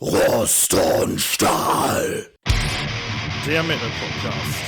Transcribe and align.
Rost 0.00 0.72
und 0.74 1.20
Stahl. 1.20 2.24
Der 3.44 3.64
Metal 3.64 3.90
Podcast. 3.98 4.62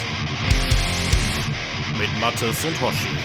Mit 1.96 2.20
Mattes 2.20 2.64
und 2.64 2.80
Hoshi. 2.80 3.16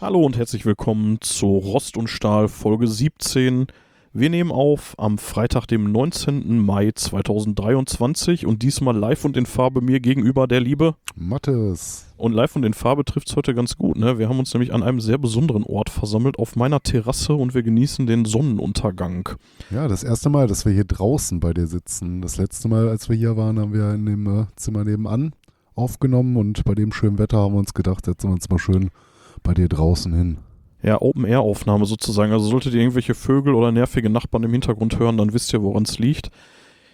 Hallo 0.00 0.26
und 0.26 0.36
herzlich 0.36 0.66
willkommen 0.66 1.20
zu 1.20 1.56
Rost 1.56 1.96
und 1.96 2.08
Stahl 2.08 2.48
Folge 2.48 2.88
17. 2.88 3.68
Wir 4.14 4.28
nehmen 4.28 4.52
auf 4.52 4.94
am 4.98 5.16
Freitag, 5.16 5.64
dem 5.68 5.90
19. 5.90 6.58
Mai 6.58 6.90
2023 6.94 8.44
und 8.44 8.62
diesmal 8.62 8.94
live 8.94 9.24
und 9.24 9.38
in 9.38 9.46
Farbe 9.46 9.80
mir 9.80 10.00
gegenüber 10.00 10.46
der 10.46 10.60
liebe 10.60 10.96
Mattes. 11.14 12.12
Und 12.18 12.34
live 12.34 12.54
und 12.54 12.64
in 12.64 12.74
Farbe 12.74 13.06
trifft 13.06 13.30
es 13.30 13.36
heute 13.36 13.54
ganz 13.54 13.78
gut. 13.78 13.96
Ne? 13.96 14.18
Wir 14.18 14.28
haben 14.28 14.38
uns 14.38 14.52
nämlich 14.52 14.74
an 14.74 14.82
einem 14.82 15.00
sehr 15.00 15.16
besonderen 15.16 15.64
Ort 15.64 15.88
versammelt, 15.88 16.38
auf 16.38 16.56
meiner 16.56 16.80
Terrasse 16.80 17.32
und 17.32 17.54
wir 17.54 17.62
genießen 17.62 18.06
den 18.06 18.26
Sonnenuntergang. 18.26 19.30
Ja, 19.70 19.88
das 19.88 20.04
erste 20.04 20.28
Mal, 20.28 20.46
dass 20.46 20.66
wir 20.66 20.74
hier 20.74 20.84
draußen 20.84 21.40
bei 21.40 21.54
dir 21.54 21.66
sitzen. 21.66 22.20
Das 22.20 22.36
letzte 22.36 22.68
Mal, 22.68 22.90
als 22.90 23.08
wir 23.08 23.16
hier 23.16 23.38
waren, 23.38 23.58
haben 23.58 23.72
wir 23.72 23.94
in 23.94 24.04
dem 24.04 24.26
äh, 24.26 24.44
Zimmer 24.56 24.84
nebenan 24.84 25.32
aufgenommen 25.74 26.36
und 26.36 26.64
bei 26.66 26.74
dem 26.74 26.92
schönen 26.92 27.18
Wetter 27.18 27.38
haben 27.38 27.54
wir 27.54 27.60
uns 27.60 27.72
gedacht, 27.72 28.04
setzen 28.04 28.28
wir 28.28 28.34
uns 28.34 28.50
mal 28.50 28.58
schön 28.58 28.90
bei 29.42 29.54
dir 29.54 29.70
draußen 29.70 30.12
hin. 30.12 30.36
Ja, 30.82 31.00
Open-Air-Aufnahme 31.00 31.86
sozusagen. 31.86 32.32
Also 32.32 32.46
solltet 32.46 32.74
ihr 32.74 32.80
irgendwelche 32.80 33.14
Vögel 33.14 33.54
oder 33.54 33.70
nervige 33.70 34.10
Nachbarn 34.10 34.42
im 34.42 34.52
Hintergrund 34.52 34.98
hören, 34.98 35.16
dann 35.16 35.32
wisst 35.32 35.52
ihr, 35.52 35.62
woran 35.62 35.84
es 35.84 35.98
liegt. 35.98 36.30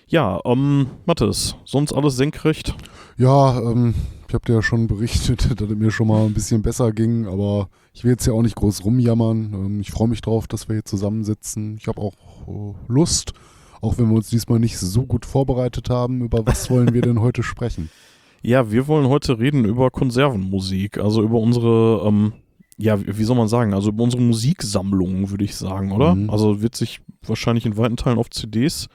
Ja, 0.06 0.40
ähm, 0.44 0.86
Mathis, 1.04 1.56
sonst 1.64 1.92
alles 1.92 2.16
senkrecht? 2.16 2.74
Ja, 3.18 3.58
ähm, 3.60 3.94
ich 4.26 4.34
habe 4.34 4.44
dir 4.44 4.54
ja 4.54 4.62
schon 4.62 4.86
berichtet, 4.86 5.50
dass 5.60 5.68
es 5.68 5.76
mir 5.76 5.90
schon 5.90 6.08
mal 6.08 6.24
ein 6.24 6.34
bisschen 6.34 6.62
besser 6.62 6.92
ging, 6.92 7.26
aber 7.26 7.68
ich 7.92 8.04
will 8.04 8.12
jetzt 8.12 8.26
ja 8.26 8.32
auch 8.32 8.42
nicht 8.42 8.56
groß 8.56 8.84
rumjammern. 8.84 9.52
Ähm, 9.54 9.80
ich 9.80 9.90
freue 9.90 10.08
mich 10.08 10.20
drauf, 10.20 10.46
dass 10.46 10.68
wir 10.68 10.76
hier 10.76 10.84
zusammensitzen. 10.84 11.76
Ich 11.78 11.88
habe 11.88 12.00
auch 12.00 12.14
äh, 12.46 12.74
Lust, 12.88 13.32
auch 13.80 13.98
wenn 13.98 14.08
wir 14.08 14.16
uns 14.16 14.28
diesmal 14.28 14.58
nicht 14.58 14.78
so 14.78 15.04
gut 15.04 15.26
vorbereitet 15.26 15.90
haben. 15.90 16.22
Über 16.22 16.46
was 16.46 16.70
wollen 16.70 16.94
wir 16.94 17.02
denn 17.02 17.20
heute 17.20 17.42
sprechen? 17.42 17.90
Ja, 18.40 18.70
wir 18.70 18.86
wollen 18.86 19.08
heute 19.08 19.40
reden 19.40 19.64
über 19.64 19.90
Konservenmusik, 19.90 20.98
also 20.98 21.24
über 21.24 21.40
unsere, 21.40 22.06
ähm, 22.06 22.32
ja, 22.78 22.98
wie 23.04 23.24
soll 23.24 23.36
man 23.36 23.48
sagen, 23.48 23.74
also 23.74 23.90
unsere 23.90 24.22
Musiksammlungen, 24.22 25.30
würde 25.30 25.44
ich 25.44 25.56
sagen, 25.56 25.90
oder? 25.92 26.14
Mhm. 26.14 26.30
Also 26.30 26.62
wird 26.62 26.76
sich 26.76 27.00
wahrscheinlich 27.26 27.66
in 27.66 27.76
weiten 27.76 27.96
Teilen 27.96 28.18
auf 28.18 28.30
CDs 28.30 28.88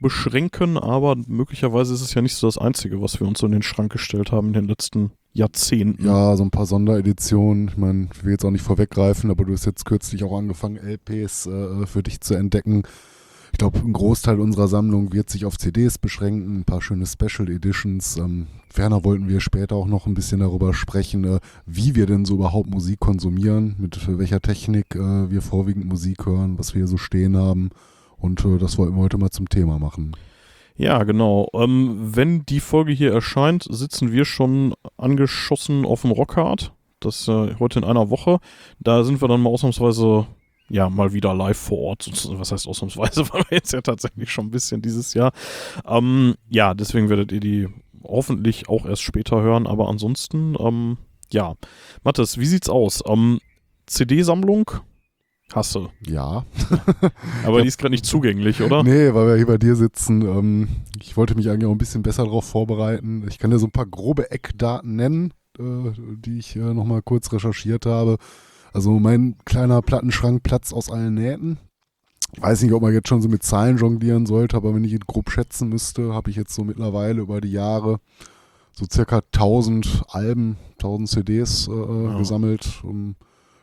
beschränken, 0.00 0.76
aber 0.76 1.16
möglicherweise 1.26 1.94
ist 1.94 2.02
es 2.02 2.12
ja 2.12 2.20
nicht 2.20 2.34
so 2.34 2.46
das 2.46 2.58
Einzige, 2.58 3.00
was 3.00 3.20
wir 3.20 3.26
uns 3.26 3.38
so 3.38 3.46
in 3.46 3.52
den 3.52 3.62
Schrank 3.62 3.90
gestellt 3.90 4.32
haben 4.32 4.48
in 4.48 4.52
den 4.52 4.68
letzten 4.68 5.12
Jahrzehnten. 5.32 6.04
Ja, 6.04 6.36
so 6.36 6.44
ein 6.44 6.50
paar 6.50 6.66
Sondereditionen. 6.66 7.68
Ich 7.68 7.76
meine, 7.78 8.08
ich 8.12 8.22
will 8.22 8.32
jetzt 8.32 8.44
auch 8.44 8.50
nicht 8.50 8.64
vorweggreifen, 8.64 9.30
aber 9.30 9.44
du 9.46 9.52
hast 9.52 9.64
jetzt 9.64 9.86
kürzlich 9.86 10.24
auch 10.24 10.36
angefangen, 10.36 10.76
LPs 10.76 11.46
äh, 11.46 11.86
für 11.86 12.02
dich 12.02 12.20
zu 12.20 12.34
entdecken. 12.34 12.82
Ich 13.52 13.58
glaube, 13.58 13.78
ein 13.78 13.92
Großteil 13.92 14.40
unserer 14.40 14.66
Sammlung 14.66 15.12
wird 15.12 15.30
sich 15.30 15.44
auf 15.44 15.58
CDs 15.58 15.98
beschränken, 15.98 16.60
ein 16.60 16.64
paar 16.64 16.82
schöne 16.82 17.06
Special 17.06 17.48
Editions. 17.48 18.16
Ähm, 18.16 18.46
ferner 18.68 19.04
wollten 19.04 19.28
wir 19.28 19.40
später 19.40 19.76
auch 19.76 19.86
noch 19.86 20.06
ein 20.06 20.14
bisschen 20.14 20.40
darüber 20.40 20.74
sprechen, 20.74 21.24
äh, 21.24 21.38
wie 21.66 21.94
wir 21.94 22.06
denn 22.06 22.24
so 22.24 22.34
überhaupt 22.34 22.70
Musik 22.70 22.98
konsumieren, 22.98 23.76
mit 23.78 24.00
welcher 24.18 24.40
Technik 24.40 24.94
äh, 24.94 25.30
wir 25.30 25.42
vorwiegend 25.42 25.84
Musik 25.84 26.26
hören, 26.26 26.58
was 26.58 26.74
wir 26.74 26.80
hier 26.80 26.88
so 26.88 26.96
stehen 26.96 27.36
haben. 27.36 27.70
Und 28.18 28.44
äh, 28.44 28.58
das 28.58 28.78
wollten 28.78 28.96
wir 28.96 29.02
heute 29.02 29.18
mal 29.18 29.30
zum 29.30 29.48
Thema 29.48 29.78
machen. 29.78 30.16
Ja, 30.76 31.04
genau. 31.04 31.48
Ähm, 31.52 31.98
wenn 32.16 32.46
die 32.46 32.60
Folge 32.60 32.92
hier 32.92 33.12
erscheint, 33.12 33.66
sitzen 33.68 34.12
wir 34.12 34.24
schon 34.24 34.74
angeschossen 34.96 35.84
auf 35.84 36.02
dem 36.02 36.10
Rockhard. 36.10 36.72
Das 37.00 37.28
äh, 37.28 37.54
heute 37.58 37.80
in 37.80 37.84
einer 37.84 38.10
Woche. 38.10 38.38
Da 38.80 39.04
sind 39.04 39.20
wir 39.20 39.28
dann 39.28 39.42
mal 39.42 39.50
ausnahmsweise, 39.50 40.26
ja, 40.72 40.88
mal 40.88 41.12
wieder 41.12 41.34
live 41.34 41.58
vor 41.58 41.78
Ort. 41.78 42.10
Was 42.38 42.50
heißt 42.50 42.66
ausnahmsweise? 42.66 43.28
Weil 43.32 43.42
wir 43.50 43.58
jetzt 43.58 43.74
ja 43.74 43.82
tatsächlich 43.82 44.32
schon 44.32 44.46
ein 44.46 44.50
bisschen 44.50 44.80
dieses 44.80 45.12
Jahr. 45.12 45.32
Ähm, 45.86 46.34
ja, 46.48 46.72
deswegen 46.72 47.10
werdet 47.10 47.30
ihr 47.30 47.40
die 47.40 47.68
hoffentlich 48.02 48.70
auch 48.70 48.86
erst 48.86 49.02
später 49.02 49.42
hören. 49.42 49.66
Aber 49.66 49.90
ansonsten, 49.90 50.56
ähm, 50.58 50.96
ja. 51.30 51.56
Mathis, 52.04 52.38
wie 52.38 52.46
sieht's 52.46 52.70
aus? 52.70 53.02
Ähm, 53.06 53.38
CD-Sammlung? 53.84 54.70
Hasse. 55.54 55.90
Ja. 56.06 56.46
Aber 57.44 57.60
die 57.60 57.68
ist 57.68 57.76
gerade 57.76 57.92
nicht 57.92 58.06
zugänglich, 58.06 58.62
oder? 58.62 58.82
Nee, 58.82 59.12
weil 59.12 59.26
wir 59.26 59.36
hier 59.36 59.46
bei 59.46 59.58
dir 59.58 59.76
sitzen. 59.76 60.22
Ähm, 60.22 60.68
ich 60.98 61.18
wollte 61.18 61.34
mich 61.34 61.50
eigentlich 61.50 61.66
auch 61.66 61.72
ein 61.72 61.78
bisschen 61.78 62.02
besser 62.02 62.24
darauf 62.24 62.46
vorbereiten. 62.46 63.26
Ich 63.28 63.38
kann 63.38 63.50
dir 63.50 63.58
so 63.58 63.66
ein 63.66 63.72
paar 63.72 63.84
grobe 63.84 64.30
Eckdaten 64.30 64.96
nennen, 64.96 65.34
äh, 65.58 65.92
die 66.16 66.38
ich 66.38 66.56
äh, 66.56 66.60
nochmal 66.60 67.02
kurz 67.02 67.30
recherchiert 67.30 67.84
habe. 67.84 68.16
Also 68.72 68.98
mein 68.98 69.36
kleiner 69.44 69.82
Plattenschrank 69.82 70.42
platzt 70.42 70.72
aus 70.72 70.90
allen 70.90 71.14
Nähten. 71.14 71.58
Ich 72.34 72.42
weiß 72.42 72.62
nicht, 72.62 72.72
ob 72.72 72.82
man 72.82 72.94
jetzt 72.94 73.08
schon 73.08 73.20
so 73.20 73.28
mit 73.28 73.42
Zahlen 73.42 73.76
jonglieren 73.76 74.24
sollte, 74.24 74.56
aber 74.56 74.74
wenn 74.74 74.84
ich 74.84 74.92
ihn 74.92 75.04
grob 75.06 75.30
schätzen 75.30 75.68
müsste, 75.68 76.14
habe 76.14 76.30
ich 76.30 76.36
jetzt 76.36 76.54
so 76.54 76.64
mittlerweile 76.64 77.20
über 77.20 77.40
die 77.42 77.52
Jahre 77.52 77.98
so 78.72 78.86
circa 78.90 79.18
1000 79.34 80.04
Alben, 80.08 80.56
1000 80.78 81.08
CDs 81.10 81.68
äh, 81.68 81.70
Wow. 81.72 82.18
gesammelt. 82.18 82.80
Um, 82.82 83.16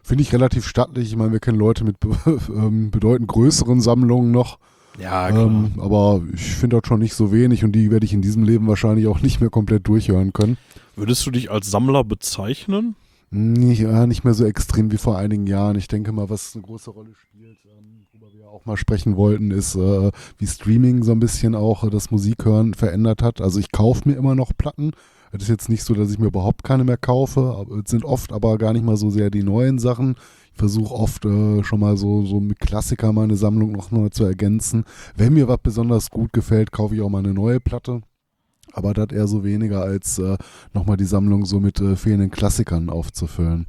Finde 0.03 0.21
ich 0.21 0.33
relativ 0.33 0.67
stattlich. 0.67 1.09
Ich 1.09 1.15
meine, 1.15 1.31
wir 1.31 1.39
kennen 1.39 1.57
Leute 1.57 1.83
mit 1.83 1.99
be 1.99 2.09
ähm, 2.55 2.91
bedeutend 2.91 3.27
größeren 3.27 3.81
Sammlungen 3.81 4.31
noch. 4.31 4.59
Ja, 4.99 5.29
Ähm, 5.29 5.73
aber 5.79 6.21
ich 6.33 6.41
finde 6.55 6.79
das 6.79 6.87
schon 6.87 6.99
nicht 6.99 7.13
so 7.15 7.31
wenig 7.31 7.63
und 7.63 7.71
die 7.71 7.89
werde 7.89 8.05
ich 8.05 8.13
in 8.13 8.21
diesem 8.21 8.43
Leben 8.43 8.67
wahrscheinlich 8.67 9.07
auch 9.07 9.21
nicht 9.21 9.39
mehr 9.39 9.49
komplett 9.49 9.87
durchhören 9.87 10.33
können. 10.33 10.57
Würdest 10.95 11.25
du 11.25 11.31
dich 11.31 11.49
als 11.49 11.71
Sammler 11.71 12.03
bezeichnen? 12.03 12.95
Nicht, 13.31 13.81
ja, 13.81 14.07
nicht 14.07 14.23
mehr 14.23 14.33
so 14.33 14.45
extrem 14.45 14.91
wie 14.91 14.97
vor 14.97 15.17
einigen 15.17 15.45
Jahren. 15.45 15.77
Ich 15.77 15.87
denke 15.87 16.11
mal, 16.11 16.29
was 16.29 16.55
eine 16.55 16.63
große 16.63 16.89
Rolle 16.89 17.13
spielt, 17.13 17.59
ähm, 17.65 18.07
worüber 18.11 18.33
wir 18.33 18.49
auch 18.49 18.65
mal 18.65 18.75
sprechen 18.75 19.15
wollten, 19.15 19.51
ist, 19.51 19.75
äh, 19.75 20.11
wie 20.39 20.47
Streaming 20.47 21.03
so 21.03 21.11
ein 21.11 21.19
bisschen 21.19 21.53
auch 21.53 21.83
äh, 21.83 21.91
das 21.91 22.09
Musikhören 22.09 22.73
verändert 22.73 23.21
hat. 23.21 23.39
Also 23.39 23.59
ich 23.59 23.71
kaufe 23.71 24.09
mir 24.09 24.15
immer 24.15 24.33
noch 24.33 24.51
Platten. 24.57 24.91
Es 25.31 25.43
ist 25.43 25.49
jetzt 25.49 25.69
nicht 25.69 25.83
so, 25.83 25.93
dass 25.93 26.09
ich 26.09 26.17
mir 26.17 26.25
überhaupt 26.27 26.63
keine 26.63 26.83
mehr 26.83 26.97
kaufe. 26.97 27.67
Es 27.83 27.91
sind 27.91 28.03
oft 28.03 28.33
aber 28.33 28.57
gar 28.57 28.73
nicht 28.73 28.83
mal 28.83 28.97
so 28.97 29.11
sehr 29.11 29.29
die 29.29 29.43
neuen 29.43 29.77
Sachen. 29.77 30.15
Ich 30.53 30.57
versuche 30.57 30.95
oft 30.95 31.23
äh, 31.25 31.63
schon 31.63 31.81
mal 31.81 31.97
so, 31.97 32.25
so 32.25 32.39
mit 32.39 32.59
Klassiker 32.59 33.13
meine 33.13 33.35
Sammlung 33.35 33.71
noch 33.71 33.91
mal 33.91 34.09
zu 34.09 34.25
ergänzen. 34.25 34.85
Wenn 35.15 35.33
mir 35.33 35.47
was 35.47 35.59
besonders 35.61 36.09
gut 36.09 36.33
gefällt, 36.33 36.71
kaufe 36.71 36.95
ich 36.95 37.01
auch 37.01 37.09
mal 37.09 37.19
eine 37.19 37.35
neue 37.35 37.59
Platte. 37.59 38.01
Aber 38.79 38.93
das 38.93 39.09
eher 39.11 39.27
so 39.27 39.43
weniger 39.43 39.81
als 39.83 40.17
äh, 40.19 40.37
nochmal 40.73 40.97
die 40.97 41.05
Sammlung 41.05 41.45
so 41.45 41.59
mit 41.59 41.79
äh, 41.81 41.95
fehlenden 41.95 42.31
Klassikern 42.31 42.89
aufzufüllen. 42.89 43.67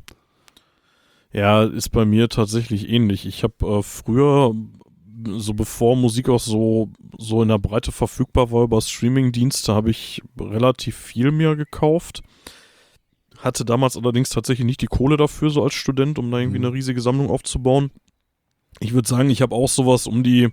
Ja, 1.32 1.64
ist 1.64 1.90
bei 1.90 2.04
mir 2.04 2.28
tatsächlich 2.28 2.88
ähnlich. 2.88 3.26
Ich 3.26 3.42
habe 3.42 3.54
äh, 3.66 3.82
früher, 3.82 4.54
so 5.36 5.54
bevor 5.54 5.96
Musik 5.96 6.28
auch 6.28 6.40
so, 6.40 6.90
so 7.18 7.42
in 7.42 7.48
der 7.48 7.58
Breite 7.58 7.92
verfügbar 7.92 8.50
war 8.50 8.64
über 8.64 8.80
Streamingdienste, 8.80 9.74
habe 9.74 9.90
ich 9.90 10.22
relativ 10.40 10.96
viel 10.96 11.30
mir 11.30 11.56
gekauft. 11.56 12.22
Hatte 13.38 13.64
damals 13.64 13.96
allerdings 13.96 14.30
tatsächlich 14.30 14.66
nicht 14.66 14.80
die 14.82 14.86
Kohle 14.86 15.16
dafür, 15.16 15.50
so 15.50 15.62
als 15.62 15.74
Student, 15.74 16.18
um 16.18 16.30
da 16.30 16.38
irgendwie 16.38 16.58
Mhm. 16.58 16.66
eine 16.66 16.74
riesige 16.74 17.00
Sammlung 17.00 17.30
aufzubauen. 17.30 17.90
Ich 18.80 18.92
würde 18.92 19.08
sagen, 19.08 19.30
ich 19.30 19.42
habe 19.42 19.54
auch 19.54 19.68
sowas 19.68 20.06
um 20.06 20.22
die, 20.22 20.48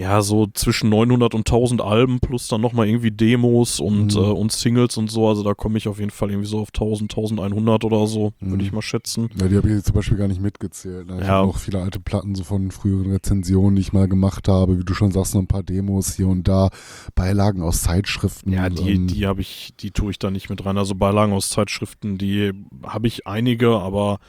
ja, 0.00 0.22
so 0.22 0.46
zwischen 0.54 0.90
900 0.90 1.34
und 1.34 1.40
1000 1.40 1.80
Alben 1.82 2.20
plus 2.20 2.46
dann 2.46 2.60
nochmal 2.60 2.86
irgendwie 2.86 3.10
Demos 3.10 3.80
und, 3.80 4.14
Mhm. 4.14 4.20
äh, 4.22 4.26
und 4.26 4.52
Singles 4.52 4.96
und 4.96 5.10
so. 5.10 5.26
Also 5.28 5.42
da 5.42 5.54
komme 5.54 5.76
ich 5.76 5.88
auf 5.88 5.98
jeden 5.98 6.12
Fall 6.12 6.30
irgendwie 6.30 6.46
so 6.46 6.60
auf 6.60 6.70
1000, 6.72 7.10
1100 7.10 7.84
oder 7.84 8.06
so, 8.06 8.32
würde 8.38 8.54
Mhm. 8.54 8.60
ich 8.60 8.70
mal 8.72 8.80
schätzen. 8.80 9.28
Ja, 9.40 9.48
die 9.48 9.56
habe 9.56 9.66
ich 9.68 9.74
jetzt 9.74 9.86
zum 9.86 9.96
Beispiel 9.96 10.16
gar 10.16 10.28
nicht 10.28 10.40
mitgezählt. 10.40 11.08
Ne? 11.08 11.16
Ich 11.20 11.26
Ja. 11.26 11.32
habe 11.34 11.48
noch 11.48 11.58
viele 11.58 11.82
alte 11.82 11.98
Platten 11.98 12.36
so 12.36 12.44
von 12.44 12.70
früheren 12.70 13.10
Rezensionen, 13.10 13.74
die 13.74 13.82
ich 13.82 13.92
mal 13.92 14.06
gemacht 14.06 14.46
habe. 14.46 14.78
Wie 14.78 14.84
du 14.84 14.94
schon 14.94 15.10
sagst, 15.10 15.34
noch 15.34 15.42
ein 15.42 15.48
paar 15.48 15.64
Demos 15.64 16.14
hier 16.14 16.28
und 16.28 16.46
da. 16.46 16.68
Beilagen 17.16 17.60
aus 17.62 17.82
Zeitschriften. 17.82 18.52
Ja, 18.52 18.70
die, 18.70 18.92
ähm, 18.92 19.08
die 19.08 19.26
habe 19.26 19.40
ich, 19.40 19.74
die 19.80 19.90
tue 19.90 20.12
ich 20.12 20.20
da 20.20 20.30
nicht 20.30 20.48
mit 20.48 20.64
rein. 20.64 20.78
Also 20.78 20.94
Beilagen 20.94 21.32
aus 21.32 21.48
Zeitschriften, 21.48 22.18
die 22.18 22.52
habe 22.84 23.08
ich 23.08 23.26
einige, 23.26 23.70
aber 23.70 24.20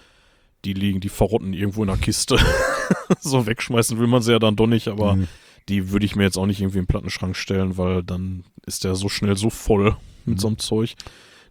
die 0.65 0.73
liegen, 0.73 0.99
die 0.99 1.09
verrotten 1.09 1.53
irgendwo 1.53 1.83
in 1.83 1.87
der 1.89 1.97
Kiste. 1.97 2.37
so 3.19 3.45
wegschmeißen 3.45 3.99
will 3.99 4.07
man 4.07 4.23
sie 4.23 4.31
ja 4.31 4.39
dann 4.39 4.55
doch 4.55 4.65
nicht, 4.67 4.87
aber 4.87 5.15
mhm. 5.15 5.27
Die 5.67 5.91
würde 5.91 6.05
ich 6.05 6.15
mir 6.15 6.23
jetzt 6.23 6.37
auch 6.37 6.45
nicht 6.45 6.61
irgendwie 6.61 6.77
in 6.79 6.83
den 6.85 6.87
Plattenschrank 6.87 7.35
stellen, 7.35 7.77
weil 7.77 8.03
dann 8.03 8.43
ist 8.65 8.83
der 8.83 8.95
so 8.95 9.09
schnell 9.09 9.35
so 9.37 9.49
voll 9.49 9.95
mit 10.25 10.37
Mhm. 10.37 10.39
so 10.39 10.47
einem 10.47 10.57
Zeug. 10.59 10.95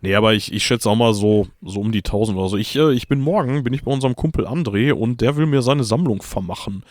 Nee, 0.01 0.15
aber 0.15 0.33
ich, 0.35 0.53
ich 0.53 0.63
schätze 0.65 0.89
auch 0.89 0.95
mal 0.97 1.13
so, 1.13 1.49
so 1.61 1.81
um 1.81 1.91
die 1.91 2.03
1000 2.05 2.39
oder 2.39 2.49
so. 2.49 2.57
Ich, 2.57 2.77
äh, 2.77 2.93
ich 2.93 3.09
bin 3.09 3.21
morgen, 3.21 3.65
bin 3.65 3.73
ich 3.75 3.83
bei 3.83 3.91
unserem 3.93 4.15
Kumpel 4.15 4.47
André 4.47 4.93
und 4.93 5.21
der 5.21 5.37
will 5.37 5.47
mir 5.47 5.61
seine 5.63 5.83
Sammlung 5.83 6.23
vermachen. 6.23 6.85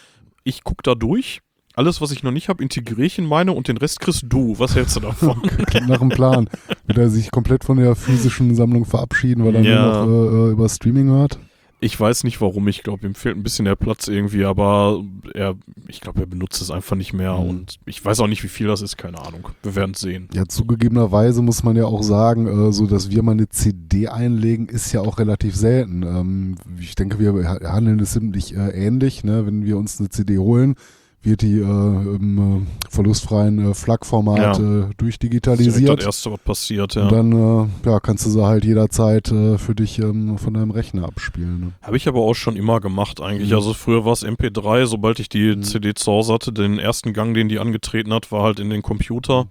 Ich 0.44 0.64
guck 0.66 0.84
da 0.84 0.94
durch. 0.96 1.40
Alles, 1.76 2.02
was 2.02 2.12
ich 2.12 2.24
noch 2.24 2.32
nicht 2.32 2.50
habe, 2.50 2.64
integriere 2.64 3.06
ich 3.06 3.20
in 3.20 3.26
meine 3.28 3.54
und 3.54 3.68
den 3.68 3.78
Rest 3.78 4.00
kriegst 4.00 4.26
du. 4.28 4.58
Was 4.58 4.76
hältst 4.76 4.96
du 4.96 5.00
davon? 5.02 5.40
Nach 5.88 6.02
einem 6.02 6.10
Plan. 6.10 6.50
Wird 6.88 6.98
er 6.98 7.10
sich 7.10 7.30
komplett 7.32 7.64
von 7.64 7.78
der 7.78 7.96
physischen 7.96 8.56
Sammlung 8.56 8.84
verabschieden, 8.84 9.46
weil 9.46 9.56
er 9.56 9.62
Ja. 9.62 10.06
nur 10.06 10.06
noch 10.06 10.34
äh, 10.34 10.50
äh, 10.50 10.52
über 10.54 10.68
Streaming 10.70 11.08
hört? 11.10 11.40
Ich 11.80 12.00
weiß 12.00 12.24
nicht 12.24 12.42
warum, 12.42 12.68
ich 12.68 12.82
glaube, 12.82 13.06
ihm 13.06 13.14
fehlt 13.14 13.38
ein 13.38 13.44
bisschen 13.44 13.66
der 13.66 13.76
Platz 13.76 14.08
irgendwie, 14.08 14.46
aber 14.46 15.04
er, 15.36 15.54
ich 15.88 16.02
glaube, 16.02 16.22
er 16.22 16.26
benutzt 16.26 16.60
es 16.60 16.72
einfach 16.72 16.96
nicht 16.96 17.14
mehr 17.14 17.34
Mhm. 17.38 17.50
und 17.50 17.76
ich 17.86 18.04
weiß 18.04 18.20
auch 18.20 18.28
nicht, 18.28 18.44
wie 18.44 18.48
viel 18.48 18.66
das 18.66 18.82
ist, 18.82 18.98
keine 18.98 19.20
Ahnung. 19.22 19.50
Wir 19.62 19.76
werden 19.76 19.92
es 19.94 20.02
sehen. 20.02 20.28
Ja, 20.34 20.48
zugegebenerweise 20.48 21.44
muss 21.44 21.64
man 21.64 21.76
ja 21.76 21.86
auch 21.86 22.02
sagen, 22.02 22.48
äh, 22.48 22.72
so 22.74 22.88
dass 22.88 23.12
wir 23.12 23.22
mal 23.22 23.34
eine 23.34 23.48
CD 23.50 24.08
einlegen, 24.08 24.68
ist 24.70 24.92
ja 24.92 25.02
auch 25.02 25.20
relativ 25.20 25.56
selten. 25.56 26.02
Ähm, 26.02 26.56
ich 26.80 26.96
denke, 26.96 27.20
wir 27.20 27.48
ha- 27.48 27.60
handeln 27.72 28.00
es 28.00 28.14
ziemlich 28.14 28.56
äh, 28.56 28.70
ähnlich. 28.70 29.24
Ne? 29.24 29.46
Wenn 29.46 29.64
wir 29.64 29.78
uns 29.78 30.00
eine 30.00 30.10
CD 30.10 30.40
holen, 30.40 30.76
wird 31.24 31.42
die 31.42 31.60
äh, 31.60 31.62
im 31.62 32.66
äh, 32.68 32.90
verlustfreien 32.90 33.72
äh, 33.72 33.74
FLAC-Format 33.74 34.38
Ja. 34.38 34.52
äh, 34.52 34.80
Das 34.82 34.90
ist 34.90 35.02
durchdigitalisiert. 35.02 36.00
das 36.00 36.06
Erste, 36.06 36.32
was 36.32 36.40
passiert, 36.40 36.96
Und 36.96 37.04
ja. 37.04 37.10
dann 37.10 37.32
äh, 37.32 37.90
ja, 37.90 38.00
kannst 38.00 38.26
du 38.26 38.30
sie 38.30 38.46
halt 38.46 38.64
jederzeit 38.64 39.32
äh, 39.32 39.58
für 39.58 39.76
dich 39.76 40.00
ähm, 40.00 40.38
von 40.38 40.54
deinem 40.54 40.72
Rechner 40.72 41.04
abspielen. 41.06 41.60
Ne? 41.60 41.72
Habe 41.82 41.98
ich 41.98 42.08
aber 42.08 42.20
auch 42.22 42.34
schon 42.36 42.56
immer 42.56 42.80
gemacht 42.80 43.20
eigentlich. 43.22 43.50
Mhm. 43.50 43.56
Also 43.56 43.74
früher 43.74 44.06
war 44.06 44.14
es 44.14 44.24
MP3, 44.26 44.86
sobald 44.86 45.20
ich 45.20 45.28
die 45.30 45.56
Mhm. 45.56 45.64
CD 45.64 45.94
zu 45.96 46.12
Hause 46.12 46.34
hatte, 46.34 46.54
den 46.54 46.80
ersten 46.80 47.14
Gang, 47.14 47.34
den 47.34 47.50
die 47.50 47.60
angetreten 47.60 48.14
hat, 48.14 48.32
war 48.32 48.44
halt 48.44 48.60
in 48.60 48.70
den 48.70 48.82
Computer, 48.82 49.48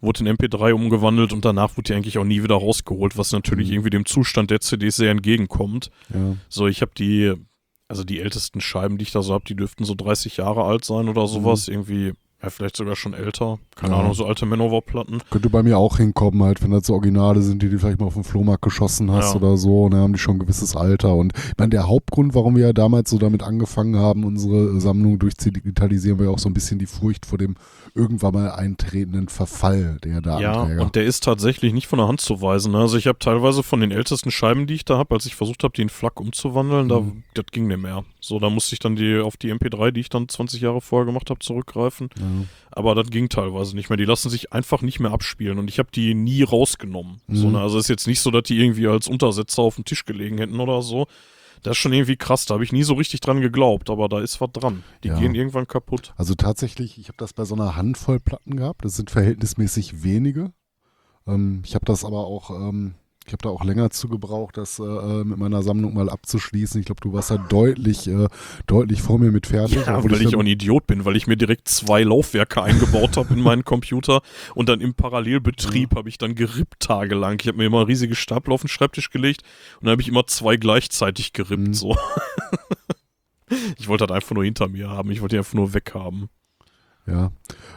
wurde 0.00 0.20
in 0.20 0.28
MP3 0.28 0.72
umgewandelt 0.72 1.32
und 1.32 1.44
danach 1.44 1.76
wurde 1.76 1.88
die 1.88 1.94
eigentlich 1.94 2.18
auch 2.18 2.24
nie 2.24 2.42
wieder 2.44 2.54
rausgeholt, 2.54 3.18
was 3.18 3.32
natürlich 3.32 3.68
Mhm. 3.68 3.74
irgendwie 3.74 3.90
dem 3.90 4.06
Zustand 4.06 4.50
der 4.50 4.60
CDs 4.60 4.96
sehr 4.96 5.10
entgegenkommt. 5.10 5.90
Ja. 6.14 6.36
So, 6.48 6.68
ich 6.68 6.80
habe 6.80 6.92
die, 6.96 7.34
also 7.88 8.04
die 8.04 8.20
ältesten 8.20 8.60
Scheiben, 8.60 8.98
die 8.98 9.04
ich 9.04 9.12
da 9.12 9.22
so 9.22 9.32
habe, 9.32 9.44
die 9.46 9.56
dürften 9.56 9.84
so 9.84 9.94
30 9.94 10.36
Jahre 10.36 10.64
alt 10.64 10.84
sein 10.84 11.08
oder 11.08 11.26
sowas. 11.26 11.68
Irgendwie, 11.68 12.12
ja, 12.42 12.50
vielleicht 12.50 12.76
sogar 12.76 12.94
schon 12.96 13.14
älter. 13.14 13.58
Keine 13.74 13.94
Ja. 13.94 14.00
Ahnung, 14.00 14.14
so 14.14 14.26
alte 14.26 14.46
Manowar-Platten. 14.46 15.18
Könnte 15.30 15.50
bei 15.50 15.62
mir 15.62 15.76
auch 15.78 15.96
hinkommen, 15.98 16.42
halt, 16.42 16.62
wenn 16.62 16.70
das 16.70 16.86
so 16.86 16.94
Originale 16.94 17.42
sind, 17.42 17.62
die 17.62 17.68
du 17.68 17.78
vielleicht 17.78 17.98
mal 18.00 18.06
auf 18.06 18.14
dem 18.14 18.24
Flohmarkt 18.24 18.62
geschossen 18.62 19.10
hast 19.10 19.34
Ja. 19.34 19.40
oder 19.40 19.56
so, 19.56 19.88
dann 19.88 20.00
haben 20.00 20.12
die 20.12 20.18
schon 20.18 20.36
ein 20.36 20.38
gewisses 20.40 20.76
Alter. 20.76 21.14
Und 21.14 21.32
ich 21.36 21.58
meine, 21.58 21.70
der 21.70 21.88
Hauptgrund, 21.88 22.34
warum 22.34 22.54
wir 22.56 22.66
ja 22.66 22.72
damals 22.72 23.10
so 23.10 23.18
damit 23.18 23.42
angefangen 23.42 23.96
haben, 23.96 24.24
unsere 24.24 24.80
Sammlung 24.80 25.18
durchzudigitalisieren, 25.18 26.18
war 26.18 26.26
ja 26.26 26.32
auch 26.32 26.38
so 26.38 26.48
ein 26.48 26.54
bisschen 26.54 26.78
die 26.78 26.86
Furcht 26.86 27.26
vor 27.26 27.38
dem 27.38 27.56
irgendwann 27.94 28.34
mal 28.34 28.50
eintretenden 28.52 29.28
Verfall 29.28 29.98
der 30.04 30.12
Ja, 30.14 30.20
Datenträger. 30.20 30.82
und 30.82 30.94
der 30.94 31.04
ist 31.04 31.24
tatsächlich 31.24 31.72
nicht 31.72 31.86
von 31.88 31.98
der 31.98 32.06
Hand 32.06 32.20
zu 32.20 32.40
weisen. 32.42 32.74
Also 32.76 32.96
ich 32.96 33.06
habe 33.08 33.18
teilweise 33.18 33.62
von 33.64 33.80
den 33.80 33.90
ältesten 33.90 34.30
Scheiben, 34.30 34.66
die 34.66 34.74
ich 34.74 34.84
da 34.84 34.98
habe, 34.98 35.14
als 35.14 35.26
ich 35.26 35.34
versucht 35.34 35.64
habe, 35.64 35.72
die 35.74 35.82
in 35.82 35.88
FLAC 35.88 36.20
umzuwandeln, 36.20 36.88
da, 36.88 37.00
Mhm. 37.00 37.24
das 37.34 37.46
ging 37.50 37.66
nicht 37.66 37.80
mehr. 37.82 38.04
So, 38.20 38.38
da 38.38 38.50
musste 38.50 38.74
ich 38.74 38.78
dann 38.78 38.94
die 38.94 39.18
auf 39.18 39.36
die 39.36 39.50
MP3, 39.50 39.90
die 39.90 40.00
ich 40.00 40.10
dann 40.10 40.28
20 40.28 40.60
Jahre 40.60 40.80
vorher 40.80 41.06
gemacht 41.06 41.30
habe, 41.30 41.40
zurückgreifen. 41.40 42.10
ja. 42.18 42.27
Aber 42.70 42.94
das 42.94 43.10
ging 43.10 43.28
teilweise 43.28 43.74
nicht 43.74 43.90
mehr. 43.90 43.96
Die 43.96 44.04
lassen 44.04 44.30
sich 44.30 44.52
einfach 44.52 44.82
nicht 44.82 45.00
mehr 45.00 45.10
abspielen 45.12 45.58
und 45.58 45.68
ich 45.68 45.78
habe 45.78 45.88
die 45.92 46.14
nie 46.14 46.42
rausgenommen. 46.42 47.20
So, 47.28 47.46
Mhm. 47.48 47.54
ne? 47.54 47.60
Also 47.60 47.78
ist 47.78 47.88
jetzt 47.88 48.06
nicht 48.06 48.20
so, 48.20 48.30
dass 48.30 48.44
die 48.44 48.58
irgendwie 48.58 48.86
als 48.86 49.08
Untersetzer 49.08 49.62
auf 49.62 49.74
dem 49.76 49.84
Tisch 49.84 50.04
gelegen 50.04 50.38
hätten 50.38 50.60
oder 50.60 50.82
so. 50.82 51.06
Das 51.64 51.72
ist 51.72 51.78
schon 51.78 51.92
irgendwie 51.92 52.16
krass, 52.16 52.46
da 52.46 52.54
habe 52.54 52.62
ich 52.62 52.70
nie 52.72 52.84
so 52.84 52.94
richtig 52.94 53.18
dran 53.20 53.40
geglaubt, 53.40 53.90
aber 53.90 54.08
da 54.08 54.20
ist 54.20 54.40
was 54.40 54.50
dran. 54.52 54.84
Die 55.02 55.08
Ja. 55.08 55.18
gehen 55.18 55.34
irgendwann 55.34 55.66
kaputt. 55.66 56.12
Also 56.16 56.34
tatsächlich, 56.36 56.98
ich 56.98 57.08
habe 57.08 57.16
das 57.18 57.32
bei 57.32 57.44
so 57.44 57.56
einer 57.56 57.74
Handvoll 57.74 58.20
Platten 58.20 58.56
gehabt. 58.56 58.84
Das 58.84 58.94
sind 58.94 59.10
verhältnismäßig 59.10 60.04
wenige. 60.04 60.52
Ähm, 61.26 61.62
ich 61.64 61.74
habe 61.74 61.84
das 61.84 62.04
aber 62.04 62.26
auch, 62.26 62.50
ähm, 62.50 62.94
ich 63.28 63.32
habe 63.34 63.42
da 63.42 63.50
auch 63.50 63.62
länger 63.62 63.90
zu 63.90 64.08
gebraucht, 64.08 64.56
das 64.56 64.78
äh, 64.78 64.82
mit 65.24 65.38
meiner 65.38 65.62
Sammlung 65.62 65.94
mal 65.94 66.08
abzuschließen. 66.08 66.80
Ich 66.80 66.86
glaube, 66.86 67.00
du 67.02 67.12
warst 67.12 67.30
da 67.30 67.36
deutlich, 67.36 68.08
äh, 68.08 68.26
deutlich 68.66 69.02
vor 69.02 69.18
mir 69.18 69.30
mit 69.30 69.46
fertig. 69.46 69.84
Ja, 69.86 69.98
obwohl 69.98 70.12
weil 70.12 70.22
ich 70.22 70.30
dann- 70.30 70.36
auch 70.36 70.40
ein 70.40 70.46
Idiot 70.46 70.86
bin, 70.86 71.04
weil 71.04 71.14
ich 71.16 71.26
mir 71.26 71.36
direkt 71.36 71.68
zwei 71.68 72.02
Laufwerke 72.02 72.62
eingebaut 72.64 73.16
habe 73.16 73.34
in 73.34 73.40
meinen 73.40 73.64
Computer 73.64 74.22
und 74.54 74.68
dann 74.68 74.80
im 74.80 74.94
Parallelbetrieb 74.94 75.94
habe 75.94 76.08
ich 76.08 76.18
dann 76.18 76.34
gerippt 76.34 76.80
tagelang. 76.80 77.38
Ich 77.40 77.46
habe 77.48 77.58
mir 77.58 77.66
immer 77.66 77.86
riesige 77.86 78.14
Stapel 78.14 78.52
auf 78.52 78.62
den 78.62 78.68
Schreibtisch 78.68 79.10
gelegt 79.10 79.42
und 79.80 79.84
dann 79.86 79.92
habe 79.92 80.02
ich 80.02 80.08
immer 80.08 80.26
zwei 80.26 80.56
gleichzeitig 80.56 81.32
gerippt. 81.32 81.68
Mhm. 81.68 81.74
So. 81.74 81.96
ich 83.78 83.88
wollte 83.88 84.06
das 84.06 84.14
einfach 84.16 84.34
nur 84.34 84.44
hinter 84.44 84.68
mir 84.68 84.88
haben. 84.88 85.10
Ich 85.10 85.20
wollte 85.20 85.34
die 85.34 85.38
einfach 85.38 85.54
nur 85.54 85.74
weghaben. 85.74 86.28
Ja. 87.06 87.32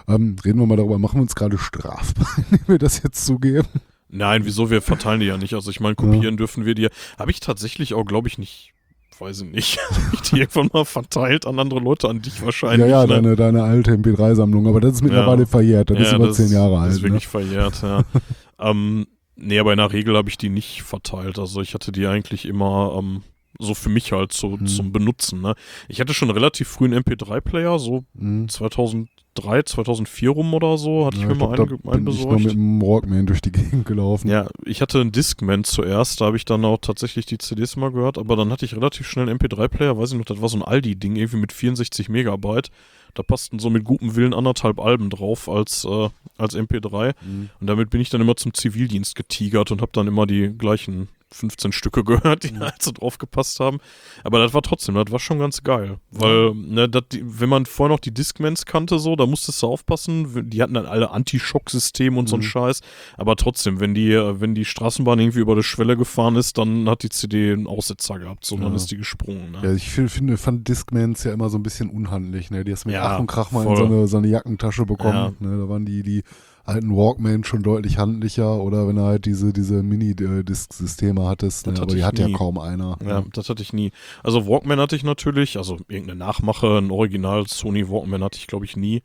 Ähm, 0.08 0.36
reden 0.44 0.60
wir 0.60 0.66
mal 0.66 0.76
darüber, 0.76 1.00
machen 1.00 1.18
wir 1.18 1.22
uns 1.22 1.36
gerade 1.36 1.58
strafbar, 1.58 2.28
wenn 2.50 2.68
wir 2.68 2.78
das 2.78 3.02
jetzt 3.04 3.26
zugeben? 3.26 3.68
Nein, 4.12 4.46
wieso? 4.46 4.70
Wir 4.70 4.82
verteilen 4.82 5.22
die 5.22 5.28
ja 5.28 5.38
nicht. 5.38 5.54
Also 5.54 5.72
ich 5.72 5.80
meine, 5.80 5.96
kopieren 5.96 6.36
dürfen 6.38 6.66
wir 6.66 6.76
die. 6.76 6.84
ja. 6.84 6.90
Habe 7.18 7.32
ich 7.32 7.40
tatsächlich 7.40 7.94
auch, 7.94 8.04
glaube 8.06 8.28
ich, 8.28 8.38
nicht. 8.38 8.74
Weiß 9.20 9.42
ich 9.42 9.50
nicht. 9.52 9.80
Habe 9.90 10.16
ich 10.16 10.22
die 10.22 10.40
irgendwann 10.40 10.70
mal 10.74 10.84
verteilt 10.84 11.46
an 11.46 11.60
andere 11.60 11.80
Leute, 11.80 12.10
an 12.10 12.22
dich 12.24 12.44
wahrscheinlich. 12.44 12.80
ja, 12.90 13.02
ja, 13.02 13.08
ne? 13.08 13.14
deine, 13.22 13.36
deine 13.36 13.64
alte 13.64 13.92
MP3-Sammlung, 13.96 14.68
aber 14.68 14.82
das 14.82 14.94
ist 14.96 15.02
mittlerweile 15.04 15.42
Ja. 15.44 15.48
verjährt, 15.48 15.92
das 15.92 16.00
ist 16.00 16.14
über 16.14 16.28
das 16.28 16.38
zehn 16.38 16.52
Jahre 16.52 16.72
Das 16.74 16.82
alt. 16.82 16.92
ist 16.94 16.98
Ne? 16.98 17.04
wirklich 17.04 17.28
verjährt, 17.28 17.82
ja. 17.84 18.04
ähm, 18.60 19.06
nee, 19.36 19.60
aber 19.60 19.74
in 19.74 19.78
der 19.78 19.94
Regel 19.94 20.18
habe 20.18 20.28
ich 20.30 20.38
die 20.40 20.50
nicht 20.50 20.82
verteilt. 20.82 21.38
Also 21.38 21.62
ich 21.62 21.74
hatte 21.76 21.92
die 21.92 22.08
eigentlich 22.08 22.46
immer 22.48 22.96
ähm, 22.98 23.22
so 23.62 23.74
für 23.76 23.90
mich 23.90 24.12
halt 24.12 24.34
so 24.34 24.58
Hm. 24.58 24.68
zum 24.68 24.92
Benutzen. 24.92 25.42
Ne? 25.42 25.56
Ich 25.88 26.00
hatte 26.02 26.14
schon 26.14 26.30
relativ 26.30 26.68
früh 26.68 26.86
einen 26.86 26.96
MP3-Player, 27.04 27.80
so 27.80 28.04
Mhm. 28.14 28.50
2003, 28.50 29.64
2004 29.64 30.30
rum 30.32 30.54
oder 30.54 30.78
so, 30.78 31.06
hatte 31.06 31.18
Ja, 31.18 31.24
ich 31.24 31.30
mir 31.30 31.36
mal 31.36 31.56
glaub, 31.56 31.70
einen, 31.70 31.80
einen 31.94 32.06
bin 32.06 32.14
ich 32.14 32.20
besorgt. 32.20 32.44
mit 32.44 32.54
dem 32.54 32.82
Walkman 32.82 33.26
durch 33.26 33.42
die 33.42 33.52
Gegend 33.82 33.86
gelaufen. 33.86 34.28
Ja, 34.30 34.48
ich 34.66 34.82
hatte 34.82 35.00
einen 35.02 35.12
Discman 35.12 35.64
zuerst, 35.64 36.20
da 36.22 36.26
habe 36.26 36.38
ich 36.38 36.46
dann 36.46 36.66
auch 36.66 36.78
tatsächlich 36.80 37.26
die 37.26 37.38
CDs 37.38 37.76
mal 37.76 37.92
gehört, 37.92 38.18
aber 38.18 38.36
dann 38.36 38.52
hatte 38.52 38.66
ich 38.66 38.76
relativ 38.76 39.08
schnell 39.08 39.30
einen 39.30 39.38
MP3-Player, 39.40 39.98
weiß 39.98 40.12
ich 40.14 40.18
noch, 40.18 40.26
das 40.26 40.42
war 40.42 40.50
so 40.50 40.58
ein 40.58 40.64
Aldi-Ding, 40.64 41.16
irgendwie 41.16 41.38
mit 41.38 41.54
64 41.54 42.10
Megabyte. 42.10 42.70
Da 43.14 43.24
passten 43.24 43.60
so 43.60 43.70
mit 43.70 43.84
gutem 43.84 44.16
Willen 44.16 44.34
anderthalb 44.34 44.80
Alben 44.80 45.10
drauf 45.10 45.50
als, 45.50 45.84
äh, 45.84 46.10
als 46.38 46.56
MP3. 46.56 47.14
Mhm. 47.22 47.50
Und 47.60 47.68
damit 47.68 47.90
bin 47.90 48.00
ich 48.00 48.10
dann 48.10 48.22
immer 48.22 48.38
zum 48.38 48.54
Zivildienst 48.54 49.16
getigert 49.16 49.70
und 49.72 49.82
habe 49.82 49.92
dann 49.94 50.08
immer 50.08 50.26
die 50.26 50.48
gleichen 50.58 51.10
15 51.34 51.72
Stücke 51.72 52.04
gehört, 52.04 52.44
die 52.44 52.52
Mhm. 52.54 52.60
halt 52.60 52.82
so 52.82 52.92
drauf 52.92 53.18
gepasst 53.18 53.60
haben. 53.60 53.78
Aber 54.24 54.40
das 54.40 54.54
war 54.54 54.62
trotzdem, 54.62 54.96
das 54.96 55.12
war 55.12 55.20
schon 55.20 55.40
ganz 55.40 55.64
geil. 55.64 55.98
Weil, 56.12 56.54
ne, 56.54 56.90
dat, 56.90 57.06
wenn 57.22 57.50
man 57.50 57.66
vorher 57.66 57.94
noch 57.96 58.00
die 58.00 58.14
Discmans 58.14 58.66
kannte, 58.66 59.00
so, 59.00 59.16
da 59.16 59.26
musstest 59.26 59.62
du 59.64 59.68
aufpassen. 59.68 60.50
Die 60.50 60.62
hatten 60.62 60.74
dann 60.74 60.86
alle 60.86 61.12
Anti-Schock-System 61.12 62.18
und 62.18 62.28
so 62.30 62.36
ein 62.36 62.40
Mhm. 62.40 62.44
Scheiß. 62.44 62.82
Aber 63.18 63.36
trotzdem, 63.36 63.80
wenn 63.80 63.94
die, 63.94 64.12
äh, 64.12 64.40
wenn 64.42 64.56
die 64.56 64.66
Straßenbahn 64.66 65.20
irgendwie 65.20 65.40
über 65.40 65.56
die 65.56 65.64
Schwelle 65.64 65.98
gefahren 65.98 66.36
ist, 66.36 66.58
dann 66.58 66.90
hat 66.90 67.04
die 67.04 67.10
CD 67.10 67.54
einen 67.54 67.68
Aussetzer 67.68 68.20
gehabt. 68.20 68.46
So, 68.46 68.56
dann 68.58 68.70
Ja. 68.70 68.76
ist 68.76 68.92
die 68.92 68.98
gesprungen. 68.98 69.52
Ne? 69.52 69.60
Ja, 69.64 69.74
ich 69.74 69.90
fi- 69.90 70.08
finde, 70.10 70.38
fand 70.38 70.68
Discmans 70.68 71.24
ja 71.24 71.34
immer 71.34 71.50
so 71.50 71.58
ein 71.58 71.64
bisschen 71.64 71.90
unhandlich. 71.90 72.52
Ne? 72.52 72.64
Die 72.64 72.72
hast 72.72 72.86
mit 72.86 72.96
Ja, 72.96 73.16
Ach 73.16 73.20
und 73.20 73.28
Krach 73.28 73.52
mal 73.52 73.64
voll. 73.64 73.72
in 73.74 73.78
so 73.78 73.86
eine, 73.86 74.08
so 74.08 74.18
eine 74.18 74.28
Jackentasche 74.28 74.86
bekommen. 74.86 75.36
Ja. 75.40 75.48
Ne? 75.48 75.58
Da 75.60 75.70
waren 75.70 75.86
die, 75.86 76.04
die 76.04 76.24
alten 76.64 76.96
Walkman 76.96 77.44
schon 77.44 77.64
deutlich 77.64 77.98
handlicher 77.98 78.62
oder 78.62 78.88
wenn 78.88 78.96
du 78.96 79.02
halt 79.04 79.26
diese, 79.26 79.52
diese 79.54 79.82
Mini-Disc-Systeme 79.84 81.28
hattest. 81.28 81.68
Ne? 81.68 81.74
Aber 81.74 81.82
hatte 81.84 81.96
die 81.96 82.04
hat 82.04 82.20
ja 82.20 82.28
nie. 82.28 82.34
kaum 82.34 82.58
einer. 82.60 82.98
Ja, 83.06 83.24
das 83.34 83.50
hatte 83.50 83.62
ich 83.64 83.74
nie. 83.74 83.92
Also 84.24 84.48
Walkman 84.48 84.80
hatte 84.80 84.96
ich 84.96 85.04
natürlich, 85.04 85.58
also 85.58 85.78
irgendeine 85.88 86.20
Nachmache, 86.20 86.78
ein 86.78 86.92
Original 86.92 87.48
Sony 87.48 87.90
Walkman 87.90 88.24
hatte 88.24 88.38
ich 88.38 88.48
glaube 88.48 88.66
ich 88.66 88.78
nie. 88.78 89.02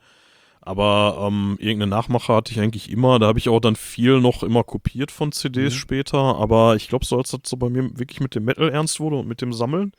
Aber 0.61 1.19
ähm, 1.29 1.57
irgendeine 1.61 1.91
Nachmache 1.91 2.35
hatte 2.35 2.51
ich 2.51 2.59
eigentlich 2.59 2.91
immer. 2.91 3.21
Da 3.21 3.29
habe 3.29 3.39
ich 3.39 3.49
auch 3.49 3.61
dann 3.61 3.77
viel 3.77 4.21
noch 4.21 4.43
immer 4.43 4.65
kopiert 4.65 5.13
von 5.13 5.31
CDs 5.31 5.75
Mhm. 5.75 5.79
später. 5.79 6.19
Aber 6.19 6.75
ich 6.75 6.89
glaube, 6.89 7.05
so 7.05 7.17
als 7.19 7.31
das 7.31 7.41
so 7.47 7.57
bei 7.57 7.71
mir 7.71 7.85
wirklich 7.97 8.19
mit 8.21 8.35
dem 8.35 8.45
Metal 8.47 8.69
ernst 8.71 8.99
wurde 8.99 9.15
und 9.17 9.29
mit 9.29 9.41
dem 9.41 9.53
Sammeln, 9.53 9.93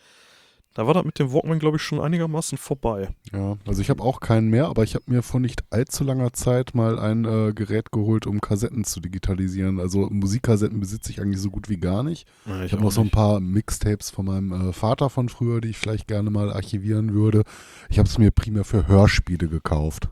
da 0.77 0.85
war 0.85 0.93
das 0.93 1.05
mit 1.05 1.17
dem 1.17 1.33
Walkman, 1.33 1.57
glaube 1.57 1.77
ich, 1.77 1.81
schon 1.81 1.99
einigermaßen 1.99 2.55
vorbei. 2.55 3.09
Ja, 3.33 3.57
also 3.65 3.81
ich 3.81 3.89
habe 3.89 4.03
auch 4.03 4.19
keinen 4.19 4.49
mehr, 4.49 4.67
aber 4.67 4.83
ich 4.83 4.93
habe 4.93 5.05
mir 5.07 5.23
vor 5.23 5.39
nicht 5.39 5.63
allzu 5.71 6.03
langer 6.03 6.33
Zeit 6.33 6.75
mal 6.75 6.99
ein 6.99 7.25
äh, 7.25 7.51
Gerät 7.51 7.91
geholt, 7.91 8.27
um 8.27 8.41
Kassetten 8.41 8.83
zu 8.83 8.99
digitalisieren. 8.99 9.79
Also 9.79 10.07
Musikkassetten 10.11 10.79
besitze 10.79 11.09
ich 11.09 11.19
eigentlich 11.19 11.41
so 11.41 11.49
gut 11.49 11.67
wie 11.67 11.77
gar 11.77 12.03
nicht. 12.03 12.27
Ja, 12.45 12.63
Ich 12.63 12.73
habe 12.73 12.83
noch 12.83 12.91
so 12.91 13.01
ein 13.01 13.09
paar 13.09 13.39
Mixtapes 13.39 14.11
von 14.11 14.27
meinem 14.27 14.69
äh, 14.69 14.71
Vater 14.71 15.09
von 15.09 15.29
früher, 15.29 15.61
die 15.61 15.69
ich 15.69 15.79
vielleicht 15.79 16.07
gerne 16.07 16.29
mal 16.29 16.53
archivieren 16.53 17.11
würde. 17.11 17.41
Ich 17.89 17.97
habe 17.97 18.07
es 18.07 18.19
mir 18.19 18.29
primär 18.29 18.63
für 18.63 18.87
Hörspiele 18.87 19.47
gekauft. 19.47 20.09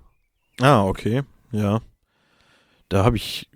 Ah, 0.60 0.84
okay. 0.84 1.22
Ja. 1.51 1.81
Da 2.89 3.03
habe 3.05 3.17
ich 3.17 3.51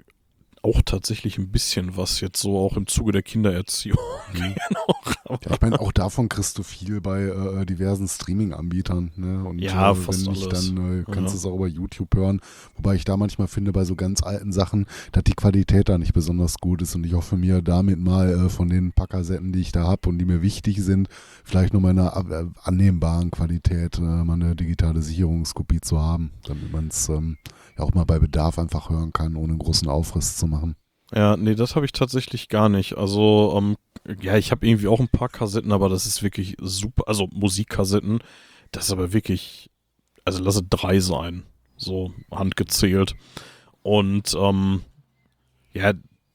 auch 0.63 0.82
tatsächlich 0.84 1.38
ein 1.38 1.50
bisschen 1.51 1.96
was 1.98 2.20
jetzt 2.22 2.39
so 2.42 2.58
auch 2.58 2.75
im 2.78 2.88
Zuge 2.88 3.12
der 3.12 3.22
Kindererziehung. 3.24 3.98
noch. 4.34 5.13
Aber- 5.25 5.39
Ja, 5.46 5.51
ich 5.54 5.62
meine, 5.62 5.80
auch 5.80 5.92
davon 5.92 6.28
kriegst 6.30 6.58
du 6.58 6.63
viel 6.63 7.01
bei 7.01 7.22
äh, 7.24 7.66
diversen 7.66 8.08
Streaming-Anbietern. 8.08 9.12
Ne? 9.16 9.44
Und 9.48 9.60
Ja, 9.60 9.92
äh, 9.92 9.96
fast 9.96 10.25
wenn 10.25 10.34
nicht, 10.34 10.48
alles. 10.48 10.74
dann 10.74 11.01
äh, 11.01 11.04
kannst 11.06 11.18
du 11.18 11.22
Ja. 11.22 11.36
es 11.36 11.46
auch 11.46 11.56
über 11.56 11.68
YouTube 11.68 12.16
hören. 12.16 12.42
Wobei 12.75 12.96
ich 12.96 13.06
da 13.06 13.16
manchmal 13.18 13.48
finde, 13.48 13.72
bei 13.72 13.86
so 13.86 13.96
ganz 13.96 14.24
alten 14.24 14.51
Sachen, 14.51 14.86
dass 15.12 15.24
die 15.24 15.34
Qualität 15.34 15.89
da 15.89 15.98
nicht 15.98 16.13
besonders 16.13 16.58
gut 16.60 16.82
ist. 16.82 16.96
Und 16.96 17.06
ich 17.06 17.13
hoffe 17.13 17.36
mir 17.38 17.62
damit 17.62 18.00
mal 18.00 18.30
äh, 18.30 18.50
von 18.50 18.70
den 18.70 18.92
paar 18.92 19.08
Kassetten, 19.08 19.51
die 19.51 19.60
ich 19.62 19.72
da 19.72 19.84
habe 19.86 20.10
und 20.10 20.18
die 20.20 20.25
mir 20.25 20.42
wichtig 20.42 20.82
sind, 20.84 21.10
vielleicht 21.44 21.74
nur 21.74 21.82
mal 21.82 21.92
in 21.92 22.00
einer 22.00 22.16
äh, 22.32 22.46
annehmbaren 22.63 23.32
Qualität 23.32 23.98
äh, 23.98 24.01
mal 24.01 24.34
eine 24.34 24.56
digitale 24.56 25.01
Sicherungskopie 25.01 25.82
zu 25.82 26.00
haben, 26.00 26.32
damit 26.46 26.72
man 26.72 26.88
es 26.88 27.08
ähm, 27.10 27.38
ja 27.78 27.84
auch 27.84 27.94
mal 27.94 28.06
bei 28.06 28.20
Bedarf 28.20 28.58
einfach 28.60 28.89
hören 28.89 29.13
kann, 29.13 29.36
ohne 29.36 29.50
einen 29.54 29.60
großen 29.60 29.88
Aufriss 29.88 30.36
zu 30.38 30.48
machen. 30.50 30.75
Ja, 31.13 31.38
nee, 31.38 31.56
das 31.56 31.75
habe 31.75 31.86
ich 31.86 31.91
tatsächlich 31.91 32.50
gar 32.50 32.70
nicht. 32.70 32.98
Also, 32.98 33.53
ähm, 33.58 33.77
ja, 34.22 34.38
ich 34.38 34.51
habe 34.51 34.68
irgendwie 34.68 34.88
auch 34.88 35.00
ein 35.00 35.10
paar 35.10 35.29
Kassetten, 35.29 35.72
aber 35.72 35.89
das 35.89 36.06
ist 36.06 36.22
wirklich 36.22 36.56
super. 36.60 37.03
Also 37.08 37.27
Musikkassetten, 37.32 38.20
das 38.72 38.86
ist 38.86 38.91
aber 38.91 39.12
wirklich, 39.13 39.70
also 40.25 40.44
lasse 40.44 40.63
drei 40.63 41.00
sein, 41.00 41.44
so 41.77 42.13
handgezählt. 42.32 43.15
Und 43.82 44.36
ähm, 44.39 44.82
ja, 45.74 45.94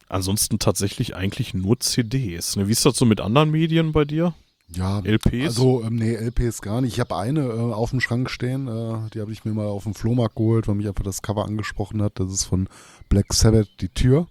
ansonsten 0.09 0.59
tatsächlich 0.59 1.15
eigentlich 1.15 1.55
nur 1.55 1.79
CDs. 1.81 2.57
Ne? 2.57 2.69
Wie 2.69 2.73
ist 2.73 2.85
das 2.85 2.97
so 2.97 3.05
mit 3.05 3.21
anderen 3.21 3.51
Medien 3.51 3.93
bei 3.93 4.05
dir? 4.05 4.35
Ja, 4.69 5.01
LPs? 5.01 5.45
Also, 5.45 5.83
ähm, 5.85 5.97
nee, 5.97 6.15
LPs 6.15 6.63
gar 6.63 6.81
nicht. 6.81 6.95
Ich 6.95 7.01
habe 7.01 7.17
eine 7.17 7.43
äh, 7.43 7.73
auf 7.73 7.91
dem 7.91 8.01
Schrank 8.01 8.31
stehen, 8.31 8.67
äh, 8.67 9.11
die 9.11 9.21
habe 9.21 9.33
ich 9.33 9.45
mir 9.45 9.53
mal 9.53 9.67
auf 9.67 9.85
dem 9.85 9.95
Flohmarkt 9.95 10.37
geholt, 10.37 10.67
weil 10.67 10.75
mich 10.75 10.89
einfach 10.89 11.05
das 11.05 11.23
Cover 11.23 11.45
angesprochen 11.45 12.03
hat. 12.03 12.19
Das 12.19 12.33
ist 12.33 12.45
von 12.45 12.69
Black 13.09 13.33
Sabbath, 13.33 13.69
die 13.81 13.91
Tür. 13.91 14.27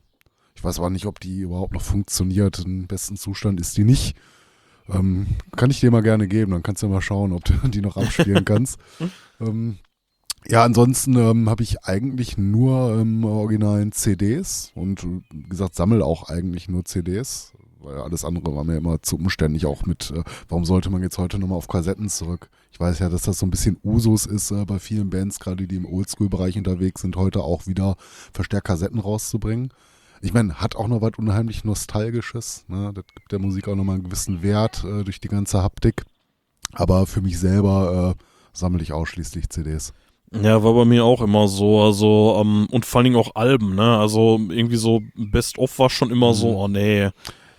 Ich 0.56 0.64
weiß 0.64 0.80
aber 0.80 0.90
nicht, 0.90 1.06
ob 1.06 1.20
die 1.20 1.40
überhaupt 1.40 1.74
noch 1.74 1.82
funktioniert. 1.82 2.60
Im 2.60 2.88
besten 2.88 3.16
Zustand 3.16 3.60
ist 3.60 3.78
die 3.78 3.84
nicht. 3.84 4.16
Ähm, 4.90 5.28
kann 5.56 5.72
ich 5.72 5.80
dir 5.80 5.92
mal 5.92 6.02
gerne 6.04 6.28
geben, 6.28 6.52
dann 6.52 6.64
kannst 6.64 6.84
du 6.84 6.90
mal 6.90 7.02
schauen, 7.02 7.32
ob 7.32 7.46
du 7.46 7.54
die 7.70 7.82
noch 7.82 7.98
abspielen 7.98 8.46
kannst. 8.46 8.80
ähm, 9.40 9.78
ja, 10.48 10.64
ansonsten 10.64 11.16
ähm, 11.16 11.50
habe 11.50 11.64
ich 11.64 11.86
eigentlich 11.86 12.38
nur 12.38 13.00
ähm, 13.00 13.24
originalen 13.24 13.94
CDs 13.94 14.72
und 14.76 15.04
äh, 15.04 15.22
wie 15.32 15.50
gesagt, 15.50 15.76
sammle 15.76 16.04
auch 16.04 16.30
eigentlich 16.30 16.68
nur 16.68 16.84
CDs, 16.84 17.54
weil 17.84 17.98
alles 18.02 18.26
andere 18.26 18.56
war 18.56 18.64
mir 18.64 18.78
immer 18.78 19.02
zu 19.02 19.16
umständlich, 19.18 19.66
auch 19.66 19.86
mit, 19.86 20.12
äh, 20.12 20.24
warum 20.50 20.66
sollte 20.66 20.90
man 20.90 21.02
jetzt 21.02 21.18
heute 21.18 21.38
nochmal 21.40 21.58
auf 21.58 21.68
Kassetten 21.68 22.10
zurück? 22.10 22.50
Ich 22.72 22.80
weiß 22.80 23.00
ja, 23.00 23.10
dass 23.10 23.24
das 23.24 23.40
so 23.40 23.46
ein 23.46 23.52
bisschen 23.52 23.78
Usus 23.84 24.26
ist 24.26 24.52
äh, 24.52 24.66
bei 24.66 24.80
vielen 24.80 25.10
Bands, 25.10 25.40
gerade 25.40 25.68
die 25.68 25.76
im 25.76 25.86
Oldschool-Bereich 25.86 26.58
unterwegs 26.58 27.02
sind, 27.02 27.16
heute 27.16 27.42
auch 27.42 27.68
wieder 27.68 27.96
verstärkt 28.34 28.68
Kassetten 28.68 29.00
rauszubringen. 29.00 29.70
Ich 30.22 30.34
meine, 30.34 30.56
hat 30.56 30.76
auch 30.76 30.88
noch 30.88 31.02
was 31.02 31.12
unheimlich 31.18 31.66
Nostalgisches. 31.66 32.64
Ne? 32.68 32.92
Das 32.94 33.04
gibt 33.14 33.32
der 33.32 33.40
Musik 33.40 33.68
auch 33.68 33.76
nochmal 33.76 33.96
einen 33.96 34.06
gewissen 34.06 34.42
Wert 34.42 34.84
äh, 34.86 35.04
durch 35.04 35.20
die 35.20 35.28
ganze 35.28 35.62
Haptik. 35.62 36.06
Aber 36.72 37.06
für 37.06 37.22
mich 37.22 37.38
selber 37.40 38.16
äh, 38.18 38.24
sammle 38.54 38.82
ich 38.82 38.94
ausschließlich 38.94 39.50
CDs. 39.50 39.94
Ja, 40.42 40.64
war 40.64 40.74
bei 40.74 40.86
mir 40.86 41.06
auch 41.06 41.22
immer 41.22 41.48
so, 41.48 41.82
also, 41.82 42.38
ähm, 42.42 42.68
und 42.72 42.86
vor 42.88 43.00
allen 43.00 43.04
Dingen 43.04 43.18
auch 43.18 43.36
Alben, 43.36 43.76
ne? 43.76 43.98
Also 44.00 44.40
irgendwie 44.50 44.78
so 44.78 45.02
Best-of 45.16 45.78
war 45.78 45.92
schon 45.92 46.10
immer 46.10 46.34
so, 46.34 46.48
Mhm. 46.50 46.56
oh 46.56 46.68
nee. 46.70 47.10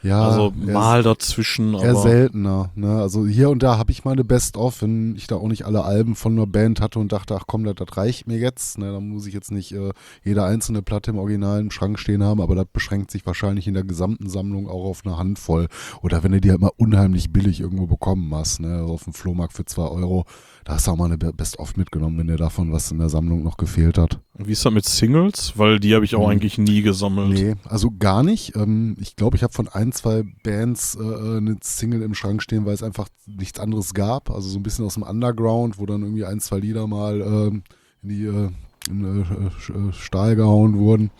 Ja, 0.04 0.28
also 0.28 0.52
mal 0.54 1.02
dazwischen, 1.02 1.72
Eher 1.72 1.96
seltener. 1.96 2.70
Ne? 2.74 3.00
Also 3.00 3.26
hier 3.26 3.48
und 3.48 3.62
da 3.62 3.78
habe 3.78 3.90
ich 3.90 4.04
meine 4.04 4.22
Best-of, 4.22 4.82
wenn 4.82 5.16
ich 5.16 5.26
da 5.26 5.36
auch 5.36 5.48
nicht 5.48 5.64
alle 5.64 5.82
Alben 5.82 6.14
von 6.14 6.32
einer 6.32 6.46
Band 6.46 6.82
hatte 6.82 6.98
und 6.98 7.10
dachte, 7.10 7.34
ach 7.34 7.44
komm, 7.46 7.64
das, 7.64 7.76
das 7.76 7.96
reicht 7.96 8.26
mir 8.26 8.36
jetzt. 8.36 8.76
Ne? 8.76 8.92
Dann 8.92 9.08
muss 9.08 9.26
ich 9.26 9.32
jetzt 9.32 9.50
nicht 9.50 9.72
äh, 9.72 9.92
jede 10.22 10.44
einzelne 10.44 10.82
Platte 10.82 11.10
im 11.10 11.16
Original 11.16 11.58
im 11.58 11.70
Schrank 11.70 11.98
stehen 11.98 12.22
haben, 12.22 12.42
aber 12.42 12.54
das 12.54 12.66
beschränkt 12.70 13.10
sich 13.10 13.24
wahrscheinlich 13.24 13.66
in 13.66 13.72
der 13.72 13.84
gesamten 13.84 14.28
Sammlung 14.28 14.68
auch 14.68 14.84
auf 14.84 15.06
eine 15.06 15.16
Handvoll. 15.16 15.68
Oder 16.02 16.22
wenn 16.22 16.32
du 16.32 16.40
die 16.42 16.50
halt 16.50 16.60
mal 16.60 16.72
unheimlich 16.76 17.32
billig 17.32 17.60
irgendwo 17.60 17.86
bekommen 17.86 18.34
hast, 18.34 18.60
ne? 18.60 18.74
also 18.80 18.92
auf 18.92 19.04
dem 19.04 19.14
Flohmarkt 19.14 19.54
für 19.54 19.64
zwei 19.64 19.88
Euro, 19.88 20.26
da 20.64 20.74
hast 20.74 20.86
du 20.86 20.90
auch 20.92 20.96
mal 20.96 21.04
eine 21.06 21.18
Be- 21.18 21.32
Best-of 21.32 21.76
mitgenommen, 21.76 22.18
wenn 22.18 22.26
dir 22.26 22.36
davon 22.36 22.72
was 22.72 22.90
in 22.90 22.98
der 22.98 23.08
Sammlung 23.10 23.42
noch 23.42 23.56
gefehlt 23.58 23.98
hat. 23.98 24.18
Wie 24.38 24.52
ist 24.52 24.64
das 24.64 24.72
mit 24.72 24.84
Singles? 24.86 25.52
Weil 25.56 25.78
die 25.78 25.94
habe 25.94 26.04
ich 26.04 26.14
auch 26.16 26.24
Mhm. 26.26 26.32
eigentlich 26.32 26.58
nie 26.58 26.82
gesammelt. 26.82 27.30
Nee, 27.34 27.54
also 27.64 27.90
gar 27.98 28.22
nicht. 28.22 28.56
Ähm, 28.56 28.96
ich 29.00 29.14
glaube, 29.16 29.36
ich 29.36 29.42
habe 29.42 29.52
von 29.52 29.68
ein, 29.68 29.92
zwei 29.92 30.24
Bands 30.42 30.96
äh, 30.98 31.36
eine 31.36 31.56
Single 31.62 32.02
im 32.02 32.14
Schrank 32.14 32.42
stehen, 32.42 32.64
weil 32.66 32.74
es 32.74 32.82
einfach 32.82 33.08
nichts 33.26 33.60
anderes 33.60 33.94
gab. 33.94 34.30
Also 34.30 34.48
so 34.48 34.58
ein 34.58 34.62
bisschen 34.62 34.84
aus 34.86 34.94
dem 34.94 35.02
Underground, 35.02 35.78
wo 35.78 35.86
dann 35.86 36.02
irgendwie 36.02 36.24
ein, 36.24 36.40
zwei 36.40 36.58
Lieder 36.58 36.86
mal 36.86 37.20
ähm, 37.20 37.62
in 38.02 38.08
die 38.08 38.24
äh, 38.24 38.48
in, 38.90 39.04
äh, 39.22 39.72
äh, 39.88 39.92
Stahl 39.92 40.36
gehauen 40.36 40.76
wurden. 40.78 41.10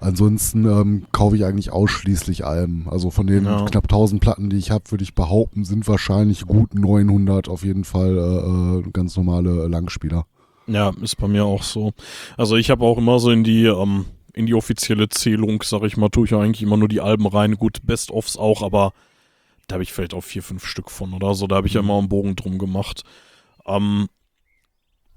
Ansonsten 0.00 0.64
ähm, 0.64 1.06
kaufe 1.12 1.36
ich 1.36 1.44
eigentlich 1.44 1.70
ausschließlich 1.72 2.44
Alben. 2.46 2.86
Also 2.90 3.10
von 3.10 3.26
den 3.26 3.44
Ja. 3.44 3.64
knapp 3.66 3.84
1000 3.84 4.20
Platten, 4.20 4.48
die 4.50 4.56
ich 4.56 4.70
habe, 4.70 4.90
würde 4.90 5.04
ich 5.04 5.14
behaupten, 5.14 5.64
sind 5.64 5.86
wahrscheinlich 5.86 6.46
gut 6.46 6.74
900 6.74 7.48
auf 7.48 7.64
jeden 7.64 7.84
Fall 7.84 8.16
äh, 8.16 8.86
äh, 8.88 8.90
ganz 8.92 9.16
normale 9.16 9.68
Langspieler. 9.68 10.24
Ja, 10.66 10.92
ist 11.02 11.16
bei 11.16 11.28
mir 11.28 11.44
auch 11.44 11.62
so. 11.62 11.92
Also 12.36 12.56
ich 12.56 12.70
habe 12.70 12.84
auch 12.84 12.96
immer 12.98 13.18
so 13.18 13.30
in 13.30 13.44
die, 13.44 13.64
ähm, 13.66 14.06
in 14.32 14.46
die 14.46 14.54
offizielle 14.54 15.08
Zählung, 15.08 15.62
sag 15.64 15.82
ich 15.82 15.96
mal, 15.96 16.08
tue 16.08 16.24
ich 16.24 16.30
ja 16.30 16.40
eigentlich 16.40 16.62
immer 16.62 16.76
nur 16.76 16.88
die 16.88 17.00
Alben 17.00 17.26
rein. 17.26 17.56
Gut, 17.56 17.78
Best-ofs 17.84 18.36
auch, 18.36 18.62
aber 18.62 18.92
da 19.66 19.74
habe 19.74 19.82
ich 19.82 19.92
vielleicht 19.92 20.14
auch 20.14 20.22
vier, 20.24 20.42
fünf 20.42 20.64
Stück 20.64 20.90
von 20.90 21.12
oder 21.12 21.34
so. 21.34 21.46
Da 21.46 21.56
habe 21.56 21.66
ich 21.66 21.74
ja 21.74 21.80
immer 21.80 21.98
einen 21.98 22.08
Bogen 22.08 22.36
drum 22.36 22.58
gemacht. 22.58 23.02
Ähm, 23.66 24.08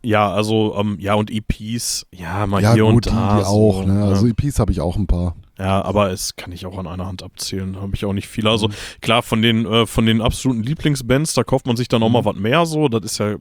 ja, 0.03 0.31
also, 0.31 0.75
ähm, 0.77 0.97
ja, 0.99 1.13
und 1.15 1.31
EPs, 1.31 2.05
ja, 2.11 2.45
mal 2.45 2.61
ja 2.61 2.73
hier 2.73 2.83
gut, 2.83 3.07
und 3.07 3.07
da. 3.07 3.37
die 3.37 3.43
so, 3.43 3.49
auch. 3.49 3.85
Ne? 3.85 3.93
ne? 3.93 4.05
Also 4.05 4.27
EPs 4.27 4.59
habe 4.59 4.71
ich 4.71 4.81
auch 4.81 4.97
ein 4.97 5.07
paar. 5.07 5.35
Ja, 5.63 5.81
aber 5.85 6.11
es 6.11 6.35
kann 6.35 6.51
ich 6.51 6.65
auch 6.65 6.77
an 6.77 6.87
einer 6.87 7.05
Hand 7.07 7.23
abzählen. 7.23 7.73
Da 7.73 7.81
habe 7.81 7.95
ich 7.95 8.03
auch 8.03 8.11
nicht 8.13 8.27
viele. 8.27 8.49
Also 8.49 8.67
Mhm. 8.67 8.73
klar, 9.01 9.23
von 9.23 9.41
den, 9.41 9.65
äh, 9.65 9.85
von 9.87 10.05
den 10.05 10.21
absoluten 10.21 10.61
Lieblingsbands, 10.63 11.33
da 11.35 11.43
kauft 11.45 11.65
man 11.67 11.77
sich 11.77 11.87
dann 11.87 12.03
auch 12.03 12.09
mal 12.09 12.21
Mhm. 12.21 12.25
was 12.25 12.35
mehr 12.35 12.65
so. 12.65 12.89
Das 12.89 13.03
ist 13.03 13.17
ja, 13.19 13.35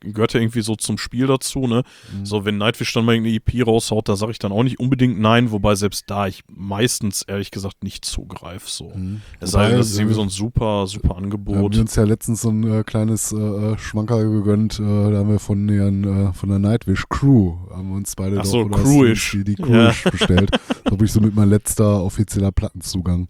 gehört 0.00 0.32
ja 0.32 0.38
irgendwie 0.40 0.60
so 0.60 0.76
zum 0.76 0.96
Spiel 0.96 1.26
dazu, 1.26 1.66
ne? 1.66 1.82
Mhm. 2.16 2.24
So, 2.24 2.44
wenn 2.44 2.56
Nightwish 2.56 2.92
dann 2.92 3.04
mal 3.04 3.14
irgendeine 3.16 3.34
EP 3.36 3.62
raushaut, 3.66 4.08
da 4.08 4.14
sage 4.14 4.30
ich 4.30 4.38
dann 4.38 4.52
auch 4.52 4.62
nicht 4.62 4.78
unbedingt 4.78 5.18
nein, 5.20 5.50
wobei 5.50 5.74
selbst 5.74 6.04
da 6.08 6.28
ich 6.28 6.44
meistens 6.48 7.22
ehrlich 7.22 7.50
gesagt 7.50 7.82
nicht 7.82 8.04
zugreife. 8.04 8.68
So. 8.68 8.92
Mhm. 8.94 9.22
Es 9.40 9.50
sei 9.50 9.68
denn, 9.68 9.78
das 9.78 9.90
ist 9.90 9.98
irgendwie 9.98 10.14
so 10.14 10.20
äh, 10.20 10.24
ein 10.26 10.28
super, 10.30 10.86
super 10.86 11.08
Wir 11.10 11.14
haben 11.16 11.24
Angebot. 11.24 11.76
uns 11.76 11.96
ja 11.96 12.04
letztens 12.04 12.42
so 12.42 12.50
ein 12.50 12.62
äh, 12.62 12.84
kleines 12.84 13.32
äh, 13.32 13.36
äh, 13.36 13.78
Schmankerl 13.78 14.30
gegönnt. 14.30 14.78
Äh, 14.78 14.82
da 14.82 15.18
haben 15.18 15.30
wir 15.30 15.40
von, 15.40 15.66
den, 15.66 16.04
äh, 16.28 16.32
von 16.32 16.48
der 16.48 16.60
Nightwish 16.60 17.04
Crew, 17.08 17.56
haben 17.72 17.88
wir 17.90 17.96
uns 17.96 18.14
beide 18.14 18.38
Ach 18.40 18.44
so, 18.44 18.68
doch- 18.68 18.80
Crewish. 18.82 19.32
Die, 19.32 19.44
die 19.44 19.56
Ja. 19.62 19.90
Crewish 19.90 20.04
bestellt. 20.04 20.50
Bin 20.90 21.04
ich 21.04 21.12
so 21.12 21.20
mit 21.20 21.34
mein 21.34 21.48
letzter 21.48 22.02
offizieller 22.02 22.52
Plattenzugang. 22.52 23.28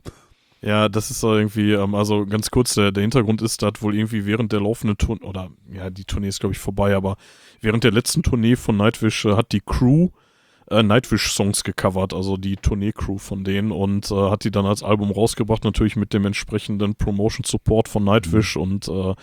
Ja, 0.61 0.89
das 0.89 1.11
ist 1.11 1.21
so 1.21 1.37
irgendwie, 1.37 1.73
ähm, 1.73 1.95
also 1.95 2.27
ganz 2.27 2.51
kurz, 2.51 2.75
der, 2.75 2.91
der 2.91 3.03
Hintergrund 3.03 3.43
ist, 3.43 3.63
dass 3.63 3.81
wohl 3.81 3.95
irgendwie 3.95 4.27
während 4.27 4.53
der 4.53 4.61
laufenden 4.61 4.99
Tournee, 4.99 5.25
oder 5.25 5.51
ja, 5.73 5.89
die 5.91 6.05
Tournee 6.05 6.29
ist 6.29 6.41
glaube 6.41 6.55
ich 6.55 6.59
vorbei, 6.59 6.97
aber 6.97 7.17
während 7.61 7.85
der 7.85 7.93
letzten 7.93 8.23
Tournee 8.23 8.57
von 8.57 8.77
Nightwish 8.77 9.25
äh, 9.25 9.37
hat 9.37 9.53
die 9.53 9.61
Crew 9.61 10.09
äh, 10.71 10.83
Nightwish-Songs 10.83 11.65
gecovert, 11.65 12.13
also 12.13 12.37
die 12.37 12.57
Tournee-Crew 12.57 13.19
von 13.19 13.45
denen 13.45 13.73
und 13.73 14.11
äh, 14.11 14.31
hat 14.31 14.45
die 14.45 14.51
dann 14.51 14.67
als 14.67 14.83
Album 14.83 15.11
rausgebracht, 15.11 15.65
natürlich 15.65 15.97
mit 15.97 16.13
dem 16.13 16.27
entsprechenden 16.27 16.95
Promotion-Support 16.95 17.89
von 17.89 18.05
Nightwish 18.05 18.57
und 18.57 18.89
äh, 18.89 19.15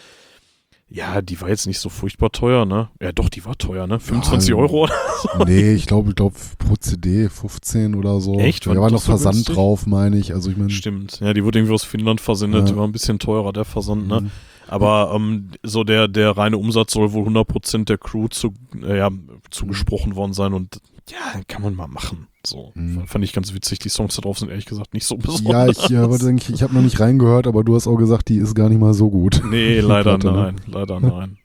ja, 0.90 1.22
die 1.22 1.40
war 1.42 1.50
jetzt 1.50 1.66
nicht 1.68 1.80
so 1.80 1.90
furchtbar 1.90 2.32
teuer, 2.32 2.66
ne? 2.66 2.90
Ja, 3.02 3.12
doch, 3.12 3.30
die 3.30 3.44
war 3.44 3.58
teuer, 3.58 3.88
ne? 3.88 4.00
25 4.00 4.50
Ja, 4.52 4.56
Euro 4.56 4.84
oder 4.84 4.94
nee, 5.46 5.74
ich 5.74 5.88
glaube, 5.88 6.10
ich 6.10 6.16
glaube 6.16 6.36
pro 6.60 6.76
CD 6.76 7.28
15 7.30 7.96
oder 7.96 8.20
so. 8.22 8.40
Echt? 8.40 8.68
War 8.68 8.76
Da 8.76 8.82
war 8.82 8.92
noch 8.92 9.00
so 9.00 9.08
Versand 9.08 9.36
günstig? 9.36 9.56
drauf, 9.56 9.88
meine 9.88 10.18
ich. 10.18 10.34
Also 10.34 10.52
ich 10.52 10.58
meine. 10.58 10.70
Stimmt. 10.70 11.20
Ja, 11.22 11.34
die 11.34 11.44
wurde 11.44 11.60
irgendwie 11.60 11.74
aus 11.74 11.84
Finnland 11.84 12.22
versendet, 12.22 12.62
Ja. 12.62 12.74
die 12.74 12.78
war 12.78 12.86
ein 12.88 12.92
bisschen 12.92 13.18
teurer, 13.20 13.52
der 13.52 13.66
Versand, 13.66 14.08
ne? 14.08 14.22
Mhm. 14.22 14.32
Aber 14.68 15.12
ähm, 15.16 15.52
so 15.64 15.84
der, 15.84 16.08
der 16.08 16.36
reine 16.38 16.58
Umsatz 16.58 16.94
soll 16.94 17.14
wohl 17.14 17.28
100% 17.28 17.86
der 17.86 17.98
Crew 18.00 18.28
zu, 18.30 18.54
äh, 18.84 18.98
ja, 18.98 19.10
zugesprochen 19.52 20.16
worden 20.16 20.34
sein 20.34 20.54
und 20.54 20.82
ja, 21.10 21.42
kann 21.48 21.62
man 21.62 21.76
mal 21.76 21.88
machen. 21.88 22.28
So, 22.46 22.72
Mhm. 22.76 23.08
fand 23.08 23.24
ich 23.24 23.34
ganz 23.34 23.54
witzig. 23.54 23.80
Die 23.80 23.90
Songs 23.90 24.16
da 24.16 24.22
drauf 24.22 24.40
sind 24.40 24.50
ehrlich 24.50 24.66
gesagt 24.66 24.94
nicht 24.94 25.06
so 25.06 25.18
besonders. 25.18 25.90
Ja, 25.90 26.08
ich, 26.12 26.18
denke 26.20 26.44
ich, 26.44 26.50
ich 26.54 26.64
habe 26.64 26.74
noch 26.74 26.82
nicht 26.82 27.00
reingehört, 27.00 27.48
aber 27.48 27.64
du 27.64 27.76
hast 27.76 27.88
auch 27.88 27.98
gesagt, 27.98 28.30
die 28.30 28.38
ist 28.38 28.56
gar 28.56 28.70
nicht 28.70 28.80
mal 28.80 28.94
so 28.94 29.10
gut. 29.10 29.42
Nee, 29.50 29.80
leider 29.80 30.18
Platte, 30.18 30.32
ne? 30.36 30.42
nein, 30.44 30.56
leider 30.68 31.00
nein. 31.00 31.38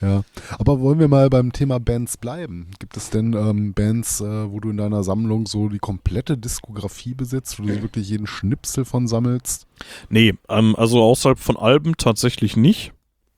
Ja, 0.00 0.22
aber 0.58 0.80
wollen 0.80 0.98
wir 0.98 1.08
mal 1.08 1.30
beim 1.30 1.52
Thema 1.52 1.80
Bands 1.80 2.18
bleiben? 2.18 2.66
Gibt 2.78 2.96
es 2.98 3.08
denn 3.08 3.32
ähm, 3.32 3.72
Bands, 3.72 4.20
äh, 4.20 4.50
wo 4.50 4.60
du 4.60 4.68
in 4.70 4.76
deiner 4.76 5.02
Sammlung 5.02 5.46
so 5.46 5.68
die 5.70 5.78
komplette 5.78 6.36
Diskografie 6.36 7.14
besitzt, 7.14 7.58
wo 7.58 7.62
du 7.62 7.80
wirklich 7.80 8.10
jeden 8.10 8.26
Schnipsel 8.26 8.84
von 8.84 9.08
sammelst? 9.08 9.66
Nee, 10.10 10.34
ähm, 10.50 10.74
also 10.76 11.00
außerhalb 11.02 11.38
von 11.38 11.56
Alben 11.56 11.96
tatsächlich 11.96 12.54
nicht. 12.56 12.92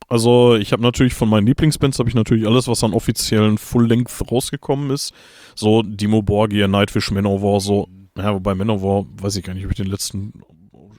Also 0.08 0.54
ich 0.54 0.72
habe 0.72 0.82
natürlich 0.82 1.14
von 1.14 1.28
meinen 1.28 1.46
Lieblingsbands 1.46 1.98
habe 1.98 2.08
ich 2.08 2.14
natürlich 2.14 2.46
alles, 2.46 2.68
was 2.68 2.84
an 2.84 2.92
offiziellen 2.94 3.58
Full-Length 3.58 4.30
rausgekommen 4.30 4.90
ist. 4.90 5.12
So 5.54 5.82
Dimo 5.82 6.22
Borgia, 6.22 6.68
Nightwish, 6.68 7.10
Manowar, 7.10 7.60
so. 7.60 7.88
Ja, 8.16 8.32
wobei 8.32 8.54
Manowar, 8.54 9.04
weiß 9.20 9.36
ich 9.36 9.44
gar 9.44 9.54
nicht, 9.54 9.64
ob 9.64 9.72
ich 9.72 9.76
den 9.76 9.88
letzten 9.88 10.32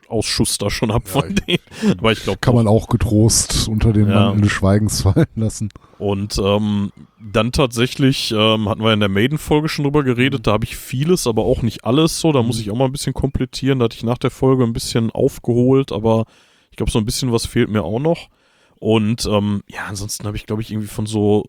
Ausschuss 0.10 0.58
da 0.58 0.70
schon 0.70 0.94
hab 0.94 1.06
Ja, 1.08 1.22
von 1.22 1.36
denen. 1.36 1.60
Aber 2.00 2.12
ich 2.12 2.24
glaube 2.24 2.40
Kann 2.40 2.56
man 2.56 2.68
auch 2.68 2.88
getrost 2.88 3.68
unter 3.68 3.92
den 3.94 4.08
Ja. 4.08 4.28
Mantel 4.28 4.44
des 4.44 4.52
Schweigens 4.52 5.02
fallen 5.02 5.26
lassen. 5.36 5.70
Und 5.98 6.38
ähm, 6.44 6.92
dann 7.20 7.52
tatsächlich 7.52 8.34
ähm, 8.36 8.70
hatten 8.70 8.82
wir 8.84 8.94
in 8.94 9.00
der 9.00 9.10
Maiden-Folge 9.10 9.68
schon 9.70 9.84
drüber 9.84 10.04
geredet, 10.04 10.48
da 10.48 10.52
habe 10.54 10.66
ich 10.66 10.78
vieles, 10.78 11.28
aber 11.28 11.44
auch 11.44 11.62
nicht 11.62 11.84
alles 11.86 12.20
so. 12.20 12.32
Da 12.32 12.44
muss 12.44 12.60
ich 12.60 12.72
auch 12.72 12.78
mal 12.78 12.86
ein 12.86 12.92
bisschen 12.92 13.14
komplettieren. 13.14 13.80
Da 13.80 13.86
hatte 13.86 13.98
ich 13.98 14.04
nach 14.04 14.18
der 14.18 14.32
Folge 14.32 14.64
ein 14.64 14.74
bisschen 14.74 15.12
aufgeholt, 15.12 15.92
aber 15.92 16.26
ich 16.72 16.78
glaube, 16.78 16.92
so 16.92 17.00
ein 17.00 17.06
bisschen 17.06 17.32
was 17.32 17.46
fehlt 17.46 17.70
mir 17.70 17.84
auch 17.84 18.00
noch. 18.00 18.28
Und 18.80 19.26
ähm, 19.26 19.64
ja, 19.68 19.86
ansonsten 19.86 20.26
habe 20.28 20.38
ich, 20.38 20.46
glaube 20.46 20.62
ich, 20.62 20.72
irgendwie 20.72 20.88
von 20.88 21.06
so 21.06 21.46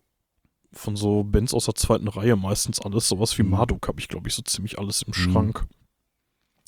von 0.71 0.95
so 0.95 1.23
Bands 1.23 1.53
aus 1.55 1.65
der 1.65 1.73
zweiten 1.75 2.07
Reihe 2.07 2.35
meistens 2.35 2.79
alles. 2.79 3.07
Sowas 3.07 3.37
wie 3.39 3.43
Mhm. 3.43 3.49
Marduk 3.51 3.87
habe 3.87 3.99
ich, 3.99 4.07
glaube 4.07 4.27
ich, 4.27 4.35
so 4.35 4.43
ziemlich 4.43 4.77
alles 4.77 5.01
im 5.01 5.09
Mhm. 5.09 5.13
Schrank. 5.13 5.65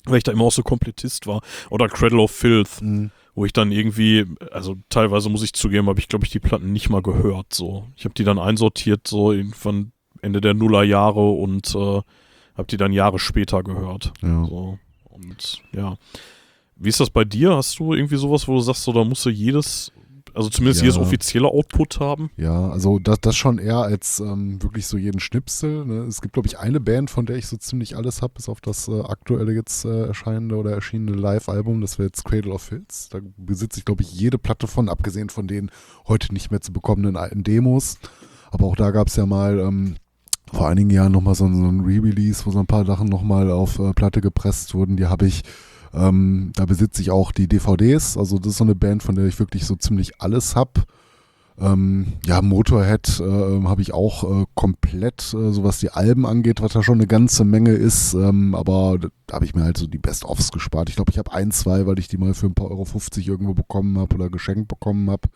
Weil 0.04 0.18
ich 0.18 0.24
da 0.24 0.32
immer 0.32 0.44
auch 0.44 0.52
so 0.52 0.64
Komplettist 0.64 1.28
war. 1.28 1.40
Oder 1.70 1.88
Cradle 1.88 2.20
of 2.20 2.30
Filth 2.32 2.82
Mhm. 2.82 3.10
wo 3.34 3.44
ich 3.46 3.52
dann 3.54 3.70
irgendwie, 3.72 4.26
also 4.50 4.76
teilweise 4.90 5.30
muss 5.30 5.42
ich 5.42 5.52
zugeben, 5.54 5.88
habe 5.88 6.00
ich 6.00 6.08
glaube 6.08 6.24
ich 6.26 6.30
die 6.32 6.40
Platten 6.40 6.72
nicht 6.72 6.90
mal 6.90 7.00
gehört. 7.00 7.54
So, 7.54 7.86
ich 7.96 8.04
habe 8.04 8.14
die 8.14 8.24
dann 8.24 8.38
einsortiert 8.38 9.06
so 9.08 9.32
irgendwann 9.32 9.92
Ende 10.20 10.40
der 10.40 10.52
Nullerjahre 10.54 11.30
und 11.30 11.74
äh, 11.74 11.78
habe 12.54 12.66
die 12.68 12.76
dann 12.76 12.92
Jahre 12.92 13.18
später 13.20 13.62
gehört. 13.62 14.12
Ja. 14.20 14.44
So 14.44 14.78
und 15.04 15.62
ja, 15.72 15.96
wie 16.76 16.88
ist 16.88 16.98
das 17.00 17.08
bei 17.10 17.24
dir? 17.24 17.54
Hast 17.56 17.78
du 17.78 17.94
irgendwie 17.94 18.16
sowas, 18.16 18.48
wo 18.48 18.54
du 18.54 18.60
sagst, 18.60 18.82
so 18.82 18.92
da 18.92 19.04
musst 19.04 19.24
du 19.24 19.30
jedes 19.30 19.91
also 20.34 20.48
zumindest 20.48 20.80
Ja. 20.80 20.86
jedes 20.88 20.98
offizielle 20.98 21.48
Output 21.48 22.00
haben. 22.00 22.30
Ja, 22.36 22.68
also 22.70 22.98
das, 22.98 23.20
das 23.20 23.36
schon 23.36 23.58
eher 23.58 23.78
als 23.78 24.20
ähm, 24.20 24.62
wirklich 24.62 24.86
so 24.86 24.96
jeden 24.96 25.20
Schnipsel. 25.20 25.84
Ne? 25.84 26.04
Es 26.04 26.20
gibt, 26.20 26.34
glaube 26.34 26.46
ich, 26.48 26.58
eine 26.58 26.80
Band, 26.80 27.10
von 27.10 27.26
der 27.26 27.36
ich 27.36 27.46
so 27.46 27.56
ziemlich 27.56 27.96
alles 27.96 28.22
habe, 28.22 28.34
bis 28.34 28.48
auf 28.48 28.60
das 28.60 28.88
äh, 28.88 29.00
aktuelle 29.00 29.52
jetzt 29.52 29.84
äh, 29.84 30.06
erscheinende 30.06 30.56
oder 30.56 30.70
erschienene 30.72 31.12
Live-Album. 31.12 31.80
Das 31.80 31.98
wäre 31.98 32.06
jetzt 32.08 32.24
Cradle 32.24 32.52
of 32.52 32.62
Filth. 32.62 33.08
Da 33.12 33.18
besitze 33.36 33.78
ich, 33.78 33.84
glaube 33.84 34.02
ich, 34.02 34.12
jede 34.12 34.38
Platte 34.38 34.66
von, 34.66 34.88
abgesehen 34.88 35.28
von 35.30 35.46
den 35.46 35.70
heute 36.08 36.32
nicht 36.32 36.50
mehr 36.50 36.60
zu 36.60 36.72
bekommenden 36.72 37.16
alten 37.16 37.42
Demos. 37.42 37.98
Aber 38.50 38.66
auch 38.66 38.76
da 38.76 38.90
gab 38.90 39.08
es 39.08 39.16
ja 39.16 39.26
mal 39.26 39.58
ähm, 39.60 39.96
vor 40.52 40.68
einigen 40.68 40.90
Jahren 40.90 41.12
nochmal 41.12 41.34
so, 41.34 41.46
ein- 41.46 41.54
so 41.56 41.64
ein 41.66 41.80
Re-Release, 41.80 42.44
wo 42.44 42.50
so 42.50 42.58
ein 42.58 42.66
paar 42.66 42.84
Sachen 42.84 43.08
nochmal 43.08 43.50
auf 43.50 43.78
äh, 43.78 43.92
Platte 43.94 44.20
gepresst 44.20 44.74
wurden. 44.74 44.96
Die 44.96 45.06
habe 45.06 45.26
ich, 45.26 45.42
ähm, 45.94 46.52
da 46.54 46.66
besitze 46.66 47.02
ich 47.02 47.10
auch 47.10 47.32
die 47.32 47.48
DVDs. 47.48 48.16
Also 48.16 48.38
das 48.38 48.52
ist 48.52 48.58
so 48.58 48.64
eine 48.64 48.74
Band, 48.74 49.02
von 49.02 49.14
der 49.14 49.26
ich 49.26 49.38
wirklich 49.38 49.66
so 49.66 49.76
ziemlich 49.76 50.20
alles 50.20 50.56
habe. 50.56 50.82
Ähm, 51.58 52.14
ja, 52.24 52.40
Motorhead 52.40 53.20
äh, 53.20 53.62
habe 53.64 53.82
ich 53.82 53.92
auch 53.92 54.24
äh, 54.24 54.46
komplett, 54.54 55.34
äh, 55.34 55.52
so 55.52 55.62
was 55.64 55.78
die 55.78 55.90
Alben 55.90 56.24
angeht, 56.24 56.62
was 56.62 56.72
da 56.72 56.82
schon 56.82 56.98
eine 56.98 57.06
ganze 57.06 57.44
Menge 57.44 57.72
ist. 57.72 58.14
Ähm, 58.14 58.54
aber 58.54 58.98
da 59.26 59.34
habe 59.34 59.44
ich 59.44 59.54
mir 59.54 59.62
halt 59.62 59.76
so 59.76 59.86
die 59.86 59.98
Best-ofs 59.98 60.50
gespart. 60.50 60.88
Ich 60.88 60.96
glaube, 60.96 61.10
ich 61.10 61.18
habe 61.18 61.32
ein, 61.32 61.50
zwei, 61.50 61.86
weil 61.86 61.98
ich 61.98 62.08
die 62.08 62.16
mal 62.16 62.34
für 62.34 62.46
ein 62.46 62.54
paar 62.54 62.70
Euro 62.70 62.84
50 62.84 63.28
irgendwo 63.28 63.54
bekommen 63.54 63.98
habe 63.98 64.14
oder 64.14 64.30
geschenkt 64.30 64.68
bekommen 64.68 65.10
habe. 65.10 65.28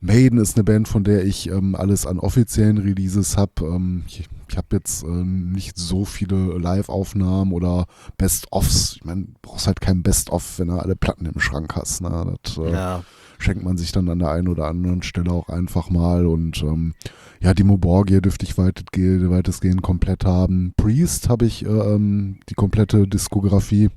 Maiden 0.00 0.38
ist 0.38 0.56
eine 0.56 0.64
Band, 0.64 0.88
von 0.88 1.04
der 1.04 1.24
ich 1.24 1.48
ähm, 1.50 1.74
alles 1.74 2.06
an 2.06 2.18
offiziellen 2.18 2.78
Releases 2.78 3.36
habe. 3.36 3.64
Ähm, 3.64 4.02
ich 4.06 4.28
ich 4.50 4.56
habe 4.56 4.66
jetzt 4.72 5.04
äh, 5.04 5.06
nicht 5.06 5.78
so 5.78 6.04
viele 6.04 6.58
Live-Aufnahmen 6.58 7.52
oder 7.52 7.86
Best-ofs. 8.18 8.96
Ich 8.96 9.04
meine, 9.04 9.26
du 9.26 9.32
brauchst 9.42 9.66
halt 9.68 9.80
kein 9.80 10.02
Best-of, 10.02 10.58
wenn 10.58 10.68
du 10.68 10.74
alle 10.74 10.96
Platten 10.96 11.26
im 11.26 11.38
Schrank 11.38 11.76
hast. 11.76 12.00
Ne? 12.02 12.34
Das, 12.42 12.56
äh, 12.58 12.72
Ja. 12.72 13.04
schenkt 13.38 13.62
man 13.62 13.76
sich 13.78 13.92
dann 13.92 14.08
an 14.08 14.18
der 14.18 14.30
einen 14.32 14.48
oder 14.48 14.66
anderen 14.66 15.02
Stelle 15.02 15.30
auch 15.30 15.48
einfach 15.48 15.88
mal. 15.90 16.26
Und 16.26 16.62
ähm, 16.62 16.94
ja, 17.40 17.54
die 17.54 17.62
Moborgie 17.62 18.20
dürfte 18.20 18.44
ich 18.44 18.58
weitestgehend, 18.58 19.30
weitestgehend 19.30 19.82
komplett 19.82 20.24
haben. 20.24 20.74
Priest 20.76 21.28
habe 21.28 21.46
ich 21.46 21.64
äh, 21.64 21.68
ähm, 21.68 22.40
die 22.48 22.54
komplette 22.54 23.06
Diskografie. 23.06 23.90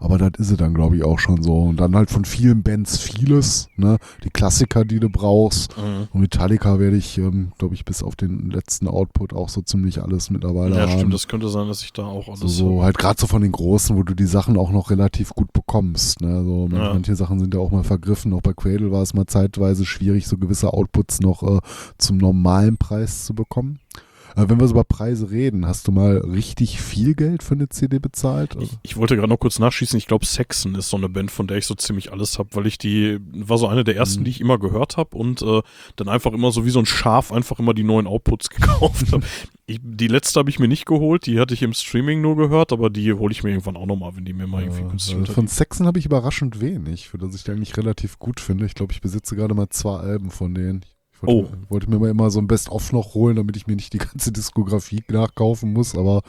Aber 0.00 0.18
das 0.18 0.30
ist 0.38 0.48
sie 0.48 0.56
dann, 0.56 0.74
glaube 0.74 0.96
ich, 0.96 1.04
auch 1.04 1.18
schon 1.18 1.42
so. 1.42 1.62
Und 1.62 1.76
dann 1.78 1.94
halt 1.96 2.10
von 2.10 2.24
vielen 2.24 2.62
Bands 2.62 2.98
vieles, 2.98 3.68
ne? 3.76 3.98
Die 4.24 4.30
Klassiker, 4.30 4.84
die 4.84 5.00
du 5.00 5.08
brauchst. 5.10 5.76
Mhm. 5.76 6.08
Und 6.12 6.20
Metallica 6.20 6.78
werde 6.78 6.96
ich, 6.96 7.18
ähm, 7.18 7.52
glaube 7.58 7.74
ich, 7.74 7.84
bis 7.84 8.02
auf 8.02 8.16
den 8.16 8.50
letzten 8.50 8.88
Output 8.88 9.32
auch 9.32 9.48
so 9.48 9.60
ziemlich 9.62 10.02
alles 10.02 10.30
mittlerweile 10.30 10.76
Ja, 10.76 10.82
haben. 10.82 10.92
stimmt, 10.92 11.14
das 11.14 11.28
könnte 11.28 11.48
sein, 11.48 11.68
dass 11.68 11.82
ich 11.82 11.92
da 11.92 12.04
auch 12.04 12.28
alles 12.28 12.40
So, 12.40 12.48
so 12.48 12.82
halt 12.82 12.98
gerade 12.98 13.20
so 13.20 13.26
von 13.26 13.42
den 13.42 13.52
Großen, 13.52 13.96
wo 13.96 14.02
du 14.02 14.14
die 14.14 14.26
Sachen 14.26 14.56
auch 14.56 14.70
noch 14.70 14.90
relativ 14.90 15.30
gut 15.30 15.52
bekommst. 15.52 16.20
Ne? 16.20 16.44
So, 16.44 16.68
Ja. 16.72 16.92
Manche 16.92 17.16
Sachen 17.16 17.40
sind 17.40 17.54
ja 17.54 17.60
auch 17.60 17.70
mal 17.70 17.84
vergriffen. 17.84 18.32
Auch 18.32 18.42
bei 18.42 18.52
Cradle 18.52 18.90
war 18.92 19.02
es 19.02 19.14
mal 19.14 19.26
zeitweise 19.26 19.84
schwierig, 19.84 20.26
so 20.26 20.36
gewisse 20.38 20.72
Outputs 20.72 21.20
noch 21.20 21.42
äh, 21.42 21.60
zum 21.98 22.18
normalen 22.18 22.76
Preis 22.76 23.24
zu 23.24 23.34
bekommen. 23.34 23.80
Äh, 24.38 24.48
wenn 24.48 24.60
wir 24.60 24.68
so 24.68 24.74
über 24.74 24.84
Preise 24.84 25.30
reden, 25.30 25.66
hast 25.66 25.88
du 25.88 25.92
mal 25.92 26.18
richtig 26.18 26.80
viel 26.80 27.14
Geld 27.14 27.42
für 27.42 27.54
eine 27.54 27.68
CD 27.68 27.98
bezahlt? 27.98 28.56
Ich, 28.60 28.70
ich 28.82 28.96
wollte 28.96 29.16
gerade 29.16 29.28
noch 29.28 29.38
kurz 29.40 29.58
nachschießen. 29.58 29.98
Ich 29.98 30.06
glaube, 30.06 30.24
Saxon 30.24 30.74
ist 30.76 30.88
so 30.90 30.96
eine 30.96 31.08
Band, 31.08 31.30
von 31.30 31.46
der 31.48 31.56
ich 31.58 31.66
so 31.66 31.74
ziemlich 31.74 32.12
alles 32.12 32.38
habe, 32.38 32.50
weil 32.52 32.66
ich 32.66 32.78
die, 32.78 33.18
war 33.32 33.58
so 33.58 33.66
eine 33.66 33.82
der 33.84 33.96
ersten, 33.96 34.20
Mhm. 34.20 34.24
die 34.24 34.30
ich 34.30 34.40
immer 34.40 34.58
gehört 34.58 34.96
habe 34.96 35.16
und 35.16 35.42
äh, 35.42 35.62
dann 35.96 36.08
einfach 36.08 36.32
immer 36.32 36.52
so 36.52 36.64
wie 36.64 36.70
so 36.70 36.78
ein 36.78 36.86
Schaf 36.86 37.32
einfach 37.32 37.58
immer 37.58 37.74
die 37.74 37.84
neuen 37.84 38.06
Outputs 38.06 38.48
gekauft 38.50 39.12
habe. 39.12 39.24
Die 39.68 40.08
letzte 40.08 40.40
habe 40.40 40.48
ich 40.48 40.58
mir 40.58 40.68
nicht 40.68 40.86
geholt, 40.86 41.26
die 41.26 41.38
hatte 41.40 41.52
ich 41.52 41.62
im 41.62 41.74
Streaming 41.74 42.22
nur 42.22 42.36
gehört, 42.36 42.72
aber 42.72 42.88
die 42.88 43.12
hole 43.12 43.32
ich 43.32 43.42
mir 43.42 43.50
irgendwann 43.50 43.76
auch 43.76 43.84
nochmal, 43.86 44.16
wenn 44.16 44.24
die 44.24 44.32
mir 44.32 44.46
mal 44.46 44.62
irgendwie 44.62 44.82
günstig 44.88 45.18
äh, 45.18 45.26
von 45.26 45.46
Saxon 45.46 45.86
habe 45.86 45.98
ich 45.98 46.06
überraschend 46.06 46.60
wenig, 46.60 47.08
für 47.08 47.18
das 47.18 47.34
ich 47.34 47.44
die 47.44 47.50
eigentlich 47.50 47.76
relativ 47.76 48.18
gut 48.18 48.40
finde. 48.40 48.64
Ich 48.64 48.74
glaube, 48.74 48.92
ich 48.94 49.00
besitze 49.02 49.36
gerade 49.36 49.54
mal 49.54 49.68
zwei 49.68 49.98
Alben 49.98 50.30
von 50.30 50.54
denen. 50.54 50.84
Ich 51.20 51.26
wollte, 51.28 51.50
Oh. 51.52 51.70
wollte 51.70 51.90
mir 51.90 51.98
mal 51.98 52.10
immer 52.10 52.30
so 52.30 52.38
ein 52.40 52.46
Best-of 52.46 52.92
noch 52.92 53.14
holen, 53.14 53.36
damit 53.36 53.56
ich 53.56 53.66
mir 53.66 53.76
nicht 53.76 53.92
die 53.92 53.98
ganze 53.98 54.30
Diskografie 54.32 55.02
nachkaufen 55.08 55.72
muss, 55.72 55.94
aber 55.96 56.22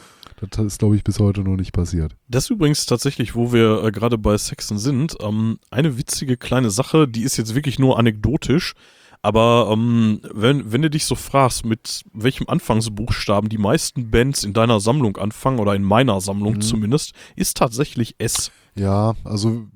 das 0.51 0.65
ist, 0.65 0.79
glaube 0.79 0.95
ich, 0.95 1.03
bis 1.03 1.19
heute 1.19 1.41
noch 1.41 1.57
nicht 1.57 1.73
passiert. 1.73 2.15
Das 2.27 2.45
ist 2.45 2.49
übrigens 2.49 2.85
tatsächlich, 2.85 3.35
wo 3.35 3.51
wir 3.53 3.83
äh, 3.83 3.91
gerade 3.91 4.17
bei 4.17 4.37
Saxon 4.37 4.77
sind, 4.77 5.15
ähm, 5.21 5.59
eine 5.69 5.97
witzige 5.97 6.37
kleine 6.37 6.69
Sache, 6.71 7.07
die 7.07 7.21
ist 7.23 7.37
jetzt 7.37 7.55
wirklich 7.55 7.77
nur 7.77 7.99
anekdotisch, 7.99 8.73
aber 9.21 9.69
ähm, 9.71 10.21
wenn, 10.33 10.71
wenn 10.71 10.81
du 10.81 10.89
dich 10.89 11.03
so 11.05 11.15
fragst, 11.15 11.65
mit 11.65 12.03
welchem 12.13 12.47
Anfangsbuchstaben 12.47 13.49
die 13.49 13.57
meisten 13.57 14.09
Bands 14.11 14.43
in 14.45 14.53
deiner 14.53 14.79
Sammlung 14.79 15.17
anfangen, 15.17 15.59
oder 15.59 15.75
in 15.75 15.83
meiner 15.83 16.21
Sammlung 16.21 16.53
Mhm. 16.55 16.61
zumindest, 16.61 17.11
ist 17.35 17.57
tatsächlich 17.57 18.15
S. 18.17 18.49
Ja, 18.75 19.15
also 19.25 19.67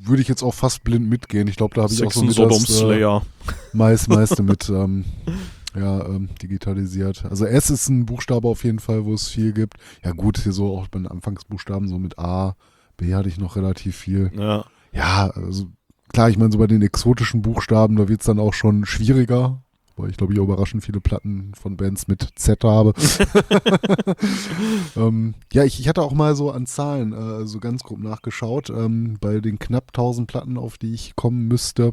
würde 0.00 0.22
ich 0.22 0.28
jetzt 0.28 0.42
auch 0.42 0.54
fast 0.54 0.84
blind 0.84 1.08
mitgehen. 1.08 1.48
Ich 1.48 1.56
glaube, 1.56 1.74
da 1.74 1.82
habe 1.82 1.92
ich 1.92 2.04
auch 2.04 2.12
so 2.12 2.22
mit 2.22 2.38
das 2.38 2.80
äh, 2.80 3.20
meist, 3.72 4.08
meiste 4.08 4.42
mit 4.42 4.68
ähm, 4.68 5.04
ja, 5.76 6.06
ähm, 6.06 6.28
digitalisiert. 6.40 7.24
Also 7.28 7.44
S 7.44 7.70
ist 7.70 7.88
ein 7.88 8.06
Buchstabe 8.06 8.48
auf 8.48 8.64
jeden 8.64 8.78
Fall, 8.78 9.04
wo 9.04 9.14
es 9.14 9.28
viel 9.28 9.52
gibt. 9.52 9.74
Ja 10.04 10.12
gut, 10.12 10.38
hier 10.38 10.52
so 10.52 10.76
auch 10.76 10.88
bei 10.88 10.98
den 10.98 11.06
Anfangsbuchstaben, 11.06 11.88
so 11.88 11.98
mit 11.98 12.18
A, 12.18 12.56
B 12.96 13.14
hatte 13.14 13.28
ich 13.28 13.38
noch 13.38 13.56
relativ 13.56 13.96
viel. 13.96 14.30
Ja. 14.36 14.64
Ja, 14.92 15.30
also 15.30 15.68
klar, 16.12 16.30
ich 16.30 16.38
meine, 16.38 16.52
so 16.52 16.58
bei 16.58 16.66
den 16.66 16.82
exotischen 16.82 17.42
Buchstaben, 17.42 17.96
da 17.96 18.08
wird 18.08 18.20
es 18.20 18.26
dann 18.26 18.38
auch 18.38 18.54
schon 18.54 18.86
schwieriger. 18.86 19.62
Weil 19.98 20.10
ich 20.10 20.16
glaube, 20.16 20.32
ich 20.32 20.38
überraschend 20.38 20.84
viele 20.84 21.00
Platten 21.00 21.52
von 21.60 21.76
Bands 21.76 22.08
mit 22.08 22.28
Z 22.36 22.64
habe. 22.64 22.94
ähm, 24.96 25.34
ja, 25.52 25.64
ich, 25.64 25.80
ich 25.80 25.88
hatte 25.88 26.02
auch 26.02 26.12
mal 26.12 26.36
so 26.36 26.50
an 26.50 26.66
Zahlen 26.66 27.12
äh, 27.12 27.46
so 27.46 27.58
ganz 27.58 27.82
grob 27.82 27.98
nachgeschaut. 28.00 28.70
Ähm, 28.70 29.18
bei 29.20 29.40
den 29.40 29.58
knapp 29.58 29.88
1000 29.88 30.28
Platten, 30.28 30.56
auf 30.56 30.78
die 30.78 30.94
ich 30.94 31.16
kommen 31.16 31.48
müsste, 31.48 31.92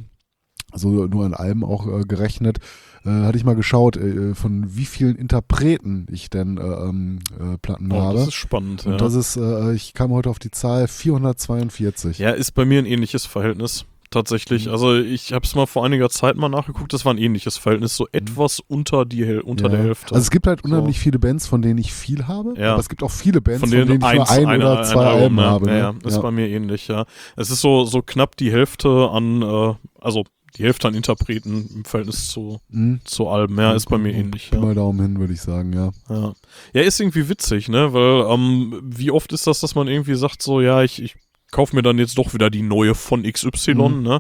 also 0.72 0.90
nur 1.06 1.26
an 1.26 1.34
Alben 1.34 1.64
auch 1.64 1.88
äh, 1.88 2.02
gerechnet, 2.02 2.60
äh, 3.06 3.10
hatte 3.10 3.38
ich 3.38 3.46
mal 3.46 3.56
geschaut, 3.56 3.98
äh, 3.98 4.36
von 4.36 4.76
wie 4.76 4.86
vielen 4.86 5.16
Interpreten 5.16 6.08
ich 6.12 6.30
denn 6.30 6.58
äh, 6.58 6.62
ähm, 6.62 7.20
äh, 7.40 7.58
Platten 7.58 7.92
Oh, 7.92 8.02
habe. 8.02 8.20
das 8.20 8.28
ist 8.30 8.34
spannend. 8.34 8.86
Und 8.86 8.94
ja. 8.94 8.98
das 8.98 9.14
ist, 9.14 9.38
äh, 9.38 9.74
ich 9.74 9.94
kam 9.94 10.12
heute 10.12 10.30
auf 10.30 10.40
die 10.40 10.52
Zahl 10.52 10.88
442. 10.88 12.20
Ja, 12.20 12.32
ist 12.32 12.52
bei 12.52 12.66
mir 12.66 12.80
ein 12.80 12.86
ähnliches 12.86 13.26
Verhältnis. 13.26 13.86
Tatsächlich. 14.12 14.66
Mhm. 14.68 14.72
Also 14.72 14.96
ich 14.96 15.34
habe 15.34 15.46
es 15.46 15.56
mal 15.56 15.66
vor 15.66 15.86
einiger 15.86 16.10
Zeit 16.10 16.38
mal 16.38 16.48
nachgeguckt, 16.50 16.94
das 16.94 17.04
war 17.06 17.14
ein 17.14 17.18
ähnliches 17.18 17.58
Verhältnis, 17.58 17.96
so 17.98 18.08
etwas 18.12 18.60
unter, 18.68 19.06
die, 19.06 19.24
unter 19.40 19.68
Mhm. 19.68 19.74
Ja. 19.74 19.78
der 19.78 19.88
Hälfte. 19.88 20.14
Also 20.16 20.22
es 20.24 20.32
gibt 20.32 20.48
halt 20.48 20.62
So. 20.64 20.70
unheimlich 20.70 21.00
viele 21.00 21.20
Bands, 21.20 21.48
von 21.48 21.62
denen 21.62 21.80
ich 21.80 21.94
viel 21.94 22.28
habe, 22.28 22.54
Ja. 22.58 22.72
aber 22.74 22.80
es 22.80 22.90
gibt 22.90 23.04
auch 23.04 23.12
viele 23.12 23.42
Bands, 23.42 23.60
von 23.62 23.70
denen, 23.72 23.92
ich 23.92 24.00
nur 24.00 24.08
eins, 24.10 24.30
ein 24.30 24.46
eine, 24.48 24.66
oder 24.72 24.84
zwei 24.84 25.06
Album, 25.06 25.40
Alben 25.40 25.42
habe. 25.42 25.68
Ja, 25.70 25.92
Ne? 25.92 26.00
ja, 26.04 26.08
ist 26.10 26.22
bei 26.22 26.32
mir 26.32 26.48
ähnlich, 26.48 26.88
ja. 26.88 27.06
Es 27.36 27.50
ist 27.50 27.62
so, 27.62 27.86
so 27.86 28.02
knapp 28.02 28.38
die 28.38 28.52
Hälfte 28.52 29.10
an, 29.12 29.42
äh, 29.42 29.74
also 30.00 30.24
die 30.58 30.64
Hälfte 30.64 30.88
an 30.88 30.94
Interpreten 30.94 31.70
im 31.76 31.84
Verhältnis 31.84 32.30
zu, 32.30 32.62
Mhm. 32.70 33.02
zu 33.04 33.28
Alben, 33.28 33.58
ja, 33.58 33.74
ist 33.74 33.90
bei 33.90 33.98
mir 33.98 34.14
ähnlich, 34.14 34.52
ja. 34.54 34.60
mal 34.62 34.74
Daumen 34.74 35.02
hin, 35.02 35.20
würde 35.20 35.34
ich 35.34 35.42
sagen, 35.42 35.74
ja. 35.74 35.92
Ja. 36.10 36.34
ja, 36.74 36.82
ist 36.84 37.02
irgendwie 37.02 37.28
witzig, 37.28 37.68
ne? 37.68 37.92
Weil, 37.92 38.32
ähm, 38.34 38.80
wie 38.82 39.12
oft 39.12 39.34
ist 39.34 39.48
das, 39.48 39.60
dass 39.60 39.76
man 39.76 39.90
irgendwie 39.90 40.16
sagt, 40.16 40.42
so, 40.42 40.62
ja, 40.62 40.82
ich, 40.84 41.02
ich 41.02 41.16
kaufe 41.56 41.74
mir 41.76 41.82
dann 41.84 41.98
jetzt 41.98 42.18
doch 42.18 42.34
wieder 42.34 42.50
die 42.50 42.62
neue 42.62 42.96
von 42.96 43.24
XY, 43.24 43.74
Mhm. 43.76 44.04
ne? 44.04 44.20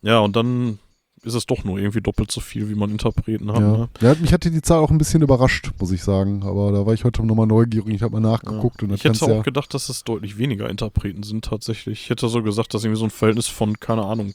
Ja, 0.00 0.20
und 0.20 0.34
dann 0.36 0.78
ist 1.22 1.34
es 1.34 1.44
doch 1.44 1.64
nur 1.64 1.78
irgendwie 1.78 2.00
doppelt 2.00 2.30
so 2.30 2.40
viel, 2.40 2.68
wie 2.70 2.74
man 2.74 2.90
Interpreten 2.90 3.50
hat, 3.52 3.60
Ja. 3.60 3.76
ne? 3.76 3.88
ja, 4.00 4.14
mich 4.20 4.32
hatte 4.32 4.50
die 4.50 4.62
Zahl 4.62 4.78
auch 4.78 4.90
ein 4.90 4.96
bisschen 4.96 5.22
überrascht, 5.22 5.70
muss 5.78 5.90
ich 5.90 6.02
sagen. 6.02 6.44
Aber 6.44 6.72
da 6.72 6.86
war 6.86 6.94
ich 6.94 7.04
heute 7.04 7.24
nochmal 7.26 7.46
neugierig. 7.46 7.94
Ich 7.94 8.02
habe 8.02 8.12
mal 8.18 8.20
nachgeguckt 8.26 8.82
und 8.82 8.88
dann 8.90 8.96
Ich 8.96 9.04
hätte 9.04 9.22
auch 9.24 9.28
ja. 9.28 9.42
gedacht, 9.42 9.74
dass 9.74 9.88
es 9.90 10.04
deutlich 10.04 10.38
weniger 10.38 10.70
Interpreten 10.70 11.24
sind 11.24 11.44
tatsächlich. 11.44 12.02
Ich 12.04 12.10
hätte 12.10 12.28
so 12.28 12.42
gesagt, 12.42 12.72
dass 12.72 12.84
irgendwie 12.84 13.00
so 13.00 13.04
ein 13.06 13.10
Verhältnis 13.10 13.48
von, 13.48 13.78
keine 13.80 14.04
Ahnung, 14.04 14.32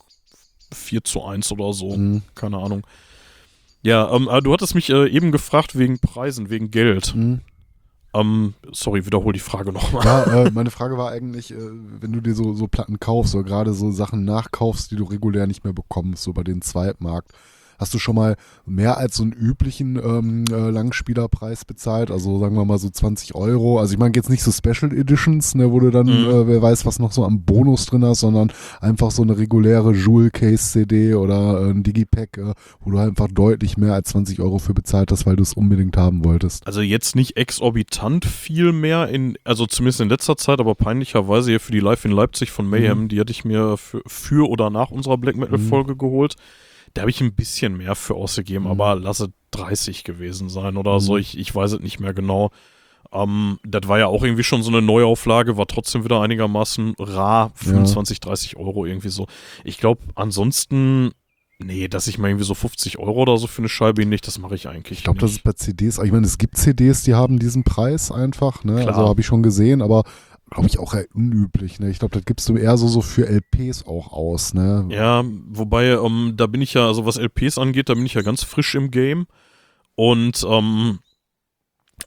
4 0.74 1.04
zu 1.04 1.24
1 1.24 1.52
oder 1.54 1.74
so. 1.74 1.96
Mhm. 1.96 2.22
Keine 2.36 2.58
Ahnung. 2.58 2.86
Ja, 3.84 4.14
ähm, 4.14 4.28
aber 4.30 4.42
du 4.42 4.54
hattest 4.54 4.76
mich 4.76 4.90
äh, 4.90 5.08
eben 5.10 5.32
gefragt 5.32 5.78
wegen 5.78 5.98
Preisen, 6.00 6.50
wegen 6.52 6.70
Geld. 6.72 7.16
Mhm. 7.16 7.42
Ähm, 8.14 8.54
sorry, 8.72 9.06
wiederhol 9.06 9.34
die 9.34 9.40
Frage 9.40 9.72
nochmal. 9.72 10.04
Ja, 10.06 10.46
äh, 10.46 10.52
meine 10.52 10.72
Frage 10.72 10.98
war 10.98 11.12
eigentlich, 11.12 11.52
äh, 11.52 11.58
wenn 11.58 12.12
du 12.12 12.20
dir 12.20 12.36
so, 12.36 12.54
so 12.54 12.68
Platten 12.68 13.00
kaufst 13.00 13.36
oder 13.36 13.46
gerade 13.46 13.74
so 13.74 13.92
Sachen 13.92 14.26
nachkaufst, 14.26 14.92
die 14.92 14.98
du 14.98 15.06
regulär 15.06 15.48
nicht 15.48 15.64
mehr 15.64 15.74
bekommst, 15.74 16.24
so 16.24 16.34
bei 16.34 16.44
den 16.44 16.62
Zweitmarkt, 16.62 17.32
hast 17.82 17.94
du 17.94 18.00
schon 18.00 18.16
mal 18.16 18.36
mehr 18.66 18.98
als 18.98 19.18
so 19.18 19.24
einen 19.24 19.34
üblichen 19.34 19.98
ähm, 19.98 20.46
äh, 20.52 20.70
Langspielerpreis 20.70 21.66
bezahlt? 21.66 22.12
Also 22.12 22.40
sagen 22.40 22.56
wir 22.56 22.64
mal 22.64 22.78
so 22.78 22.90
20 22.90 23.36
Euro. 23.36 23.80
Also 23.80 23.94
ich 23.94 24.00
meine 24.00 24.14
jetzt 24.16 24.30
nicht 24.30 24.44
so 24.44 24.52
Special 24.52 24.94
Editions, 24.96 25.56
ne, 25.56 25.72
wo 25.72 25.80
du 25.80 25.90
dann, 25.92 26.06
Mhm. 26.08 26.30
äh, 26.30 26.48
wer 26.48 26.62
weiß, 26.62 26.86
was 26.86 27.00
noch 27.00 27.12
so 27.12 27.26
am 27.26 27.44
Bonus 27.44 27.88
drin 27.88 28.06
hast, 28.06 28.20
sondern 28.22 28.52
einfach 28.80 29.12
so 29.12 29.24
eine 29.24 29.38
reguläre 29.38 29.94
Jewel 29.94 30.30
Case 30.30 30.72
CD 30.72 31.16
oder 31.16 31.62
äh, 31.68 31.72
ein 31.72 31.84
Digipack, 31.84 32.38
äh, 32.38 32.54
wo 32.82 32.92
du 32.92 32.98
einfach 33.00 33.28
deutlich 33.28 33.78
mehr 33.78 33.94
als 33.94 34.10
20 34.10 34.40
Euro 34.42 34.60
für 34.60 34.74
bezahlt 34.74 35.12
hast, 35.12 35.26
weil 35.26 35.36
du 35.36 35.44
es 35.44 35.54
unbedingt 35.54 35.98
haben 35.98 36.24
wolltest. 36.24 36.68
Also 36.68 36.82
jetzt 36.82 37.16
nicht 37.16 37.36
exorbitant 37.38 38.26
viel 38.26 38.72
mehr 38.74 39.08
in, 39.10 39.38
also 39.44 39.66
zumindest 39.66 40.02
in 40.02 40.10
letzter 40.10 40.38
Zeit, 40.38 40.60
aber 40.60 40.76
peinlicherweise 40.76 41.50
hier 41.50 41.60
für 41.60 41.72
die 41.72 41.80
Live 41.80 42.06
in 42.06 42.12
Leipzig 42.12 42.52
von 42.52 42.70
Mayhem, 42.70 43.02
Mhm. 43.04 43.08
die 43.08 43.20
hatte 43.20 43.32
ich 43.32 43.44
mir 43.44 43.78
für, 43.78 44.02
für 44.06 44.48
oder 44.50 44.70
nach 44.70 44.92
unserer 44.92 45.18
Black 45.18 45.36
Metal 45.36 45.58
Mhm. 45.58 45.68
Folge 45.68 45.96
geholt. 45.96 46.36
Da 46.94 47.02
habe 47.02 47.12
ich 47.12 47.22
ein 47.22 47.34
bisschen 47.34 47.78
mehr 47.78 47.96
für 47.96 48.16
ausgegeben, 48.16 48.66
Mhm. 48.66 48.72
aber 48.72 48.96
lasse 48.96 49.32
30 49.52 50.04
gewesen 50.04 50.50
sein 50.50 50.78
oder 50.78 51.00
so. 51.00 51.14
Mhm. 51.14 51.20
Ich, 51.20 51.38
ich 51.38 51.54
weiß 51.54 51.74
es 51.74 51.80
nicht 51.80 52.00
mehr 52.00 52.14
genau. 52.14 52.52
Ähm, 53.14 53.60
das 53.66 53.88
war 53.88 54.00
ja 54.00 54.08
auch 54.08 54.24
irgendwie 54.24 54.44
schon 54.44 54.64
so 54.64 54.70
eine 54.70 54.82
Neuauflage, 54.82 55.58
war 55.58 55.68
trotzdem 55.68 56.04
wieder 56.04 56.22
einigermaßen 56.22 56.96
rar, 56.98 57.52
25, 57.56 58.20
30 58.22 58.58
Euro 58.58 58.86
irgendwie 58.86 59.10
so. 59.10 59.28
Ich 59.64 59.78
glaube, 59.78 60.02
ansonsten 60.16 61.12
Nee, 61.64 61.88
dass 61.88 62.08
ich 62.08 62.18
mal 62.18 62.30
irgendwie 62.30 62.46
so 62.46 62.56
50 62.56 62.98
Euro 62.98 63.22
oder 63.22 63.38
so 63.38 63.46
für 63.46 63.60
eine 63.62 63.70
Scheibe 63.70 64.04
nicht, 64.04 64.26
das 64.26 64.40
mache 64.40 64.56
ich 64.56 64.68
eigentlich 64.68 64.98
Ich 64.98 65.04
glaube, 65.04 65.20
das 65.20 65.30
ist 65.34 65.44
bei 65.44 65.52
CDs, 65.54 66.00
ich 66.00 66.12
meine, 66.12 66.26
es 66.26 66.40
gibt 66.40 66.58
CDs, 66.58 67.04
die 67.04 67.14
haben 67.14 67.38
diesen 67.38 67.64
Preis 67.64 68.10
einfach, 68.12 68.64
ne? 68.64 68.78
Klar. 68.78 68.88
Also 68.88 69.08
habe 69.08 69.22
ich 69.22 69.28
schon 69.28 69.44
gesehen, 69.44 69.84
aber 69.84 70.02
glaube 70.52 70.68
ich 70.68 70.78
auch 70.80 70.94
eher 70.94 71.08
unüblich, 71.14 71.80
ne? 71.80 71.90
Ich 71.90 72.00
glaube, 72.00 72.14
das 72.14 72.26
gibst 72.26 72.48
du 72.50 72.58
eher 72.58 72.78
so, 72.78 72.88
so 72.88 73.02
für 73.02 73.28
LPs 73.28 73.86
auch 73.88 74.12
aus, 74.12 74.54
ne? 74.54 74.86
Ja, 74.90 75.24
wobei, 75.50 75.86
ähm, 75.88 76.34
da 76.36 76.46
bin 76.46 76.62
ich 76.62 76.74
ja, 76.74 76.86
also 76.86 77.06
was 77.06 77.18
LPs 77.18 77.58
angeht, 77.58 77.90
da 77.90 77.96
bin 77.96 78.06
ich 78.06 78.14
ja 78.14 78.22
ganz 78.22 78.44
frisch 78.44 78.76
im 78.76 78.92
Game. 78.92 79.28
Und 79.96 80.46
ähm, 80.48 81.00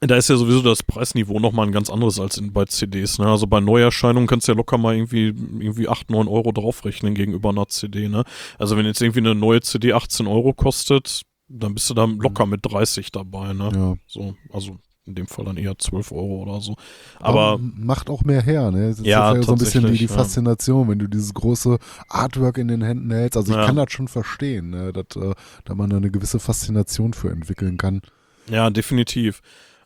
da 0.00 0.16
ist 0.16 0.28
ja 0.28 0.36
sowieso 0.36 0.62
das 0.62 0.82
Preisniveau 0.82 1.40
nochmal 1.40 1.66
ein 1.66 1.72
ganz 1.72 1.88
anderes 1.88 2.20
als 2.20 2.36
in, 2.36 2.52
bei 2.52 2.64
CDs. 2.66 3.18
Ne? 3.18 3.26
Also 3.26 3.46
bei 3.46 3.60
Neuerscheinungen 3.60 4.26
kannst 4.26 4.46
du 4.46 4.52
ja 4.52 4.56
locker 4.56 4.76
mal 4.76 4.94
irgendwie, 4.94 5.28
irgendwie 5.28 5.88
8, 5.88 6.10
9 6.10 6.28
Euro 6.28 6.52
draufrechnen 6.52 7.14
gegenüber 7.14 7.50
einer 7.50 7.68
CD. 7.68 8.08
Ne? 8.08 8.24
Also 8.58 8.76
wenn 8.76 8.86
jetzt 8.86 9.00
irgendwie 9.00 9.20
eine 9.20 9.34
neue 9.34 9.60
CD 9.62 9.92
18 9.92 10.26
Euro 10.26 10.52
kostet, 10.52 11.22
dann 11.48 11.74
bist 11.74 11.88
du 11.88 11.94
da 11.94 12.04
locker 12.04 12.46
mit 12.46 12.60
30 12.64 13.12
dabei. 13.12 13.52
Ne? 13.52 13.70
Ja. 13.74 13.94
So, 14.06 14.34
also 14.52 14.78
in 15.06 15.14
dem 15.14 15.26
Fall 15.26 15.44
dann 15.44 15.56
eher 15.56 15.78
12 15.78 16.12
Euro 16.12 16.42
oder 16.42 16.60
so. 16.60 16.76
Aber 17.20 17.58
macht 17.58 18.08
auch 18.08 18.24
mehr 18.24 18.42
her, 18.42 18.70
ne? 18.70 18.88
Das 18.88 19.00
ist 19.00 19.06
Ja, 19.06 19.40
so 19.42 19.52
ein 19.52 19.58
bisschen 19.58 19.84
die, 19.84 19.92
die 19.92 19.98
tatsächlich, 19.98 20.10
ja. 20.10 20.16
Faszination, 20.16 20.88
wenn 20.88 20.98
du 20.98 21.08
dieses 21.08 21.34
große 21.34 21.78
Artwork 22.08 22.58
in 22.58 22.68
den 22.68 22.82
Händen 22.82 23.10
hältst. 23.10 23.36
Also 23.36 23.52
ich 23.52 23.58
Ja. 23.58 23.66
kann 23.66 23.76
das 23.76 23.92
schon 23.92 24.08
verstehen, 24.08 24.70
ne? 24.70 24.92
dass, 24.92 25.16
äh, 25.22 25.34
da 25.64 25.74
man 25.74 25.90
da 25.90 25.98
eine 25.98 26.10
gewisse 26.10 26.40
Faszination 26.40 27.12
für 27.12 27.30
entwickeln 27.30 27.76
kann. 27.76 28.00
Ja, 28.48 28.70
definitiv. 28.70 29.40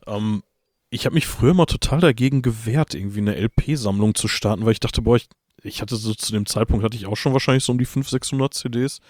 Ähm, 0.07 0.43
ich 0.91 1.05
habe 1.05 1.15
mich 1.15 1.27
früher 1.27 1.53
mal 1.55 1.67
total 1.67 2.01
dagegen 2.01 2.41
gewehrt, 2.43 2.95
irgendwie 2.95 3.21
eine 3.21 3.35
LP-Sammlung 3.37 4.15
zu 4.15 4.29
starten, 4.29 4.65
weil 4.65 4.73
ich 4.73 4.81
dachte, 4.81 5.03
boah, 5.03 5.17
ich, 5.17 5.29
ich 5.63 5.83
hatte 5.83 5.97
so 5.97 6.15
zu 6.15 6.33
dem 6.33 6.47
Zeitpunkt, 6.47 6.85
hatte 6.85 6.97
ich 6.97 7.07
auch 7.07 7.17
schon 7.17 7.33
wahrscheinlich 7.33 7.65
so 7.65 7.73
um 7.73 7.79
die 7.79 7.85
500, 7.85 8.11
600 8.23 8.55
CDs, 8.55 9.01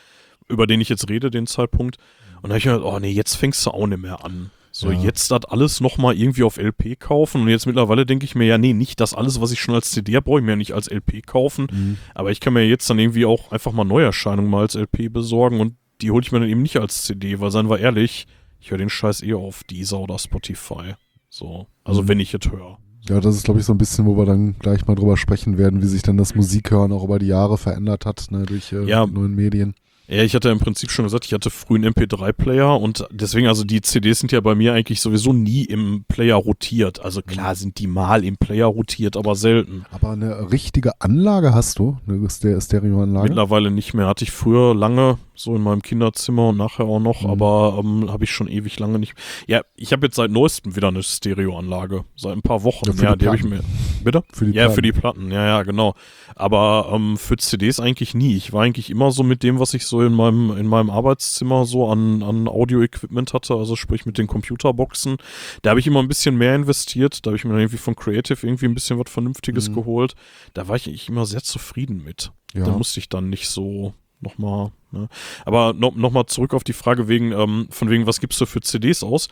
über 0.49 0.67
den 0.67 0.81
ich 0.81 0.89
jetzt 0.89 1.09
rede, 1.09 1.31
den 1.31 1.47
Zeitpunkt. 1.47 1.99
Und 2.41 2.45
da 2.45 2.55
habe 2.55 2.59
ich 2.59 2.65
mir 2.67 2.73
gedacht, 2.73 2.93
oh 2.95 2.99
nee, 2.99 3.11
jetzt 3.11 3.35
fängst 3.37 3.65
du 3.67 3.71
auch 3.71 3.87
nicht 3.87 4.01
mehr 4.01 4.25
an. 4.25 4.51
So, 4.81 4.93
Ja. 4.93 5.01
jetzt 5.01 5.33
das 5.33 5.45
alles 5.47 5.81
nochmal 5.81 6.15
irgendwie 6.17 6.45
auf 6.45 6.57
LP 6.57 7.01
kaufen. 7.01 7.41
Und 7.43 7.49
jetzt 7.49 7.67
mittlerweile 7.67 8.07
denke 8.07 8.25
ich 8.25 8.37
mir, 8.37 8.45
ja, 8.45 8.59
nee, 8.59 8.73
nicht 8.75 9.01
das 9.01 9.13
alles, 9.13 9.41
was 9.41 9.51
ich 9.51 9.61
schon 9.61 9.75
als 9.75 9.91
CD 9.91 10.15
habe, 10.15 10.23
brauche 10.23 10.39
ich 10.39 10.45
mir 10.45 10.53
ja 10.53 10.57
nicht 10.57 10.73
als 10.73 10.87
LP 10.89 11.27
kaufen. 11.27 11.99
Aber 12.15 12.31
ich 12.31 12.39
kann 12.39 12.53
mir 12.53 12.63
jetzt 12.65 12.89
dann 12.89 13.01
irgendwie 13.01 13.25
auch 13.27 13.51
einfach 13.51 13.73
mal 13.73 13.83
Neuerscheinungen 13.83 14.49
mal 14.49 14.61
als 14.61 14.77
LP 14.77 15.13
besorgen 15.13 15.59
und 15.61 15.75
die 16.01 16.13
hole 16.13 16.23
ich 16.23 16.31
mir 16.31 16.39
dann 16.39 16.49
eben 16.49 16.63
nicht 16.63 16.77
als 16.77 17.03
CD, 17.03 17.41
weil 17.41 17.51
seien 17.51 17.69
wir 17.69 17.81
ehrlich, 17.81 18.29
ich 18.61 18.71
höre 18.71 18.79
den 18.79 18.89
Scheiß 18.89 19.25
eh 19.25 19.35
auf 19.35 19.65
Deezer 19.65 19.99
oder 19.99 20.17
Spotify. 20.21 20.95
So, 21.29 21.67
also 21.83 22.03
Mhm. 22.05 22.09
wenn 22.09 22.21
ich 22.21 22.33
jetzt 22.33 22.49
höre. 22.53 22.79
Ja, 23.09 23.21
das 23.21 23.35
ist, 23.35 23.43
glaube 23.45 23.59
ich, 23.59 23.67
so 23.67 23.73
ein 23.75 23.79
bisschen, 23.79 24.07
wo 24.07 24.17
wir 24.17 24.27
dann 24.27 24.57
gleich 24.61 24.87
mal 24.87 24.95
drüber 24.95 25.17
sprechen 25.17 25.59
werden, 25.59 25.83
wie 25.83 25.87
sich 25.87 26.03
dann 26.03 26.17
das 26.19 26.37
Musikhören 26.37 26.93
auch 26.93 27.03
über 27.03 27.19
die 27.19 27.27
Jahre 27.27 27.59
verändert 27.59 28.07
hat, 28.07 28.27
ne, 28.31 28.45
durch 28.47 28.73
äh, 28.73 28.85
Ja. 28.85 29.07
die 29.07 29.13
neuen 29.13 29.35
Medien. 29.35 29.75
Ja, 30.11 30.23
ich 30.23 30.35
hatte 30.35 30.49
im 30.49 30.59
Prinzip 30.59 30.91
schon 30.91 31.05
gesagt, 31.05 31.27
ich 31.27 31.35
hatte 31.35 31.51
früh 31.51 31.75
einen 31.77 31.93
MP3-Player 31.93 32.81
und 32.81 33.07
deswegen, 33.11 33.47
also 33.47 33.63
die 33.65 33.83
CDs 33.83 34.21
sind 34.21 34.33
ja 34.33 34.41
bei 34.41 34.55
mir 34.55 34.73
eigentlich 34.73 35.03
sowieso 35.03 35.35
nie 35.35 35.65
im 35.65 36.05
Player 36.09 36.37
rotiert. 36.37 37.01
Also 37.05 37.21
klar 37.21 37.55
sind 37.55 37.79
die 37.79 37.87
mal 37.87 38.25
im 38.25 38.39
Player 38.39 38.67
rotiert, 38.67 39.19
aber 39.19 39.35
selten. 39.35 39.85
Aber 39.91 40.11
eine 40.13 40.51
richtige 40.51 40.99
Anlage 41.03 41.53
hast 41.53 41.79
du, 41.79 41.99
eine 42.09 42.29
Ste- 42.31 42.59
Stereoanlage? 42.59 43.29
Mittlerweile 43.29 43.71
nicht 43.71 43.93
mehr. 43.93 44.07
Hatte 44.07 44.25
ich 44.25 44.31
früher 44.31 44.75
lange, 44.75 45.19
so 45.35 45.55
in 45.55 45.63
meinem 45.63 45.83
Kinderzimmer 45.83 46.49
und 46.49 46.57
nachher 46.57 46.87
auch 46.87 47.01
noch, 47.01 47.23
Mhm. 47.25 47.31
aber 47.31 47.79
ähm, 47.85 48.11
habe 48.11 48.25
ich 48.25 48.31
schon 48.33 48.49
ewig 48.49 48.79
lange 48.79 48.99
nicht. 48.99 49.13
Ja, 49.47 49.61
ich 49.77 49.93
habe 49.93 50.07
jetzt 50.07 50.17
seit 50.17 50.31
neuestem 50.31 50.75
wieder 50.75 50.89
eine 50.89 51.03
Stereoanlage. 51.03 52.05
Seit 52.17 52.33
ein 52.33 52.43
paar 52.43 52.65
Wochen. 52.65 52.87
Ja, 52.97 53.03
Ja, 53.05 53.13
die 53.13 53.19
die 53.19 53.27
habe 53.27 53.37
ich 53.37 53.45
mir. 53.45 53.61
Bitte? 54.03 54.23
Für 54.33 54.47
die 54.47 54.53
ja, 54.53 54.63
Platten. 54.65 54.75
für 54.75 54.83
die 54.83 54.93
Platten. 54.93 55.31
Ja, 55.31 55.45
ja, 55.47 55.63
genau. 55.65 55.95
Aber 56.39 56.91
ähm, 56.95 57.17
für 57.17 57.37
CDs 57.37 57.81
eigentlich 57.81 58.15
nie. 58.15 58.37
Ich 58.37 58.53
war 58.53 58.63
eigentlich 58.63 58.91
immer 58.91 59.11
so 59.11 59.25
mit 59.25 59.43
dem, 59.43 59.59
was 59.59 59.75
ich 59.75 59.85
so 59.87 60.03
in 60.03 60.13
meinem, 60.15 60.57
in 60.57 60.67
meinem 60.69 60.89
Arbeitszimmer 60.89 61.65
so 61.65 61.89
an, 61.89 62.23
an 62.23 62.47
Audio-Equipment 62.47 63.33
hatte, 63.35 63.55
also 63.55 63.75
sprich 63.75 64.07
mit 64.07 64.19
den 64.19 64.29
Computerboxen. 64.29 65.17
Da 65.63 65.71
habe 65.71 65.81
ich 65.81 65.87
immer 65.89 66.01
ein 66.01 66.07
bisschen 66.07 66.37
mehr 66.39 66.55
investiert. 66.55 67.27
Da 67.27 67.31
habe 67.31 67.37
ich 67.37 67.45
mir 67.45 67.59
irgendwie 67.59 67.77
von 67.77 67.97
Creative 67.97 68.47
irgendwie 68.47 68.67
ein 68.67 68.75
bisschen 68.75 68.99
was 69.01 69.11
Vernünftiges 69.11 69.69
Mhm. 69.69 69.75
geholt. 69.75 70.15
Da 70.55 70.69
war 70.69 70.77
ich 70.77 70.87
eigentlich 70.87 71.09
immer 71.09 71.27
sehr 71.27 71.43
zufrieden 71.43 72.05
mit. 72.05 72.31
Ja. 72.55 72.65
Da 72.65 72.71
musste 72.71 73.01
ich 73.01 73.09
dann 73.09 73.29
nicht 73.31 73.49
so 73.49 73.95
nochmal. 74.21 74.71
Ne? 74.93 75.09
Aber 75.45 75.73
no, 75.73 75.93
nochmal 75.97 76.27
zurück 76.27 76.55
auf 76.55 76.63
die 76.65 76.73
Frage 76.73 77.09
wegen, 77.09 77.33
ähm, 77.33 77.67
von 77.71 77.91
wegen, 77.91 78.07
was 78.07 78.21
gibst 78.21 78.41
du 78.41 78.47
für 78.47 78.61
CDs 78.61 79.03
aus? 79.03 79.29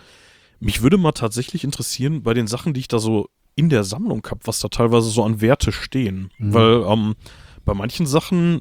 Mich 0.58 0.82
würde 0.82 0.96
mal 0.98 1.12
tatsächlich 1.12 1.64
interessieren, 1.64 2.22
bei 2.22 2.34
den 2.34 2.46
Sachen, 2.46 2.72
die 2.74 2.80
ich 2.80 2.88
da 2.88 2.98
so 2.98 3.28
in 3.56 3.70
der 3.70 3.84
Sammlung 3.84 4.24
habe, 4.30 4.40
was 4.44 4.60
da 4.60 4.68
teilweise 4.68 5.08
so 5.08 5.24
an 5.24 5.40
Werte 5.40 5.72
stehen. 5.72 6.30
Mhm. 6.38 6.54
Weil 6.54 6.84
ähm, 6.86 7.14
bei 7.64 7.74
manchen 7.74 8.06
Sachen, 8.06 8.60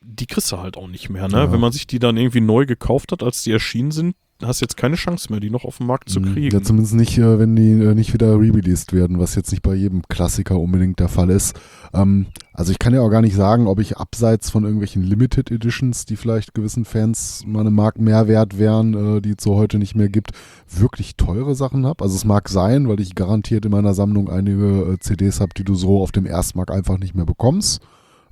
die 0.00 0.26
kriegst 0.26 0.50
du 0.52 0.58
halt 0.58 0.76
auch 0.76 0.86
nicht 0.86 1.10
mehr, 1.10 1.28
ne? 1.28 1.36
Ja. 1.36 1.52
Wenn 1.52 1.60
man 1.60 1.72
sich 1.72 1.86
die 1.86 1.98
dann 1.98 2.16
irgendwie 2.16 2.40
neu 2.40 2.64
gekauft 2.64 3.12
hat, 3.12 3.22
als 3.22 3.42
die 3.42 3.52
erschienen 3.52 3.90
sind, 3.90 4.16
hast 4.42 4.60
jetzt 4.60 4.76
keine 4.76 4.96
Chance 4.96 5.28
mehr, 5.30 5.40
die 5.40 5.50
noch 5.50 5.64
auf 5.64 5.78
dem 5.78 5.86
Markt 5.86 6.08
zu 6.10 6.20
Mhm. 6.20 6.32
kriegen. 6.32 6.54
Ja, 6.56 6.62
zumindest 6.62 6.94
nicht, 6.94 7.16
äh, 7.18 7.38
wenn 7.38 7.54
die 7.56 7.70
äh, 7.70 7.94
nicht 7.94 8.12
wieder 8.12 8.34
re-released 8.38 8.92
werden, 8.92 9.18
was 9.18 9.34
jetzt 9.34 9.52
nicht 9.52 9.62
bei 9.62 9.74
jedem 9.74 10.02
Klassiker 10.08 10.58
unbedingt 10.58 10.98
der 10.98 11.08
Fall 11.08 11.30
ist. 11.30 11.54
Ähm, 11.92 12.26
also 12.52 12.72
ich 12.72 12.78
kann 12.78 12.92
ja 12.94 13.00
auch 13.00 13.08
gar 13.10 13.20
nicht 13.22 13.36
sagen, 13.36 13.66
ob 13.66 13.80
ich 13.80 13.96
abseits 13.96 14.50
von 14.50 14.64
irgendwelchen 14.64 15.02
Limited 15.02 15.50
Editions, 15.50 16.04
die 16.04 16.16
vielleicht 16.16 16.54
gewissen 16.54 16.84
Fans 16.84 17.42
mal 17.46 17.60
eine 17.60 17.70
Mark 17.70 17.98
mehr 18.00 18.26
wert 18.28 18.58
wären, 18.58 19.16
äh, 19.18 19.20
die 19.20 19.30
es 19.38 19.42
so 19.44 19.54
heute 19.56 19.78
nicht 19.78 19.94
mehr 19.94 20.08
gibt, 20.08 20.32
wirklich 20.68 21.16
teure 21.16 21.54
Sachen 21.54 21.86
habe. 21.86 22.02
Also 22.02 22.16
es 22.16 22.24
mag 22.24 22.48
sein, 22.48 22.88
weil 22.88 23.00
ich 23.00 23.14
garantiert 23.14 23.64
in 23.64 23.70
meiner 23.70 23.94
Sammlung 23.94 24.28
einige 24.28 24.96
CDs 25.00 25.40
habe, 25.40 25.54
die 25.56 25.64
du 25.64 25.74
so 25.74 26.00
auf 26.02 26.12
dem 26.12 26.26
Erstmark 26.26 26.70
einfach 26.70 26.98
nicht 26.98 27.14
mehr 27.14 27.26
bekommst. 27.26 27.80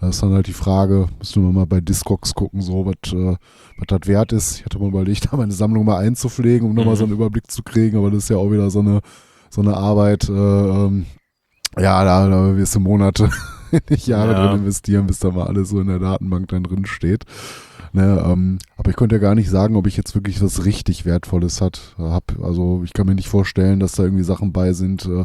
Das 0.02 0.16
ist 0.16 0.22
dann 0.24 0.32
halt 0.32 0.48
die 0.48 0.52
Frage, 0.52 1.06
müssen 1.20 1.44
wir 1.44 1.52
mal 1.52 1.64
bei 1.66 1.80
Discogs 1.80 2.34
gucken, 2.34 2.60
so 2.60 2.84
was 2.84 3.12
äh, 3.12 3.36
was 3.78 3.86
das 3.86 4.08
wert 4.08 4.32
ist. 4.32 4.58
Ich 4.58 4.64
hatte 4.64 4.78
mal 4.80 4.88
überlegt, 4.88 5.28
da 5.32 5.36
meine 5.36 5.52
Sammlung 5.52 5.84
mal 5.84 5.98
einzupflegen, 5.98 6.68
um 6.68 6.74
nochmal 6.74 6.94
Mhm. 6.94 6.98
so 6.98 7.04
einen 7.04 7.12
Überblick 7.12 7.50
zu 7.50 7.62
kriegen, 7.62 7.96
aber 7.96 8.10
das 8.10 8.24
ist 8.24 8.28
ja 8.30 8.36
auch 8.36 8.50
wieder 8.50 8.68
so 8.70 8.80
eine, 8.80 9.00
so 9.48 9.60
eine 9.60 9.76
Arbeit. 9.76 10.28
Äh, 10.28 10.32
ähm, 10.32 11.06
ja, 11.78 12.04
da, 12.04 12.28
da 12.28 12.56
wirst 12.56 12.74
du 12.74 12.80
Monate, 12.80 13.30
nicht 13.90 14.06
Jahre 14.08 14.32
Ja. 14.32 14.48
drin 14.48 14.60
investieren, 14.60 15.06
bis 15.06 15.20
da 15.20 15.30
mal 15.30 15.46
alles 15.46 15.68
so 15.70 15.80
in 15.80 15.86
der 15.86 16.00
Datenbank 16.00 16.48
dann 16.48 16.64
drin 16.64 16.84
steht. 16.84 17.24
Ne, 17.94 18.24
ähm, 18.26 18.58
aber 18.78 18.90
ich 18.90 18.96
konnte 18.96 19.14
ja 19.16 19.20
gar 19.20 19.34
nicht 19.34 19.50
sagen, 19.50 19.76
ob 19.76 19.86
ich 19.86 19.96
jetzt 19.98 20.14
wirklich 20.14 20.42
was 20.42 20.64
richtig 20.64 21.04
Wertvolles 21.04 21.60
hat, 21.60 21.94
hab. 21.98 22.38
Also 22.42 22.82
ich 22.84 22.92
kann 22.94 23.06
mir 23.06 23.14
nicht 23.14 23.28
vorstellen, 23.28 23.80
dass 23.80 23.92
da 23.92 24.02
irgendwie 24.04 24.24
Sachen 24.24 24.52
bei 24.52 24.72
sind, 24.72 25.04
äh, 25.04 25.24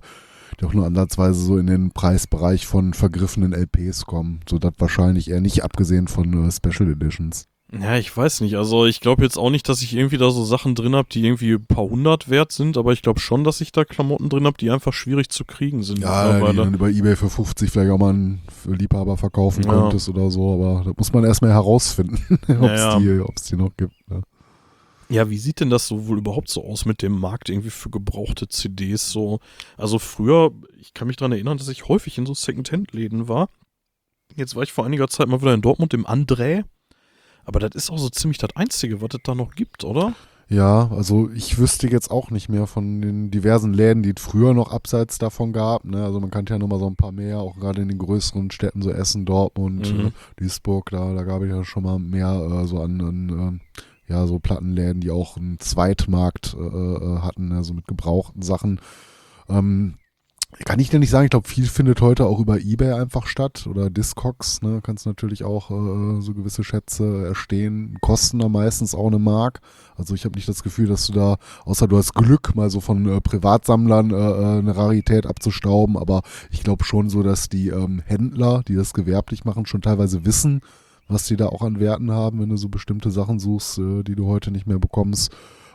die 0.59 0.65
auch 0.65 0.73
nur 0.73 0.85
ansatzweise 0.85 1.39
so 1.39 1.57
in 1.57 1.67
den 1.67 1.91
Preisbereich 1.91 2.65
von 2.67 2.93
vergriffenen 2.93 3.53
LPs 3.53 4.05
kommen. 4.05 4.39
So 4.49 4.57
das 4.59 4.73
wahrscheinlich 4.79 5.29
eher 5.29 5.41
nicht, 5.41 5.63
abgesehen 5.63 6.07
von 6.07 6.47
äh, 6.47 6.51
Special 6.51 6.91
Editions. 6.91 7.45
Ja, 7.77 7.97
ich 7.97 8.15
weiß 8.15 8.39
nicht. 8.41 8.55
Also 8.55 8.85
ich 8.85 9.01
glaube 9.01 9.23
jetzt 9.23 9.37
auch 9.37 9.49
nicht, 9.49 9.67
dass 9.67 9.81
ich 9.81 9.93
irgendwie 9.93 10.17
da 10.17 10.31
so 10.31 10.45
Sachen 10.45 10.73
drin 10.73 10.95
habe, 10.95 11.09
die 11.11 11.25
irgendwie 11.25 11.51
ein 11.55 11.65
paar 11.65 11.83
hundert 11.83 12.29
wert 12.29 12.53
sind, 12.53 12.77
aber 12.77 12.93
ich 12.93 13.01
glaube 13.01 13.19
schon, 13.19 13.43
dass 13.43 13.59
ich 13.59 13.73
da 13.73 13.83
Klamotten 13.83 14.29
drin 14.29 14.45
habe, 14.45 14.57
die 14.57 14.71
einfach 14.71 14.93
schwierig 14.93 15.27
zu 15.29 15.43
kriegen 15.43 15.83
sind. 15.83 15.99
Ja, 15.99 16.39
die 16.49 16.55
dann 16.55 16.73
über 16.73 16.89
Ebay 16.89 17.17
für 17.17 17.29
50 17.29 17.69
vielleicht 17.69 17.91
auch 17.91 17.97
mal 17.97 18.11
einen 18.11 18.41
Liebhaber 18.65 19.17
verkaufen 19.17 19.63
Ja. 19.63 19.73
konntest 19.73 20.07
oder 20.07 20.31
so, 20.31 20.53
aber 20.53 20.85
das 20.85 20.93
muss 20.97 21.11
man 21.11 21.25
erstmal 21.25 21.51
herausfinden, 21.51 22.19
ob 22.47 22.69
es 22.69 22.79
Ja, 22.79 22.93
ja. 22.93 22.99
die, 22.99 23.19
ob's 23.19 23.43
die 23.43 23.57
noch 23.57 23.75
gibt. 23.75 23.95
Ne? 24.09 24.21
Ja, 25.09 25.29
wie 25.29 25.37
sieht 25.37 25.59
denn 25.61 25.69
das 25.69 25.87
so 25.87 26.07
wohl 26.07 26.17
überhaupt 26.17 26.49
so 26.49 26.65
aus 26.65 26.85
mit 26.85 27.01
dem 27.01 27.17
Markt 27.17 27.49
irgendwie 27.49 27.69
für 27.69 27.89
gebrauchte 27.89 28.47
CDs 28.49 29.09
so? 29.09 29.39
Also 29.77 29.99
früher, 29.99 30.51
ich 30.79 30.93
kann 30.93 31.07
mich 31.07 31.15
daran 31.17 31.31
erinnern, 31.31 31.57
dass 31.57 31.69
ich 31.69 31.87
häufig 31.87 32.17
in 32.17 32.25
so 32.25 32.33
Second-Hand-Läden 32.33 33.27
war. 33.27 33.49
Jetzt 34.35 34.55
war 34.55 34.63
ich 34.63 34.73
vor 34.73 34.85
einiger 34.85 35.07
Zeit 35.07 35.27
mal 35.29 35.41
wieder 35.41 35.53
in 35.53 35.61
Dortmund 35.61 35.93
im 35.93 36.05
André. 36.05 36.63
Aber 37.45 37.59
das 37.61 37.71
ist 37.75 37.89
auch 37.89 37.97
so 37.97 38.09
ziemlich 38.09 38.37
das 38.37 38.55
Einzige, 38.57 39.01
was 39.01 39.09
es 39.13 39.21
da 39.23 39.33
noch 39.33 39.55
gibt, 39.55 39.85
oder? 39.85 40.13
Ja, 40.49 40.89
also 40.91 41.29
ich 41.31 41.57
wüsste 41.57 41.87
jetzt 41.89 42.09
auch 42.11 42.29
nicht 42.29 42.47
mehr 42.49 42.67
von 42.67 43.01
den 43.01 43.31
diversen 43.31 43.73
Läden, 43.73 44.03
die 44.03 44.13
es 44.15 44.21
früher 44.21 44.53
noch 44.53 44.71
abseits 44.71 45.17
davon 45.17 45.51
gab. 45.53 45.83
Ne? 45.85 46.03
Also 46.03 46.19
man 46.21 46.31
kannte 46.31 46.53
ja 46.53 46.59
noch 46.59 46.67
mal 46.67 46.79
so 46.79 46.87
ein 46.87 46.95
paar 46.95 47.11
mehr, 47.11 47.39
auch 47.39 47.57
gerade 47.57 47.81
in 47.81 47.89
den 47.89 47.97
größeren 47.97 48.51
Städten, 48.51 48.81
so 48.81 48.91
Essen, 48.91 49.25
Dortmund, 49.25 49.93
Mhm. 49.93 50.07
äh, 50.07 50.11
Duisburg, 50.37 50.89
da, 50.91 51.13
da 51.13 51.23
gab 51.23 51.41
es 51.41 51.49
ja 51.49 51.63
schon 51.65 51.83
mal 51.83 51.99
mehr 51.99 52.29
äh, 52.63 52.65
so 52.67 52.79
an, 52.81 53.01
an 53.01 53.29
ähm, 53.29 53.61
ja, 54.07 54.25
so 54.27 54.39
Plattenläden, 54.39 55.01
die 55.01 55.11
auch 55.11 55.37
einen 55.37 55.59
Zweitmarkt 55.59 56.55
äh, 56.57 56.63
äh, 56.63 57.19
hatten, 57.19 57.51
also 57.51 57.73
mit 57.73 57.87
gebrauchten 57.87 58.41
Sachen. 58.41 58.79
Ähm, 59.49 59.95
kann 60.63 60.79
ich 60.79 60.89
dir 60.89 60.99
nicht 60.99 61.09
sagen, 61.09 61.25
ich 61.25 61.31
glaube, 61.31 61.47
viel 61.47 61.65
findet 61.65 61.99
heute 61.99 62.25
auch 62.25 62.39
über 62.39 62.59
Ebay 62.59 62.93
einfach 62.93 63.27
statt 63.27 63.67
oder 63.69 63.89
Discogs, 63.89 64.61
ne, 64.61 64.79
kannst 64.81 65.05
natürlich 65.05 65.43
auch 65.43 65.69
äh, 65.69 66.21
so 66.21 66.33
gewisse 66.33 66.63
Schätze 66.63 67.25
erstehen, 67.25 67.97
kosten 67.99 68.39
da 68.39 68.47
meistens 68.47 68.95
auch 68.95 69.07
eine 69.07 69.19
Mark. 69.19 69.59
Also 69.97 70.15
ich 70.15 70.23
habe 70.23 70.35
nicht 70.35 70.47
das 70.47 70.63
Gefühl, 70.63 70.87
dass 70.87 71.05
du 71.07 71.13
da, 71.13 71.37
außer 71.65 71.87
du 71.87 71.97
hast 71.97 72.15
Glück, 72.15 72.55
mal 72.55 72.69
so 72.69 72.79
von 72.79 73.07
äh, 73.09 73.19
Privatsammlern 73.19 74.11
äh, 74.11 74.15
äh, 74.15 74.59
eine 74.59 74.75
Rarität 74.75 75.27
abzustauben, 75.27 75.97
aber 75.97 76.21
ich 76.49 76.63
glaube 76.63 76.85
schon 76.85 77.09
so, 77.09 77.23
dass 77.23 77.49
die 77.49 77.67
ähm, 77.67 78.01
Händler, 78.05 78.63
die 78.67 78.75
das 78.75 78.93
gewerblich 78.93 79.43
machen, 79.43 79.65
schon 79.65 79.81
teilweise 79.81 80.25
wissen, 80.25 80.61
was 81.07 81.25
die 81.27 81.37
da 81.37 81.47
auch 81.47 81.61
an 81.61 81.79
Werten 81.79 82.11
haben, 82.11 82.39
wenn 82.41 82.49
du 82.49 82.57
so 82.57 82.69
bestimmte 82.69 83.11
Sachen 83.11 83.39
suchst, 83.39 83.79
äh, 83.79 84.03
die 84.03 84.15
du 84.15 84.27
heute 84.27 84.51
nicht 84.51 84.67
mehr 84.67 84.79
bekommst. 84.79 85.31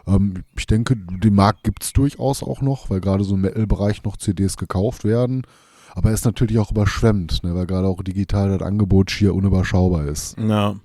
Ähm, 0.07 0.45
ich 0.57 0.67
denke, 0.67 0.97
den 0.97 1.35
Markt 1.35 1.65
gibt 1.65 1.85
es 1.85 1.93
durchaus 1.93 2.43
auch 2.43 2.61
noch, 2.61 2.91
weil 2.91 3.01
gerade 3.01 3.25
so 3.25 3.35
im 3.35 3.43
Metal-Bereich 3.43 4.03
noch 4.05 4.17
CDs 4.17 4.57
gekauft 4.57 5.05
werden. 5.05 5.43
Aber 5.95 6.09
er 6.09 6.15
ist 6.15 6.25
natürlich 6.25 6.59
auch 6.59 6.71
überschwemmt, 6.71 7.43
ne, 7.45 7.55
weil 7.55 7.67
gerade 7.67 7.87
auch 7.87 8.03
digital 8.03 8.57
das 8.57 8.67
Angebot 8.67 9.11
schier 9.11 9.35
unüberschaubar 9.35 10.07
ist. 10.07 10.37
Ja. 10.39 10.77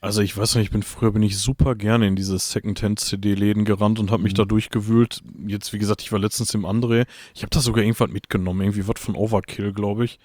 Also 0.00 0.20
ich 0.20 0.36
weiß 0.36 0.54
nicht, 0.54 0.64
ich 0.66 0.70
bin 0.70 0.82
früher 0.84 1.10
bin 1.10 1.22
ich 1.22 1.38
super 1.38 1.74
gerne 1.74 2.06
in 2.06 2.14
diese 2.14 2.38
Secondhand-CD-Läden 2.38 3.64
gerannt 3.64 3.98
und 3.98 4.10
habe 4.12 4.22
mich 4.22 4.34
Mhm. 4.34 4.36
da 4.36 4.44
durchgewühlt. 4.44 5.22
Jetzt, 5.46 5.72
wie 5.72 5.78
gesagt, 5.78 6.02
ich 6.02 6.12
war 6.12 6.18
letztens 6.20 6.54
im 6.54 6.64
André. 6.64 7.06
Ich 7.34 7.42
habe 7.42 7.50
da 7.50 7.60
sogar 7.60 7.82
irgendwas 7.82 8.10
mitgenommen, 8.10 8.60
irgendwie 8.60 8.86
was 8.86 9.00
von 9.00 9.16
Overkill, 9.16 9.72
glaube 9.72 10.04
ich. 10.04 10.18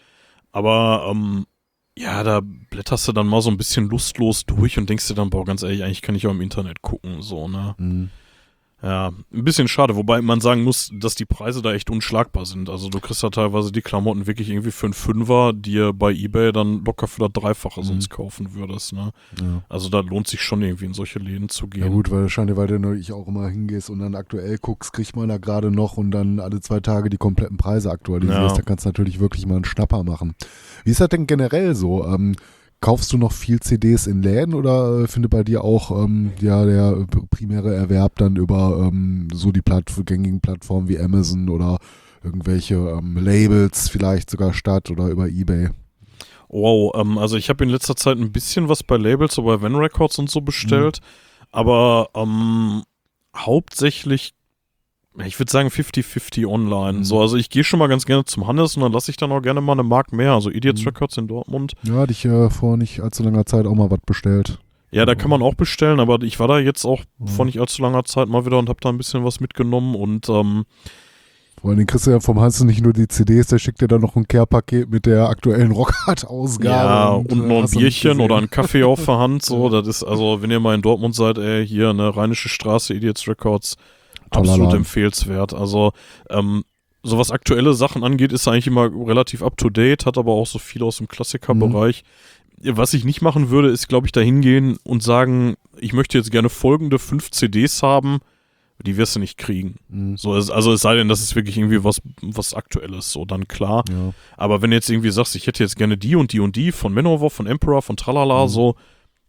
Aber 0.51 1.07
ähm, 1.09 1.45
ja, 1.97 2.23
da 2.23 2.41
blätterst 2.41 3.07
du 3.07 3.11
dann 3.11 3.27
mal 3.27 3.41
so 3.41 3.49
ein 3.49 3.57
bisschen 3.57 3.89
lustlos 3.89 4.45
durch 4.45 4.77
und 4.77 4.89
denkst 4.89 5.07
dir 5.07 5.15
dann, 5.15 5.29
boah, 5.29 5.45
ganz 5.45 5.63
ehrlich, 5.63 5.83
eigentlich 5.83 6.01
kann 6.01 6.15
ich 6.15 6.25
auch 6.27 6.31
im 6.31 6.41
Internet 6.41 6.81
gucken, 6.81 7.21
so, 7.21 7.47
ne? 7.47 7.75
Mhm. 7.77 8.09
Ja, 8.83 9.11
ein 9.31 9.43
bisschen 9.43 9.67
schade, 9.67 9.95
wobei 9.95 10.21
man 10.23 10.41
sagen 10.41 10.63
muss, 10.63 10.89
dass 10.91 11.13
die 11.13 11.25
Preise 11.25 11.61
da 11.61 11.71
echt 11.71 11.91
unschlagbar 11.91 12.47
sind. 12.47 12.67
Also 12.67 12.89
du 12.89 12.99
kriegst 12.99 13.21
da 13.21 13.29
teilweise 13.29 13.71
die 13.71 13.81
Klamotten 13.83 14.25
wirklich 14.25 14.49
irgendwie 14.49 14.71
für 14.71 14.87
einen 14.87 14.93
Fünfer, 14.95 15.53
die 15.53 15.73
ihr 15.73 15.93
bei 15.93 16.11
Ebay 16.11 16.51
dann 16.51 16.83
locker 16.83 17.07
für 17.07 17.21
das 17.29 17.31
Dreifache 17.33 17.81
Mhm. 17.81 17.85
sonst 17.85 18.09
kaufen 18.09 18.55
würdest, 18.55 18.93
ne? 18.93 19.11
Ja. 19.39 19.61
Also 19.69 19.89
da 19.89 19.99
lohnt 19.99 20.27
sich 20.27 20.41
schon 20.41 20.63
irgendwie 20.63 20.85
in 20.85 20.95
solche 20.95 21.19
Läden 21.19 21.47
zu 21.49 21.67
gehen. 21.67 21.83
Ja 21.83 21.89
gut, 21.89 22.09
weil 22.09 22.23
wahrscheinlich, 22.23 22.57
weil 22.57 22.65
du 22.67 22.79
natürlich 22.79 23.11
auch 23.13 23.27
immer 23.27 23.49
hingehst 23.49 23.91
und 23.91 23.99
dann 23.99 24.15
aktuell 24.15 24.57
guckst, 24.57 24.93
kriegt 24.93 25.15
man 25.15 25.29
da 25.29 25.37
gerade 25.37 25.69
noch 25.69 25.97
und 25.97 26.09
dann 26.09 26.39
alle 26.39 26.59
zwei 26.59 26.79
Tage 26.79 27.11
die 27.11 27.17
kompletten 27.17 27.57
Preise 27.57 27.91
aktualisierst. 27.91 28.39
Ja. 28.41 28.55
Da 28.55 28.61
kannst 28.63 28.85
du 28.85 28.89
natürlich 28.89 29.19
wirklich 29.19 29.45
mal 29.45 29.57
einen 29.57 29.65
Schnapper 29.65 30.03
machen. 30.03 30.33
Wie 30.85 30.89
ist 30.91 31.01
das 31.01 31.09
denn 31.09 31.27
generell 31.27 31.75
so? 31.75 32.03
Ähm, 32.07 32.35
kaufst 32.81 33.13
du 33.13 33.17
noch 33.17 33.31
viel 33.31 33.59
CDs 33.59 34.07
in 34.07 34.21
Läden 34.23 34.53
oder 34.55 35.03
äh, 35.03 35.07
findet 35.07 35.31
bei 35.31 35.43
dir 35.43 35.63
auch 35.63 35.91
ähm, 36.03 36.33
ja, 36.41 36.65
der 36.65 37.05
primäre 37.29 37.73
Erwerb 37.73 38.17
dann 38.17 38.35
über 38.35 38.87
ähm, 38.87 39.27
so 39.33 39.51
die 39.51 39.61
Platt 39.61 39.85
gängigen 40.05 40.41
Plattformen 40.41 40.89
wie 40.89 40.99
Amazon 40.99 41.47
oder 41.49 41.77
irgendwelche 42.23 42.75
ähm, 42.75 43.17
Labels 43.17 43.87
vielleicht 43.87 44.29
sogar 44.29 44.53
statt 44.53 44.89
oder 44.89 45.07
über 45.07 45.29
Ebay? 45.29 45.69
Wow, 46.49 46.93
ähm, 46.95 47.17
also 47.17 47.37
ich 47.37 47.49
habe 47.49 47.63
in 47.63 47.69
letzter 47.69 47.95
Zeit 47.95 48.17
ein 48.17 48.31
bisschen 48.31 48.67
was 48.67 48.83
bei 48.83 48.97
Labels, 48.97 49.35
so 49.35 49.43
bei 49.43 49.61
Van 49.61 49.75
Records 49.75 50.19
und 50.19 50.29
so 50.29 50.41
bestellt, 50.41 50.99
aber 51.51 52.09
ähm, 52.15 52.83
hauptsächlich, 53.35 54.33
ich 55.25 55.39
würde 55.39 55.51
sagen 55.51 55.69
50-50 55.69 56.47
online. 56.47 56.99
Mhm. 56.99 57.03
So, 57.03 57.19
also 57.19 57.35
ich 57.37 57.49
gehe 57.49 57.63
schon 57.63 57.79
mal 57.79 57.87
ganz 57.87 58.05
gerne 58.05 58.23
zum 58.25 58.47
Hannes 58.47 58.75
und 58.77 58.81
dann 58.83 58.91
lasse 58.93 59.11
ich 59.11 59.17
dann 59.17 59.31
auch 59.31 59.41
gerne 59.41 59.61
mal 59.61 59.73
eine 59.73 59.83
Mark 59.83 60.13
mehr. 60.13 60.33
Also 60.33 60.49
Idiots 60.49 60.81
Mhm. 60.81 60.87
Records 60.87 61.17
in 61.17 61.27
Dortmund. 61.27 61.73
Ja, 61.83 61.95
hatte 61.95 62.11
ich 62.13 62.23
äh, 62.25 62.49
vor 62.49 62.77
nicht 62.77 63.01
allzu 63.01 63.23
langer 63.23 63.45
Zeit 63.45 63.65
auch 63.65 63.75
mal 63.75 63.91
was 63.91 63.99
bestellt. 64.05 64.59
Ja, 64.93 65.05
da 65.05 65.15
kann 65.15 65.29
man 65.29 65.41
auch 65.41 65.55
bestellen, 65.55 65.99
aber 66.01 66.21
ich 66.21 66.39
war 66.39 66.47
da 66.49 66.59
jetzt 66.59 66.85
auch 66.85 67.01
Mhm. 67.19 67.27
vor 67.27 67.45
nicht 67.45 67.59
allzu 67.59 67.81
langer 67.81 68.03
Zeit 68.05 68.27
mal 68.29 68.45
wieder 68.45 68.57
und 68.59 68.69
habe 68.69 68.79
da 68.81 68.89
ein 68.89 68.97
bisschen 68.97 69.23
was 69.23 69.39
mitgenommen 69.39 69.95
und 69.95 70.27
ähm, 70.29 70.65
Vor 71.61 71.69
allem 71.71 71.85
kriegst 71.85 72.07
du 72.07 72.11
ja 72.11 72.19
vom 72.19 72.39
Hans 72.41 72.61
nicht 72.63 72.81
nur 72.81 72.91
die 72.91 73.07
CDs, 73.07 73.47
der 73.47 73.59
schickt 73.59 73.81
dir 73.81 73.87
dann 73.87 74.01
noch 74.01 74.15
ein 74.15 74.27
Care-Paket 74.27 74.89
mit 74.89 75.05
der 75.05 75.29
aktuellen 75.29 75.71
Rockhard-Ausgabe. 76.21 76.73
ja, 76.75 77.09
und, 77.09 77.31
noch 77.47 77.57
ein 77.57 77.63
hast 77.63 77.75
du 77.75 77.79
nicht 77.79 78.01
Bierchen 78.01 78.19
oder 78.21 78.37
ein 78.37 78.49
Kaffee 78.49 78.83
auf 78.83 79.05
der 79.05 79.17
Hand. 79.17 79.43
So, 79.45 79.69
das 79.69 79.87
ist, 79.87 80.03
also, 80.03 80.41
wenn 80.41 80.49
ihr 80.51 80.59
mal 80.59 80.73
in 80.75 80.81
Dortmund 80.81 81.15
seid, 81.15 81.37
ey, 81.37 81.65
hier, 81.67 81.89
eine 81.91 82.15
Rheinische 82.15 82.49
Straße, 82.49 82.93
Idiots 82.93 83.27
Records, 83.27 83.75
Toller 84.31 84.49
absolut 84.49 84.67
Laden. 84.69 84.77
empfehlenswert. 84.79 85.53
Also, 85.53 85.93
ähm, 86.29 86.63
so 87.03 87.17
was 87.17 87.31
aktuelle 87.31 87.73
Sachen 87.73 88.03
angeht, 88.03 88.31
ist 88.31 88.47
er 88.47 88.53
eigentlich 88.53 88.67
immer 88.67 88.85
relativ 89.07 89.41
up 89.41 89.57
to 89.57 89.69
date, 89.69 90.05
hat 90.05 90.17
aber 90.17 90.33
auch 90.33 90.45
so 90.47 90.59
viel 90.59 90.83
aus 90.83 90.97
dem 90.97 91.07
Klassikerbereich. 91.07 92.03
Was 92.63 92.93
ich 92.93 93.05
nicht 93.05 93.21
machen 93.23 93.49
würde, 93.49 93.69
ist, 93.69 93.87
glaube 93.87 94.05
ich, 94.05 94.11
da 94.11 94.21
hingehen 94.21 94.77
und 94.83 95.01
sagen, 95.01 95.55
ich 95.79 95.93
möchte 95.93 96.17
jetzt 96.19 96.29
gerne 96.29 96.49
folgende 96.49 96.99
fünf 96.99 97.31
CDs 97.31 97.81
haben, 97.81 98.19
die 98.85 98.97
wirst 98.97 99.15
du 99.15 99.19
nicht 99.19 99.37
kriegen. 99.39 99.75
Mhm. 99.89 100.15
So, 100.17 100.33
also 100.33 100.71
es 100.73 100.81
sei 100.81 100.93
denn, 100.95 101.07
das 101.07 101.21
ist 101.21 101.35
wirklich 101.35 101.57
irgendwie 101.57 101.83
was, 101.83 102.01
was 102.21 102.53
Aktuelles, 102.53 103.11
so 103.11 103.25
dann 103.25 103.47
klar. 103.47 103.83
Ja. 103.89 104.13
Aber 104.37 104.61
wenn 104.61 104.69
du 104.69 104.75
jetzt 104.75 104.89
irgendwie 104.89 105.09
sagst, 105.11 105.35
ich 105.35 105.47
hätte 105.47 105.63
jetzt 105.63 105.75
gerne 105.77 105.97
die 105.97 106.15
und 106.15 106.33
die 106.33 106.39
und 106.39 106.55
die 106.55 106.71
von 106.71 106.93
Manowar, 106.93 107.31
von 107.31 107.47
Emperor, 107.47 107.81
von 107.81 107.97
Tralala, 107.97 108.43
Mhm. 108.43 108.49
so, 108.49 108.75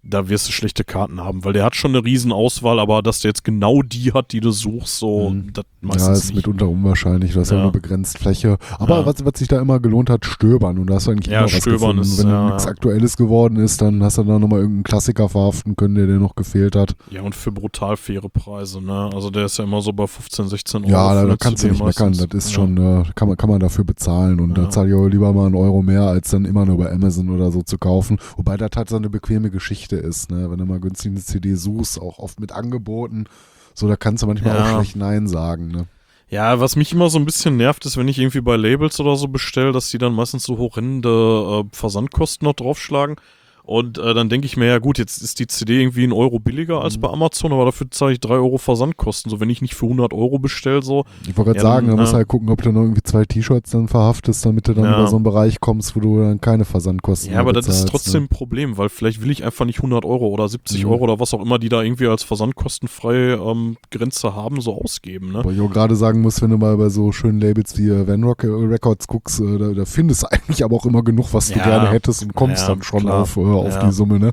da 0.05 0.29
wirst 0.29 0.49
du 0.49 0.53
schlechte 0.53 0.83
Karten 0.85 1.21
haben, 1.21 1.45
weil 1.45 1.53
der 1.53 1.65
hat 1.65 1.77
schon 1.77 1.93
eine 1.95 2.05
Riesenauswahl, 2.05 2.81
aber 2.81 3.03
dass 3.03 3.21
der 3.21 3.29
jetzt 3.31 3.45
genau 3.45 3.83
die 3.83 4.13
hat, 4.13 4.33
die 4.33 4.41
du 4.41 4.51
suchst, 4.51 4.99
so, 4.99 5.31
Mhm. 5.31 5.53
das 5.53 5.65
ja, 5.81 5.89
meistens 5.89 6.19
ist 6.19 6.25
nicht. 6.27 6.37
mitunter 6.37 6.69
unwahrscheinlich. 6.69 7.33
Du 7.35 7.41
hast 7.41 7.51
ja, 7.51 7.57
Ja. 7.59 7.63
nur 7.65 7.73
begrenzt 7.73 8.19
Fläche. 8.19 8.59
Aber 8.79 9.01
Ja. 9.01 9.07
was, 9.07 9.25
was 9.25 9.33
sich 9.39 9.47
da 9.49 9.61
immer 9.61 9.79
gelohnt 9.81 10.11
hat, 10.11 10.25
stöbern. 10.25 10.79
Und 10.79 10.89
da 10.91 10.95
hast 10.97 11.07
du 11.07 11.13
eigentlich 11.13 11.27
Ja, 11.33 11.41
immer 11.41 11.47
was 11.53 11.53
stöbern 11.57 11.79
gefunden. 11.97 12.01
ist, 12.03 12.19
Wenn 12.19 12.29
ja, 12.31 12.47
nichts 12.47 12.65
ja. 12.65 12.71
Aktuelles 12.71 13.17
geworden 13.17 13.57
ist, 13.57 13.81
dann 13.81 14.03
hast 14.03 14.19
du 14.19 14.25
da 14.25 14.39
nochmal 14.39 14.61
irgendeinen 14.61 14.85
Klassiker 14.85 15.29
verhaften 15.29 15.77
können, 15.77 15.95
der 15.95 16.07
dir 16.07 16.19
noch 16.19 16.35
gefehlt 16.35 16.75
hat. 16.77 16.97
Ja, 17.11 17.23
und 17.23 17.35
für 17.35 17.53
brutal 17.53 17.97
faire 17.97 18.29
Preise, 18.29 18.81
ne? 18.83 19.11
Also 19.15 19.31
der 19.31 19.45
ist 19.47 19.59
ja 19.59 19.65
immer 19.65 19.83
so 19.83 19.93
bei 19.93 20.07
15, 20.09 20.49
16 20.49 20.83
Euro. 20.85 20.91
Ja, 20.93 21.15
da, 21.15 21.27
da 21.27 21.37
kannst 21.37 21.63
du 21.63 21.69
nicht 21.69 21.85
meckern. 21.85 22.13
Das 22.13 22.27
ist 22.33 22.51
Ja. 22.51 22.55
schon, 22.57 22.77
äh, 22.77 23.05
kann, 23.15 23.29
man, 23.29 23.37
kann 23.37 23.49
man 23.51 23.61
dafür 23.61 23.85
bezahlen. 23.85 24.41
Und 24.41 24.57
Ja. 24.59 24.65
da 24.65 24.71
zahle 24.71 24.89
ich 24.89 24.95
auch 24.95 25.07
lieber 25.09 25.33
mal 25.33 25.47
einen 25.47 25.55
Euro 25.55 25.81
mehr, 25.83 26.03
als 26.03 26.31
dann 26.31 26.45
immer 26.45 26.67
nur 26.67 26.79
bei 26.79 26.91
Amazon 26.93 27.31
oder 27.31 27.53
so 27.53 27.63
zu 27.63 27.79
kaufen. 27.79 28.19
Wobei 28.37 28.57
das 28.57 28.71
halt 28.75 28.89
so 28.89 28.97
eine 28.97 29.09
bequeme 29.11 29.51
Geschichte 29.51 29.92
ist, 29.97 30.31
ne? 30.31 30.51
Wenn 30.51 30.59
du 30.59 30.65
mal 30.67 30.81
günstig 30.81 31.11
eine 31.13 31.21
CD 31.21 31.55
suchst, 31.55 32.01
auch 32.01 32.19
oft 32.19 32.41
mit 32.41 32.53
Angeboten. 32.53 33.25
So, 33.75 33.89
da 33.89 33.97
kannst 33.97 34.23
du 34.23 34.27
manchmal 34.27 34.55
Ja. 34.55 34.63
auch 34.65 34.75
schlecht 34.75 34.97
Nein 34.97 35.27
sagen, 35.29 35.69
ne? 35.69 35.87
Ja, 36.29 36.61
was 36.61 36.77
mich 36.77 36.93
immer 36.93 37.11
so 37.11 37.19
ein 37.19 37.27
bisschen 37.27 37.59
nervt, 37.59 37.85
ist, 37.85 37.99
wenn 37.99 38.09
ich 38.09 38.19
irgendwie 38.19 38.41
bei 38.41 38.57
Labels 38.57 38.99
oder 39.01 39.17
so 39.17 39.29
bestelle, 39.29 39.73
dass 39.73 39.91
die 39.91 39.99
dann 39.99 40.15
meistens 40.15 40.45
so 40.45 40.57
horrende 40.57 41.65
äh, 41.65 41.77
Versandkosten 41.77 42.47
noch 42.47 42.55
draufschlagen. 42.55 43.17
Und 43.73 43.97
äh, 43.99 44.13
dann 44.13 44.29
denke 44.29 44.45
ich 44.47 44.57
mir, 44.57 44.67
ja 44.67 44.79
gut, 44.79 44.99
jetzt 44.99 45.23
ist 45.23 45.39
die 45.39 45.47
CD 45.47 45.81
irgendwie 45.81 46.05
ein 46.05 46.13
Euro 46.13 46.39
billiger 46.39 46.83
als 46.83 46.97
Mhm. 46.97 47.01
bei 47.01 47.09
Amazon, 47.09 47.53
aber 47.53 47.65
dafür 47.65 47.91
zahle 47.91 48.13
ich 48.13 48.21
3 48.21 48.35
Euro 48.35 48.59
Versandkosten. 48.59 49.31
So, 49.31 49.41
wenn 49.41 49.49
ich 49.51 49.63
nicht 49.63 49.75
für 49.75 49.87
100 49.87 50.13
Euro 50.13 50.39
bestelle, 50.39 50.83
so, 50.83 51.05
Ich 51.23 51.29
wollte 51.37 51.53
gerade 51.53 51.59
Ja, 51.59 51.63
sagen, 51.63 51.87
dann, 51.87 51.97
da 51.97 52.01
musst 52.03 52.13
du 52.13 52.17
ja. 52.17 52.19
halt 52.19 52.29
gucken, 52.29 52.51
ob 52.51 52.61
du 52.63 52.71
noch 52.71 52.83
irgendwie 52.83 53.03
zwei 53.03 53.25
T-Shirts 53.25 53.71
dann 53.71 53.89
verhaftest, 53.89 54.45
damit 54.45 54.69
du 54.69 54.75
dann 54.75 54.85
Ja. 54.85 54.99
über 54.99 55.07
so 55.09 55.17
einen 55.17 55.23
Bereich 55.25 55.59
kommst, 55.61 55.97
wo 55.97 56.01
du 56.01 56.19
dann 56.21 56.41
keine 56.41 56.65
Versandkosten 56.67 57.29
ja, 57.31 57.37
mehr 57.37 57.41
aber 57.41 57.53
das 57.55 57.67
ist 57.67 57.89
trotzdem 57.89 58.13
Ne? 58.23 58.27
ein 58.27 58.29
Problem, 58.29 58.77
weil 58.77 58.89
vielleicht 58.91 59.23
will 59.23 59.31
ich 59.31 59.43
einfach 59.43 59.65
nicht 59.65 59.79
100 59.79 60.05
Euro 60.05 60.29
oder 60.29 60.49
70 60.49 60.85
Mhm. 60.85 60.91
Euro 60.93 61.05
oder 61.05 61.19
was 61.21 61.33
auch 61.33 61.41
immer, 61.41 61.59
die 61.59 61.69
da 61.71 61.83
irgendwie 61.83 62.07
als 62.09 62.23
versandkostenfreie 62.25 63.35
ähm, 63.35 63.77
Grenze 63.91 64.35
haben, 64.35 64.61
so 64.61 64.75
ausgeben, 64.81 65.33
ne? 65.33 65.43
Weil 65.45 65.55
ich 65.55 65.61
auch 65.61 65.71
gerade 65.71 65.97
sagen 65.97 66.21
muss, 66.21 66.41
wenn 66.43 66.51
du 66.51 66.59
mal 66.59 66.77
bei 66.77 66.89
so 66.89 67.13
schönen 67.13 67.41
Labels 67.41 67.77
wie 67.79 67.89
äh, 67.89 68.07
Van 68.07 68.23
Rock 68.25 68.45
Records 68.45 69.07
guckst, 69.07 69.41
äh, 69.41 69.59
da, 69.59 69.69
da 69.73 69.85
findest 69.85 70.23
du 70.23 70.27
eigentlich 70.31 70.65
aber 70.65 70.77
auch 70.77 70.87
immer 70.87 71.03
genug, 71.03 71.33
was 71.33 71.49
du 71.49 71.59
Ja. 71.59 71.65
gerne 71.65 71.91
hättest 71.91 72.23
und 72.23 72.35
kommst 72.35 72.63
Ja, 72.63 72.69
dann 72.75 72.83
schon 72.83 73.01
klar. 73.01 73.23
auf, 73.23 73.37
äh, 73.37 73.41
auf 73.63 73.75
Ja. 73.75 73.85
die 73.87 73.93
Summe, 73.93 74.19
ne? 74.19 74.31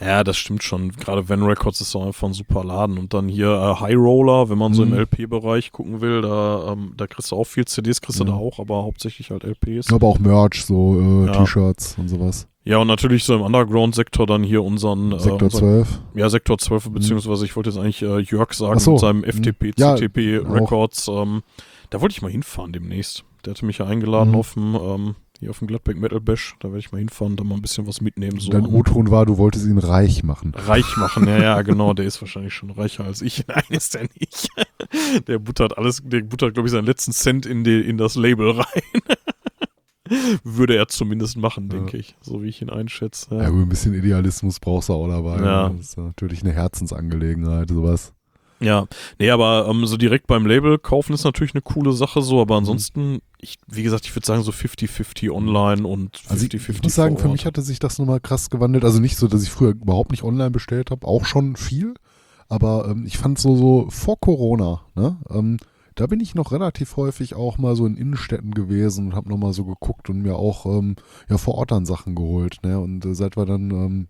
Ja, 0.00 0.24
das 0.24 0.36
stimmt 0.36 0.62
schon. 0.64 0.90
Gerade 0.90 1.28
Van 1.28 1.42
Records 1.44 1.80
ist 1.80 1.94
doch 1.94 2.04
einfach 2.04 2.26
ein 2.26 2.34
super 2.34 2.64
Laden. 2.64 2.98
Und 2.98 3.14
dann 3.14 3.28
hier 3.28 3.48
äh, 3.48 3.80
High 3.80 3.94
Roller, 3.96 4.50
wenn 4.50 4.58
man 4.58 4.74
so 4.74 4.82
im 4.82 4.90
Mhm. 4.90 4.96
LP-Bereich 4.98 5.70
gucken 5.70 6.00
will, 6.00 6.20
da, 6.22 6.72
ähm, 6.72 6.92
da 6.96 7.06
kriegst 7.06 7.30
du 7.30 7.36
auch 7.36 7.44
viel 7.44 7.64
CDs, 7.64 8.00
kriegst 8.00 8.18
du 8.18 8.24
Ja. 8.24 8.30
da 8.32 8.36
auch, 8.36 8.58
aber 8.58 8.82
hauptsächlich 8.82 9.30
halt 9.30 9.44
LPs. 9.44 9.92
Aber 9.92 10.08
auch 10.08 10.18
Merch, 10.18 10.64
so 10.64 11.00
äh, 11.00 11.26
Ja. 11.26 11.32
T-Shirts 11.44 11.94
und 11.98 12.08
sowas. 12.08 12.48
Ja, 12.64 12.78
und 12.78 12.88
natürlich 12.88 13.22
so 13.24 13.34
im 13.36 13.42
Underground-Sektor 13.42 14.26
dann 14.26 14.42
hier 14.42 14.64
unseren 14.64 15.12
äh, 15.12 15.20
Sektor 15.20 15.42
unseren, 15.44 15.84
12. 15.84 16.00
Ja, 16.14 16.28
Sektor 16.28 16.58
12, 16.58 16.90
beziehungsweise 16.90 17.44
ich 17.44 17.54
wollte 17.54 17.70
jetzt 17.70 17.78
eigentlich 17.78 18.02
äh, 18.02 18.18
Jörg 18.20 18.52
sagen 18.52 18.80
so. 18.80 18.92
mit 18.92 19.00
seinem 19.00 19.18
Mhm. 19.18 19.24
FTP, 19.24 19.72
Ja, 19.78 19.94
CTP. 19.94 20.38
Records. 20.38 21.06
Ähm, 21.08 21.42
da 21.90 22.00
wollte 22.00 22.14
ich 22.14 22.22
mal 22.22 22.30
hinfahren 22.32 22.72
demnächst. 22.72 23.22
Der 23.44 23.52
hatte 23.52 23.64
mich 23.64 23.78
ja 23.78 23.86
eingeladen 23.86 24.30
Mhm. 24.30 24.36
auf 24.36 24.54
dem, 24.54 24.74
ähm, 24.74 25.14
hier 25.40 25.50
auf 25.50 25.58
dem 25.58 25.68
Gladbeck 25.68 25.98
Metal 25.98 26.20
Bash. 26.20 26.54
Da 26.60 26.68
werde 26.68 26.78
ich 26.78 26.92
mal 26.92 26.98
hinfahren, 26.98 27.36
da 27.36 27.44
mal 27.44 27.56
ein 27.56 27.62
bisschen 27.62 27.86
was 27.86 28.00
mitnehmen. 28.00 28.38
So. 28.40 28.50
Dein 28.50 28.66
O-Ton 28.66 29.10
war, 29.10 29.26
du 29.26 29.36
wolltest 29.38 29.66
ihn 29.66 29.78
reich 29.78 30.22
machen. 30.22 30.52
Reich 30.54 30.96
machen, 30.96 31.26
ja, 31.26 31.38
ja, 31.38 31.62
genau. 31.62 31.92
Der 31.94 32.06
ist 32.06 32.20
wahrscheinlich 32.20 32.54
schon 32.54 32.70
reicher 32.70 33.04
als 33.04 33.20
ich. 33.22 33.46
Nein, 33.48 33.64
ist 33.70 33.94
der 33.94 34.08
nicht. 34.18 34.48
Der 35.26 35.38
buttert 35.38 35.76
alles, 35.78 36.02
der 36.04 36.20
buttert, 36.20 36.54
glaube 36.54 36.68
ich, 36.68 36.72
seinen 36.72 36.84
letzten 36.86 37.12
Cent 37.12 37.46
in, 37.46 37.64
die, 37.64 37.80
in 37.80 37.96
das 37.98 38.14
Label 38.16 38.50
rein. 38.50 38.82
Würde 40.44 40.76
er 40.76 40.88
zumindest 40.88 41.36
machen, 41.38 41.68
Ja. 41.70 41.78
denke 41.78 41.96
ich. 41.96 42.14
So 42.20 42.42
wie 42.42 42.48
ich 42.48 42.60
ihn 42.60 42.68
einschätze. 42.70 43.34
Ja, 43.34 43.42
Ja. 43.44 43.48
gut, 43.50 43.62
ein 43.62 43.68
bisschen 43.68 43.94
Idealismus 43.94 44.60
brauchst 44.60 44.90
du 44.90 44.92
auch 44.92 45.08
dabei. 45.08 45.38
Ja. 45.42 45.68
ne? 45.70 45.76
Das 45.78 45.88
ist 45.90 45.96
natürlich 45.96 46.42
eine 46.42 46.52
Herzensangelegenheit, 46.52 47.70
sowas. 47.70 48.12
Ja. 48.64 48.86
Nee, 49.18 49.30
aber 49.30 49.68
ähm, 49.68 49.86
so 49.86 49.96
direkt 49.96 50.26
beim 50.26 50.46
Label 50.46 50.78
kaufen 50.78 51.12
ist 51.12 51.24
natürlich 51.24 51.54
eine 51.54 51.62
coole 51.62 51.92
Sache, 51.92 52.22
so. 52.22 52.40
Aber 52.40 52.56
ansonsten, 52.56 53.20
ich, 53.38 53.56
wie 53.66 53.82
gesagt, 53.82 54.06
ich 54.06 54.14
würde 54.14 54.26
sagen 54.26 54.42
so 54.42 54.50
50-50 54.50 55.30
online 55.30 55.86
und 55.86 56.16
50-50 56.16 56.30
Also 56.30 56.46
ich, 56.46 56.82
muss 56.82 56.94
sagen, 56.94 57.18
für 57.18 57.28
mich 57.28 57.46
hatte 57.46 57.62
sich 57.62 57.78
das 57.78 57.98
nochmal 57.98 58.20
krass 58.20 58.50
gewandelt. 58.50 58.84
Also 58.84 59.00
nicht 59.00 59.16
so, 59.16 59.28
dass 59.28 59.42
ich 59.42 59.50
früher 59.50 59.70
überhaupt 59.70 60.10
nicht 60.10 60.24
online 60.24 60.50
bestellt 60.50 60.90
habe, 60.90 61.06
auch 61.06 61.24
schon 61.24 61.56
viel. 61.56 61.94
Aber 62.48 62.88
ähm, 62.88 63.04
ich 63.06 63.18
fand 63.18 63.38
so, 63.38 63.56
so 63.56 63.86
vor 63.90 64.18
Corona, 64.20 64.82
ne? 64.94 65.18
Ähm, 65.30 65.58
da 65.94 66.08
bin 66.08 66.18
ich 66.18 66.34
noch 66.34 66.50
relativ 66.50 66.96
häufig 66.96 67.36
auch 67.36 67.56
mal 67.56 67.76
so 67.76 67.86
in 67.86 67.96
Innenstädten 67.96 68.50
gewesen 68.50 69.06
und 69.06 69.14
habe 69.14 69.28
nochmal 69.28 69.52
so 69.52 69.64
geguckt 69.64 70.10
und 70.10 70.22
mir 70.22 70.34
auch 70.34 70.66
ähm, 70.66 70.96
ja 71.28 71.38
vor 71.38 71.54
Ort 71.54 71.70
dann 71.70 71.86
Sachen 71.86 72.16
geholt. 72.16 72.58
Ne? 72.64 72.80
Und 72.80 73.04
äh, 73.04 73.14
seit 73.14 73.36
wir 73.36 73.46
dann 73.46 73.70
ähm, 73.70 74.08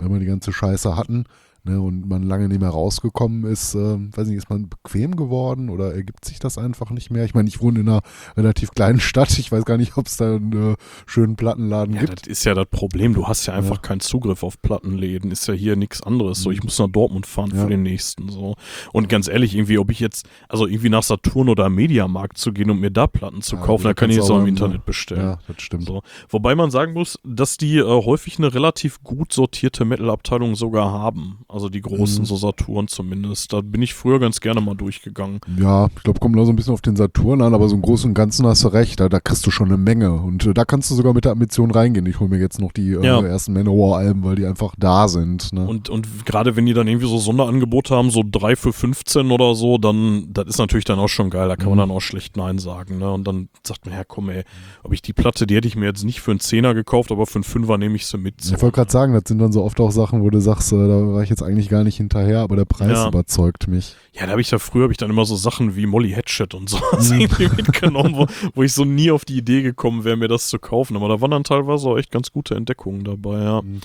wenn 0.00 0.12
wir 0.12 0.20
die 0.20 0.26
ganze 0.26 0.52
Scheiße 0.52 0.96
hatten, 0.96 1.24
ne, 1.64 1.80
und 1.80 2.08
man 2.08 2.22
lange 2.22 2.48
nicht 2.48 2.60
mehr 2.60 2.70
rausgekommen 2.70 3.44
ist, 3.44 3.74
äh, 3.74 3.78
weiß 4.16 4.28
nicht, 4.28 4.36
ist 4.36 4.50
man 4.50 4.68
bequem 4.68 5.16
geworden 5.16 5.68
oder 5.70 5.94
ergibt 5.94 6.24
sich 6.24 6.38
das 6.38 6.58
einfach 6.58 6.90
nicht 6.90 7.10
mehr? 7.10 7.24
Ich 7.24 7.34
meine, 7.34 7.48
ich 7.48 7.60
wohne 7.60 7.80
in 7.80 7.88
einer 7.88 8.02
relativ 8.36 8.70
kleinen 8.72 9.00
Stadt, 9.00 9.38
ich 9.38 9.50
weiß 9.50 9.64
gar 9.64 9.76
nicht, 9.76 9.96
ob 9.96 10.06
es 10.06 10.16
da 10.16 10.36
einen 10.36 10.72
äh, 10.72 10.76
schönen 11.06 11.36
Plattenladen 11.36 11.94
Ja, 11.94 12.00
gibt. 12.02 12.20
das 12.22 12.28
ist 12.28 12.44
ja 12.44 12.54
das 12.54 12.66
Problem. 12.70 13.14
Du 13.14 13.26
hast 13.26 13.46
ja 13.46 13.54
einfach 13.54 13.76
Ja. 13.76 13.82
keinen 13.82 14.00
Zugriff 14.00 14.42
auf 14.42 14.60
Plattenläden. 14.62 15.30
Ist 15.30 15.46
ja 15.48 15.54
hier 15.54 15.76
nichts 15.76 16.02
anderes. 16.02 16.40
So, 16.42 16.50
ich 16.50 16.62
muss 16.62 16.78
nach 16.78 16.88
Dortmund 16.88 17.26
fahren 17.26 17.52
Ja. 17.54 17.62
für 17.64 17.68
den 17.70 17.82
nächsten. 17.82 18.28
So. 18.28 18.54
Und 18.92 19.08
ganz 19.08 19.28
ehrlich, 19.28 19.54
irgendwie, 19.54 19.78
ob 19.78 19.90
ich 19.90 20.00
jetzt, 20.00 20.26
also 20.48 20.66
irgendwie 20.66 20.88
nach 20.90 21.02
Saturn 21.02 21.48
oder 21.48 21.68
Mediamarkt 21.70 22.38
zu 22.38 22.52
gehen 22.52 22.70
und 22.70 22.80
mir 22.80 22.90
da 22.90 23.06
Platten 23.06 23.42
zu 23.42 23.56
kaufen, 23.56 23.84
da 23.84 23.94
kann 23.94 24.10
ich 24.10 24.16
du 24.18 24.22
auch 24.24 24.40
im, 24.40 24.46
Internet 24.46 24.84
bestellen. 24.84 25.20
Ja, 25.22 25.38
das 25.46 25.62
stimmt. 25.62 25.86
So. 25.86 26.02
Wobei 26.28 26.54
man 26.54 26.70
sagen 26.70 26.92
muss, 26.92 27.18
dass 27.24 27.56
die 27.56 27.78
äh, 27.78 27.82
häufig 27.84 28.38
eine 28.38 28.52
relativ 28.54 29.02
gut 29.02 29.32
sortierte 29.32 29.84
Metal-Abteilung 29.84 30.54
sogar 30.54 30.92
haben. 30.92 31.38
Also 31.54 31.68
die 31.68 31.80
großen, 31.80 32.22
Mhm. 32.22 32.26
so 32.26 32.34
Saturn 32.36 32.88
zumindest. 32.88 33.52
Da 33.52 33.60
bin 33.60 33.80
ich 33.80 33.94
früher 33.94 34.18
ganz 34.18 34.40
gerne 34.40 34.60
mal 34.60 34.74
durchgegangen. 34.74 35.38
Ja, 35.56 35.86
ich 35.96 36.02
glaube, 36.02 36.18
kommt 36.18 36.34
noch 36.34 36.44
so 36.46 36.52
ein 36.52 36.56
bisschen 36.56 36.72
auf 36.74 36.80
den 36.80 36.96
Saturn 36.96 37.40
an, 37.42 37.54
aber 37.54 37.68
so 37.68 37.76
im 37.76 37.82
Großen 37.82 38.10
und 38.10 38.14
Ganzen 38.14 38.44
hast 38.46 38.64
du 38.64 38.68
recht, 38.68 38.98
da, 38.98 39.08
da 39.08 39.20
kriegst 39.20 39.46
du 39.46 39.52
schon 39.52 39.68
eine 39.68 39.76
Menge. 39.76 40.12
Und 40.12 40.44
äh, 40.46 40.52
da 40.52 40.64
kannst 40.64 40.90
du 40.90 40.96
sogar 40.96 41.14
mit 41.14 41.24
der 41.24 41.32
Ambition 41.32 41.70
reingehen. 41.70 42.06
Ich 42.06 42.18
hole 42.18 42.28
mir 42.28 42.38
jetzt 42.40 42.60
noch 42.60 42.72
die 42.72 42.90
äh, 42.92 43.04
Ja. 43.06 43.20
ersten 43.22 43.52
Manowar-Alben, 43.52 44.24
weil 44.24 44.34
die 44.34 44.46
einfach 44.46 44.74
da 44.78 45.06
sind. 45.06 45.52
Ne? 45.52 45.64
Und, 45.64 45.88
und 45.90 46.26
gerade 46.26 46.56
wenn 46.56 46.66
die 46.66 46.74
dann 46.74 46.88
irgendwie 46.88 47.06
so 47.08 47.18
Sonderangebote 47.18 47.94
haben, 47.94 48.10
so 48.10 48.24
3 48.28 48.56
für 48.56 48.72
15 48.72 49.30
oder 49.30 49.54
so, 49.54 49.78
dann, 49.78 50.26
das 50.32 50.46
ist 50.48 50.58
natürlich 50.58 50.84
dann 50.84 50.98
auch 50.98 51.08
schon 51.08 51.30
geil. 51.30 51.48
Da 51.48 51.54
kann 51.56 51.68
man 51.68 51.76
Mhm. 51.78 51.80
dann 51.82 51.90
auch 51.92 52.00
schlecht 52.00 52.36
Nein 52.36 52.58
sagen. 52.58 52.98
Ne? 52.98 53.10
Und 53.12 53.28
dann 53.28 53.48
sagt 53.64 53.86
man, 53.86 53.94
ja 53.94 54.02
komm 54.04 54.28
ey, 54.28 54.42
ob 54.82 54.92
ich 54.92 55.02
die 55.02 55.12
Platte, 55.12 55.46
die 55.46 55.54
hätte 55.54 55.68
ich 55.68 55.76
mir 55.76 55.86
jetzt 55.86 56.04
nicht 56.04 56.20
für 56.20 56.32
einen 56.32 56.40
Zehner 56.40 56.74
gekauft, 56.74 57.12
aber 57.12 57.26
für 57.26 57.36
einen 57.36 57.44
Fünfer 57.44 57.78
nehme 57.78 57.94
ich 57.94 58.06
sie 58.06 58.18
mit. 58.18 58.40
So. 58.40 58.56
Ich 58.56 58.62
wollte 58.62 58.74
gerade 58.74 58.90
sagen, 58.90 59.12
das 59.12 59.22
sind 59.26 59.38
dann 59.38 59.52
so 59.52 59.62
oft 59.62 59.78
auch 59.80 59.92
Sachen, 59.92 60.22
wo 60.22 60.30
du 60.30 60.40
sagst, 60.40 60.72
äh, 60.72 60.76
da 60.76 61.06
war 61.12 61.22
ich 61.22 61.30
jetzt 61.30 61.43
eigentlich 61.44 61.68
gar 61.68 61.84
nicht 61.84 61.96
hinterher, 61.96 62.40
aber 62.40 62.56
der 62.56 62.64
Preis 62.64 62.90
Ja. 62.98 63.08
überzeugt 63.08 63.68
mich. 63.68 63.94
Ja, 64.12 64.24
da 64.26 64.32
habe 64.32 64.40
ich 64.40 64.50
ja 64.50 64.58
früher, 64.58 64.84
habe 64.84 64.92
ich 64.92 64.96
dann 64.98 65.10
immer 65.10 65.24
so 65.24 65.36
Sachen 65.36 65.76
wie 65.76 65.86
Molly 65.86 66.10
Hatchet 66.12 66.54
und 66.54 66.72
Mhm. 66.72 66.78
irgendwie 67.20 67.48
mitgenommen, 67.56 68.14
wo, 68.16 68.26
wo 68.54 68.62
ich 68.62 68.72
so 68.72 68.84
nie 68.84 69.10
auf 69.10 69.24
die 69.24 69.36
Idee 69.38 69.62
gekommen 69.62 70.04
wäre, 70.04 70.16
mir 70.16 70.28
das 70.28 70.48
zu 70.48 70.58
kaufen. 70.58 70.96
Aber 70.96 71.08
da 71.08 71.20
waren 71.20 71.30
dann 71.30 71.44
teilweise 71.44 71.88
auch 71.88 71.96
echt 71.98 72.10
ganz 72.10 72.30
gute 72.32 72.54
Entdeckungen 72.54 73.04
dabei, 73.04 73.42
ja. 73.42 73.62
Mhm. 73.62 73.80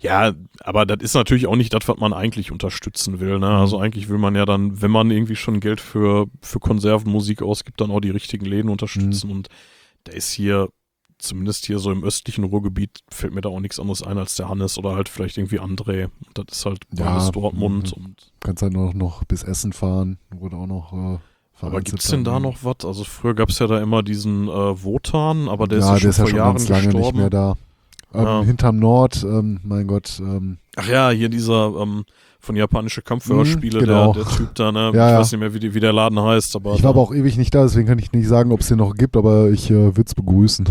Ja, 0.00 0.34
aber 0.60 0.84
das 0.84 0.98
ist 1.00 1.14
natürlich 1.14 1.46
auch 1.46 1.56
nicht 1.56 1.72
das, 1.72 1.88
was 1.88 1.96
man 1.96 2.12
eigentlich 2.12 2.52
unterstützen 2.52 3.18
will. 3.18 3.38
Ne? 3.38 3.46
Mhm. 3.48 3.52
Also 3.54 3.78
eigentlich 3.78 4.10
will 4.10 4.18
man 4.18 4.34
ja 4.34 4.44
dann, 4.44 4.82
wenn 4.82 4.90
man 4.90 5.10
irgendwie 5.10 5.36
schon 5.36 5.58
Geld 5.58 5.80
für, 5.80 6.26
für 6.42 6.58
Konservenmusik 6.60 7.40
ausgibt, 7.40 7.80
dann 7.80 7.90
auch 7.90 8.00
die 8.00 8.10
richtigen 8.10 8.44
Läden 8.44 8.66
Mhm. 8.66 8.72
unterstützen. 8.72 9.30
Und 9.30 9.48
da 10.04 10.12
ist 10.12 10.30
hier, 10.32 10.68
zumindest 11.18 11.66
hier 11.66 11.78
so 11.78 11.90
im 11.90 12.04
östlichen 12.04 12.44
Ruhrgebiet, 12.44 13.00
fällt 13.10 13.34
mir 13.34 13.40
da 13.40 13.48
auch 13.48 13.60
nichts 13.60 13.78
anderes 13.80 14.02
ein 14.02 14.18
als 14.18 14.36
der 14.36 14.48
Hannes 14.48 14.78
oder 14.78 14.94
halt 14.94 15.08
vielleicht 15.08 15.38
irgendwie 15.38 15.60
André. 15.60 16.08
Das 16.34 16.44
ist 16.52 16.66
halt 16.66 16.80
Ja, 16.96 17.30
Dortmund 17.30 17.96
mhm. 17.96 18.04
und 18.04 18.32
Kannst 18.40 18.62
halt 18.62 18.72
noch, 18.72 18.94
noch 18.94 19.24
bis 19.24 19.42
Essen 19.42 19.72
fahren, 19.72 20.18
wurde 20.30 20.56
auch 20.56 20.66
noch. 20.66 20.92
Äh, 20.92 20.96
aber 20.96 21.20
vereinzelt 21.70 21.84
gibt's 21.86 22.08
denn 22.10 22.24
da 22.24 22.38
noch 22.38 22.58
was? 22.62 22.84
Also 22.84 23.04
früher 23.04 23.34
gab's 23.34 23.58
ja 23.58 23.66
da 23.66 23.80
immer 23.80 24.02
diesen 24.02 24.46
äh, 24.48 24.50
Wotan, 24.84 25.48
aber 25.48 25.66
der 25.66 25.78
ist 25.78 25.84
ja, 25.86 25.92
ja 25.94 25.98
schon 25.98 26.02
der 26.02 26.10
ist 26.10 26.18
ja 26.18 26.22
vor 26.24 26.28
schon 26.30 26.38
Jahren 26.38 26.66
lange 26.66 26.84
gestorben. 26.84 27.06
nicht 27.06 27.14
mehr 27.16 27.30
da. 27.30 27.54
Ähm, 28.14 28.22
Ja. 28.24 28.42
Hinterm 28.42 28.78
Nord, 28.78 29.24
ähm, 29.24 29.60
mein 29.64 29.86
Gott, 29.86 30.20
ähm, 30.20 30.58
Ach 30.76 30.86
ja, 30.86 31.10
hier 31.10 31.28
dieser 31.30 31.74
ähm, 31.80 32.04
von 32.40 32.54
japanische 32.56 33.00
Kampfhörspiele, 33.02 33.80
Mhm, 33.80 33.84
genau. 33.84 34.12
der, 34.12 34.24
der 34.24 34.32
Typ 34.32 34.54
da, 34.54 34.70
ne? 34.70 34.80
Ja, 34.80 34.90
ich 34.90 34.94
ja. 35.12 35.18
weiß 35.18 35.32
nicht 35.32 35.40
mehr, 35.40 35.54
wie, 35.54 35.58
die, 35.58 35.74
wie 35.74 35.80
der 35.80 35.92
Laden 35.94 36.20
heißt, 36.20 36.54
aber. 36.56 36.74
ich 36.74 36.82
war 36.82 36.90
aber 36.90 37.00
auch 37.00 37.12
ewig 37.14 37.36
nicht 37.38 37.54
da, 37.54 37.62
deswegen 37.62 37.88
kann 37.88 37.98
ich 37.98 38.12
nicht 38.12 38.28
sagen, 38.28 38.52
ob 38.52 38.60
es 38.60 38.68
den 38.68 38.78
noch 38.78 38.94
gibt, 38.94 39.16
aber 39.16 39.48
ich 39.50 39.70
äh, 39.70 39.96
würde 39.96 40.04
es 40.06 40.14
begrüßen. 40.14 40.66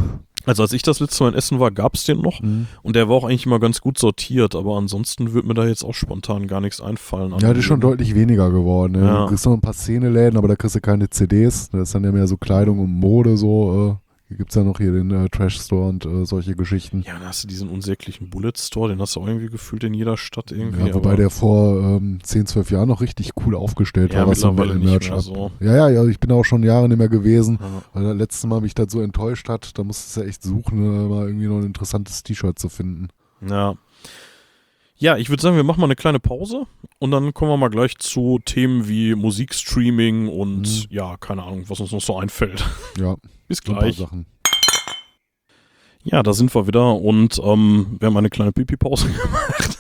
Also 0.46 0.64
als 0.64 0.74
ich 0.74 0.82
das 0.82 1.00
letzte 1.00 1.24
Mal 1.24 1.30
in 1.32 1.36
Essen 1.36 1.60
war, 1.60 1.72
gab's 1.72 2.04
den 2.04 2.22
noch 2.22 2.42
Mhm. 2.42 2.68
und 2.84 2.96
der 2.96 3.10
war 3.10 3.16
auch 3.16 3.24
eigentlich 3.24 3.46
immer 3.46 3.60
ganz 3.60 3.82
gut 3.82 3.98
sortiert, 3.98 4.56
aber 4.56 4.78
ansonsten 4.78 5.34
würde 5.34 5.48
mir 5.48 5.54
da 5.54 5.66
jetzt 5.68 5.84
auch 5.84 5.94
spontan 5.94 6.48
gar 6.48 6.62
nichts 6.62 6.82
einfallen. 6.82 7.32
Ja, 7.40 7.50
das 7.50 7.58
ist 7.60 7.66
schon 7.66 7.80
Läden. 7.82 7.90
deutlich 7.92 8.16
weniger 8.16 8.50
geworden. 8.52 8.94
Ne? 8.94 9.06
Ja. 9.06 9.22
Du 9.24 9.28
kriegst 9.30 9.46
noch 9.46 9.54
ein 9.54 9.62
paar 9.62 9.74
Szeneläden, 9.74 10.38
aber 10.38 10.48
da 10.48 10.56
kriegst 10.56 10.76
du 10.76 10.82
keine 10.82 11.10
CDs. 11.10 11.70
Das 11.72 11.82
ist 11.82 11.96
dann 11.96 12.04
ja 12.04 12.12
mehr 12.12 12.28
so 12.28 12.38
Kleidung 12.38 12.80
und 12.80 12.92
Mode, 12.92 13.38
so. 13.38 14.00
Äh, 14.02 14.05
gibt 14.30 14.50
es 14.50 14.56
ja 14.56 14.64
noch 14.64 14.80
hier 14.80 14.92
den 14.92 15.12
äh, 15.12 15.30
Trash 15.30 15.60
Store 15.60 15.88
und 15.88 16.06
äh, 16.06 16.26
solche 16.26 16.56
Geschichten. 16.56 17.04
Ja, 17.06 17.14
dann 17.14 17.28
hast 17.28 17.44
du 17.44 17.48
diesen 17.48 17.70
unsäglichen 17.70 18.30
Bullet 18.30 18.54
Store, 18.58 18.90
den 18.90 19.00
hast 19.00 19.16
du 19.16 19.22
auch 19.22 19.28
irgendwie 19.28 19.50
gefühlt 19.50 19.84
in 19.84 19.94
jeder 19.94 20.18
Stadt 20.18 20.52
irgendwie. 20.52 20.88
Ja, 20.88 20.94
wobei 20.96 21.16
der 21.16 21.30
vor 21.30 21.80
ähm, 21.80 22.20
10, 22.24 22.48
12 22.48 22.72
Jahren 22.72 22.88
noch 22.88 23.02
richtig 23.02 23.32
cool 23.46 23.56
aufgestellt 23.56 24.14
ja, 24.14 24.22
war, 24.22 24.30
was 24.30 24.40
so 24.40 24.52
Metal 24.52 24.76
nicht 24.76 24.86
Merch 24.86 25.10
mehr 25.10 25.20
so. 25.22 25.52
Ja, 25.60 25.76
ja, 25.76 25.90
ja, 25.90 26.06
ich 26.06 26.20
bin 26.20 26.32
auch 26.32 26.44
schon 26.44 26.64
Jahre 26.64 26.90
nicht 26.90 26.98
mehr 26.98 27.10
gewesen, 27.10 27.60
Ja. 27.62 27.84
weil 27.94 28.04
das 28.04 28.18
letzte 28.18 28.48
Mal 28.48 28.62
mich 28.62 28.74
das 28.74 28.92
so 28.92 29.02
enttäuscht 29.02 29.48
hat. 29.48 29.78
Da 29.78 29.84
musstest 29.84 30.18
du 30.18 30.22
ja 30.22 30.28
echt 30.28 30.42
suchen, 30.42 30.80
äh, 30.84 31.08
mal 31.08 31.28
irgendwie 31.28 31.48
noch 31.48 31.58
ein 31.58 31.66
interessantes 31.66 32.24
T-Shirt 32.24 32.58
zu 32.58 32.70
finden. 32.70 33.10
Ja. 33.48 33.76
Ja, 34.98 35.18
ich 35.18 35.30
würde 35.30 35.42
sagen, 35.44 35.58
wir 35.58 35.64
machen 35.64 35.82
mal 35.82 35.88
eine 35.88 35.96
kleine 35.98 36.20
Pause 36.22 36.68
und 37.00 37.12
dann 37.12 37.34
kommen 37.34 37.52
wir 37.52 37.58
mal 37.58 37.70
gleich 37.70 37.98
zu 37.98 38.40
Themen 38.46 38.88
wie 38.88 39.14
Musikstreaming 39.16 40.30
und 40.30 40.62
Mhm. 40.62 40.86
ja, 40.90 41.18
keine 41.18 41.44
Ahnung, 41.44 41.66
was 41.68 41.80
uns 41.82 41.92
noch 41.92 42.02
so 42.02 42.18
einfällt. 42.18 42.64
Ja, 43.00 43.16
Bis 43.48 43.62
gleich. 43.62 44.02
Ja, 46.04 46.22
da 46.24 46.34
sind 46.34 46.54
wir 46.54 46.68
wieder 46.68 46.96
und 46.96 47.42
ähm, 47.44 47.98
wir 48.00 48.06
haben 48.08 48.16
eine 48.18 48.30
kleine 48.30 48.52
Pipi-Pause 48.54 49.08
gemacht. 49.10 49.80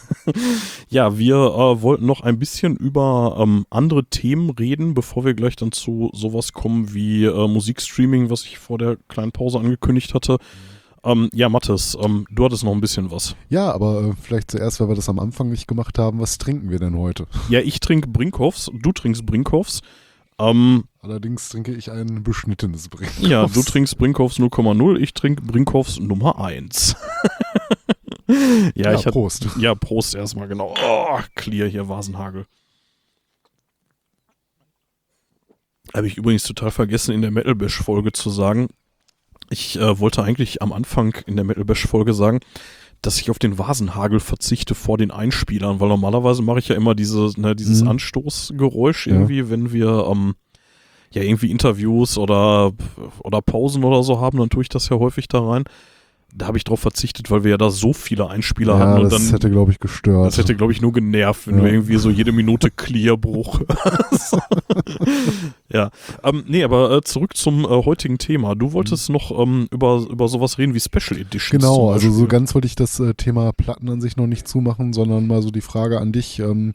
ja, 0.90 1.18
wir 1.18 1.36
äh, 1.36 1.82
wollten 1.82 2.06
noch 2.08 2.22
ein 2.22 2.40
bisschen 2.40 2.76
über 2.76 3.38
ähm, 3.40 3.66
andere 3.70 4.06
Themen 4.06 4.50
reden, 4.50 4.96
bevor 4.96 5.24
wir 5.24 5.34
gleich 5.36 5.56
dann 5.56 5.72
zu 5.72 6.10
sowas 6.14 6.52
kommen 6.52 6.94
wie 6.96 7.26
äh, 7.26 7.48
Musikstreaming, 7.48 8.30
was 8.32 8.44
ich 8.44 8.58
vor 8.58 8.80
der 8.80 8.98
kleinen 9.08 9.32
Pause 9.32 9.60
angekündigt 9.60 10.14
hatte. 10.16 10.40
Ähm, 11.06 11.30
ja, 11.34 11.50
Mathis, 11.50 11.96
ähm, 12.02 12.26
du 12.32 12.46
hattest 12.46 12.64
noch 12.64 12.72
ein 12.72 12.82
bisschen 12.82 13.12
was. 13.12 13.36
Ja, 13.50 13.72
aber 13.72 14.04
äh, 14.04 14.14
vielleicht 14.20 14.50
zuerst, 14.50 14.80
weil 14.80 14.88
wir 14.88 14.96
das 14.96 15.08
am 15.08 15.20
Anfang 15.20 15.50
nicht 15.50 15.68
gemacht 15.68 16.00
haben, 16.00 16.20
was 16.20 16.40
trinken 16.40 16.72
wir 16.72 16.80
denn 16.80 16.98
heute? 16.98 17.28
Ja, 17.50 17.60
ich 17.60 17.80
trinke 17.80 18.08
Brinkhoffs, 18.10 18.72
du 18.74 18.92
trinkst 18.92 19.24
Brinkhoffs. 19.26 19.82
Ähm, 20.40 20.86
Allerdings 21.02 21.48
trinke 21.50 21.74
ich 21.74 21.92
ein 21.92 22.24
beschnittenes 22.24 22.90
Brink. 22.90 23.12
ja, 23.22 23.46
du 23.46 23.62
trinkst 23.62 23.98
Brinkhoffs 24.00 24.38
0,0, 24.40 24.98
ich 24.98 25.14
trinke 25.14 25.44
Brinkhoffs 25.44 26.00
Nummer 26.00 26.44
1. 26.44 26.96
ja, 28.28 28.36
Ja, 28.74 28.94
ich 28.96 29.06
Prost. 29.06 29.48
Ja, 29.60 29.76
Prost 29.76 30.16
erstmal, 30.16 30.48
genau. 30.48 30.74
Oh, 30.84 31.20
clear 31.36 31.68
hier, 31.70 31.88
Vasenhagel. 31.88 32.48
Habe 35.94 36.08
ich 36.08 36.18
übrigens 36.18 36.44
total 36.44 36.72
vergessen, 36.72 37.14
in 37.14 37.22
der 37.22 37.32
Metal 37.32 37.56
Bash-Folge 37.56 38.12
zu 38.12 38.32
sagen. 38.32 38.68
Ich 39.50 39.78
äh, 39.80 40.00
wollte 40.00 40.24
eigentlich 40.24 40.62
am 40.62 40.74
Anfang 40.74 41.16
in 41.28 41.36
der 41.36 41.46
Metal 41.46 41.66
Bash-Folge 41.66 42.14
sagen, 42.14 42.40
dass 43.02 43.20
ich 43.20 43.30
auf 43.30 43.38
den 43.40 43.58
Vasenhagel 43.60 44.20
verzichte 44.20 44.74
vor 44.74 44.98
den 44.98 45.12
Einspielern, 45.12 45.80
weil 45.80 45.90
normalerweise 45.90 46.42
mache 46.42 46.60
ich 46.60 46.70
ja 46.70 46.76
immer 46.76 46.96
diese, 46.96 47.30
ne, 47.40 47.56
dieses 47.56 47.82
Mhm. 47.84 47.90
Anstoßgeräusch 47.90 49.08
Ja. 49.08 49.14
irgendwie, 49.14 49.50
wenn 49.50 49.72
wir 49.72 50.08
ähm, 50.12 50.36
ja 51.12 51.22
irgendwie 51.22 51.52
Interviews 51.52 52.18
oder, 52.18 52.72
oder 53.20 53.42
Pausen 53.42 53.84
oder 53.84 54.02
so 54.04 54.20
haben, 54.20 54.40
dann 54.40 54.50
tue 54.50 54.64
ich 54.64 54.70
das 54.70 54.90
ja 54.90 54.98
häufig 54.98 55.28
da 55.28 55.40
rein. 55.48 55.66
Da 56.38 56.48
habe 56.48 56.58
ich 56.58 56.66
drauf 56.66 56.82
verzichtet, 56.82 57.32
weil 57.32 57.44
wir 57.46 57.52
ja 57.52 57.58
da 57.58 57.70
so 57.70 57.94
viele 57.94 58.30
Einspieler 58.30 58.74
Ja, 58.74 58.80
hatten 58.80 58.98
und 59.04 59.04
das 59.12 59.14
dann 59.24 59.32
hätte, 59.32 59.50
glaube 59.50 59.72
ich, 59.72 59.80
gestört. 59.80 60.28
das 60.28 60.38
hätte, 60.38 60.54
glaube 60.56 60.74
ich, 60.74 60.82
nur 60.82 60.92
genervt, 60.92 61.48
wenn 61.48 61.56
Ja. 61.56 61.62
du 61.62 61.68
irgendwie 61.72 61.96
so 61.96 62.10
jede 62.10 62.32
Minute 62.34 62.70
Clearbruch 62.72 63.62
hörst. 63.84 64.36
ja. 65.72 65.90
Ähm, 66.24 66.44
nee, 66.48 66.64
aber 66.64 66.92
äh, 66.98 67.02
zurück 67.02 67.36
zum 67.38 67.64
äh, 67.64 67.68
heutigen 67.68 68.18
Thema. 68.18 68.56
Du 68.56 68.74
wolltest 68.74 69.10
noch 69.10 69.32
ähm, 69.38 69.68
über, 69.72 70.06
über 70.10 70.28
sowas 70.28 70.58
reden 70.58 70.74
wie 70.74 70.80
Special 70.80 71.20
Editions. 71.20 71.54
Mhm. 71.54 71.58
Genau, 71.60 71.92
also 71.92 72.12
so 72.12 72.28
ganz 72.28 72.54
wollte 72.54 72.68
ich 72.68 72.76
das 72.76 73.00
äh, 73.00 73.14
Thema 73.14 73.52
Platten 73.54 73.90
an 73.90 74.02
sich 74.02 74.18
noch 74.18 74.28
nicht 74.28 74.48
zumachen, 74.48 74.94
sondern 74.94 75.28
mal 75.28 75.42
so 75.42 75.52
die 75.52 75.62
Frage 75.62 76.00
an 76.00 76.12
dich. 76.12 76.40
Ähm, 76.40 76.74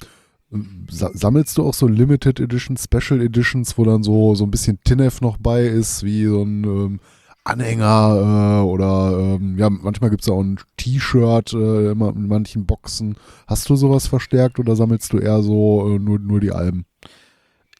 sa 0.91 1.11
sammelst 1.15 1.57
du 1.59 1.63
auch 1.65 1.75
so 1.75 1.87
Limited 1.87 2.41
Editions, 2.41 2.85
Special 2.85 3.21
Editions, 3.21 3.79
wo 3.79 3.85
dann 3.85 4.03
so, 4.03 4.35
so 4.35 4.45
ein 4.45 4.51
bisschen 4.51 4.81
Tinef 4.85 5.21
noch 5.21 5.37
bei 5.39 5.65
ist, 5.65 6.03
wie 6.05 6.25
so 6.25 6.43
ein 6.43 6.65
ähm, 6.65 7.01
Anhänger 7.51 8.61
äh, 8.61 8.65
oder 8.65 9.19
ähm, 9.19 9.59
ja, 9.59 9.69
manchmal 9.71 10.11
gibt 10.11 10.23
es 10.23 10.29
auch 10.29 10.41
ein 10.41 10.59
T-Shirt 10.77 11.53
äh, 11.53 11.93
in 11.93 12.29
manchen 12.29 12.67
Boxen. 12.67 13.17
Hast 13.47 13.69
du 13.69 13.77
sowas 13.77 14.07
verstärkt 14.07 14.59
oder 14.59 14.77
sammelst 14.77 15.13
du 15.13 15.19
eher 15.19 15.43
so 15.43 15.95
äh, 15.95 15.99
nur, 15.99 16.19
nur 16.19 16.41
die 16.41 16.53
Alben? 16.53 16.87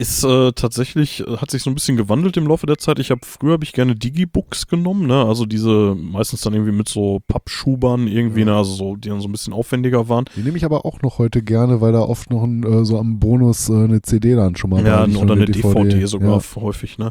Ist 0.01 0.25
äh, 0.25 0.53
tatsächlich, 0.53 1.21
äh, 1.27 1.37
hat 1.37 1.51
sich 1.51 1.63
so 1.63 1.69
ein 1.71 1.75
bisschen 1.75 1.99
gewandelt 1.99 2.39
im 2.39 2.47
Laufe 2.47 2.65
der 2.65 2.79
Zeit. 2.79 2.99
Ich 3.01 3.11
habe 3.11 3.21
früher 3.23 3.53
habe 3.53 3.65
ich 3.65 3.75
gerne 3.75 3.95
Digibooks 3.95 4.67
genommen, 4.67 5.07
ne? 5.07 5.27
Also 5.27 5.45
diese 5.45 5.95
meistens 5.95 6.41
dann 6.41 6.55
irgendwie 6.55 6.73
mit 6.73 6.89
so 6.89 7.21
Pappschubern 7.29 8.07
irgendwie, 8.07 8.41
Ja. 8.41 8.47
ne? 8.47 8.57
Also 8.57 8.73
so, 8.73 8.97
die 8.97 9.11
dann 9.11 9.21
so 9.21 9.29
ein 9.29 9.33
bisschen 9.33 9.53
aufwendiger 9.53 10.09
waren. 10.09 10.25
Die 10.37 10.41
nehme 10.41 10.57
ich 10.57 10.65
aber 10.65 10.87
auch 10.87 11.03
noch 11.03 11.19
heute 11.19 11.43
gerne, 11.43 11.83
weil 11.83 11.93
da 11.93 12.01
oft 12.01 12.31
noch 12.31 12.45
ein, 12.45 12.63
äh, 12.65 12.83
so 12.87 12.99
am 12.99 13.19
Bonus 13.19 13.69
äh, 13.69 13.75
eine 13.75 14.01
CD 14.01 14.35
dann 14.37 14.57
schon 14.57 14.71
mal 14.71 14.83
Ja, 14.87 15.01
war, 15.01 15.07
nicht 15.07 15.19
oder 15.19 15.35
eine 15.35 15.45
DVD, 15.45 16.07
sogar 16.07 16.39
Ja. 16.41 16.63
häufig, 16.63 16.97
ne? 16.97 17.11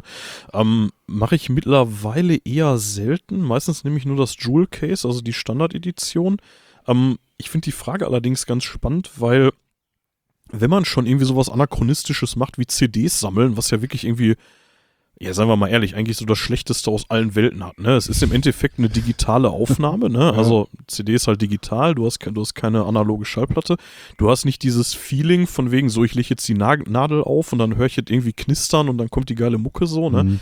Ähm, 0.52 0.90
Mache 1.06 1.36
ich 1.36 1.48
mittlerweile 1.48 2.38
eher 2.44 2.76
selten. 2.78 3.40
Meistens 3.40 3.84
nehme 3.84 3.98
ich 3.98 4.04
nur 4.04 4.16
das 4.16 4.34
Jewel 4.40 4.66
Case, 4.66 5.06
also 5.06 5.20
die 5.20 5.32
Standard-Edition. 5.32 6.38
Ähm, 6.88 7.18
ich 7.38 7.50
finde 7.50 7.66
die 7.66 7.72
Frage 7.72 8.06
allerdings 8.08 8.46
ganz 8.46 8.64
spannend, 8.64 9.10
weil 9.16 9.50
wenn 10.52 10.70
man 10.70 10.84
schon 10.84 11.06
irgendwie 11.06 11.26
sowas 11.26 11.48
Anachronistisches 11.48 12.36
macht 12.36 12.58
wie 12.58 12.66
CDs 12.66 13.20
sammeln, 13.20 13.56
was 13.56 13.70
ja 13.70 13.82
wirklich 13.82 14.04
irgendwie 14.04 14.36
ja, 15.22 15.34
sagen 15.34 15.50
wir 15.50 15.56
mal 15.56 15.68
ehrlich, 15.68 15.96
eigentlich 15.96 16.16
so 16.16 16.24
das 16.24 16.38
Schlechteste 16.38 16.90
aus 16.90 17.10
allen 17.10 17.34
Welten 17.34 17.62
hat. 17.62 17.78
Ne? 17.78 17.94
Es 17.94 18.08
ist 18.08 18.22
im 18.22 18.32
Endeffekt 18.32 18.78
eine 18.78 18.88
digitale 18.88 19.50
Aufnahme. 19.50 20.08
Ne? 20.08 20.32
Also 20.40 20.68
CD 20.86 21.14
ist 21.14 21.26
halt 21.26 21.42
digital, 21.42 21.94
du 21.94 22.06
hast, 22.06 22.24
du 22.24 22.40
hast 22.40 22.54
keine 22.54 22.86
analoge 22.86 23.26
Schallplatte. 23.26 23.76
Du 24.16 24.30
hast 24.30 24.46
nicht 24.46 24.62
dieses 24.62 24.94
Feeling 24.94 25.46
von 25.46 25.70
wegen, 25.70 25.90
so 25.90 26.02
ich 26.04 26.14
lege 26.14 26.28
jetzt 26.30 26.48
die 26.48 26.54
Na 26.54 26.76
Nadel 26.76 27.22
auf 27.22 27.52
und 27.52 27.58
dann 27.58 27.76
höre 27.76 27.84
ich 27.84 27.96
jetzt 27.96 28.10
irgendwie 28.10 28.32
knistern 28.32 28.88
und 28.88 28.96
dann 28.96 29.10
kommt 29.10 29.28
die 29.28 29.34
geile 29.34 29.58
Mucke 29.58 29.86
so. 29.86 30.08
Ne? 30.08 30.24
Mhm. 30.24 30.40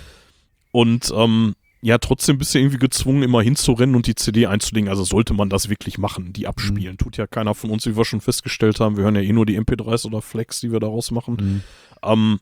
Und 0.70 1.12
ähm, 1.12 1.56
ja, 1.80 1.98
trotzdem 1.98 2.38
bist 2.38 2.54
du 2.54 2.58
irgendwie 2.58 2.78
gezwungen, 2.78 3.22
immer 3.22 3.40
hinzurennen 3.40 3.94
und 3.94 4.06
die 4.06 4.16
CD 4.16 4.46
einzulegen. 4.46 4.88
Also 4.88 5.04
sollte 5.04 5.32
man 5.32 5.48
das 5.48 5.68
wirklich 5.68 5.98
machen, 5.98 6.32
die 6.32 6.48
abspielen. 6.48 6.98
Tut 6.98 7.16
ja 7.16 7.26
keiner 7.26 7.54
von 7.54 7.70
uns, 7.70 7.86
wie 7.86 7.96
wir 7.96 8.04
schon 8.04 8.20
festgestellt 8.20 8.80
haben. 8.80 8.96
Wir 8.96 9.04
hören 9.04 9.14
ja 9.14 9.22
eh 9.22 9.32
nur 9.32 9.46
die 9.46 9.58
MP3s 9.58 10.04
oder 10.06 10.20
Flex, 10.20 10.60
die 10.60 10.72
wir 10.72 10.80
daraus 10.80 11.10
machen. 11.12 11.36
Mhm. 11.40 11.62
Ähm, 12.02 12.40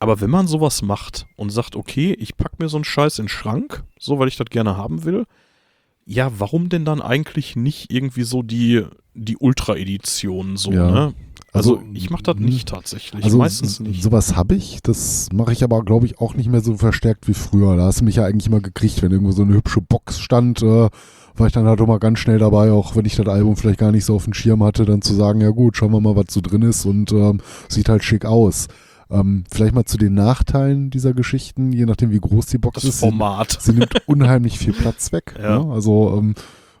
aber 0.00 0.20
wenn 0.20 0.30
man 0.30 0.48
sowas 0.48 0.82
macht 0.82 1.26
und 1.36 1.50
sagt, 1.50 1.76
okay, 1.76 2.14
ich 2.18 2.36
pack 2.36 2.58
mir 2.58 2.68
so 2.68 2.76
einen 2.76 2.84
Scheiß 2.84 3.18
in 3.20 3.24
den 3.24 3.28
Schrank, 3.28 3.84
so 3.98 4.18
weil 4.18 4.28
ich 4.28 4.36
das 4.36 4.48
gerne 4.50 4.76
haben 4.76 5.04
will, 5.04 5.24
ja, 6.06 6.30
warum 6.38 6.68
denn 6.68 6.84
dann 6.84 7.00
eigentlich 7.02 7.56
nicht 7.56 7.90
irgendwie 7.92 8.24
so 8.24 8.42
die, 8.42 8.82
die 9.14 9.36
Ultra-Edition 9.36 10.56
so, 10.56 10.72
Ja. 10.72 10.90
ne? 10.90 11.14
Also, 11.52 11.76
Also, 11.76 11.84
ich 11.94 12.10
mach 12.10 12.20
das 12.20 12.36
nicht 12.36 12.68
tatsächlich, 12.68 13.22
Also 13.24 13.38
meistens 13.38 13.78
nicht. 13.78 14.02
sowas 14.02 14.34
habe 14.34 14.56
ich, 14.56 14.80
das 14.82 15.28
mache 15.32 15.52
ich 15.52 15.62
aber, 15.62 15.84
glaube 15.84 16.04
ich, 16.06 16.18
auch 16.18 16.34
nicht 16.34 16.48
mehr 16.50 16.60
so 16.60 16.76
verstärkt 16.76 17.28
wie 17.28 17.34
früher. 17.34 17.76
Da 17.76 17.84
hast 17.84 18.00
du 18.00 18.04
mich 18.04 18.16
ja 18.16 18.24
eigentlich 18.24 18.48
immer 18.48 18.58
gekriegt, 18.60 19.02
wenn 19.02 19.12
irgendwo 19.12 19.30
so 19.30 19.42
eine 19.42 19.54
hübsche 19.54 19.80
Box 19.80 20.18
stand, 20.18 20.62
äh, 20.62 20.88
war 21.36 21.46
ich 21.46 21.52
dann 21.52 21.66
halt 21.66 21.78
immer 21.80 22.00
ganz 22.00 22.18
schnell 22.18 22.38
dabei, 22.40 22.72
auch 22.72 22.96
wenn 22.96 23.04
ich 23.04 23.14
das 23.14 23.28
Album 23.28 23.56
vielleicht 23.56 23.78
gar 23.78 23.92
nicht 23.92 24.04
so 24.04 24.16
auf 24.16 24.24
dem 24.24 24.34
Schirm 24.34 24.64
hatte, 24.64 24.84
dann 24.84 25.00
zu 25.00 25.14
sagen, 25.14 25.40
ja 25.40 25.50
gut, 25.50 25.76
schauen 25.76 25.92
wir 25.92 26.00
mal, 26.00 26.16
was 26.16 26.26
so 26.30 26.40
drin 26.40 26.62
ist 26.62 26.86
und 26.86 27.12
ähm, 27.12 27.40
sieht 27.68 27.88
halt 27.88 28.02
schick 28.02 28.24
aus. 28.24 28.66
Ähm, 29.14 29.44
vielleicht 29.50 29.74
mal 29.74 29.84
zu 29.84 29.96
den 29.96 30.14
Nachteilen 30.14 30.90
dieser 30.90 31.14
Geschichten, 31.14 31.72
je 31.72 31.86
nachdem 31.86 32.10
wie 32.10 32.20
groß 32.20 32.46
die 32.46 32.58
Box 32.58 32.76
das 32.76 32.84
ist. 32.84 33.00
Sie, 33.00 33.06
Format. 33.06 33.56
sie 33.60 33.72
nimmt 33.72 33.94
unheimlich 34.06 34.58
viel 34.58 34.72
Platz 34.72 35.12
weg. 35.12 35.34
Ja. 35.44 35.58
Ne? 35.58 35.72
Also 35.72 36.16
ähm, 36.18 36.34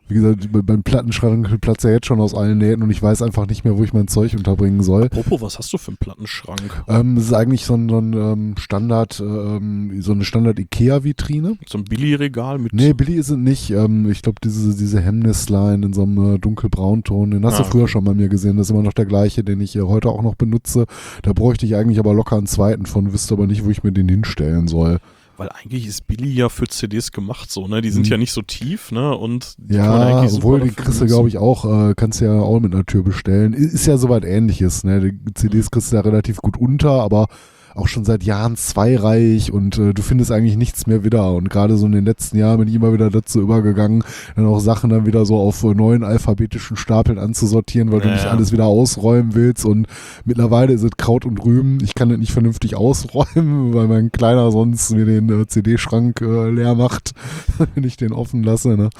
wie 0.08 0.14
gesagt, 0.14 0.52
be- 0.52 0.62
beim 0.62 0.82
Plattenschrank 0.82 1.60
platzt 1.60 1.84
ja 1.84 1.90
jetzt 1.90 2.06
schon 2.06 2.20
aus 2.20 2.34
allen 2.34 2.58
Nähten 2.58 2.82
und 2.82 2.90
ich 2.90 3.02
weiß 3.02 3.22
einfach 3.22 3.46
nicht 3.46 3.64
mehr, 3.64 3.78
wo 3.78 3.84
ich 3.84 3.92
mein 3.94 4.06
Zeug 4.06 4.34
unterbringen 4.34 4.82
soll. 4.82 5.04
Apropos, 5.04 5.40
was 5.40 5.58
hast 5.58 5.72
du 5.72 5.78
für 5.78 5.88
einen 5.88 5.96
Plattenschrank? 5.96 6.84
Ähm, 6.88 7.14
das 7.16 7.24
ist 7.24 7.32
eigentlich 7.32 7.64
so 7.64 7.74
ein, 7.74 7.88
so 7.88 7.98
ein 7.98 8.12
ähm, 8.12 8.54
Standard, 8.58 9.18
ähm, 9.20 10.02
so 10.02 10.12
eine 10.12 10.24
Standard-IKEA-Vitrine. 10.24 11.56
So 11.66 11.78
ein 11.78 11.84
Billy-Regal 11.84 12.58
mit. 12.58 12.72
Nee, 12.72 12.92
Billy 12.92 13.14
ist 13.14 13.30
es 13.30 13.36
nicht. 13.36 13.70
Ähm, 13.70 14.10
ich 14.10 14.22
glaube, 14.22 14.36
diese, 14.44 14.76
diese 14.76 15.00
Hemnisline 15.00 15.86
in 15.86 15.92
so 15.92 16.02
einem 16.02 16.34
äh, 16.34 16.38
dunkelbraunton, 16.38 17.30
den 17.30 17.44
hast 17.46 17.54
Ah, 17.54 17.62
du 17.62 17.70
früher 17.70 17.82
okay. 17.84 17.92
schon 17.92 18.04
bei 18.04 18.14
mir 18.14 18.28
gesehen. 18.28 18.56
Das 18.56 18.66
ist 18.66 18.70
immer 18.72 18.82
noch 18.82 18.92
der 18.92 19.06
gleiche, 19.06 19.42
den 19.44 19.60
ich 19.60 19.74
äh, 19.76 19.80
heute 19.82 20.08
auch 20.10 20.22
noch 20.22 20.34
benutze. 20.34 20.86
Da 21.22 21.32
bräuchte 21.32 21.66
ich 21.66 21.76
eigentlich 21.76 21.98
aber 21.98 22.12
locker 22.14 22.36
einen 22.36 22.46
zweiten 22.46 22.86
von, 22.86 23.12
wüsste 23.12 23.34
aber 23.34 23.46
nicht, 23.46 23.64
wo 23.64 23.70
ich 23.70 23.82
mir 23.82 23.92
den 23.92 24.08
hinstellen 24.08 24.68
soll. 24.68 24.98
Weil 25.36 25.48
eigentlich 25.50 25.86
ist 25.86 26.06
Billy 26.06 26.30
ja 26.32 26.48
für 26.48 26.68
CDs 26.68 27.10
gemacht 27.10 27.50
so, 27.50 27.66
ne? 27.66 27.80
Die 27.82 27.90
sind 27.90 28.06
Mhm. 28.06 28.10
ja 28.12 28.16
nicht 28.18 28.32
so 28.32 28.42
tief, 28.42 28.92
ne? 28.92 29.16
Und 29.16 29.54
die 29.58 29.74
Ja, 29.74 30.22
obwohl 30.22 30.60
die 30.60 30.70
kriegst 30.70 31.00
du, 31.00 31.06
glaube 31.06 31.28
ich, 31.28 31.38
auch, 31.38 31.64
äh, 31.90 31.94
kannst 31.96 32.20
du 32.20 32.26
ja 32.26 32.38
auch 32.40 32.60
mit 32.60 32.72
einer 32.74 32.84
Tür 32.84 33.02
bestellen. 33.02 33.52
I- 33.52 33.56
Ist 33.56 33.86
ja 33.86 33.96
soweit 33.96 34.24
ähnliches, 34.24 34.84
ne? 34.84 35.00
Die 35.00 35.34
CDs 35.34 35.70
kriegst 35.70 35.90
du 35.92 35.96
ja 35.96 36.02
relativ 36.02 36.36
gut 36.38 36.56
unter, 36.56 36.90
aber 37.02 37.26
auch 37.74 37.88
schon 37.88 38.04
seit 38.04 38.22
Jahren 38.22 38.56
zweireich 38.56 39.52
und 39.52 39.78
äh, 39.78 39.92
du 39.94 40.02
findest 40.02 40.30
eigentlich 40.30 40.56
nichts 40.56 40.86
mehr 40.86 41.04
wieder. 41.04 41.32
Und 41.32 41.50
gerade 41.50 41.76
so 41.76 41.86
in 41.86 41.92
den 41.92 42.04
letzten 42.04 42.38
Jahren 42.38 42.58
bin 42.58 42.68
ich 42.68 42.74
immer 42.74 42.92
wieder 42.92 43.10
dazu 43.10 43.40
übergegangen, 43.40 44.04
dann 44.36 44.46
auch 44.46 44.60
Sachen 44.60 44.90
dann 44.90 45.06
wieder 45.06 45.24
so 45.26 45.36
auf 45.36 45.62
äh, 45.64 45.74
neuen 45.74 46.04
alphabetischen 46.04 46.76
Stapeln 46.76 47.18
anzusortieren, 47.18 47.90
weil 47.92 48.00
du 48.00 48.08
Ja, 48.08 48.14
nicht 48.14 48.24
ja. 48.24 48.30
alles 48.30 48.52
wieder 48.52 48.66
ausräumen 48.66 49.34
willst. 49.34 49.64
Und 49.64 49.86
mittlerweile 50.24 50.72
ist 50.72 50.82
es 50.82 50.90
Kraut 50.96 51.24
und 51.24 51.44
Rüben. 51.44 51.78
Ich 51.82 51.94
kann 51.94 52.08
das 52.08 52.18
nicht 52.18 52.32
vernünftig 52.32 52.76
ausräumen, 52.76 53.74
weil 53.74 53.88
mein 53.88 54.12
Kleiner 54.12 54.50
sonst 54.52 54.92
mir 54.92 55.04
den 55.04 55.28
äh, 55.42 55.46
CD-Schrank 55.46 56.20
äh, 56.20 56.50
leer 56.50 56.74
macht, 56.74 57.12
wenn 57.74 57.84
ich 57.84 57.96
den 57.96 58.12
offen 58.12 58.42
lasse. 58.42 58.76
Ne? 58.76 58.90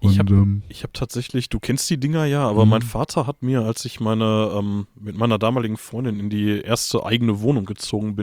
Ich 0.00 0.18
hab- 0.18 0.30
ähm, 0.30 0.62
Ich 0.68 0.82
habe 0.82 0.92
tatsächlich, 0.92 1.48
du 1.48 1.60
kennst 1.60 1.88
die 1.90 1.98
Dinger 1.98 2.24
ja, 2.24 2.48
aber 2.48 2.64
Mhm. 2.64 2.70
mein 2.70 2.82
Vater 2.82 3.26
hat 3.26 3.42
mir, 3.42 3.62
als 3.62 3.84
ich 3.84 4.00
meine 4.00 4.50
ähm, 4.56 4.86
mit 5.00 5.16
meiner 5.18 5.38
damaligen 5.38 5.76
Freundin 5.76 6.18
in 6.18 6.30
die 6.30 6.60
erste 6.60 7.04
eigene 7.04 7.40
Wohnung 7.40 7.64
gezogen 7.64 8.14
bin, 8.16 8.21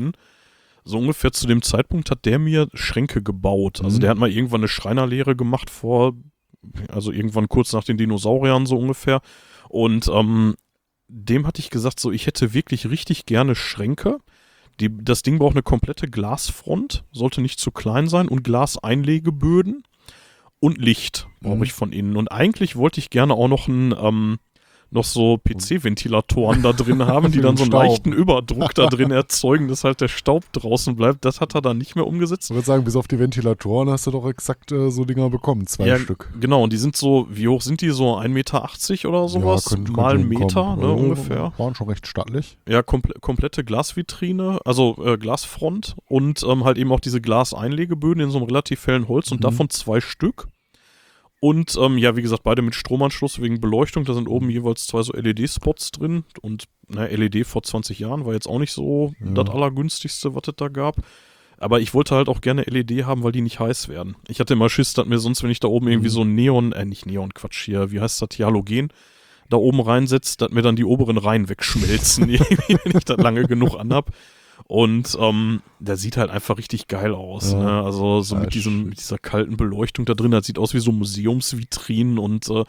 so 0.86 0.98
ungefähr 0.98 1.32
zu 1.32 1.46
dem 1.48 1.62
Zeitpunkt 1.62 2.10
hat 2.10 2.26
der 2.26 2.40
mir 2.40 2.68
Schränke 2.74 3.22
gebaut. 3.22 3.82
Also 3.84 3.98
Mhm. 3.98 4.02
der 4.02 4.10
hat 4.12 4.18
mal 4.18 4.32
irgendwann 4.32 4.62
eine 4.62 4.68
Schreinerlehre 4.68 5.36
gemacht 5.36 5.70
vor, 5.70 6.14
also 6.90 7.12
irgendwann 7.12 7.48
kurz 7.50 7.74
nach 7.74 7.84
den 7.84 7.98
Dinosauriern 7.98 8.66
so 8.66 8.78
ungefähr. 8.78 9.22
Und 9.68 10.08
ähm, 10.14 10.56
dem 11.08 11.46
hatte 11.48 11.60
ich 11.60 11.70
gesagt, 11.70 12.00
so 12.00 12.12
ich 12.12 12.28
hätte 12.28 12.54
wirklich 12.54 12.90
richtig 12.90 13.26
gerne 13.26 13.56
Schränke. 13.56 14.18
Die, 14.80 14.90
das 15.04 15.22
Ding 15.24 15.38
braucht 15.40 15.54
eine 15.56 15.64
komplette 15.64 16.08
Glasfront, 16.08 17.04
sollte 17.12 17.42
nicht 17.42 17.60
zu 17.60 17.72
klein 17.72 18.08
sein 18.08 18.28
und 18.30 18.44
Glaseinlegeböden 18.44 19.84
und 20.60 20.78
Licht 20.78 21.28
brauche 21.42 21.58
Mhm. 21.58 21.64
ich 21.64 21.74
von 21.74 21.92
innen. 21.92 22.16
Und 22.16 22.32
eigentlich 22.32 22.76
wollte 22.76 23.00
ich 23.00 23.10
gerne 23.10 23.34
auch 23.34 23.48
noch 23.48 23.68
ein, 23.68 23.94
ähm, 24.00 24.40
noch 24.92 25.04
so 25.04 25.38
PC-Ventilatoren 25.38 26.62
da 26.62 26.74
drin 26.74 27.06
haben, 27.06 27.32
die 27.32 27.42
dann 27.42 27.58
so 27.58 27.64
einen 27.64 27.72
Staub. 27.72 27.84
leichten 27.84 28.12
Überdruck 28.14 28.74
da 28.76 28.88
drin 28.88 29.12
erzeugen, 29.12 29.68
dass 29.68 29.84
halt 29.84 30.02
der 30.02 30.08
Staub 30.08 30.44
draußen 30.54 30.96
bleibt. 30.96 31.26
Das 31.26 31.42
hat 31.42 31.56
er 31.56 31.62
dann 31.62 31.78
nicht 31.78 31.96
mehr 31.96 32.08
umgesetzt. 32.08 32.50
Ich 32.50 32.56
würde 32.56 32.66
sagen, 32.66 32.84
bis 32.84 32.96
auf 32.96 33.08
die 33.08 33.20
Ventilatoren 33.20 33.90
hast 33.90 34.08
du 34.08 34.12
doch 34.12 34.28
exakt 34.28 34.72
äh, 34.72 34.90
so 34.92 35.06
Dinger 35.06 35.30
bekommen, 35.30 35.68
zwei 35.68 35.88
Ja, 35.88 36.00
Stück. 36.00 36.32
Genau, 36.40 36.64
und 36.64 36.74
die 36.74 36.78
sind 36.78 36.96
so, 36.96 37.28
wie 37.30 37.48
hoch 37.48 37.62
sind 37.62 37.82
die? 37.82 37.90
So 37.90 38.18
1,80 38.18 38.30
Meter 38.30 39.10
oder 39.10 39.28
sowas? 39.28 39.66
könnte- 39.66 39.92
Mal 39.92 40.16
einen 40.16 40.28
Meter, 40.28 40.76
ne, 40.76 40.84
Ja, 40.84 40.90
ungefähr. 40.90 41.54
Waren 41.58 41.76
schon 41.76 41.88
recht 41.90 42.08
stattlich. 42.08 42.58
Ja, 42.68 42.82
komple 42.84 43.16
komplette 43.20 43.64
Glasvitrine, 43.64 44.60
also 44.66 44.96
äh, 45.04 45.18
Glasfront 45.18 45.96
und 46.08 46.44
ähm, 46.48 46.64
halt 46.64 46.78
eben 46.78 46.92
auch 46.92 47.00
diese 47.00 47.22
Glaseinlegeböden 47.22 48.24
in 48.24 48.30
so 48.32 48.38
einem 48.38 48.48
relativ 48.48 48.86
hellen 48.88 49.08
Holz 49.08 49.32
und 49.32 49.40
Mhm. 49.40 49.44
davon 49.44 49.70
zwei 49.70 50.00
Stück. 50.02 50.48
Und 51.42 51.78
ähm, 51.80 51.98
ja, 51.98 52.16
wie 52.18 52.22
gesagt, 52.22 52.44
beide 52.44 52.62
mit 52.62 52.76
Stromanschluss 52.76 53.42
wegen 53.42 53.62
Beleuchtung. 53.62 54.04
Da 54.04 54.14
sind 54.14 54.28
oben 54.28 54.50
jeweils 54.50 54.88
zwei 54.88 55.04
so 55.04 55.14
LED-Spots 55.14 55.92
drin. 55.92 56.24
Und 56.42 56.66
na, 56.88 57.06
LED 57.06 57.46
vor 57.48 57.64
20 57.64 57.98
Jahren 58.00 58.26
war 58.26 58.34
jetzt 58.34 58.48
auch 58.48 58.60
nicht 58.60 58.74
so 58.74 59.14
Ja. 59.24 59.32
das 59.44 59.50
allergünstigste, 59.54 60.36
was 60.36 60.44
es 60.48 60.56
da 60.58 60.68
gab. 60.68 60.98
Aber 61.58 61.80
ich 61.80 61.94
wollte 61.94 62.16
halt 62.16 62.30
auch 62.30 62.42
gerne 62.42 62.64
LED 62.64 63.06
haben, 63.06 63.24
weil 63.24 63.32
die 63.34 63.42
nicht 63.42 63.60
heiß 63.60 63.88
werden. 63.90 64.16
Ich 64.28 64.40
hatte 64.40 64.54
immer 64.54 64.70
Schiss, 64.70 64.94
dass 64.94 65.06
mir 65.08 65.18
sonst, 65.20 65.44
wenn 65.44 65.50
ich 65.52 65.60
da 65.60 65.68
oben 65.70 65.88
irgendwie 65.88 66.08
Mhm. 66.10 66.14
so 66.14 66.24
Neon, 66.26 66.72
äh, 66.74 66.86
nicht 66.86 67.06
Neon, 67.06 67.34
Quatsch 67.34 67.64
hier, 67.66 67.92
wie 67.92 68.00
heißt 68.02 68.22
das, 68.22 68.30
Halogen, 68.40 68.90
da 69.50 69.58
oben 69.58 69.80
reinsetzt, 69.82 70.42
dass 70.42 70.52
mir 70.52 70.62
dann 70.62 70.76
die 70.76 70.86
oberen 70.86 71.18
Reihen 71.18 71.50
wegschmelzen, 71.50 72.30
irgendwie, 72.30 72.78
wenn 72.84 72.98
ich 72.98 73.06
das 73.06 73.18
lange 73.18 73.44
genug 73.46 73.76
anhab. 73.80 74.12
Und 74.66 75.18
ähm, 75.20 75.62
der 75.80 75.98
sieht 75.98 76.18
halt 76.18 76.30
einfach 76.30 76.58
richtig 76.58 76.88
geil 76.88 77.14
aus. 77.16 77.52
Ja. 77.54 77.60
Ne? 77.60 77.84
Also 77.84 78.22
so 78.22 78.36
Ja, 78.36 78.42
mit, 78.42 78.54
diesem, 78.54 78.90
mit 78.90 79.00
dieser 79.00 79.18
kalten 79.18 79.58
Beleuchtung 79.58 80.06
da 80.06 80.14
drin, 80.14 80.32
das 80.32 80.46
sieht 80.46 80.60
aus 80.60 80.74
wie 80.74 80.80
so 80.80 80.92
Museumsvitrinen 80.92 82.18
und 82.20 82.50
äh, 82.50 82.64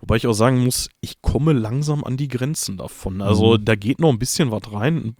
wobei 0.00 0.16
ich 0.16 0.26
auch 0.26 0.32
sagen 0.32 0.64
muss, 0.64 0.88
ich 1.00 1.20
komme 1.20 1.52
langsam 1.52 2.04
an 2.04 2.16
die 2.16 2.28
Grenzen 2.28 2.76
davon. 2.76 3.20
Also 3.20 3.56
Mhm. 3.58 3.64
da 3.64 3.74
geht 3.74 4.00
noch 4.00 4.10
ein 4.10 4.18
bisschen 4.18 4.50
was 4.50 4.72
rein. 4.72 5.16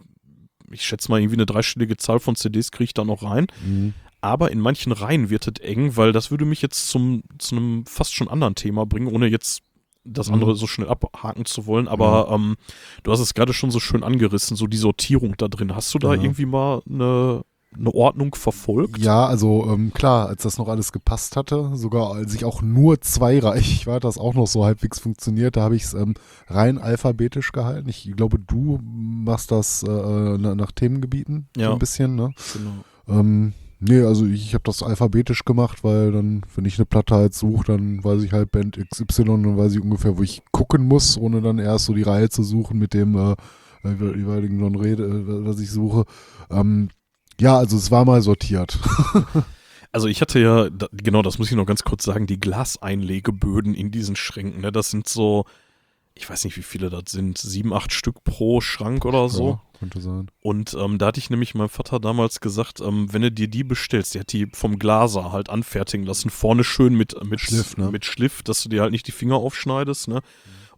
Ich 0.71 0.83
schätze 0.83 1.11
mal, 1.11 1.19
irgendwie 1.19 1.35
eine 1.35 1.45
dreistellige 1.45 1.97
Zahl 1.97 2.19
von 2.19 2.35
CDs 2.35 2.71
kriege 2.71 2.85
ich 2.85 2.93
da 2.93 3.03
noch 3.03 3.21
rein. 3.23 3.47
Mhm. 3.63 3.93
Aber 4.21 4.51
in 4.51 4.59
manchen 4.59 4.91
Reihen 4.93 5.29
wird 5.29 5.47
es 5.47 5.63
eng, 5.63 5.97
weil 5.97 6.13
das 6.13 6.31
würde 6.31 6.45
mich 6.45 6.61
jetzt 6.61 6.87
zum, 6.87 7.23
zu 7.37 7.55
einem 7.57 7.85
fast 7.85 8.15
schon 8.15 8.29
anderen 8.29 8.55
Thema 8.55 8.85
bringen, 8.85 9.07
ohne 9.07 9.27
jetzt 9.27 9.61
das 10.05 10.27
Mhm. 10.27 10.33
andere 10.35 10.55
so 10.55 10.67
schnell 10.67 10.89
abhaken 10.89 11.45
zu 11.45 11.65
wollen. 11.65 11.87
Aber 11.87 12.29
ähm, 12.31 12.55
du 13.03 13.11
hast 13.11 13.19
es 13.19 13.33
gerade 13.33 13.53
schon 13.53 13.71
so 13.71 13.79
schön 13.79 14.03
angerissen, 14.03 14.57
so 14.57 14.67
die 14.67 14.77
Sortierung 14.77 15.35
da 15.37 15.47
drin. 15.47 15.75
Hast 15.75 15.93
du 15.93 15.99
da 15.99 16.13
Ja. 16.13 16.21
irgendwie 16.21 16.45
mal 16.45 16.81
eine, 16.89 17.43
eine 17.75 17.91
Ordnung 17.91 18.35
verfolgt? 18.35 18.99
Ja, 18.99 19.25
also 19.25 19.65
ähm, 19.71 19.91
klar, 19.93 20.27
als 20.27 20.43
das 20.43 20.57
noch 20.57 20.67
alles 20.67 20.91
gepasst 20.91 21.35
hatte, 21.35 21.71
sogar 21.75 22.11
als 22.13 22.33
ich 22.35 22.45
auch 22.45 22.61
nur 22.61 23.01
zweireich 23.01 23.87
war, 23.87 23.99
das 23.99 24.17
auch 24.17 24.33
noch 24.35 24.45
so 24.47 24.63
halbwegs 24.65 24.99
funktioniert. 24.99 25.55
Da 25.57 25.61
habe 25.61 25.75
ich 25.75 25.83
es 25.83 25.93
ähm, 25.93 26.13
rein 26.47 26.77
alphabetisch 26.77 27.51
gehalten. 27.51 27.89
Ich 27.89 28.11
glaube, 28.15 28.37
du 28.39 28.79
machst 28.83 29.51
das 29.51 29.83
äh, 29.83 29.87
na- 30.37 30.53
nach 30.55 30.71
Themengebieten 30.71 31.47
so 31.55 31.61
Ja. 31.61 31.71
ein 31.73 31.79
bisschen, 31.79 32.15
ne? 32.15 32.31
Genau. 32.53 33.19
Ähm, 33.19 33.53
nee, 33.83 34.01
also 34.01 34.25
ich 34.25 34.53
habe 34.53 34.63
das 34.63 34.83
alphabetisch 34.83 35.45
gemacht, 35.45 35.83
weil 35.83 36.11
dann, 36.11 36.41
wenn 36.55 36.65
ich 36.65 36.77
eine 36.77 36.85
Platte 36.85 37.15
halt 37.15 37.33
suche, 37.33 37.65
dann 37.65 38.03
weiß 38.03 38.23
ich 38.23 38.31
halt 38.31 38.51
Band 38.51 38.77
XY, 38.77 39.23
dann 39.25 39.57
weiß 39.57 39.73
ich 39.73 39.81
ungefähr, 39.81 40.17
wo 40.17 40.23
ich 40.23 40.41
gucken 40.51 40.87
muss, 40.87 41.17
ohne 41.17 41.41
dann 41.41 41.59
erst 41.59 41.85
so 41.85 41.93
die 41.93 42.03
Reihe 42.03 42.29
zu 42.29 42.43
suchen 42.43 42.79
mit 42.79 42.93
dem 42.93 43.15
äh, 43.15 43.35
jeweiligen 43.83 44.57
Genre, 44.59 44.87
äh, 44.87 45.45
was 45.45 45.59
ich 45.59 45.71
suche. 45.71 46.05
Ähm, 46.49 46.89
ja, 47.39 47.57
also 47.57 47.77
es 47.77 47.91
war 47.91 48.05
mal 48.05 48.21
sortiert. 48.21 48.79
Also 49.95 50.07
ich 50.07 50.21
hatte 50.21 50.39
ja, 50.39 50.69
genau, 50.91 51.21
das 51.21 51.37
muss 51.37 51.51
ich 51.51 51.55
noch 51.55 51.67
ganz 51.67 51.83
kurz 51.83 52.03
sagen, 52.03 52.25
die 52.25 52.39
Glaseinlegeböden 52.39 53.75
in 53.75 53.91
diesen 53.91 54.15
Schränken, 54.15 54.61
ne, 54.61 54.71
das 54.71 54.89
sind 54.89 55.07
so, 55.07 55.45
ich 56.15 56.29
weiß 56.29 56.43
nicht, 56.45 56.57
wie 56.57 56.63
viele 56.63 56.89
das 56.89 57.11
sind, 57.11 57.37
sieben, 57.37 57.73
acht 57.73 57.91
Stück 57.91 58.23
pro 58.23 58.61
Schrank 58.61 59.03
oder 59.05 59.29
so. 59.29 59.49
Ja, 59.49 59.61
könnte 59.79 59.99
sein. 60.01 60.29
Und 60.41 60.75
ähm, 60.79 60.97
da 60.97 61.07
hatte 61.07 61.19
ich 61.19 61.29
nämlich 61.29 61.55
meinem 61.55 61.69
Vater 61.69 61.99
damals 61.99 62.39
gesagt, 62.39 62.81
ähm, 62.81 63.11
wenn 63.11 63.23
du 63.23 63.31
dir 63.31 63.47
die 63.47 63.63
bestellst, 63.63 64.13
der 64.13 64.21
hat 64.21 64.31
die 64.31 64.47
vom 64.53 64.77
Glaser 64.77 65.31
halt 65.31 65.49
anfertigen 65.49 66.05
lassen, 66.05 66.29
vorne 66.29 66.63
schön 66.63 66.95
mit, 66.95 67.15
mit 67.25 67.39
Schliff, 67.39 67.77
ne? 67.77 67.89
mit 67.89 68.05
Schliff, 68.05 68.43
dass 68.43 68.61
du 68.61 68.69
dir 68.69 68.81
halt 68.81 68.91
nicht 68.91 69.07
die 69.07 69.11
Finger 69.11 69.35
aufschneidest, 69.35 70.07
ne? 70.07 70.21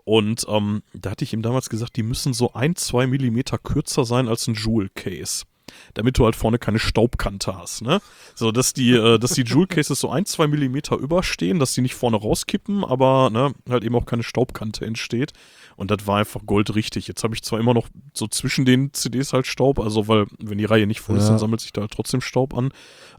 Und 0.05 0.45
ähm, 0.47 0.83
da 0.93 1.09
hatte 1.11 1.23
ich 1.23 1.33
ihm 1.33 1.41
damals 1.41 1.67
gesagt, 1.67 1.95
die 1.95 2.03
müssen 2.03 2.33
so 2.33 2.53
ein, 2.53 2.75
zwei 2.75 3.07
Millimeter 3.07 3.57
kürzer 3.57 4.05
sein 4.05 4.27
als 4.27 4.47
ein 4.47 4.53
Jewel 4.53 4.89
Case. 4.93 5.45
Damit 5.93 6.17
du 6.17 6.25
halt 6.25 6.35
vorne 6.35 6.57
keine 6.59 6.79
Staubkante 6.79 7.57
hast, 7.57 7.81
ne? 7.81 8.01
So, 8.35 8.51
dass 8.51 8.73
die, 8.73 8.91
äh, 8.93 9.17
dass 9.19 9.33
die 9.33 9.43
Jewel 9.43 9.67
Cases 9.67 9.99
so 9.99 10.09
ein, 10.09 10.25
zwei 10.25 10.47
Millimeter 10.47 10.97
überstehen, 10.97 11.59
dass 11.59 11.73
die 11.73 11.81
nicht 11.81 11.95
vorne 11.95 12.17
rauskippen, 12.17 12.83
aber 12.83 13.29
ne, 13.29 13.53
halt 13.69 13.83
eben 13.83 13.95
auch 13.95 14.05
keine 14.05 14.23
Staubkante 14.23 14.85
entsteht. 14.85 15.33
Und 15.77 15.91
das 15.91 16.07
war 16.07 16.19
einfach 16.19 16.41
goldrichtig. 16.45 17.07
Jetzt 17.07 17.23
habe 17.23 17.35
ich 17.35 17.43
zwar 17.43 17.59
immer 17.59 17.73
noch 17.73 17.87
so 18.13 18.27
zwischen 18.27 18.63
den 18.65 18.93
CDs 18.93 19.33
halt 19.33 19.45
Staub, 19.47 19.79
also 19.79 20.07
weil, 20.07 20.25
wenn 20.39 20.57
die 20.57 20.65
Reihe 20.65 20.87
nicht 20.87 21.01
voll 21.01 21.17
ist, 21.17 21.23
Ja. 21.23 21.29
dann 21.31 21.39
sammelt 21.39 21.59
sich 21.61 21.73
da 21.73 21.81
halt 21.81 21.91
trotzdem 21.91 22.21
Staub 22.21 22.53
an. 22.57 22.71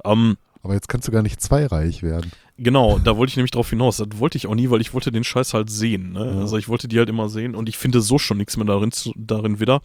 Ähm, 0.05 0.37
Aber 0.63 0.75
jetzt 0.75 0.89
kannst 0.89 1.07
du 1.07 1.13
gar 1.13 1.23
nicht 1.23 1.41
zweireich 1.41 2.03
werden. 2.03 2.33
Genau, 2.59 2.99
da 2.99 3.19
wollte 3.19 3.31
ich 3.31 3.37
nämlich 3.37 3.51
drauf 3.51 3.69
hinaus. 3.69 3.99
Das 3.99 4.09
wollte 4.15 4.39
ich 4.39 4.47
auch 4.47 4.55
nie, 4.55 4.71
weil 4.71 4.81
ich 4.81 4.95
wollte 4.95 5.13
den 5.13 5.25
Scheiß 5.25 5.53
halt 5.53 5.69
sehen. 5.71 6.13
Ne? 6.13 6.25
Ja. 6.35 6.41
Also 6.41 6.57
ich 6.57 6.69
wollte 6.69 6.89
die 6.89 6.99
halt 6.99 7.11
immer 7.11 7.29
sehen 7.29 7.55
und 7.55 7.69
ich 7.69 7.77
finde 7.77 8.01
so 8.01 8.19
schon 8.19 8.39
nichts 8.39 8.57
mehr 8.57 8.65
darin, 8.67 8.91
darin 9.17 9.61
wieder. 9.61 9.83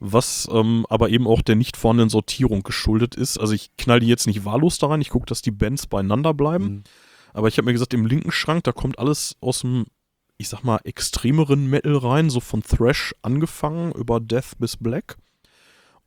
Was 0.00 0.48
ähm, 0.50 0.86
aber 0.88 1.10
eben 1.10 1.26
auch 1.26 1.42
der 1.42 1.56
nicht 1.56 1.76
vorhandenen 1.76 2.08
Sortierung 2.08 2.62
geschuldet 2.62 3.14
ist. 3.14 3.38
Also 3.38 3.52
ich 3.52 3.76
knall 3.76 4.00
die 4.00 4.06
jetzt 4.06 4.26
nicht 4.26 4.44
wahllos 4.46 4.78
da 4.78 4.86
rein. 4.86 5.02
Ich 5.02 5.10
gucke, 5.10 5.26
dass 5.26 5.42
die 5.42 5.50
Bands 5.50 5.86
beieinander 5.86 6.32
bleiben. 6.32 6.64
Mhm. 6.64 6.82
Aber 7.34 7.48
ich 7.48 7.58
habe 7.58 7.66
mir 7.66 7.72
gesagt, 7.72 7.94
im 7.94 8.06
linken 8.06 8.32
Schrank, 8.32 8.64
da 8.64 8.72
kommt 8.72 8.98
alles 8.98 9.36
aus 9.40 9.60
dem, 9.60 9.84
ich 10.38 10.48
sag 10.48 10.64
mal, 10.64 10.80
extremeren 10.84 11.68
Metal 11.68 11.96
rein, 11.96 12.30
so 12.30 12.40
von 12.40 12.62
Thrash 12.62 13.14
angefangen 13.22 13.92
über 13.92 14.20
Death 14.20 14.58
bis 14.58 14.76
Black. 14.76 15.16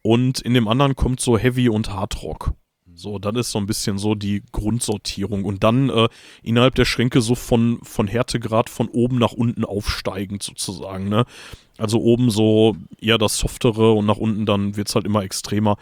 Und 0.01 0.41
in 0.41 0.53
dem 0.53 0.67
anderen 0.67 0.95
kommt 0.95 1.21
so 1.21 1.37
Heavy 1.37 1.69
und 1.69 1.91
Hard 1.91 2.21
Rock. 2.23 2.53
So, 2.95 3.17
dann 3.17 3.35
ist 3.35 3.51
so 3.51 3.59
ein 3.59 3.65
bisschen 3.65 3.97
so 3.97 4.15
die 4.15 4.43
Grundsortierung. 4.51 5.45
Und 5.45 5.63
dann 5.63 5.89
äh, 5.89 6.09
innerhalb 6.43 6.75
der 6.75 6.85
Schränke 6.85 7.21
so 7.21 7.35
von, 7.35 7.79
von 7.83 8.07
Härtegrad 8.07 8.69
von 8.69 8.87
oben 8.87 9.17
nach 9.17 9.33
unten 9.33 9.65
aufsteigend 9.65 10.43
sozusagen. 10.43 11.09
Ne? 11.09 11.25
Also 11.77 11.99
oben 11.99 12.29
so 12.29 12.75
eher 12.99 13.17
das 13.17 13.37
Softere 13.37 13.93
und 13.93 14.05
nach 14.05 14.17
unten 14.17 14.45
dann 14.45 14.75
wird's 14.75 14.95
halt 14.95 15.05
immer 15.05 15.23
extremer. 15.23 15.77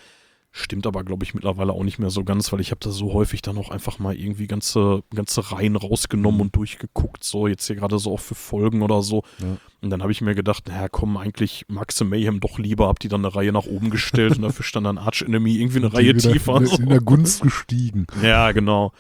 Stimmt 0.54 0.86
aber, 0.86 1.06
glaube 1.06 1.24
ich, 1.24 1.34
mittlerweile 1.34 1.72
auch 1.72 1.84
nicht 1.84 1.97
mehr 1.97 2.10
so 2.10 2.26
ganz, 2.26 2.52
weil 2.52 2.60
ich 2.60 2.72
habe 2.72 2.80
da 2.82 2.89
so 2.89 3.14
häufig 3.14 3.41
dann 3.41 3.58
auch 3.58 3.70
einfach 3.70 3.99
mal 3.99 4.14
irgendwie 4.14 4.47
ganze, 4.47 5.02
ganze 5.16 5.49
Reihen 5.49 5.78
rausgenommen 5.78 6.41
und 6.41 6.56
durchgeguckt, 6.58 7.24
so 7.24 7.47
jetzt 7.47 7.68
hier 7.68 7.78
gerade 7.78 7.97
so 7.99 8.14
auch 8.14 8.20
für 8.20 8.36
Folgen 8.36 8.82
oder 8.82 9.02
so. 9.02 9.24
Ja. 9.39 9.58
Und 9.80 9.89
dann 9.91 10.02
habe 10.02 10.12
ich 10.12 10.20
mir 10.20 10.36
gedacht, 10.36 10.68
naja, 10.68 10.89
komm, 10.89 11.16
eigentlich 11.16 11.66
Maxe 11.70 12.04
Mayhem 12.04 12.41
doch 12.41 12.60
lieber, 12.60 12.89
hab 12.89 12.99
die 12.99 13.08
dann 13.08 13.24
eine 13.24 13.34
Reihe 13.34 13.54
nach 13.54 13.66
oben 13.66 13.91
gestellt 13.91 14.36
und 14.36 14.41
dafür 14.41 14.66
stand 14.66 14.86
dann 14.86 14.97
Arch 14.97 15.22
Enemy 15.22 15.56
irgendwie 15.56 15.78
eine 15.78 15.89
Die 15.89 15.95
Reihe 15.95 16.18
tiefer. 16.18 16.58
In, 16.58 16.66
so. 16.66 16.76
in 16.76 16.89
der 16.89 17.02
Gunst 17.02 17.41
gestiegen. 17.43 18.06
Ja, 18.22 18.52
genau. 18.52 18.91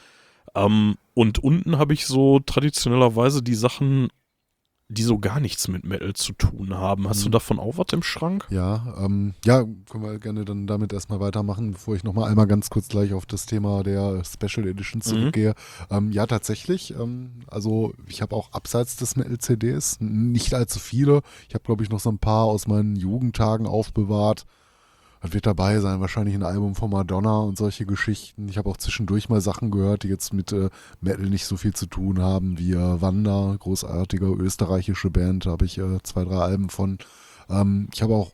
Ähm, 0.55 0.95
und 1.13 1.39
unten 1.39 1.77
habe 1.77 1.93
ich 1.93 2.05
so 2.05 2.39
traditionellerweise 2.39 3.43
die 3.43 3.55
Sachen, 3.55 4.07
die 4.93 5.03
so 5.03 5.17
gar 5.19 5.39
nichts 5.39 5.69
mit 5.69 5.85
Metal 5.85 6.11
zu 6.13 6.33
tun 6.33 6.73
haben. 6.75 7.07
Hast 7.07 7.23
du 7.23 7.29
Mhm. 7.29 7.31
davon 7.31 7.59
auch 7.59 7.77
was 7.77 7.87
im 7.93 8.03
Schrank? 8.03 8.45
Ja, 8.49 8.93
ähm, 8.99 9.33
ja, 9.45 9.63
können 9.89 10.03
wir 10.03 10.19
gerne 10.19 10.43
dann 10.43 10.67
damit 10.67 10.91
erstmal 10.91 11.21
weitermachen, 11.21 11.71
bevor 11.71 11.95
ich 11.95 12.03
nochmal 12.03 12.29
einmal 12.29 12.45
ganz 12.45 12.69
kurz 12.69 12.89
gleich 12.89 13.13
auf 13.13 13.25
das 13.25 13.45
Thema 13.45 13.83
der 13.83 14.21
Special 14.25 14.67
Edition 14.67 15.01
zurückgehe. 15.01 15.55
Ähm, 15.89 16.11
ja, 16.11 16.27
tatsächlich. 16.27 16.93
Ähm, 16.99 17.31
also 17.47 17.93
ich 18.07 18.21
habe 18.21 18.35
auch 18.35 18.51
abseits 18.51 18.97
des 18.97 19.15
Metal-CDs 19.15 19.97
nicht 20.01 20.53
allzu 20.53 20.79
viele. 20.79 21.21
Ich 21.47 21.53
habe, 21.55 21.63
glaube 21.63 21.83
ich, 21.83 21.89
noch 21.89 21.99
so 22.01 22.11
ein 22.11 22.19
paar 22.19 22.43
aus 22.45 22.67
meinen 22.67 22.95
Jugendtagen 22.97 23.67
aufbewahrt. 23.67 24.45
Das 25.21 25.33
wird 25.33 25.45
dabei 25.45 25.79
sein, 25.79 26.01
wahrscheinlich 26.01 26.33
ein 26.33 26.43
Album 26.43 26.73
von 26.73 26.89
Madonna 26.89 27.39
und 27.41 27.57
solche 27.57 27.85
Geschichten. 27.85 28.49
Ich 28.49 28.57
habe 28.57 28.69
auch 28.69 28.77
zwischendurch 28.77 29.29
mal 29.29 29.39
Sachen 29.39 29.69
gehört, 29.69 30.03
die 30.03 30.07
jetzt 30.07 30.33
mit 30.33 30.51
äh, 30.51 30.69
Metal 30.99 31.27
nicht 31.27 31.45
so 31.45 31.57
viel 31.57 31.73
zu 31.73 31.85
tun 31.85 32.19
haben, 32.19 32.57
wie 32.57 32.73
äh, 32.73 33.01
Wanda, 33.01 33.55
großartige 33.59 34.25
österreichische 34.25 35.11
Band, 35.11 35.45
da 35.45 35.51
habe 35.51 35.65
ich 35.65 35.77
äh, 35.77 35.99
zwei, 36.03 36.23
drei 36.23 36.37
Alben 36.37 36.69
von. 36.69 36.97
Ähm, 37.49 37.87
ich 37.93 38.01
habe 38.01 38.15
auch 38.15 38.31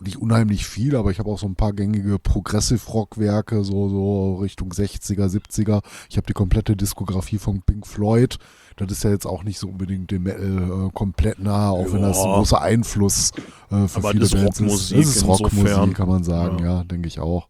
nicht 0.00 0.16
unheimlich 0.16 0.66
viel, 0.66 0.96
aber 0.96 1.10
ich 1.10 1.18
habe 1.18 1.30
auch 1.30 1.38
so 1.38 1.46
ein 1.46 1.56
paar 1.56 1.72
gängige 1.72 2.18
Progressive-Rock-Werke, 2.18 3.64
so, 3.64 3.88
so 3.88 4.36
Richtung 4.36 4.70
60er, 4.70 5.26
70er. 5.26 5.82
Ich 6.08 6.16
habe 6.16 6.26
die 6.26 6.32
komplette 6.32 6.76
Diskografie 6.76 7.38
von 7.38 7.62
Pink 7.62 7.86
Floyd. 7.86 8.38
Das 8.76 8.90
ist 8.90 9.04
ja 9.04 9.10
jetzt 9.10 9.26
auch 9.26 9.44
nicht 9.44 9.58
so 9.58 9.68
unbedingt 9.68 10.10
dem 10.10 10.22
Metal 10.24 10.86
äh, 10.88 10.90
komplett 10.92 11.38
nah, 11.38 11.70
auch 11.70 11.92
wenn 11.92 12.02
das 12.02 12.18
ein 12.18 12.28
Ja. 12.28 12.36
großer 12.36 12.60
Einfluss 12.60 13.30
äh, 13.70 13.86
für 13.88 13.98
Aber 13.98 14.10
viele 14.10 14.28
Bands 14.28 14.60
ist. 14.60 14.92
Das 14.92 14.98
ist 14.98 15.26
Rockmusik, 15.26 15.94
kann 15.94 16.08
man 16.08 16.24
sagen, 16.24 16.58
Ja. 16.60 16.78
ja, 16.78 16.84
denke 16.84 17.08
ich 17.08 17.20
auch. 17.20 17.48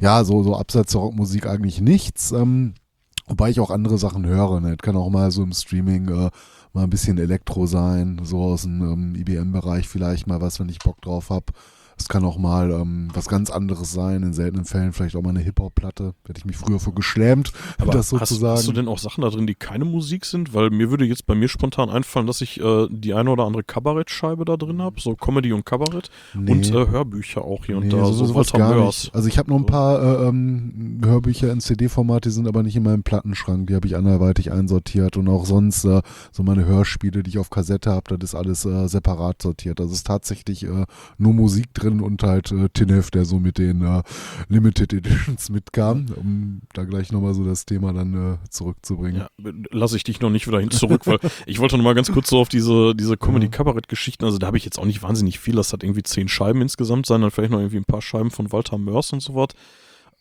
Ja, 0.00 0.24
so, 0.24 0.42
so 0.42 0.56
abseits 0.56 0.92
der 0.92 1.00
Rockmusik 1.00 1.46
eigentlich 1.46 1.80
nichts. 1.80 2.32
Ähm, 2.32 2.74
wobei 3.26 3.50
ich 3.50 3.60
auch 3.60 3.70
andere 3.70 3.98
Sachen 3.98 4.24
höre. 4.26 4.60
Ne? 4.60 4.76
Das 4.76 4.78
kann 4.84 4.96
auch 4.96 5.10
mal 5.10 5.30
so 5.30 5.42
im 5.42 5.52
Streaming 5.52 6.08
äh, 6.08 6.30
mal 6.72 6.84
ein 6.84 6.90
bisschen 6.90 7.18
Elektro 7.18 7.66
sein, 7.66 8.20
so 8.24 8.42
aus 8.42 8.62
dem 8.62 8.80
ähm, 8.82 9.14
IBM-Bereich 9.16 9.88
vielleicht 9.88 10.26
mal 10.26 10.40
was, 10.40 10.58
wenn 10.60 10.68
ich 10.68 10.78
Bock 10.78 11.00
drauf 11.02 11.30
habe. 11.30 11.46
Es 12.00 12.08
kann 12.08 12.24
auch 12.24 12.38
mal 12.38 12.70
ähm, 12.70 13.08
was 13.12 13.28
ganz 13.28 13.50
anderes 13.50 13.92
sein, 13.92 14.22
in 14.22 14.32
seltenen 14.32 14.64
Fällen 14.64 14.92
vielleicht 14.92 15.16
auch 15.16 15.22
mal 15.22 15.30
eine 15.30 15.40
Hip-Hop-Platte. 15.40 16.14
Hätte 16.26 16.38
ich 16.38 16.44
mich 16.46 16.56
früher 16.56 16.80
für 16.80 16.92
geschlämt, 16.92 17.52
Aber 17.78 17.92
das 17.92 18.10
hast, 18.12 18.28
sozusagen. 18.30 18.56
hast 18.56 18.66
du 18.68 18.72
denn 18.72 18.88
auch 18.88 18.98
Sachen 18.98 19.22
da 19.22 19.28
drin, 19.28 19.46
die 19.46 19.54
keine 19.54 19.84
Musik 19.84 20.24
sind? 20.24 20.54
Weil 20.54 20.70
mir 20.70 20.90
würde 20.90 21.04
jetzt 21.04 21.26
bei 21.26 21.34
mir 21.34 21.48
spontan 21.48 21.90
einfallen, 21.90 22.26
dass 22.26 22.40
ich 22.40 22.60
äh, 22.60 22.86
die 22.90 23.12
eine 23.14 23.30
oder 23.30 23.44
andere 23.44 23.62
Kabarettscheibe 23.64 24.44
da 24.44 24.56
drin 24.56 24.80
habe, 24.80 25.00
so 25.00 25.14
Comedy 25.14 25.52
und 25.52 25.64
Kabarett 25.66 26.10
Nee. 26.34 26.52
und 26.52 26.70
äh, 26.70 26.88
Hörbücher 26.88 27.44
auch 27.44 27.64
hier 27.66 27.76
und 27.76 27.84
Nee, 27.84 27.90
da, 27.90 28.06
so, 28.06 28.24
so 28.24 28.34
Walter 28.34 28.58
gar 28.58 28.86
nicht. 28.86 29.14
Also 29.14 29.28
ich 29.28 29.38
habe 29.38 29.50
noch 29.50 29.58
ein 29.58 29.66
paar 29.66 30.02
äh, 30.02 30.28
ähm, 30.28 31.00
Hörbücher 31.04 31.52
in 31.52 31.60
CD-Format, 31.60 32.24
die 32.24 32.30
sind 32.30 32.48
aber 32.48 32.62
nicht 32.62 32.76
in 32.76 32.82
meinem 32.82 33.02
Plattenschrank. 33.02 33.66
Die 33.66 33.74
habe 33.74 33.86
ich 33.86 33.96
anderweitig 33.96 34.52
einsortiert 34.52 35.16
und 35.16 35.28
auch 35.28 35.44
sonst 35.44 35.84
äh, 35.84 36.00
so 36.32 36.42
meine 36.42 36.64
Hörspiele, 36.64 37.22
die 37.22 37.30
ich 37.30 37.38
auf 37.38 37.50
Kassette 37.50 37.90
habe, 37.90 38.16
das 38.16 38.30
ist 38.30 38.34
alles 38.34 38.64
äh, 38.64 38.88
separat 38.88 39.42
sortiert. 39.42 39.80
Also 39.80 39.92
es 39.92 39.98
ist 39.98 40.06
tatsächlich 40.06 40.64
äh, 40.64 40.84
nur 41.18 41.32
Musik 41.34 41.74
drin 41.74 41.89
und 41.98 42.22
halt 42.22 42.52
äh, 42.52 42.68
Tinef, 42.68 43.10
der 43.10 43.24
so 43.24 43.40
mit 43.40 43.58
den 43.58 43.82
äh, 43.82 44.02
Limited 44.48 44.92
Editions 44.92 45.50
mitkam, 45.50 46.06
um 46.14 46.60
da 46.74 46.84
gleich 46.84 47.10
nochmal 47.10 47.34
so 47.34 47.44
das 47.44 47.66
Thema 47.66 47.92
dann 47.92 48.34
äh, 48.34 48.38
zurückzubringen. 48.50 49.22
Ja, 49.22 49.30
lasse 49.72 49.96
ich 49.96 50.04
dich 50.04 50.20
noch 50.20 50.30
nicht 50.30 50.46
wieder 50.46 50.60
hin 50.60 50.70
zurück, 50.70 51.06
weil 51.08 51.18
ich 51.46 51.58
wollte 51.58 51.76
noch 51.76 51.84
mal 51.84 51.94
ganz 51.94 52.12
kurz 52.12 52.30
so 52.30 52.38
auf 52.38 52.48
diese, 52.48 52.94
diese 52.94 53.16
Comedy-Kabarett-Geschichten, 53.16 54.24
also 54.24 54.38
da 54.38 54.46
habe 54.46 54.56
ich 54.58 54.64
jetzt 54.64 54.78
auch 54.78 54.84
nicht 54.86 55.02
wahnsinnig 55.02 55.40
viel, 55.40 55.56
das 55.56 55.72
hat 55.72 55.82
irgendwie 55.82 56.04
zehn 56.04 56.28
Scheiben 56.28 56.62
insgesamt 56.62 57.06
sein, 57.06 57.22
dann 57.22 57.30
vielleicht 57.32 57.50
noch 57.50 57.58
irgendwie 57.58 57.78
ein 57.78 57.84
paar 57.84 58.02
Scheiben 58.02 58.30
von 58.30 58.52
Walter 58.52 58.78
Mörs 58.78 59.12
und 59.12 59.20
so 59.22 59.34
was. 59.34 59.48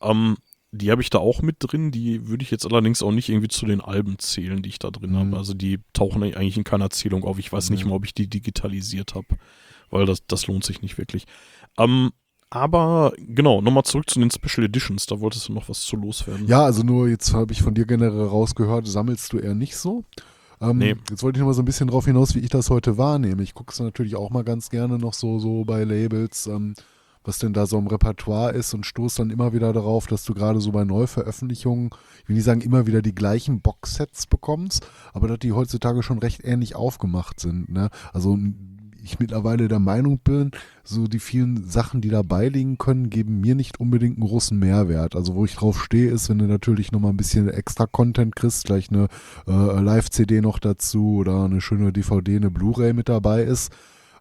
Ähm, 0.02 0.38
die 0.72 0.92
habe 0.92 1.02
ich 1.02 1.10
da 1.10 1.18
auch 1.18 1.42
mit 1.42 1.56
drin, 1.62 1.90
die 1.92 2.28
würde 2.28 2.44
ich 2.44 2.52
jetzt 2.52 2.64
allerdings 2.64 3.02
auch 3.02 3.12
nicht 3.12 3.28
irgendwie 3.30 3.48
zu 3.48 3.66
den 3.66 3.82
Alben 3.82 4.20
zählen, 4.20 4.62
die 4.62 4.70
ich 4.70 4.78
da 4.78 4.92
drin 4.92 5.14
Mhm. 5.14 5.16
habe. 5.18 5.38
Also 5.38 5.56
die 5.56 5.80
tauchen 5.94 6.22
eigentlich 6.22 6.58
in 6.58 6.64
keiner 6.64 6.86
Erzählung 6.86 7.24
auf. 7.24 7.40
Ich 7.40 7.52
weiß 7.52 7.72
nicht 7.72 7.82
Ja. 7.82 7.88
mal, 7.88 7.96
ob 7.96 8.06
ich 8.06 8.14
die 8.14 8.28
digitalisiert 8.28 9.16
habe, 9.16 9.26
weil 9.90 10.06
das, 10.06 10.28
das 10.28 10.46
lohnt 10.46 10.64
sich 10.64 10.84
nicht 10.84 11.00
wirklich. 11.00 11.26
Ähm, 11.80 12.12
aber 12.52 13.14
genau, 13.18 13.62
nochmal 13.62 13.84
zurück 13.84 14.10
zu 14.10 14.20
den 14.20 14.32
Special 14.32 14.66
Editions, 14.66 15.06
da 15.06 15.20
wolltest 15.20 15.48
du 15.50 15.54
noch 15.54 15.70
was 15.70 15.82
zu 15.82 15.96
loswerden. 15.96 16.48
Ja, 16.48 16.64
also 16.64 16.82
nur 16.82 17.08
jetzt 17.08 17.34
habe 17.34 17.54
ich 17.54 17.62
von 17.62 17.76
dir 17.76 17.86
generell 17.86 18.26
rausgehört, 18.26 18.88
sammelst 18.88 19.32
du 19.34 19.38
eher 19.38 19.54
nicht 19.54 19.78
so. 19.78 20.04
Ähm, 20.60 20.78
Nee. 20.80 20.96
Jetzt 21.10 21.22
wollte 21.22 21.38
ich 21.38 21.42
noch 21.42 21.48
mal 21.48 21.54
so 21.54 21.62
ein 21.62 21.66
bisschen 21.66 21.88
drauf 21.88 22.06
hinaus, 22.06 22.34
wie 22.36 22.40
ich 22.40 22.50
das 22.50 22.70
heute 22.70 22.98
wahrnehme. 22.98 23.44
Ich 23.44 23.54
gucke 23.54 23.72
es 23.72 23.80
natürlich 23.80 24.16
auch 24.16 24.32
mal 24.32 24.44
ganz 24.44 24.70
gerne 24.70 24.98
noch 24.98 25.14
so, 25.14 25.40
so 25.40 25.64
bei 25.64 25.84
Labels, 25.84 26.48
ähm, 26.48 26.74
was 27.24 27.38
denn 27.38 27.54
da 27.54 27.68
so 27.68 27.78
im 27.78 27.86
Repertoire 27.88 28.52
ist 28.54 28.74
und 28.74 28.86
stoß 28.86 29.16
dann 29.16 29.30
immer 29.30 29.54
wieder 29.54 29.72
darauf, 29.72 30.08
dass 30.08 30.24
du 30.24 30.34
gerade 30.34 30.60
so 30.60 30.72
bei 30.72 30.86
Neuveröffentlichungen, 30.86 31.92
ich 32.24 32.30
will 32.30 32.36
nicht 32.36 32.46
sagen, 32.46 32.62
immer 32.62 32.88
wieder 32.88 33.04
die 33.04 33.14
gleichen 33.14 33.62
Boxsets 33.62 34.26
bekommst, 34.26 34.88
aber 35.14 35.28
dass 35.28 35.40
die 35.40 35.52
heutzutage 35.52 36.02
schon 36.02 36.18
recht 36.18 36.44
ähnlich 36.44 36.76
aufgemacht 36.76 37.40
sind. 37.40 37.70
Ne? 37.70 37.90
Also 38.14 38.38
ich 39.10 39.20
mittlerweile 39.20 39.68
der 39.68 39.80
Meinung 39.80 40.20
bin, 40.20 40.52
so 40.84 41.08
die 41.08 41.20
vielen 41.20 41.64
Sachen, 41.70 42.02
die 42.02 42.10
dabei 42.10 42.48
liegen 42.50 42.78
können, 42.78 43.10
geben 43.10 43.42
mir 43.42 43.56
nicht 43.56 43.80
unbedingt 43.80 44.18
einen 44.18 44.28
großen 44.28 44.58
Mehrwert. 44.58 45.16
Also 45.16 45.36
wo 45.36 45.46
ich 45.46 45.56
drauf 45.56 45.84
stehe, 45.84 46.10
ist, 46.12 46.30
wenn 46.30 46.40
du 46.40 46.46
natürlich 46.46 46.92
nochmal 46.92 47.12
ein 47.12 47.18
bisschen 47.18 47.50
extra 47.50 47.86
Content 47.86 48.36
kriegst, 48.36 48.66
gleich 48.66 48.90
eine 48.90 49.08
äh, 49.48 49.82
Live-CD 49.82 50.42
noch 50.42 50.60
dazu 50.60 51.18
oder 51.18 51.46
eine 51.46 51.62
schöne 51.62 51.92
DVD, 51.92 52.38
eine 52.38 52.52
Blu-ray 52.52 52.94
mit 52.94 53.10
dabei 53.10 53.44
ist. 53.44 53.72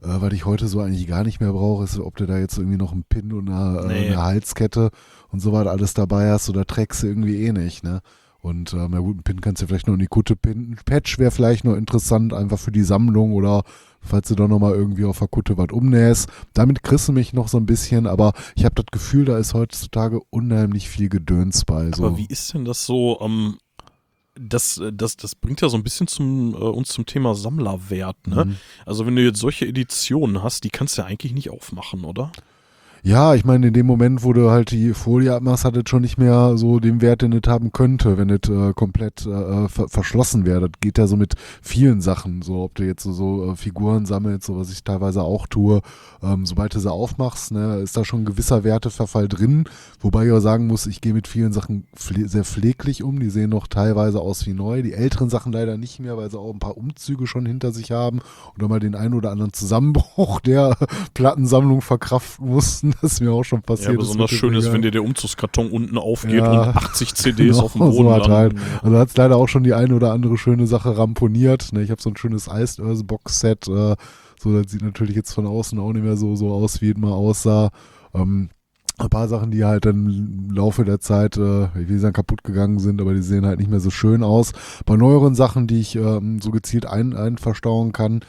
Äh, 0.02 0.06
was 0.20 0.32
ich 0.32 0.46
heute 0.46 0.68
so 0.68 0.80
eigentlich 0.80 1.06
gar 1.06 1.24
nicht 1.24 1.40
mehr 1.40 1.52
brauche, 1.52 1.84
ist, 1.84 1.98
ob 1.98 2.16
du 2.16 2.26
da 2.26 2.38
jetzt 2.38 2.58
irgendwie 2.58 2.78
noch 2.78 2.92
einen 2.92 3.04
Pin 3.04 3.32
und 3.32 3.48
eine, 3.48 3.86
Nee. 3.86 4.06
äh, 4.06 4.06
eine 4.08 4.22
Halskette 4.22 4.90
und 5.30 5.40
so 5.40 5.52
weiter 5.52 5.70
alles 5.70 5.94
dabei 5.94 6.30
hast 6.30 6.48
oder 6.48 6.64
trägst 6.64 7.02
du 7.02 7.08
irgendwie 7.08 7.42
eh 7.44 7.52
nicht, 7.52 7.84
ne? 7.84 8.00
Und 8.40 8.72
ähm, 8.72 8.92
ja 8.92 9.00
gut, 9.00 9.16
einen 9.16 9.22
Pin 9.24 9.40
kannst 9.40 9.60
du 9.62 9.66
vielleicht 9.66 9.88
noch 9.88 9.94
in 9.94 10.00
die 10.00 10.06
Kutte 10.06 10.36
pinnen. 10.36 10.76
Patch 10.86 11.18
wäre 11.18 11.32
vielleicht 11.32 11.64
noch 11.64 11.74
interessant, 11.74 12.32
einfach 12.32 12.58
für 12.58 12.70
die 12.70 12.84
Sammlung 12.84 13.32
oder 13.32 13.64
falls 14.00 14.28
du 14.28 14.34
doch 14.34 14.48
nochmal 14.48 14.74
irgendwie 14.74 15.04
auf 15.04 15.18
der 15.18 15.28
Kutte 15.28 15.56
was 15.56 15.68
umnähst. 15.70 16.28
Damit 16.54 16.82
kriegst 16.82 17.08
du 17.08 17.12
mich 17.12 17.32
noch 17.32 17.48
so 17.48 17.58
ein 17.58 17.66
bisschen, 17.66 18.06
aber 18.06 18.32
ich 18.56 18.64
habe 18.64 18.74
das 18.74 18.86
Gefühl, 18.90 19.24
da 19.24 19.38
ist 19.38 19.54
heutzutage 19.54 20.20
unheimlich 20.30 20.88
viel 20.88 21.08
Gedöns 21.08 21.64
bei. 21.64 21.90
So. 21.92 22.06
Aber 22.06 22.18
wie 22.18 22.26
ist 22.26 22.54
denn 22.54 22.64
das 22.64 22.86
so? 22.86 23.18
Ähm, 23.20 23.58
das, 24.40 24.80
das, 24.92 25.16
das 25.16 25.34
bringt 25.34 25.60
ja 25.60 25.68
so 25.68 25.76
ein 25.76 25.82
bisschen 25.82 26.06
zum, 26.06 26.54
äh, 26.54 26.58
uns 26.58 26.88
zum 26.88 27.06
Thema 27.06 27.34
Sammlerwert, 27.34 28.26
ne? 28.26 28.44
Mhm. 28.44 28.56
Also 28.86 29.06
wenn 29.06 29.16
du 29.16 29.22
jetzt 29.22 29.40
solche 29.40 29.66
Editionen 29.66 30.42
hast, 30.42 30.64
die 30.64 30.70
kannst 30.70 30.96
du 30.96 31.02
ja 31.02 31.08
eigentlich 31.08 31.32
nicht 31.32 31.50
aufmachen, 31.50 32.04
oder? 32.04 32.30
Ja, 33.04 33.34
ich 33.34 33.44
meine, 33.44 33.68
in 33.68 33.72
dem 33.72 33.86
Moment, 33.86 34.24
wo 34.24 34.32
du 34.32 34.50
halt 34.50 34.72
die 34.72 34.92
Folie 34.92 35.32
abmachst, 35.32 35.64
hat 35.64 35.76
es 35.76 35.88
schon 35.88 36.02
nicht 36.02 36.18
mehr 36.18 36.56
so 36.56 36.80
den 36.80 37.00
Wert, 37.00 37.22
den 37.22 37.32
es 37.32 37.48
haben 37.48 37.70
könnte, 37.72 38.18
wenn 38.18 38.28
es 38.28 38.48
äh, 38.48 38.72
komplett 38.74 39.24
äh, 39.24 39.68
ver 39.68 39.88
verschlossen 39.88 40.44
wäre. 40.44 40.68
Das 40.68 40.80
geht 40.80 40.98
ja 40.98 41.06
so 41.06 41.16
mit 41.16 41.34
vielen 41.62 42.00
Sachen. 42.00 42.42
So, 42.42 42.64
ob 42.64 42.74
du 42.74 42.84
jetzt 42.84 43.04
so, 43.04 43.12
so 43.12 43.52
äh, 43.52 43.56
Figuren 43.56 44.04
sammelst, 44.04 44.46
so 44.46 44.58
was 44.58 44.72
ich 44.72 44.82
teilweise 44.82 45.22
auch 45.22 45.46
tue. 45.46 45.80
Ähm, 46.22 46.44
sobald 46.44 46.74
du 46.74 46.80
sie 46.80 46.90
aufmachst, 46.90 47.52
ne, 47.52 47.76
ist 47.76 47.96
da 47.96 48.04
schon 48.04 48.22
ein 48.22 48.24
gewisser 48.24 48.64
Werteverfall 48.64 49.28
drin. 49.28 49.64
Wobei 50.00 50.26
ich 50.26 50.32
auch 50.32 50.40
sagen 50.40 50.66
muss, 50.66 50.86
ich 50.86 51.00
gehe 51.00 51.14
mit 51.14 51.28
vielen 51.28 51.52
Sachen 51.52 51.86
pfle 51.94 52.28
sehr 52.28 52.44
pfleglich 52.44 53.04
um. 53.04 53.20
Die 53.20 53.30
sehen 53.30 53.50
noch 53.50 53.68
teilweise 53.68 54.20
aus 54.20 54.44
wie 54.46 54.54
neu. 54.54 54.82
Die 54.82 54.92
älteren 54.94 55.30
Sachen 55.30 55.52
leider 55.52 55.76
nicht 55.76 56.00
mehr, 56.00 56.16
weil 56.16 56.30
sie 56.30 56.38
auch 56.38 56.52
ein 56.52 56.58
paar 56.58 56.76
Umzüge 56.76 57.28
schon 57.28 57.46
hinter 57.46 57.70
sich 57.70 57.92
haben 57.92 58.18
oder 58.56 58.66
mal 58.66 58.80
den 58.80 58.96
einen 58.96 59.14
oder 59.14 59.30
anderen 59.30 59.52
Zusammenbruch 59.52 60.40
der 60.40 60.76
Plattensammlung 61.14 61.80
verkraften 61.80 62.48
mussten. 62.48 62.87
Das 63.02 63.12
ist 63.14 63.20
mir 63.20 63.32
auch 63.32 63.44
schon 63.44 63.62
passiert. 63.62 63.92
Ja, 63.92 63.98
besonders 63.98 64.30
schön 64.30 64.54
ist, 64.54 64.72
wenn 64.72 64.82
dir 64.82 64.90
der 64.90 65.04
Umzugskarton 65.04 65.70
unten 65.70 65.98
aufgeht 65.98 66.34
Ja. 66.42 66.50
und 66.70 66.76
80 66.76 67.14
CDs 67.14 67.56
Genau, 67.56 67.64
auf 67.64 67.72
dem 67.72 67.78
Boden 67.80 67.94
so 68.24 68.34
halt. 68.34 68.54
Also 68.82 68.98
hat 68.98 69.08
es 69.08 69.16
leider 69.16 69.36
auch 69.36 69.48
schon 69.48 69.62
die 69.64 69.74
eine 69.74 69.94
oder 69.94 70.12
andere 70.12 70.36
schöne 70.38 70.66
Sache 70.66 70.96
ramponiert. 70.96 71.72
Ne, 71.72 71.82
ich 71.82 71.90
habe 71.90 72.00
so 72.02 72.10
ein 72.10 72.16
schönes 72.16 72.48
Iced 72.48 72.80
Earth 72.80 73.06
Box 73.06 73.40
Set. 73.40 73.68
Äh, 73.68 73.96
so, 74.40 74.60
das 74.62 74.70
sieht 74.70 74.82
natürlich 74.82 75.16
jetzt 75.16 75.32
von 75.32 75.46
außen 75.46 75.78
auch 75.78 75.92
nicht 75.92 76.04
mehr 76.04 76.16
so, 76.16 76.36
so 76.36 76.52
aus, 76.52 76.80
wie 76.80 76.90
es 76.90 76.96
mal 76.96 77.12
aussah. 77.12 77.70
Ähm, 78.14 78.50
ein 78.98 79.10
paar 79.10 79.28
Sachen, 79.28 79.50
die 79.52 79.64
halt 79.64 79.84
dann 79.86 80.06
im 80.48 80.50
Laufe 80.54 80.84
der 80.84 81.00
Zeit, 81.00 81.36
äh, 81.36 81.64
ich 81.80 81.88
will 81.88 81.98
sagen, 82.00 82.14
kaputt 82.14 82.42
gegangen 82.42 82.80
sind, 82.80 83.00
aber 83.00 83.14
die 83.14 83.22
sehen 83.22 83.46
halt 83.46 83.60
nicht 83.60 83.70
mehr 83.70 83.80
so 83.80 83.90
schön 83.90 84.22
aus. 84.24 84.52
Bei 84.86 84.96
neueren 84.96 85.34
Sachen, 85.34 85.66
die 85.68 85.80
ich 85.80 85.94
ähm, 85.96 86.40
so 86.40 86.50
gezielt 86.50 86.86
ein, 86.86 87.14
einverstauen 87.14 87.92
kann, 87.92 88.20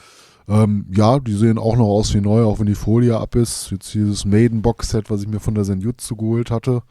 ähm, 0.49 0.87
ja, 0.91 1.19
die 1.19 1.35
sehen 1.35 1.59
auch 1.59 1.77
noch 1.77 1.85
aus 1.85 2.13
wie 2.15 2.21
neu, 2.21 2.43
auch 2.43 2.59
wenn 2.59 2.65
die 2.65 2.73
Folie 2.75 3.17
ab 3.17 3.35
ist. 3.35 3.69
Jetzt 3.69 3.93
dieses 3.93 4.25
Maiden 4.25 4.63
Box 4.63 4.89
Set, 4.89 5.11
was 5.11 5.21
ich 5.21 5.27
mir 5.27 5.39
von 5.39 5.53
der 5.53 5.63
Senjutsu 5.63 6.15
geholt 6.15 6.49
hatte. 6.49 6.81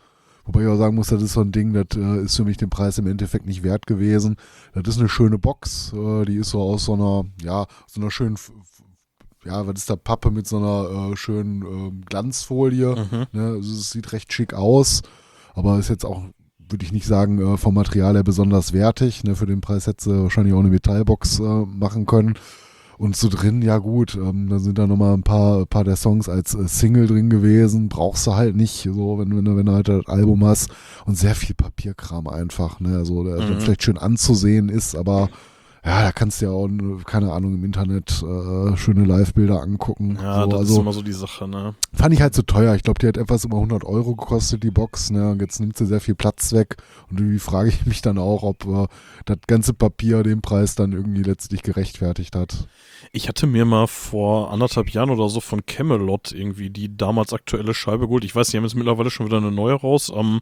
Wobei 0.45 0.63
ich 0.63 0.69
auch 0.69 0.79
sagen 0.79 0.95
muss, 0.95 1.09
das 1.09 1.23
ist 1.23 1.33
so 1.33 1.41
ein 1.41 1.51
Ding, 1.51 1.75
das 1.75 1.99
äh, 1.99 2.23
ist 2.23 2.37
für 2.37 2.45
mich 2.45 2.57
den 2.57 2.71
Preis 2.71 2.99
im 2.99 3.09
Endeffekt 3.09 3.47
nicht 3.47 3.65
wert 3.65 3.87
gewesen. 3.87 4.37
Das 4.73 4.95
ist 4.95 5.01
eine 5.01 5.09
schöne 5.09 5.39
Box, 5.39 5.93
äh, 5.93 6.25
die 6.25 6.37
ist 6.37 6.51
so 6.51 6.63
aus 6.63 6.85
so 6.85 6.95
einer, 6.95 7.25
ja, 7.43 7.67
so 7.89 8.01
einer 8.01 8.13
schönen, 8.13 8.37
ja, 9.45 9.67
was 9.67 9.75
ist 9.81 9.91
da, 9.91 9.97
Pappe 9.97 10.31
mit 10.31 10.47
so 10.47 10.59
einer 10.59 11.11
äh, 11.11 11.17
schönen 11.17 11.63
ähm, 11.63 12.03
Glanzfolie. 12.07 12.95
Mhm. 12.95 13.27
Ne? 13.33 13.47
Also 13.57 13.73
es 13.75 13.91
sieht 13.91 14.13
recht 14.13 14.33
schick 14.33 14.55
aus, 14.55 15.03
aber 15.55 15.79
ist 15.79 15.91
jetzt 15.91 16.07
auch, 16.07 16.23
würde 16.71 16.85
ich 16.85 16.93
nicht 16.93 17.07
sagen, 17.07 17.41
äh, 17.41 17.57
vom 17.59 17.75
Material 17.75 18.15
her 18.15 18.25
besonders 18.25 18.73
wertig. 18.73 19.25
Ne? 19.25 19.35
Für 19.35 19.47
den 19.47 19.61
Preis 19.61 19.89
hätte 19.89 20.05
sie 20.05 20.23
wahrscheinlich 20.23 20.55
auch 20.55 20.61
eine 20.61 20.71
Metallbox 20.71 21.41
äh, 21.41 21.43
machen 21.43 22.07
können. 22.07 22.35
Und 22.99 23.15
so 23.17 23.29
drin, 23.29 23.63
ja 23.63 23.79
gut, 23.79 24.17
ähm, 24.17 24.49
da 24.49 24.59
sind 24.59 24.77
da 24.77 24.87
nochmal 24.89 25.15
ein 25.15 25.23
paar, 25.23 25.65
paar 25.67 25.85
der 25.85 25.95
Songs 25.95 26.29
als 26.29 26.55
äh, 26.57 26.67
Single 26.67 27.07
drin 27.07 27.31
gewesen. 27.31 27.89
Brauchst 27.89 28.27
du 28.27 28.35
halt 28.35 28.57
nicht, 28.57 28.83
so, 28.93 29.19
wenn, 29.21 29.37
wenn, 29.37 29.45
du- 29.45 29.57
wenn 29.57 29.67
du 29.67 29.73
halt 29.73 29.89
das 29.89 30.05
Album 30.07 30.45
hast. 30.45 30.71
Und 31.07 31.17
sehr 31.17 31.37
viel 31.37 31.55
Papierkram 31.55 32.27
einfach, 32.27 32.81
ne? 32.81 32.97
Also, 32.97 33.23
der 33.25 33.41
Mhm. 33.41 33.61
vielleicht 33.61 33.85
schön 33.85 33.99
anzusehen 33.99 34.69
ist, 34.69 34.97
aber 34.97 35.31
ja, 35.89 36.03
da 36.03 36.13
kannst 36.13 36.43
du 36.43 36.45
ja 36.45 36.51
auch, 36.51 36.69
keine 37.05 37.33
Ahnung, 37.33 37.55
im 37.55 37.65
Internet 37.65 38.23
äh, 38.23 38.77
schöne 38.77 39.07
Live-Bilder 39.07 39.63
angucken. 39.63 40.19
Ja, 40.23 40.43
so, 40.43 40.51
das 40.51 40.59
also, 40.61 40.75
ist 40.75 40.81
immer 40.81 40.93
so 40.93 41.01
die 41.01 41.13
Sache, 41.15 41.49
ne? 41.49 41.75
Fand 41.95 42.13
ich 42.13 42.21
halt 42.21 42.35
zu 42.35 42.43
teuer. 42.43 42.75
Ich 42.75 42.83
glaube, 42.83 42.99
die 42.99 43.07
hat 43.07 43.17
etwas 43.17 43.47
über 43.47 43.57
100 43.57 43.85
Euro 43.85 44.15
gekostet, 44.15 44.63
die 44.65 44.71
Box. 44.71 45.09
Ne? 45.09 45.31
Und 45.31 45.41
jetzt 45.41 45.61
nimmt 45.61 45.79
sie 45.79 45.87
sehr 45.87 46.03
viel 46.03 46.15
Platz 46.15 46.53
weg. 46.53 46.77
Und 47.11 47.21
irgendwie 47.21 47.39
frage 47.39 47.71
ich 47.71 47.87
mich 47.87 48.03
dann 48.03 48.19
auch, 48.19 48.43
ob 48.43 48.67
äh, 48.67 48.87
das 49.25 49.39
ganze 49.47 49.73
Papier 49.73 50.23
den 50.23 50.43
Preis 50.43 50.75
dann 50.75 50.93
irgendwie 50.93 51.23
letztlich 51.23 51.63
gerechtfertigt 51.63 52.37
hat. 52.37 52.69
Ich 53.13 53.27
hatte 53.27 53.47
mir 53.47 53.65
mal 53.65 53.87
vor 53.87 54.53
anderthalb 54.53 54.91
Jahren 54.91 55.09
oder 55.09 55.31
so 55.31 55.41
von 55.41 55.65
Camelot 55.65 56.33
irgendwie 56.33 56.69
die 56.69 56.99
damals 56.99 57.33
aktuelle 57.33 57.73
Scheibe 57.73 58.09
geholt. 58.09 58.25
Ich 58.25 58.37
weiß, 58.37 58.49
die 58.49 58.59
haben 58.59 58.65
jetzt 58.65 58.75
mittlerweile 58.75 59.11
schon 59.11 59.25
wieder 59.25 59.39
eine 59.39 59.53
neue 59.53 59.75
raus. 59.75 60.13
Ähm, 60.15 60.41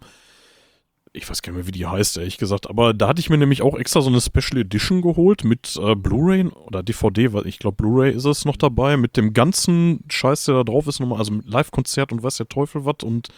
ich 1.16 1.28
weiß 1.28 1.42
gar 1.42 1.52
nicht 1.52 1.58
mehr, 1.58 1.66
wie 1.66 1.72
die 1.72 1.86
heißt, 1.86 2.18
ehrlich 2.18 2.38
gesagt. 2.38 2.68
Aber 2.68 2.94
da 2.94 3.08
hatte 3.08 3.20
ich 3.20 3.30
mir 3.30 3.38
nämlich 3.38 3.62
auch 3.62 3.76
extra 3.76 4.00
so 4.00 4.08
eine 4.08 4.20
Special 4.20 4.60
Edition 4.60 5.02
geholt 5.02 5.44
mit 5.44 5.76
äh, 5.80 5.94
Blu-ray 5.94 6.46
oder 6.48 6.82
DVD, 6.82 7.32
weil 7.32 7.46
ich 7.46 7.58
glaube, 7.58 7.76
Blu-ray 7.76 8.14
ist 8.14 8.24
es 8.24 8.44
noch 8.44 8.56
dabei, 8.56 8.96
mit 8.96 9.16
dem 9.16 9.32
ganzen 9.32 10.04
Scheiß, 10.08 10.44
der 10.44 10.56
da 10.56 10.64
drauf 10.64 10.86
ist, 10.86 11.00
nochmal, 11.00 11.18
also 11.18 11.32
mit 11.32 11.48
Live-Konzert 11.48 12.12
und 12.12 12.22
weiß 12.22 12.36
der 12.36 12.48
Teufel 12.48 12.84
was 12.84 12.96
und 13.02 13.28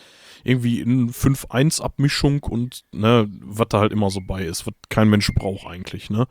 irgendwie 0.45 0.81
in 0.81 1.11
5-1-Abmischung 1.11 2.43
und 2.45 2.85
ne, 2.93 3.29
was 3.41 3.69
da 3.69 3.81
halt 3.81 3.93
immer 3.93 4.11
so 4.11 4.21
bei 4.27 4.45
ist, 4.45 4.67
was 4.67 4.75
kein 4.89 5.09
Mensch 5.09 5.33
braucht 5.35 5.67
eigentlich, 5.67 6.11
ne? 6.11 6.27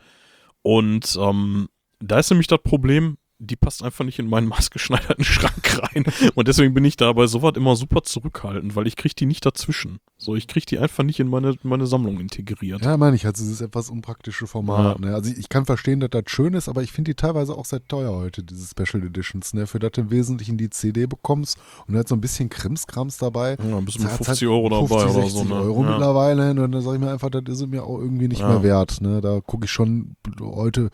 Und 0.62 1.18
ähm, 1.20 1.68
da 2.00 2.20
ist 2.20 2.30
nämlich 2.30 2.48
das 2.48 2.62
Problem, 2.64 3.18
die 3.40 3.56
passt 3.56 3.84
einfach 3.84 4.04
nicht 4.04 4.20
in 4.20 4.30
meinen 4.30 4.48
maßgeschneiderten 4.50 5.24
Schrank 5.24 5.80
rein. 5.82 6.06
Und 6.36 6.48
deswegen 6.48 6.74
bin 6.74 6.86
ich 6.86 6.98
da 6.98 7.12
bei 7.14 7.28
sowas 7.28 7.54
immer 7.56 7.76
super 7.76 8.04
zurückhaltend, 8.04 8.76
weil 8.76 8.88
ich 8.88 8.96
kriege 8.96 9.16
die 9.16 9.26
nicht 9.26 9.46
dazwischen. 9.46 10.00
So, 10.18 10.36
ich 10.36 10.48
kriege 10.48 10.66
die 10.66 10.80
einfach 10.80 11.04
nicht 11.04 11.20
in 11.20 11.28
meine, 11.28 11.56
meine 11.64 11.86
Sammlung 11.86 12.20
integriert. 12.20 12.84
Ja, 12.84 12.98
meine 12.98 13.16
ich, 13.16 13.26
also 13.26 13.44
dieses 13.44 13.62
etwas 13.62 13.90
unpraktische 13.90 14.48
Format. 14.48 15.00
Ne? 15.00 15.14
Also 15.14 15.32
ich, 15.32 15.38
ich 15.38 15.50
kann 15.50 15.66
verstehen, 15.66 16.00
dass 16.00 16.10
das 16.10 16.24
schön 16.28 16.54
ist, 16.54 16.68
aber 16.68 16.82
ich 16.82 16.92
finde 16.92 17.12
die 17.12 17.16
teilweise 17.16 17.56
auch 17.56 17.66
sehr 17.66 17.84
teuer 17.88 18.12
heute, 18.12 18.44
diese 18.44 18.68
Special 18.68 19.04
Editions. 19.04 19.54
Ne? 19.54 19.68
Für 19.68 19.80
das 19.80 19.92
du 19.92 20.02
im 20.02 20.12
Wesentlichen 20.12 20.58
die 20.58 20.70
CD 20.70 21.06
bekommst 21.06 21.58
und 21.86 21.94
da 21.94 22.00
hat 22.00 22.08
so 22.08 22.16
ein 22.16 22.22
bisschen 22.22 22.50
Krimskrams 22.50 23.18
dabei. 23.18 23.58
Ja, 23.64 23.78
ein 23.78 23.86
bisschen 23.86 24.04
mit 24.04 24.12
Zahlst 24.12 24.26
50 24.26 24.48
halt 24.48 24.58
Euro 24.58 24.70
dabei 24.70 24.88
50, 24.88 24.96
oder 24.98 25.14
60 25.14 25.32
so. 25.32 25.44
Ne? 25.44 25.56
Euro 25.62 25.84
ja. 25.84 25.90
mittlerweile. 25.92 26.50
Und 26.50 26.72
dann 26.72 26.82
sage 26.82 26.96
ich 26.98 27.02
mir 27.04 27.12
einfach, 27.12 27.30
das 27.30 27.44
ist 27.48 27.68
mir 27.68 27.84
auch 27.84 28.00
irgendwie 28.00 28.28
nicht 28.28 28.42
Ja. 28.42 28.50
mehr 28.50 28.64
wert. 28.64 29.02
Ne? 29.02 29.22
Da 29.22 29.40
gucke 29.42 29.66
ich 29.66 29.72
schon 29.72 30.16
heute 30.42 30.90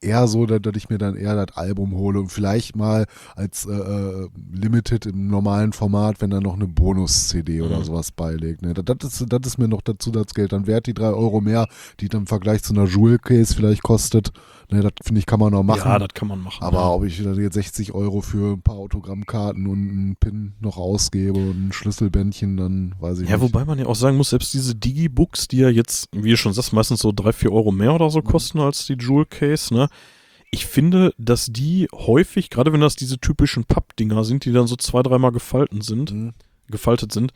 eher 0.00 0.26
so, 0.28 0.46
dass, 0.46 0.60
dass 0.62 0.74
ich 0.76 0.88
mir 0.88 0.98
dann 0.98 1.16
eher 1.16 1.34
das 1.46 1.56
Album 1.56 1.94
hole 1.94 2.20
und 2.20 2.28
vielleicht 2.30 2.76
mal 2.76 3.06
als 3.34 3.66
äh, 3.66 3.72
äh, 3.72 4.28
Limited 4.52 5.06
im 5.06 5.28
normalen 5.28 5.72
Format, 5.72 6.20
wenn 6.20 6.30
da 6.30 6.40
noch 6.40 6.54
eine 6.54 6.66
Bonus-CD 6.66 7.62
oder 7.62 7.78
Mhm. 7.78 7.84
sowas 7.84 8.12
beilegt. 8.12 8.62
Ne? 8.62 8.74
Das, 8.74 8.84
das, 8.98 9.20
ist, 9.20 9.32
das 9.32 9.40
ist 9.46 9.58
mir 9.58 9.68
noch 9.68 9.82
das 9.82 9.96
Zusatzgeld 9.98 10.52
dann 10.52 10.66
wert, 10.66 10.86
die 10.86 10.94
drei 10.94 11.08
Euro 11.08 11.40
mehr, 11.40 11.66
die 12.00 12.08
dann 12.08 12.22
im 12.22 12.26
Vergleich 12.26 12.62
zu 12.62 12.72
einer 12.74 12.84
Jewel-Case 12.86 13.54
vielleicht 13.54 13.82
kostet. 13.82 14.32
Ne? 14.70 14.82
Das 14.82 14.92
finde 15.04 15.20
ich, 15.20 15.26
kann 15.26 15.38
man 15.40 15.52
noch 15.52 15.62
machen. 15.62 15.88
Ja, 15.88 15.98
das 15.98 16.08
kann 16.14 16.28
man 16.28 16.40
machen. 16.42 16.62
Aber 16.62 16.78
ja. 16.78 16.90
ob 16.90 17.04
ich 17.04 17.22
dann 17.22 17.40
jetzt 17.40 17.54
60 17.54 17.92
Euro 17.92 18.20
für 18.20 18.54
ein 18.54 18.62
paar 18.62 18.76
Autogrammkarten 18.76 19.66
und 19.66 19.78
einen 19.88 20.16
Pin 20.18 20.54
noch 20.60 20.76
ausgebe 20.76 21.38
und 21.38 21.68
ein 21.68 21.72
Schlüsselbändchen, 21.72 22.56
dann 22.56 22.94
weiß 23.00 23.20
ich 23.20 23.28
Ja, 23.28 23.36
nicht. 23.36 23.42
wobei 23.44 23.64
man 23.64 23.78
ja 23.78 23.86
auch 23.86 23.94
sagen 23.96 24.16
muss, 24.16 24.30
selbst 24.30 24.52
diese 24.54 24.74
Digibooks, 24.74 25.48
die 25.48 25.58
ja 25.58 25.68
jetzt, 25.68 26.08
wie 26.12 26.30
du 26.30 26.36
schon 26.36 26.52
sagst, 26.52 26.72
meistens 26.72 27.00
so 27.00 27.12
drei, 27.12 27.32
vier 27.32 27.52
Euro 27.52 27.70
mehr 27.72 27.94
oder 27.94 28.10
so 28.10 28.22
kosten 28.22 28.58
als 28.60 28.86
die 28.86 28.96
Jewel 28.98 29.26
Case, 29.26 29.72
ne? 29.72 29.88
Ich 30.52 30.66
finde, 30.66 31.12
dass 31.18 31.46
die 31.46 31.88
häufig, 31.92 32.50
gerade 32.50 32.72
wenn 32.72 32.80
das 32.80 32.94
diese 32.96 33.18
typischen 33.18 33.64
Pappdinger 33.64 34.24
sind, 34.24 34.44
die 34.44 34.52
dann 34.52 34.66
so 34.68 34.76
zwei, 34.76 35.02
dreimal 35.02 35.32
gefalten 35.32 35.80
sind, 35.80 36.12
Mhm. 36.12 36.32
gefaltet 36.68 37.12
sind, 37.12 37.32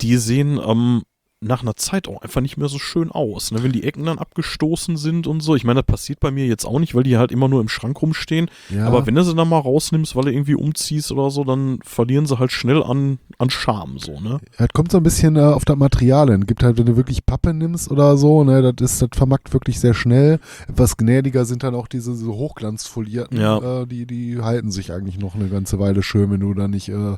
die 0.00 0.16
sehen 0.16 0.60
ähm, 0.64 1.02
nach 1.42 1.62
einer 1.62 1.74
Zeit 1.74 2.06
auch 2.06 2.20
einfach 2.20 2.42
nicht 2.42 2.58
mehr 2.58 2.68
so 2.68 2.78
schön 2.78 3.10
aus. 3.10 3.50
Ne? 3.50 3.62
Wenn 3.62 3.72
die 3.72 3.82
Ecken 3.84 4.04
dann 4.04 4.18
abgestoßen 4.18 4.98
sind 4.98 5.26
und 5.26 5.40
so. 5.40 5.56
Ich 5.56 5.64
meine, 5.64 5.80
das 5.80 5.86
passiert 5.86 6.20
bei 6.20 6.30
mir 6.30 6.46
jetzt 6.46 6.66
auch 6.66 6.78
nicht, 6.78 6.94
weil 6.94 7.02
die 7.02 7.16
halt 7.16 7.32
immer 7.32 7.48
nur 7.48 7.62
im 7.62 7.68
Schrank 7.70 8.00
rumstehen. 8.02 8.50
Ja. 8.68 8.86
Aber 8.86 9.06
wenn 9.06 9.14
du 9.14 9.24
sie 9.24 9.34
dann 9.34 9.48
mal 9.48 9.58
rausnimmst, 9.58 10.14
weil 10.14 10.24
du 10.24 10.32
irgendwie 10.32 10.54
umziehst 10.54 11.10
oder 11.10 11.30
so, 11.30 11.44
dann 11.44 11.78
verlieren 11.82 12.26
sie 12.26 12.38
halt 12.38 12.52
schnell 12.52 12.82
an, 12.82 13.18
an 13.38 13.48
Charme, 13.48 13.98
so, 13.98 14.20
ne? 14.20 14.40
Ja, 14.58 14.66
es 14.66 14.72
kommt 14.74 14.92
so 14.92 14.98
ein 14.98 15.02
bisschen 15.02 15.36
äh, 15.36 15.40
auf 15.40 15.64
das 15.64 15.76
Material 15.78 16.30
hin. 16.30 16.46
Gibt 16.46 16.62
halt, 16.62 16.76
wenn 16.76 16.84
du 16.86 16.96
wirklich 16.96 17.24
Pappe 17.24 17.54
nimmst 17.54 17.90
oder 17.90 18.18
so, 18.18 18.44
ne, 18.44 18.74
das 18.74 18.92
ist, 18.92 19.00
das 19.02 19.08
vermackt 19.14 19.54
wirklich 19.54 19.80
sehr 19.80 19.94
schnell. 19.94 20.40
Etwas 20.68 20.98
gnädiger 20.98 21.46
sind 21.46 21.62
dann 21.62 21.74
auch 21.74 21.88
diese 21.88 22.14
so 22.14 22.34
hochglanzfolierten, 22.34 23.40
Ja. 23.40 23.80
äh, 23.82 23.86
die, 23.86 24.04
die 24.06 24.38
halten 24.42 24.70
sich 24.70 24.92
eigentlich 24.92 25.18
noch 25.18 25.34
eine 25.36 25.48
ganze 25.48 25.78
Weile 25.78 26.02
schön, 26.02 26.30
wenn 26.30 26.40
du 26.40 26.52
da 26.52 26.68
nicht 26.68 26.90
äh, 26.90 27.12
äh, 27.14 27.16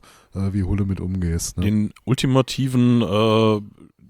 wie 0.52 0.62
Hulle 0.62 0.84
mit 0.84 1.00
umgehst. 1.00 1.58
Ne? 1.58 1.64
Den 1.64 1.92
ultimativen, 2.04 3.02
äh, 3.02 3.60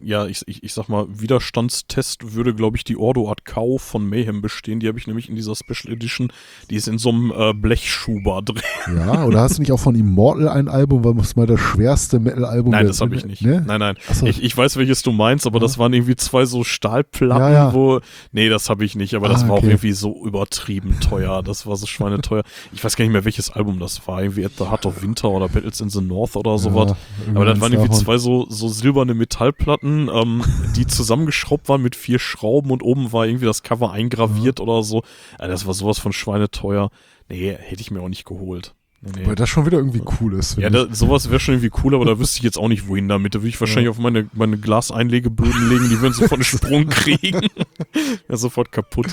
ja, 0.02 0.26
ich, 0.26 0.42
ich, 0.46 0.62
ich 0.62 0.72
sag 0.74 0.88
mal, 0.88 1.06
Widerstandstest 1.52 2.34
würde, 2.34 2.54
glaube 2.54 2.76
ich, 2.76 2.84
die 2.84 2.96
Ordo 2.96 3.28
Art 3.28 3.44
Cow 3.44 3.80
von 3.80 4.08
Mayhem 4.08 4.40
bestehen. 4.42 4.80
Die 4.80 4.88
habe 4.88 4.98
ich 4.98 5.06
nämlich 5.06 5.28
in 5.28 5.36
dieser 5.36 5.54
Special 5.54 5.92
Edition. 5.92 6.32
Die 6.70 6.76
ist 6.76 6.88
in 6.88 6.98
so 6.98 7.10
einem 7.10 7.32
äh, 7.36 7.52
Blechschuber 7.54 8.42
drin. 8.42 8.62
Ja, 8.96 9.24
oder 9.24 9.40
hast 9.40 9.58
du 9.58 9.62
nicht 9.62 9.72
auch 9.72 9.78
von 9.80 9.94
Immortal 9.94 10.48
ein 10.48 10.68
Album, 10.68 11.02
was 11.04 11.36
mal 11.36 11.46
das 11.46 11.60
schwerste 11.60 12.18
Metal-Album 12.20 12.72
Nein, 12.72 12.86
das 12.86 13.00
habe 13.00 13.14
ich 13.14 13.24
nicht. 13.24 13.42
Ne? 13.42 13.62
Nein, 13.66 13.80
nein. 13.80 13.96
Achso. 14.08 14.26
Ich, 14.26 14.42
ich 14.42 14.56
weiß, 14.56 14.76
welches 14.76 15.02
du 15.02 15.12
meinst, 15.12 15.46
aber 15.46 15.58
Ja. 15.58 15.62
das 15.62 15.78
waren 15.78 15.92
irgendwie 15.92 16.16
zwei 16.16 16.44
so 16.44 16.64
Stahlplatten, 16.64 17.38
Ja, 17.42 17.50
ja. 17.50 17.74
wo. 17.74 18.00
Nee, 18.32 18.48
das 18.48 18.70
habe 18.70 18.84
ich 18.84 18.94
nicht, 18.96 19.14
aber 19.14 19.28
das 19.28 19.44
Ah, 19.44 19.48
war 19.48 19.54
auch 19.54 19.58
okay. 19.58 19.68
irgendwie 19.68 19.92
so 19.92 20.24
übertrieben 20.26 20.98
teuer. 21.00 21.42
Das 21.42 21.66
war 21.66 21.76
so 21.76 21.86
schweineteuer. 21.86 22.42
Ich 22.72 22.82
weiß 22.82 22.96
gar 22.96 23.04
nicht 23.04 23.12
mehr, 23.12 23.24
welches 23.24 23.50
Album 23.50 23.78
das 23.78 24.06
war. 24.08 24.22
Irgendwie 24.22 24.44
at 24.44 24.52
the 24.58 24.64
Heart 24.64 24.86
of 24.86 25.02
Winter 25.02 25.28
oder 25.30 25.48
Battles 25.48 25.80
in 25.80 25.88
the 25.90 26.00
North 26.00 26.36
oder 26.36 26.58
sowas. 26.58 26.94
Aber 27.34 27.44
das 27.44 27.60
waren 27.60 27.72
irgendwie 27.72 27.88
davon. 27.88 28.04
zwei 28.04 28.18
so, 28.18 28.46
so 28.48 28.68
silberne 28.68 29.14
Metallplatten, 29.14 29.91
ähm, 30.12 30.44
die 30.76 30.86
zusammengeschraubt 30.86 31.68
waren 31.68 31.82
mit 31.82 31.96
vier 31.96 32.18
Schrauben 32.18 32.70
und 32.70 32.82
oben 32.82 33.12
war 33.12 33.26
irgendwie 33.26 33.46
das 33.46 33.62
Cover 33.62 33.92
eingraviert 33.92 34.60
oder 34.60 34.82
so. 34.82 35.02
Ja, 35.38 35.48
das 35.48 35.66
war 35.66 35.74
sowas 35.74 35.98
von 35.98 36.12
schweineteuer. 36.12 36.90
Nee, 37.28 37.56
hätte 37.58 37.80
ich 37.80 37.90
mir 37.90 38.00
auch 38.00 38.08
nicht 38.08 38.24
geholt. 38.24 38.74
Nee, 39.04 39.26
Weil 39.26 39.34
das 39.34 39.48
schon 39.48 39.66
wieder 39.66 39.78
irgendwie 39.78 40.02
cool 40.20 40.34
ist. 40.34 40.56
Ja, 40.58 40.70
da, 40.70 40.86
sowas 40.94 41.28
wäre 41.28 41.40
schon 41.40 41.54
irgendwie 41.54 41.76
cool, 41.82 41.96
aber 41.96 42.04
da 42.04 42.20
wüsste 42.20 42.36
ich 42.36 42.44
jetzt 42.44 42.56
auch 42.56 42.68
nicht, 42.68 42.86
wohin 42.86 43.08
damit. 43.08 43.34
Da 43.34 43.40
würde 43.40 43.48
ich 43.48 43.60
wahrscheinlich 43.60 43.88
auf 43.88 43.98
meine, 43.98 44.28
meine 44.32 44.58
Glaseinlegeböden 44.58 45.68
legen, 45.68 45.88
die 45.88 46.00
würden 46.00 46.12
sofort 46.12 46.34
einen 46.34 46.44
Sprung 46.44 46.86
kriegen. 46.86 47.40
ja, 48.28 48.36
sofort 48.36 48.70
kaputt. 48.70 49.08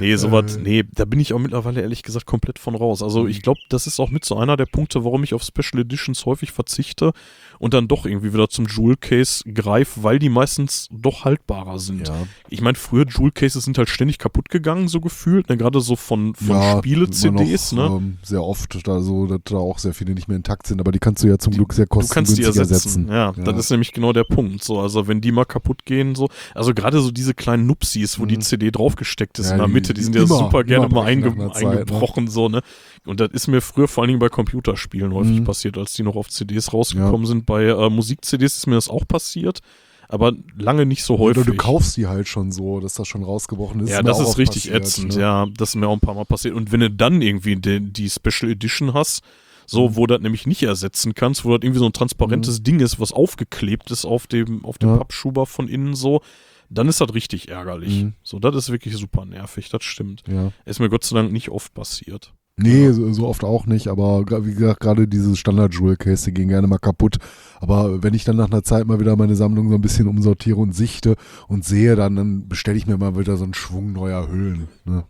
Nee, 0.00 0.16
sowas, 0.16 0.58
nee, 0.58 0.82
da 0.92 1.04
bin 1.04 1.20
ich 1.20 1.34
auch 1.34 1.38
mittlerweile 1.38 1.82
ehrlich 1.82 2.02
gesagt 2.02 2.26
komplett 2.26 2.58
von 2.58 2.74
raus. 2.74 3.00
Also 3.00 3.28
ich 3.28 3.42
glaube, 3.42 3.60
das 3.68 3.86
ist 3.86 4.00
auch 4.00 4.10
mit 4.10 4.24
so 4.24 4.36
einer 4.36 4.56
der 4.56 4.66
Punkte, 4.66 5.04
warum 5.04 5.22
ich 5.22 5.34
auf 5.34 5.44
Special 5.44 5.82
Editions 5.82 6.26
häufig 6.26 6.50
verzichte 6.50 7.12
und 7.58 7.74
dann 7.74 7.88
doch 7.88 8.06
irgendwie 8.06 8.32
wieder 8.32 8.48
zum 8.48 8.66
Jewel 8.66 8.96
Case 8.96 9.42
greife, 9.52 10.02
weil 10.02 10.18
die 10.18 10.28
meistens 10.28 10.88
doch 10.90 11.24
haltbarer 11.24 11.78
sind. 11.78 12.08
Ja. 12.08 12.14
Ich 12.48 12.60
meine, 12.60 12.76
früher 12.76 13.06
Jewel 13.06 13.30
Cases 13.32 13.64
sind 13.64 13.78
halt 13.78 13.88
ständig 13.88 14.18
kaputt 14.18 14.48
gegangen, 14.48 14.88
so 14.88 15.00
gefühlt, 15.00 15.48
ne? 15.48 15.56
gerade 15.56 15.80
so 15.80 15.96
von, 15.96 16.34
von 16.34 16.48
Ja, 16.48 16.78
Spiele-CDs, 16.78 17.72
ne? 17.72 17.86
Ähm, 17.86 18.18
sehr 18.22 18.42
oft 18.42 18.86
da 18.86 19.00
so, 19.00 19.26
dass 19.26 19.40
da 19.44 19.56
auch 19.56 19.78
sehr 19.78 19.94
viele 19.94 20.14
nicht 20.14 20.28
mehr 20.28 20.36
intakt 20.36 20.66
sind, 20.66 20.80
aber 20.80 20.92
die 20.92 20.98
kannst 20.98 21.22
du 21.22 21.28
ja 21.28 21.38
zum 21.38 21.52
Glück 21.52 21.72
sehr 21.72 21.86
Du 21.86 21.90
kannst 21.96 22.10
die 22.38 22.42
kostengünstig 22.42 22.46
ersetzen. 22.56 23.08
Ja, 23.08 23.32
Ja. 23.36 23.42
das 23.44 23.58
ist 23.58 23.70
nämlich 23.70 23.92
genau 23.92 24.12
der 24.12 24.24
Punkt. 24.24 24.62
So, 24.64 24.80
also 24.80 25.08
wenn 25.08 25.20
die 25.20 25.32
mal 25.32 25.44
kaputt 25.44 25.84
gehen, 25.84 26.14
so, 26.14 26.28
also 26.54 26.74
gerade 26.74 27.00
so 27.00 27.10
diese 27.10 27.34
kleinen 27.34 27.66
Nupsis, 27.66 28.18
wo 28.18 28.26
die 28.26 28.36
Mhm. 28.36 28.40
CD 28.42 28.70
draufgesteckt 28.70 29.38
ist 29.38 29.50
in 29.50 29.58
der 29.58 29.66
die- 29.66 29.72
Mitte, 29.72 29.94
die 29.94 29.98
die 30.00 30.04
sind 30.04 30.14
ja 30.16 30.26
super 30.26 30.64
gerne 30.64 30.88
mal 30.88 31.04
einge 31.06 31.30
Zeit, 31.52 31.62
ne? 31.62 31.70
eingebrochen, 31.70 32.28
so, 32.28 32.48
ne? 32.48 32.62
Und 33.06 33.20
das 33.20 33.30
ist 33.32 33.46
mir 33.48 33.60
früher 33.60 33.88
vor 33.88 34.02
allen 34.02 34.08
Dingen 34.08 34.18
bei 34.20 34.28
Computerspielen 34.28 35.12
häufig 35.14 35.40
Mhm. 35.40 35.44
passiert, 35.44 35.78
als 35.78 35.92
die 35.94 36.02
noch 36.02 36.16
auf 36.16 36.28
CDs 36.28 36.72
rausgekommen 36.72 37.26
sind. 37.26 37.46
Bei 37.46 37.64
äh, 37.64 37.90
Musik-CDs 37.90 38.56
ist 38.58 38.66
mir 38.66 38.74
das 38.74 38.88
auch 38.88 39.06
passiert, 39.08 39.60
aber 40.08 40.32
lange 40.56 40.86
nicht 40.86 41.02
so 41.04 41.18
häufig. 41.18 41.42
Oder 41.42 41.50
du 41.52 41.56
kaufst 41.56 41.96
die 41.96 42.06
halt 42.06 42.28
schon 42.28 42.50
so, 42.52 42.80
dass 42.80 42.94
das 42.94 43.08
schon 43.08 43.22
rausgebrochen 43.24 43.80
ist. 43.80 43.90
Ja, 43.90 44.02
das 44.02 44.20
ist 44.20 44.38
richtig 44.38 44.64
passiert, 44.64 44.82
ätzend, 44.84 45.14
ne? 45.16 45.20
ja. 45.20 45.46
Das 45.56 45.70
ist 45.70 45.74
mir 45.76 45.88
auch 45.88 45.94
ein 45.94 46.00
paar 46.00 46.14
Mal 46.14 46.24
passiert. 46.24 46.54
Und 46.54 46.72
wenn 46.72 46.80
du 46.80 46.90
dann 46.90 47.20
irgendwie 47.22 47.56
die, 47.56 47.80
die 47.80 48.10
Special 48.10 48.50
Edition 48.50 48.94
hast, 48.94 49.22
so, 49.66 49.90
Mhm. 49.90 49.96
wo 49.96 50.06
du 50.06 50.14
das 50.14 50.22
nämlich 50.22 50.46
nicht 50.46 50.62
ersetzen 50.62 51.14
kannst, 51.14 51.44
wo 51.44 51.50
das 51.56 51.62
irgendwie 51.62 51.80
so 51.80 51.84
ein 51.86 51.92
transparentes 51.92 52.62
Ding 52.62 52.80
ist, 52.80 52.98
was 53.00 53.12
aufgeklebt 53.12 53.90
ist 53.90 54.06
auf 54.06 54.26
dem, 54.26 54.64
auf 54.64 54.78
dem 54.78 54.88
Ja. 54.90 54.96
Pappschuber 54.96 55.44
von 55.44 55.68
innen 55.68 55.94
so, 55.94 56.22
dann 56.70 56.88
ist 56.88 57.00
das 57.02 57.12
richtig 57.14 57.48
ärgerlich. 57.50 58.02
Mhm. 58.04 58.14
So, 58.22 58.38
das 58.38 58.56
ist 58.56 58.70
wirklich 58.72 58.96
super 58.96 59.26
nervig, 59.26 59.68
das 59.68 59.84
stimmt. 59.84 60.22
Ja. 60.26 60.52
Ist 60.64 60.80
mir 60.80 60.88
Gott 60.88 61.04
sei 61.04 61.16
Dank 61.16 61.32
nicht 61.32 61.50
oft 61.50 61.74
passiert. 61.74 62.32
Nee, 62.60 62.90
so, 62.90 63.12
so 63.12 63.28
oft 63.28 63.44
auch 63.44 63.66
nicht, 63.66 63.86
aber 63.86 64.24
wie 64.44 64.54
gesagt, 64.54 64.80
gerade 64.80 65.06
diese 65.06 65.36
Standard-Jewel-Case, 65.36 66.24
die 66.26 66.34
gehen 66.34 66.48
gerne 66.48 66.66
mal 66.66 66.78
kaputt. 66.78 67.18
Aber 67.60 68.02
wenn 68.02 68.14
ich 68.14 68.24
dann 68.24 68.36
nach 68.36 68.50
einer 68.50 68.64
Zeit 68.64 68.84
mal 68.86 68.98
wieder 68.98 69.14
meine 69.14 69.36
Sammlung 69.36 69.68
so 69.68 69.76
ein 69.76 69.80
bisschen 69.80 70.08
umsortiere 70.08 70.56
und 70.58 70.74
sichte 70.74 71.14
und 71.46 71.64
sehe, 71.64 71.94
dann, 71.94 72.16
dann 72.16 72.48
bestelle 72.48 72.76
ich 72.76 72.88
mir 72.88 72.98
mal 72.98 73.16
wieder 73.16 73.36
so 73.36 73.44
einen 73.44 73.54
Schwung 73.54 73.92
neuer 73.92 74.28
Hüllen. 74.28 74.66
Ne? 74.84 75.04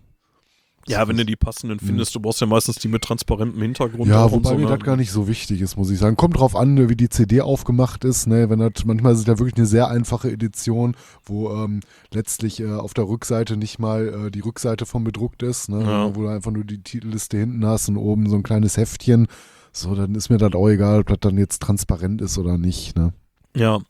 Ja, 0.88 1.06
wenn 1.06 1.16
du 1.16 1.24
die 1.24 1.36
passenden 1.36 1.78
findest, 1.78 2.14
du 2.14 2.20
brauchst 2.20 2.40
ja 2.40 2.46
meistens 2.46 2.76
die 2.76 2.88
mit 2.88 3.02
transparentem 3.02 3.60
Hintergrund. 3.60 4.06
Mhm. 4.06 4.10
Ja, 4.10 4.30
wobei 4.30 4.50
so, 4.50 4.54
mir 4.56 4.64
ne? 4.64 4.76
das 4.76 4.80
gar 4.80 4.96
nicht 4.96 5.12
so 5.12 5.28
wichtig 5.28 5.60
ist, 5.60 5.76
muss 5.76 5.90
ich 5.90 5.98
sagen. 5.98 6.16
Kommt 6.16 6.38
drauf 6.38 6.56
an, 6.56 6.74
ne, 6.74 6.88
wie 6.88 6.96
die 6.96 7.08
CD 7.08 7.40
aufgemacht 7.40 8.04
ist. 8.04 8.26
Ne? 8.26 8.50
Wenn 8.50 8.58
das, 8.58 8.84
manchmal 8.84 9.12
ist 9.12 9.20
es 9.20 9.26
ja 9.26 9.38
wirklich 9.38 9.56
eine 9.56 9.66
sehr 9.66 9.88
einfache 9.88 10.30
Edition, 10.30 10.96
wo 11.24 11.52
ähm, 11.52 11.80
letztlich 12.12 12.60
äh, 12.60 12.72
auf 12.72 12.94
der 12.94 13.06
Rückseite 13.06 13.56
nicht 13.56 13.78
mal 13.78 14.26
äh, 14.26 14.30
die 14.30 14.40
Rückseite 14.40 14.86
von 14.86 15.04
bedruckt 15.04 15.42
ist, 15.42 15.68
ne? 15.68 15.82
Ja. 15.82 16.16
wo 16.16 16.22
du 16.22 16.28
einfach 16.28 16.50
nur 16.50 16.64
die 16.64 16.82
Titelliste 16.82 17.38
hinten 17.38 17.64
hast 17.66 17.88
und 17.88 17.96
oben 17.96 18.28
so 18.28 18.36
ein 18.36 18.42
kleines 18.42 18.76
Heftchen. 18.76 19.28
So, 19.72 19.94
dann 19.94 20.14
ist 20.14 20.30
mir 20.30 20.38
das 20.38 20.54
auch 20.54 20.68
egal, 20.68 21.00
ob 21.00 21.06
das 21.06 21.18
dann 21.20 21.38
jetzt 21.38 21.62
transparent 21.62 22.20
ist 22.20 22.38
oder 22.38 22.58
nicht. 22.58 22.96
Ne? 22.96 23.12
Ja. 23.54 23.80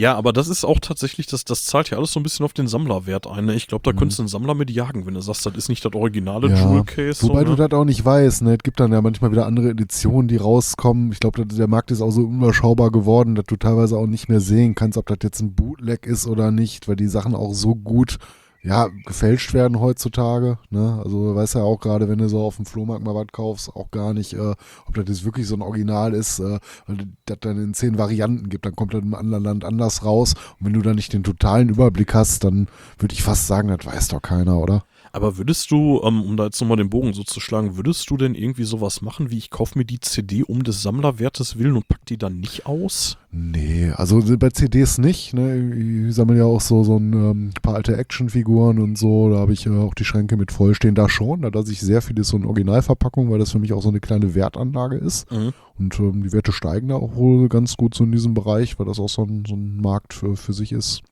Ja, 0.00 0.14
aber 0.16 0.32
das 0.32 0.48
ist 0.48 0.64
auch 0.64 0.78
tatsächlich, 0.80 1.26
das, 1.26 1.44
das 1.44 1.66
zahlt 1.66 1.90
ja 1.90 1.98
alles 1.98 2.12
so 2.14 2.20
ein 2.20 2.22
bisschen 2.22 2.46
auf 2.46 2.54
den 2.54 2.66
Sammlerwert 2.68 3.26
ein. 3.26 3.44
Ne? 3.44 3.54
Ich 3.54 3.66
glaube, 3.66 3.82
da 3.84 3.92
Mhm. 3.92 3.96
könntest 3.98 4.18
du 4.18 4.22
einen 4.22 4.28
Sammler 4.28 4.54
mit 4.54 4.70
jagen, 4.70 5.04
wenn 5.04 5.12
du 5.12 5.20
sagst, 5.20 5.44
das 5.44 5.54
ist 5.56 5.68
nicht 5.68 5.84
das 5.84 5.92
originale 5.92 6.48
Ja, 6.48 6.56
Jewel 6.56 6.84
Case. 6.84 7.22
Wobei 7.22 7.40
so, 7.40 7.44
du 7.44 7.50
ne? 7.62 7.68
das 7.68 7.78
auch 7.78 7.84
nicht 7.84 8.02
weißt, 8.02 8.40
ne? 8.42 8.52
Es 8.54 8.62
gibt 8.62 8.80
dann 8.80 8.92
ja 8.92 9.02
manchmal 9.02 9.30
wieder 9.30 9.44
andere 9.44 9.68
Editionen, 9.68 10.26
die 10.26 10.38
rauskommen. 10.38 11.12
Ich 11.12 11.20
glaube, 11.20 11.44
der 11.44 11.68
Markt 11.68 11.90
ist 11.90 12.00
auch 12.00 12.12
so 12.12 12.22
unüberschaubar 12.22 12.90
geworden, 12.90 13.34
dass 13.34 13.44
du 13.44 13.56
teilweise 13.56 13.98
auch 13.98 14.06
nicht 14.06 14.30
mehr 14.30 14.40
sehen 14.40 14.74
kannst, 14.74 14.96
ob 14.96 15.04
das 15.04 15.18
jetzt 15.22 15.42
ein 15.42 15.52
Bootleg 15.54 16.06
ist 16.06 16.26
oder 16.26 16.50
nicht, 16.50 16.88
weil 16.88 16.96
die 16.96 17.06
Sachen 17.06 17.34
auch 17.34 17.52
so 17.52 17.74
gut 17.74 18.16
ja, 18.62 18.88
gefälscht 19.06 19.54
werden 19.54 19.80
heutzutage. 19.80 20.58
Ne? 20.68 21.00
Also 21.02 21.34
weißt 21.34 21.54
ja 21.54 21.62
auch 21.62 21.80
gerade, 21.80 22.08
wenn 22.08 22.18
du 22.18 22.28
so 22.28 22.42
auf 22.42 22.56
dem 22.56 22.66
Flohmarkt 22.66 23.02
mal 23.04 23.14
was 23.14 23.28
kaufst, 23.32 23.74
auch 23.74 23.90
gar 23.90 24.12
nicht, 24.12 24.34
äh, 24.34 24.54
ob 24.86 24.94
das 24.94 25.06
jetzt 25.08 25.24
wirklich 25.24 25.46
so 25.46 25.54
ein 25.54 25.62
Original 25.62 26.12
ist, 26.12 26.40
äh, 26.40 26.58
weil 26.86 27.08
das 27.24 27.38
dann 27.40 27.62
in 27.62 27.74
zehn 27.74 27.96
Varianten 27.96 28.48
gibt, 28.50 28.66
dann 28.66 28.76
kommt 28.76 28.92
das 28.92 29.02
im 29.02 29.14
anderen 29.14 29.44
Land 29.44 29.64
anders 29.64 30.04
raus. 30.04 30.34
Und 30.58 30.66
wenn 30.66 30.72
du 30.74 30.82
da 30.82 30.92
nicht 30.92 31.12
den 31.12 31.24
totalen 31.24 31.70
Überblick 31.70 32.12
hast, 32.12 32.44
dann 32.44 32.68
würde 32.98 33.14
ich 33.14 33.22
fast 33.22 33.46
sagen, 33.46 33.68
das 33.68 33.86
weiß 33.86 34.08
doch 34.08 34.22
keiner, 34.22 34.58
oder? 34.58 34.84
Aber 35.12 35.38
würdest 35.38 35.70
du, 35.70 36.00
ähm, 36.04 36.22
um 36.22 36.36
da 36.36 36.44
jetzt 36.44 36.60
nochmal 36.60 36.76
den 36.76 36.90
Bogen 36.90 37.12
so 37.12 37.24
zu 37.24 37.40
schlagen, 37.40 37.76
würdest 37.76 38.08
du 38.10 38.16
denn 38.16 38.34
irgendwie 38.34 38.64
sowas 38.64 39.02
machen, 39.02 39.30
wie 39.30 39.38
ich 39.38 39.50
kaufe 39.50 39.76
mir 39.76 39.84
die 39.84 39.98
CD 39.98 40.44
um 40.44 40.62
des 40.62 40.82
Sammlerwertes 40.82 41.58
willen 41.58 41.76
und 41.76 41.88
pack 41.88 42.04
die 42.06 42.16
dann 42.16 42.38
nicht 42.38 42.66
aus? 42.66 43.18
Nee, 43.32 43.90
also 43.94 44.22
bei 44.38 44.50
CDs 44.50 44.98
nicht. 44.98 45.34
Ne? 45.34 46.06
Ich 46.08 46.14
sammle 46.14 46.38
ja 46.38 46.44
auch 46.44 46.60
so, 46.60 46.84
so 46.84 46.96
ein 46.96 47.12
ähm, 47.12 47.50
paar 47.62 47.74
alte 47.74 47.96
Actionfiguren 47.96 48.78
und 48.78 48.98
so. 48.98 49.30
Da 49.30 49.38
habe 49.38 49.52
ich 49.52 49.66
äh, 49.66 49.70
auch 49.70 49.94
die 49.94 50.04
Schränke 50.04 50.36
mit 50.36 50.52
voll 50.52 50.74
stehen. 50.74 50.94
Da 50.94 51.08
schon. 51.08 51.42
Da 51.42 51.48
lasse 51.48 51.72
ich 51.72 51.80
sehr 51.80 52.02
vieles 52.02 52.28
so 52.28 52.36
in 52.36 52.44
Originalverpackung, 52.44 53.30
weil 53.30 53.38
das 53.38 53.52
für 53.52 53.58
mich 53.58 53.72
auch 53.72 53.82
so 53.82 53.88
eine 53.88 54.00
kleine 54.00 54.34
Wertanlage 54.34 54.96
ist. 54.96 55.30
Mhm. 55.32 55.52
Und 55.78 55.98
ähm, 55.98 56.22
die 56.22 56.32
Werte 56.32 56.52
steigen 56.52 56.88
da 56.88 56.96
auch 56.96 57.14
wohl 57.16 57.48
ganz 57.48 57.76
gut 57.76 57.94
so 57.94 58.04
in 58.04 58.12
diesem 58.12 58.34
Bereich, 58.34 58.78
weil 58.78 58.86
das 58.86 59.00
auch 59.00 59.08
so 59.08 59.22
ein, 59.22 59.44
so 59.46 59.54
ein 59.54 59.76
Markt 59.76 60.14
für, 60.14 60.36
für 60.36 60.52
sich 60.52 60.72
ist. 60.72 61.02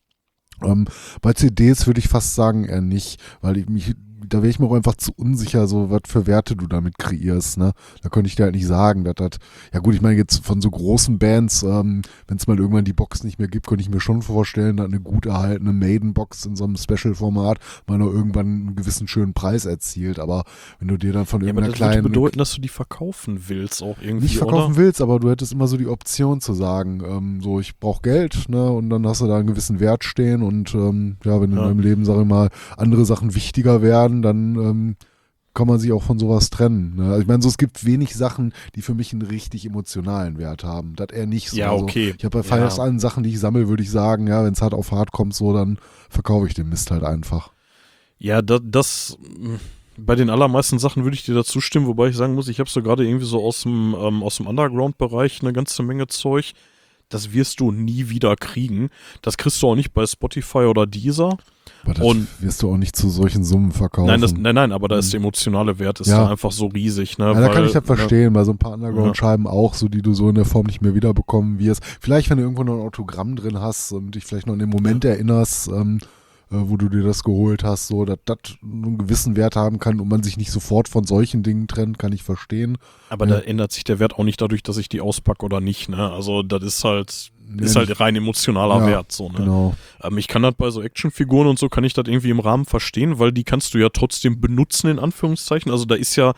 Ähm, 0.62 0.86
bei 1.22 1.32
CDs 1.32 1.86
würde 1.86 2.00
ich 2.00 2.08
fast 2.08 2.34
sagen 2.34 2.64
eher 2.64 2.80
nicht, 2.80 3.20
weil 3.40 3.56
ich 3.56 3.68
mich, 3.68 3.94
da 4.28 4.38
wäre 4.38 4.48
ich 4.50 4.58
mir 4.58 4.66
auch 4.66 4.74
einfach 4.74 4.94
zu 4.96 5.12
unsicher, 5.16 5.66
so 5.66 5.90
was 5.90 6.02
für 6.06 6.26
Werte 6.26 6.56
du 6.56 6.66
damit 6.66 6.98
kreierst. 6.98 7.58
Ne? 7.58 7.72
Da 8.02 8.08
könnte 8.08 8.28
ich 8.28 8.36
dir 8.36 8.44
halt 8.44 8.54
nicht 8.54 8.66
sagen, 8.66 9.04
dass 9.04 9.14
das, 9.16 9.30
ja 9.72 9.80
gut, 9.80 9.94
ich 9.94 10.02
meine 10.02 10.16
jetzt 10.16 10.44
von 10.44 10.60
so 10.60 10.70
großen 10.70 11.18
Bands, 11.18 11.62
ähm, 11.62 12.02
wenn 12.26 12.36
es 12.36 12.46
mal 12.46 12.58
irgendwann 12.58 12.84
die 12.84 12.92
Box 12.92 13.24
nicht 13.24 13.38
mehr 13.38 13.48
gibt, 13.48 13.66
könnte 13.66 13.82
ich 13.82 13.90
mir 13.90 14.00
schon 14.00 14.22
vorstellen, 14.22 14.76
dass 14.76 14.86
eine 14.86 15.00
gut 15.00 15.26
erhaltene 15.26 15.72
Maiden-Box 15.72 16.46
in 16.46 16.56
so 16.56 16.64
einem 16.64 16.76
Special-Format 16.76 17.58
mal 17.86 17.98
noch 17.98 18.12
irgendwann 18.12 18.46
einen 18.46 18.76
gewissen 18.76 19.08
schönen 19.08 19.32
Preis 19.34 19.64
erzielt. 19.64 20.18
Aber 20.18 20.44
wenn 20.78 20.88
du 20.88 20.96
dir 20.96 21.12
dann 21.12 21.26
von 21.26 21.40
Ja, 21.40 21.50
aber 21.50 21.62
irgendeiner 21.62 21.72
das 21.72 21.80
würde 21.80 21.90
kleinen 21.90 22.02
bedeuten, 22.12 22.38
dass 22.38 22.54
du 22.54 22.60
die 22.60 22.68
verkaufen 22.68 23.44
willst 23.48 23.82
auch 23.82 23.98
irgendwie, 24.00 24.26
nicht 24.26 24.38
verkaufen 24.38 24.72
oder? 24.72 24.76
willst, 24.76 25.00
aber 25.00 25.18
du 25.20 25.30
hättest 25.30 25.52
immer 25.52 25.68
so 25.68 25.76
die 25.76 25.86
Option 25.86 26.40
zu 26.40 26.54
sagen, 26.54 27.02
ähm, 27.04 27.40
so 27.40 27.60
ich 27.60 27.78
brauche 27.78 28.02
Geld, 28.02 28.48
ne, 28.48 28.70
und 28.70 28.90
dann 28.90 29.06
hast 29.06 29.20
du 29.20 29.26
da 29.26 29.36
einen 29.38 29.46
gewissen 29.46 29.80
Wert 29.80 30.04
stehen 30.04 30.42
und 30.42 30.74
ähm, 30.74 31.16
ja, 31.24 31.40
wenn 31.40 31.52
in 31.52 31.56
Ja. 31.58 31.66
deinem 31.66 31.80
Leben, 31.80 32.04
sag 32.04 32.18
ich 32.20 32.26
mal, 32.26 32.48
andere 32.76 33.04
Sachen 33.04 33.34
wichtiger 33.34 33.82
werden, 33.82 34.17
dann 34.22 34.54
ähm, 34.56 34.96
kann 35.54 35.66
man 35.66 35.78
sich 35.80 35.90
auch 35.92 36.02
von 36.02 36.18
sowas 36.18 36.50
trennen. 36.50 36.94
Ne? 36.96 37.04
Also 37.06 37.20
ich 37.22 37.26
meine, 37.26 37.42
so 37.42 37.48
es 37.48 37.58
gibt 37.58 37.84
wenig 37.84 38.14
Sachen, 38.14 38.52
die 38.76 38.82
für 38.82 38.94
mich 38.94 39.12
einen 39.12 39.22
richtig 39.22 39.66
emotionalen 39.66 40.38
Wert 40.38 40.62
haben. 40.62 40.94
Das 40.94 41.08
eher 41.08 41.26
nicht 41.26 41.50
so. 41.50 41.56
Ja, 41.56 41.72
Also, 41.72 41.84
okay. 41.84 42.14
ich 42.16 42.24
habe 42.24 42.40
bei 42.42 42.48
Ja. 42.48 42.62
fast 42.64 42.78
allen 42.78 43.00
Sachen, 43.00 43.22
die 43.24 43.30
ich 43.30 43.40
sammle, 43.40 43.68
würde 43.68 43.82
ich 43.82 43.90
sagen, 43.90 44.26
ja, 44.28 44.44
wenn 44.44 44.52
es 44.52 44.62
hart 44.62 44.74
auf 44.74 44.92
hart 44.92 45.10
kommt, 45.12 45.34
so, 45.34 45.52
dann 45.52 45.78
verkaufe 46.08 46.46
ich 46.46 46.54
den 46.54 46.68
Mist 46.68 46.90
halt 46.90 47.02
einfach. 47.02 47.50
Ja, 48.18 48.40
da, 48.42 48.58
das 48.62 49.18
mh, 49.38 49.58
bei 49.96 50.14
den 50.14 50.30
allermeisten 50.30 50.78
Sachen 50.78 51.02
würde 51.02 51.16
ich 51.16 51.24
dir 51.24 51.34
dazu 51.34 51.60
stimmen, 51.60 51.86
wobei 51.86 52.08
ich 52.08 52.16
sagen 52.16 52.34
muss, 52.34 52.46
ich 52.46 52.60
habe 52.60 52.70
so 52.70 52.80
gerade 52.82 53.04
irgendwie 53.04 53.26
so 53.26 53.44
aus 53.44 53.62
dem, 53.62 53.96
ähm, 53.98 54.22
aus 54.22 54.36
dem 54.36 54.46
Underground-Bereich 54.46 55.40
eine 55.42 55.52
ganze 55.52 55.82
Menge 55.82 56.06
Zeug. 56.06 56.52
Das 57.10 57.32
wirst 57.32 57.60
du 57.60 57.72
nie 57.72 58.10
wieder 58.10 58.36
kriegen. 58.36 58.90
Das 59.22 59.36
kriegst 59.38 59.62
du 59.62 59.68
auch 59.68 59.74
nicht 59.74 59.92
bei 59.94 60.06
Spotify 60.06 60.58
oder 60.66 60.86
Deezer. 60.86 61.38
Aber 61.84 61.94
das 61.94 62.04
Und- 62.04 62.26
wirst 62.42 62.62
du 62.62 62.70
auch 62.72 62.76
nicht 62.76 62.96
zu 62.96 63.08
solchen 63.08 63.44
Summen 63.44 63.72
verkaufen. 63.72 64.08
Nein, 64.08 64.20
das, 64.20 64.34
nein, 64.34 64.54
nein, 64.54 64.72
aber 64.72 64.88
da 64.88 64.98
ist 64.98 65.12
der 65.12 65.20
emotionale 65.20 65.78
Wert 65.78 66.00
ist 66.00 66.08
Ja. 66.08 66.24
da 66.24 66.30
einfach 66.30 66.50
so 66.52 66.66
riesig. 66.66 67.16
Ne, 67.18 67.26
Ja, 67.26 67.34
da 67.40 67.48
kann 67.48 67.64
ich 67.64 67.72
das 67.72 67.82
ne, 67.82 67.96
verstehen, 67.96 68.32
bei 68.32 68.44
so 68.44 68.52
ein 68.52 68.58
paar 68.58 68.72
Underground-Scheiben 68.72 69.46
auch, 69.46 69.74
so 69.74 69.88
die 69.88 70.02
du 70.02 70.12
so 70.12 70.28
in 70.28 70.34
der 70.34 70.44
Form 70.44 70.66
nicht 70.66 70.82
mehr 70.82 70.94
wiederbekommen 70.94 71.58
wirst. 71.58 71.82
Vielleicht, 72.00 72.28
wenn 72.30 72.38
du 72.38 72.42
irgendwo 72.44 72.64
noch 72.64 72.74
ein 72.74 72.80
Autogramm 72.86 73.36
drin 73.36 73.60
hast 73.60 73.92
und 73.92 74.14
dich 74.14 74.24
vielleicht 74.24 74.46
noch 74.46 74.54
an 74.54 74.58
den 74.58 74.68
Moment 74.70 75.04
erinnerst, 75.04 75.68
ähm, 75.68 75.98
äh, 76.02 76.04
wo 76.50 76.76
du 76.76 76.88
dir 76.88 77.02
das 77.02 77.22
geholt 77.24 77.62
hast, 77.64 77.88
so, 77.88 78.04
dass 78.04 78.18
das 78.24 78.38
einen 78.62 78.98
gewissen 78.98 79.36
Wert 79.36 79.56
haben 79.56 79.78
kann 79.78 80.00
und 80.00 80.08
man 80.08 80.22
sich 80.22 80.36
nicht 80.36 80.50
sofort 80.50 80.88
von 80.88 81.04
solchen 81.04 81.42
Dingen 81.42 81.66
trennt, 81.68 81.98
kann 81.98 82.12
ich 82.12 82.22
verstehen. 82.22 82.78
Aber 83.10 83.26
Ja. 83.26 83.34
da 83.36 83.40
ändert 83.40 83.72
sich 83.72 83.84
der 83.84 83.98
Wert 83.98 84.14
auch 84.18 84.24
nicht 84.24 84.40
dadurch, 84.40 84.62
dass 84.62 84.76
ich 84.78 84.88
die 84.88 85.00
auspacke 85.00 85.44
oder 85.44 85.60
nicht. 85.60 85.88
Ne? 85.88 86.10
Also 86.10 86.42
das 86.42 86.62
ist 86.62 86.84
halt, 86.84 87.30
ist 87.58 87.76
halt 87.76 88.00
rein 88.00 88.16
emotionaler 88.16 88.78
Ja, 88.80 88.86
Wert. 88.86 89.12
So, 89.12 89.28
ne? 89.28 89.36
Genau. 89.38 89.74
Ähm, 90.02 90.18
ich 90.18 90.28
kann 90.28 90.42
das 90.42 90.54
bei 90.54 90.70
so 90.70 90.82
Actionfiguren 90.82 91.48
und 91.48 91.58
so, 91.58 91.68
kann 91.68 91.84
ich 91.84 91.92
das 91.94 92.04
irgendwie 92.08 92.30
im 92.30 92.40
Rahmen 92.40 92.64
verstehen, 92.64 93.18
weil 93.18 93.32
die 93.32 93.44
kannst 93.44 93.74
du 93.74 93.78
ja 93.78 93.88
trotzdem 93.90 94.40
benutzen, 94.40 94.88
in 94.90 94.98
Anführungszeichen. 94.98 95.70
Also 95.70 95.84
da 95.84 95.94
ist 95.94 96.16
ja, 96.16 96.32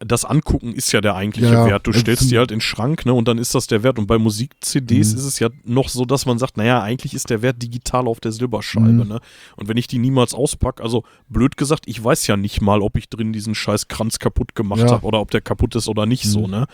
das 0.00 0.24
Angucken 0.24 0.72
ist 0.74 0.92
ja 0.92 1.00
der 1.00 1.16
eigentliche 1.16 1.52
Ja, 1.52 1.66
Wert. 1.66 1.86
Du 1.86 1.90
also 1.90 2.00
stellst 2.00 2.30
die 2.30 2.38
halt 2.38 2.52
in 2.52 2.56
den 2.58 2.60
Schrank, 2.60 3.04
ne, 3.04 3.12
und 3.12 3.26
dann 3.26 3.36
ist 3.38 3.54
das 3.54 3.66
der 3.66 3.82
Wert. 3.82 3.98
Und 3.98 4.06
bei 4.06 4.16
Musik-CDs 4.18 5.12
Mhm. 5.12 5.18
ist 5.18 5.24
es 5.24 5.38
ja 5.40 5.48
noch 5.64 5.88
so, 5.88 6.04
dass 6.04 6.24
man 6.24 6.38
sagt, 6.38 6.56
naja, 6.56 6.80
eigentlich 6.82 7.14
ist 7.14 7.30
der 7.30 7.42
Wert 7.42 7.60
digital 7.62 8.06
auf 8.06 8.20
der 8.20 8.30
Silberscheibe, 8.32 8.86
Mhm. 9.04 9.08
ne. 9.08 9.20
Und 9.56 9.68
wenn 9.68 9.76
ich 9.76 9.88
die 9.88 9.98
niemals 9.98 10.34
auspacke, 10.34 10.82
also 10.82 11.02
blöd 11.28 11.56
gesagt, 11.56 11.84
ich 11.86 12.02
weiß 12.02 12.26
ja 12.28 12.36
nicht 12.36 12.60
mal, 12.60 12.80
ob 12.80 12.96
ich 12.96 13.08
drin 13.08 13.32
diesen 13.32 13.54
scheiß 13.56 13.88
Kranz 13.88 14.18
kaputt 14.20 14.54
gemacht 14.54 14.80
Ja. 14.82 14.90
habe 14.92 15.06
oder 15.06 15.20
ob 15.20 15.32
der 15.32 15.40
kaputt 15.40 15.74
ist 15.74 15.88
oder 15.88 16.06
nicht 16.06 16.24
so, 16.24 16.44
Mhm. 16.46 16.50
ne. 16.52 16.66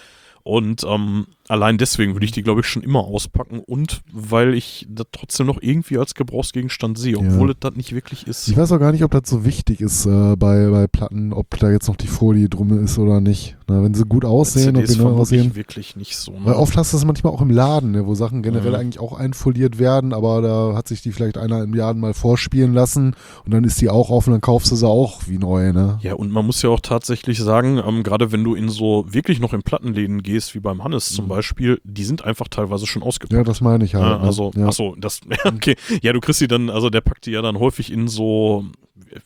Und 0.43 0.85
ähm, 0.87 1.27
allein 1.49 1.79
deswegen 1.79 2.15
würde 2.15 2.25
ich 2.27 2.33
die, 2.33 2.43
glaube 2.43 2.61
ich, 2.63 2.67
schon 2.67 2.83
immer 2.83 3.01
auspacken 3.01 3.61
und 3.61 4.01
weil 4.13 4.55
ich 4.55 4.87
das 4.89 5.07
trotzdem 5.13 5.47
noch 5.47 5.59
irgendwie 5.61 5.99
als 5.99 6.15
Gebrauchsgegenstand 6.15 6.99
sehe, 6.99 7.19
obwohl 7.19 7.51
es 7.51 7.57
das 7.61 7.75
nicht 7.75 7.95
wirklich 7.95 8.27
ist. 8.27 8.49
Ich 8.49 8.57
weiß 8.57 8.73
auch 8.73 8.79
gar 8.79 8.93
nicht, 8.93 9.05
ob 9.05 9.11
das 9.11 9.23
so 9.29 9.45
wichtig 9.45 9.81
ist 9.81 10.07
äh, 10.07 10.37
bei, 10.37 10.69
bei 10.71 10.87
Platten, 10.87 11.33
ob 11.33 11.51
da 11.59 11.71
jetzt 11.71 11.89
noch 11.89 11.97
die 11.97 12.07
Folie 12.07 12.49
drum 12.49 12.83
ist 12.83 12.99
oder 12.99 13.21
nicht. 13.21 13.57
Na, 13.67 13.83
wenn 13.83 13.95
sie 13.95 14.05
gut 14.05 14.25
aussehen, 14.27 14.75
neu 14.75 14.87
vermutlich 14.87 15.41
aussehen. 15.41 15.55
wirklich 15.55 15.97
nicht 15.97 16.17
so. 16.19 16.33
Ne? 16.33 16.41
Weil 16.45 16.55
oft 16.55 16.77
hast 16.77 16.93
du 16.93 16.97
das 16.99 17.05
manchmal 17.07 17.33
auch 17.33 17.41
im 17.41 17.51
Laden, 17.51 17.93
ne, 17.93 18.07
wo 18.07 18.15
Sachen 18.15 18.43
generell 18.43 18.73
Mhm. 18.73 18.77
eigentlich 18.77 18.99
auch 19.01 19.13
einfoliert 19.19 19.79
werden, 19.79 20.13
aber 20.13 20.43
da 20.43 20.75
hat 20.77 20.89
sich 20.89 21.01
die 21.03 21.13
vielleicht 21.13 21.39
einer 21.39 21.63
im 21.63 21.73
Laden 21.73 22.01
mal 22.01 22.13
vorspielen 22.15 22.75
lassen 22.75 23.15
und 23.45 23.55
dann 23.55 23.65
ist 23.65 23.81
die 23.81 23.89
auch 23.89 24.11
auf 24.11 24.27
und 24.27 24.33
dann 24.33 24.41
kaufst 24.41 24.71
du 24.71 24.77
sie 24.77 24.87
auch 24.87 25.23
wie 25.29 25.39
neu, 25.39 25.73
ne? 25.73 25.99
Ja, 26.03 26.15
und 26.15 26.31
man 26.31 26.45
muss 26.45 26.61
ja 26.63 26.69
auch 26.71 26.81
tatsächlich 26.81 27.39
sagen, 27.39 27.81
ähm, 27.87 28.03
gerade 28.03 28.33
wenn 28.33 28.45
du 28.45 28.55
in 28.55 28.69
so 28.69 29.07
wirklich 29.09 29.41
noch 29.41 29.53
in 29.55 29.63
Plattenläden 29.63 30.23
gehst, 30.23 30.55
wie 30.55 30.61
beim 30.61 30.85
Hannes 30.85 31.11
zum 31.11 31.25
Mhm. 31.27 31.31
Beispiel, 31.37 31.81
die 31.85 32.05
sind 32.05 32.25
einfach 32.25 32.49
teilweise 32.49 32.87
schon 32.87 33.03
ausgepackt. 33.03 33.33
Ja, 33.37 33.45
das 33.45 33.61
meine 33.61 33.85
ich 33.85 33.95
halt. 33.95 34.05
Ja, 34.05 34.19
ne? 34.19 34.25
also, 34.27 34.51
ja. 34.57 34.67
achso, 34.69 34.95
das, 34.99 35.21
okay. 35.45 35.77
Ja, 36.03 36.13
du 36.13 36.21
kriegst 36.21 36.41
die 36.41 36.49
dann, 36.49 36.71
also 36.71 36.91
der 36.91 37.01
packt 37.01 37.27
die 37.27 37.33
ja 37.33 37.43
dann 37.43 37.59
häufig 37.59 37.93
in 37.93 38.09
so, 38.09 38.65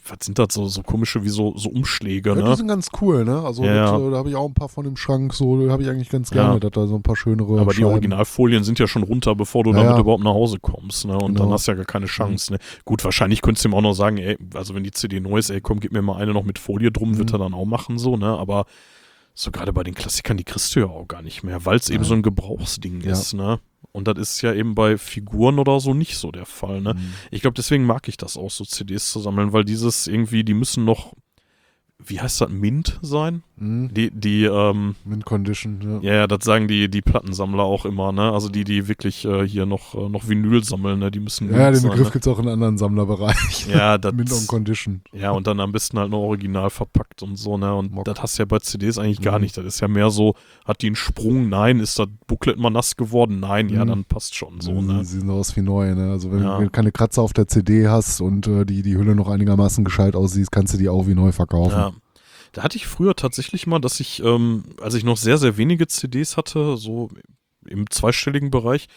was 0.07 0.19
sind 0.23 0.39
das, 0.39 0.49
so, 0.53 0.67
so 0.67 0.83
komische 0.83 1.23
wie 1.25 1.29
so, 1.29 1.57
so 1.57 1.69
Umschläge, 1.71 2.31
Ja, 2.31 2.37
die 2.37 2.43
ne? 2.43 2.57
sind 2.57 2.69
ganz 2.69 2.89
cool, 3.01 3.25
ne? 3.25 3.43
Also 3.43 3.65
Ja, 3.65 3.75
ja. 3.75 3.99
äh, 3.99 4.11
da 4.11 4.17
habe 4.19 4.29
ich 4.29 4.37
auch 4.37 4.47
ein 4.47 4.55
paar 4.55 4.69
von 4.69 4.85
im 4.87 4.97
Schrank, 4.97 5.33
so 5.35 5.71
habe 5.71 5.83
ich 5.83 5.89
eigentlich 5.89 6.11
ganz 6.11 6.31
gerne, 6.31 6.55
Ja. 6.55 6.61
dass 6.61 6.71
da 6.73 6.87
so 6.87 6.95
ein 6.97 7.03
paar 7.03 7.17
schönere 7.17 7.61
Aber 7.61 7.73
die 7.73 7.77
Scheiben- 7.79 7.91
Originalfolien 7.93 8.65
sind 8.65 8.79
ja 8.79 8.87
schon 8.87 9.03
runter, 9.03 9.35
bevor 9.35 9.65
du 9.65 9.73
damit 9.73 9.99
überhaupt 9.99 10.25
nach 10.25 10.33
Hause 10.35 10.59
kommst, 10.61 11.07
ne? 11.07 11.15
Und 11.15 11.35
Genau. 11.35 11.45
Dann 11.45 11.53
hast 11.53 11.67
du 11.69 11.73
ja 11.73 11.77
gar 11.77 11.85
keine 11.87 12.07
Chance, 12.07 12.53
ne? 12.53 12.59
Gut, 12.85 13.05
wahrscheinlich 13.05 13.41
könntest 13.43 13.65
du 13.65 13.69
ihm 13.71 13.75
auch 13.75 13.81
noch 13.83 13.95
sagen, 13.95 14.19
ey, 14.19 14.37
also 14.55 14.75
wenn 14.75 14.85
die 14.85 14.91
CD 14.91 15.21
neu 15.21 15.39
ist, 15.39 15.51
ey, 15.51 15.61
komm, 15.61 15.81
gib 15.81 15.93
mir 15.93 16.03
mal 16.03 16.17
eine 16.17 16.33
noch 16.33 16.45
mit 16.45 16.59
Folie 16.59 16.91
drum, 16.91 17.17
wird 17.19 17.31
Mhm. 17.31 17.35
er 17.37 17.39
dann 17.39 17.55
auch 17.55 17.67
machen, 17.67 17.99
so, 17.99 18.17
ne? 18.17 18.27
Aber 18.39 18.67
so 19.41 19.53
gerade 19.53 19.73
bei 19.73 19.85
den 19.85 19.95
Klassikern, 19.95 20.37
die 20.37 20.43
kriegst 20.45 20.75
du 20.75 20.81
ja 20.81 20.87
auch 20.87 21.07
gar 21.07 21.23
nicht 21.23 21.45
mehr, 21.45 21.65
weil 21.65 21.77
es 21.77 21.91
eben 21.91 22.03
so 22.03 22.13
ein 22.15 22.23
Gebrauchsding 22.23 23.03
Ja. 23.03 23.13
ist, 23.13 23.35
ne? 23.35 23.61
Und 23.93 24.09
das 24.09 24.19
ist 24.19 24.43
ja 24.43 24.53
eben 24.53 24.75
bei 24.75 24.99
Figuren 24.99 25.59
oder 25.61 25.79
so 25.79 25.95
nicht 25.95 26.17
so 26.17 26.33
der 26.33 26.45
Fall, 26.45 26.81
ne? 26.81 26.95
Mhm. 26.95 27.15
Ich 27.31 27.41
glaube, 27.43 27.55
deswegen 27.55 27.85
mag 27.85 28.09
ich 28.09 28.17
das 28.17 28.37
auch, 28.37 28.51
so 28.51 28.65
CDs 28.65 29.11
zu 29.13 29.21
sammeln, 29.21 29.53
weil 29.53 29.65
dieses 29.65 30.09
irgendwie, 30.09 30.43
die 30.43 30.55
müssen 30.55 30.85
noch, 30.85 31.15
wie 32.07 32.21
heißt 32.21 32.41
das, 32.41 32.49
Mint 32.49 32.99
sein? 33.03 33.43
Mhm. 33.57 33.93
Die, 33.93 34.11
die, 34.13 34.45
ähm, 34.45 34.95
Mint 35.05 35.25
Condition, 35.25 35.81
ja. 35.83 36.11
ja, 36.11 36.15
ja, 36.21 36.27
das 36.29 36.45
sagen 36.45 36.69
die, 36.69 36.89
die 36.89 37.03
Plattensammler 37.03 37.65
auch 37.65 37.85
immer, 37.85 38.13
ne? 38.13 38.33
Also 38.33 38.49
die, 38.49 38.63
die 38.63 38.87
wirklich 38.87 39.25
äh, 39.25 39.47
hier 39.47 39.67
noch, 39.67 39.97
äh, 39.97 40.09
noch 40.09 40.29
Vinyl 40.29 40.63
sammeln, 40.63 41.01
ne? 41.01 41.11
Die 41.11 41.19
müssen 41.19 41.53
Ja, 41.53 41.71
den 41.73 41.81
sein, 41.81 41.91
Begriff 41.91 42.07
ne? 42.07 42.13
gibt 42.13 42.25
es 42.25 42.33
auch 42.33 42.39
in 42.39 42.47
anderen 42.49 42.79
Sammlerbereichen. 42.79 43.73
Ja, 43.73 43.99
das, 43.99 44.13
Mint 44.15 44.33
on 44.33 44.47
Condition. 44.47 45.01
ja, 45.13 45.33
und 45.33 45.49
dann 45.49 45.59
am 45.59 45.73
besten 45.73 45.99
halt 45.99 46.11
noch 46.13 46.21
original 46.21 46.71
verpackt 46.71 47.25
und 47.25 47.35
so, 47.37 47.59
ne? 47.59 47.75
Und 47.75 47.91
das 48.07 48.23
hast 48.23 48.39
du 48.39 48.43
ja 48.43 48.47
bei 48.47 48.61
CDs 48.61 48.97
eigentlich 48.97 49.21
gar 49.21 49.39
Mhm. 49.39 49.43
nicht. 49.43 49.57
Das 49.57 49.65
ist 49.65 49.81
ja 49.81 49.89
mehr 49.89 50.11
so, 50.11 50.35
hat 50.65 50.81
die 50.83 50.87
einen 50.87 50.97
Sprung? 50.97 51.49
Nein. 51.49 51.81
Ist 51.81 51.99
das 51.99 52.07
Booklet 52.29 52.59
mal 52.59 52.71
nass 52.71 52.95
geworden? 52.97 53.41
Nein. 53.41 53.71
Ja, 53.71 53.85
Mhm. 53.85 53.89
dann 53.89 54.05
passt 54.05 54.37
schon 54.37 54.61
so, 54.61 54.81
sie, 54.81 54.87
ne? 54.87 55.05
sie 55.05 55.19
sehen 55.19 55.31
aus 55.31 55.57
wie 55.57 55.63
neu, 55.63 55.93
ne? 55.97 56.13
Also 56.13 56.31
wenn, 56.31 56.45
Ja. 56.45 56.61
du 56.61 56.71
keine 56.71 56.93
Kratzer 56.93 57.23
auf 57.23 57.33
der 57.33 57.49
CD 57.49 57.89
hast 57.89 58.21
und 58.21 58.47
äh, 58.47 58.65
die, 58.65 58.83
die 58.83 58.97
Hülle 58.97 59.17
noch 59.17 59.29
einigermaßen 59.29 59.85
gescheit 59.85 60.15
aussieht, 60.15 60.53
kannst 60.53 60.75
du 60.75 60.79
die 60.79 60.89
auch 60.89 61.09
wie 61.09 61.15
neu 61.17 61.33
verkaufen. 61.33 61.73
Ja. 61.73 61.88
Da 62.53 62.63
hatte 62.63 62.77
ich 62.77 62.87
früher 62.87 63.15
tatsächlich 63.15 63.67
mal, 63.67 63.79
dass 63.79 64.01
ich, 64.01 64.23
ähm, 64.23 64.65
als 64.81 64.95
ich 64.95 65.05
noch 65.05 65.17
sehr, 65.17 65.39
sehr 65.39 65.57
wenige 65.57 65.87
CDs 65.87 66.37
hatte, 66.37 66.77
so 66.77 67.11
im 67.67 67.89
zweistelligen 67.91 68.51
Bereich, 68.51 68.89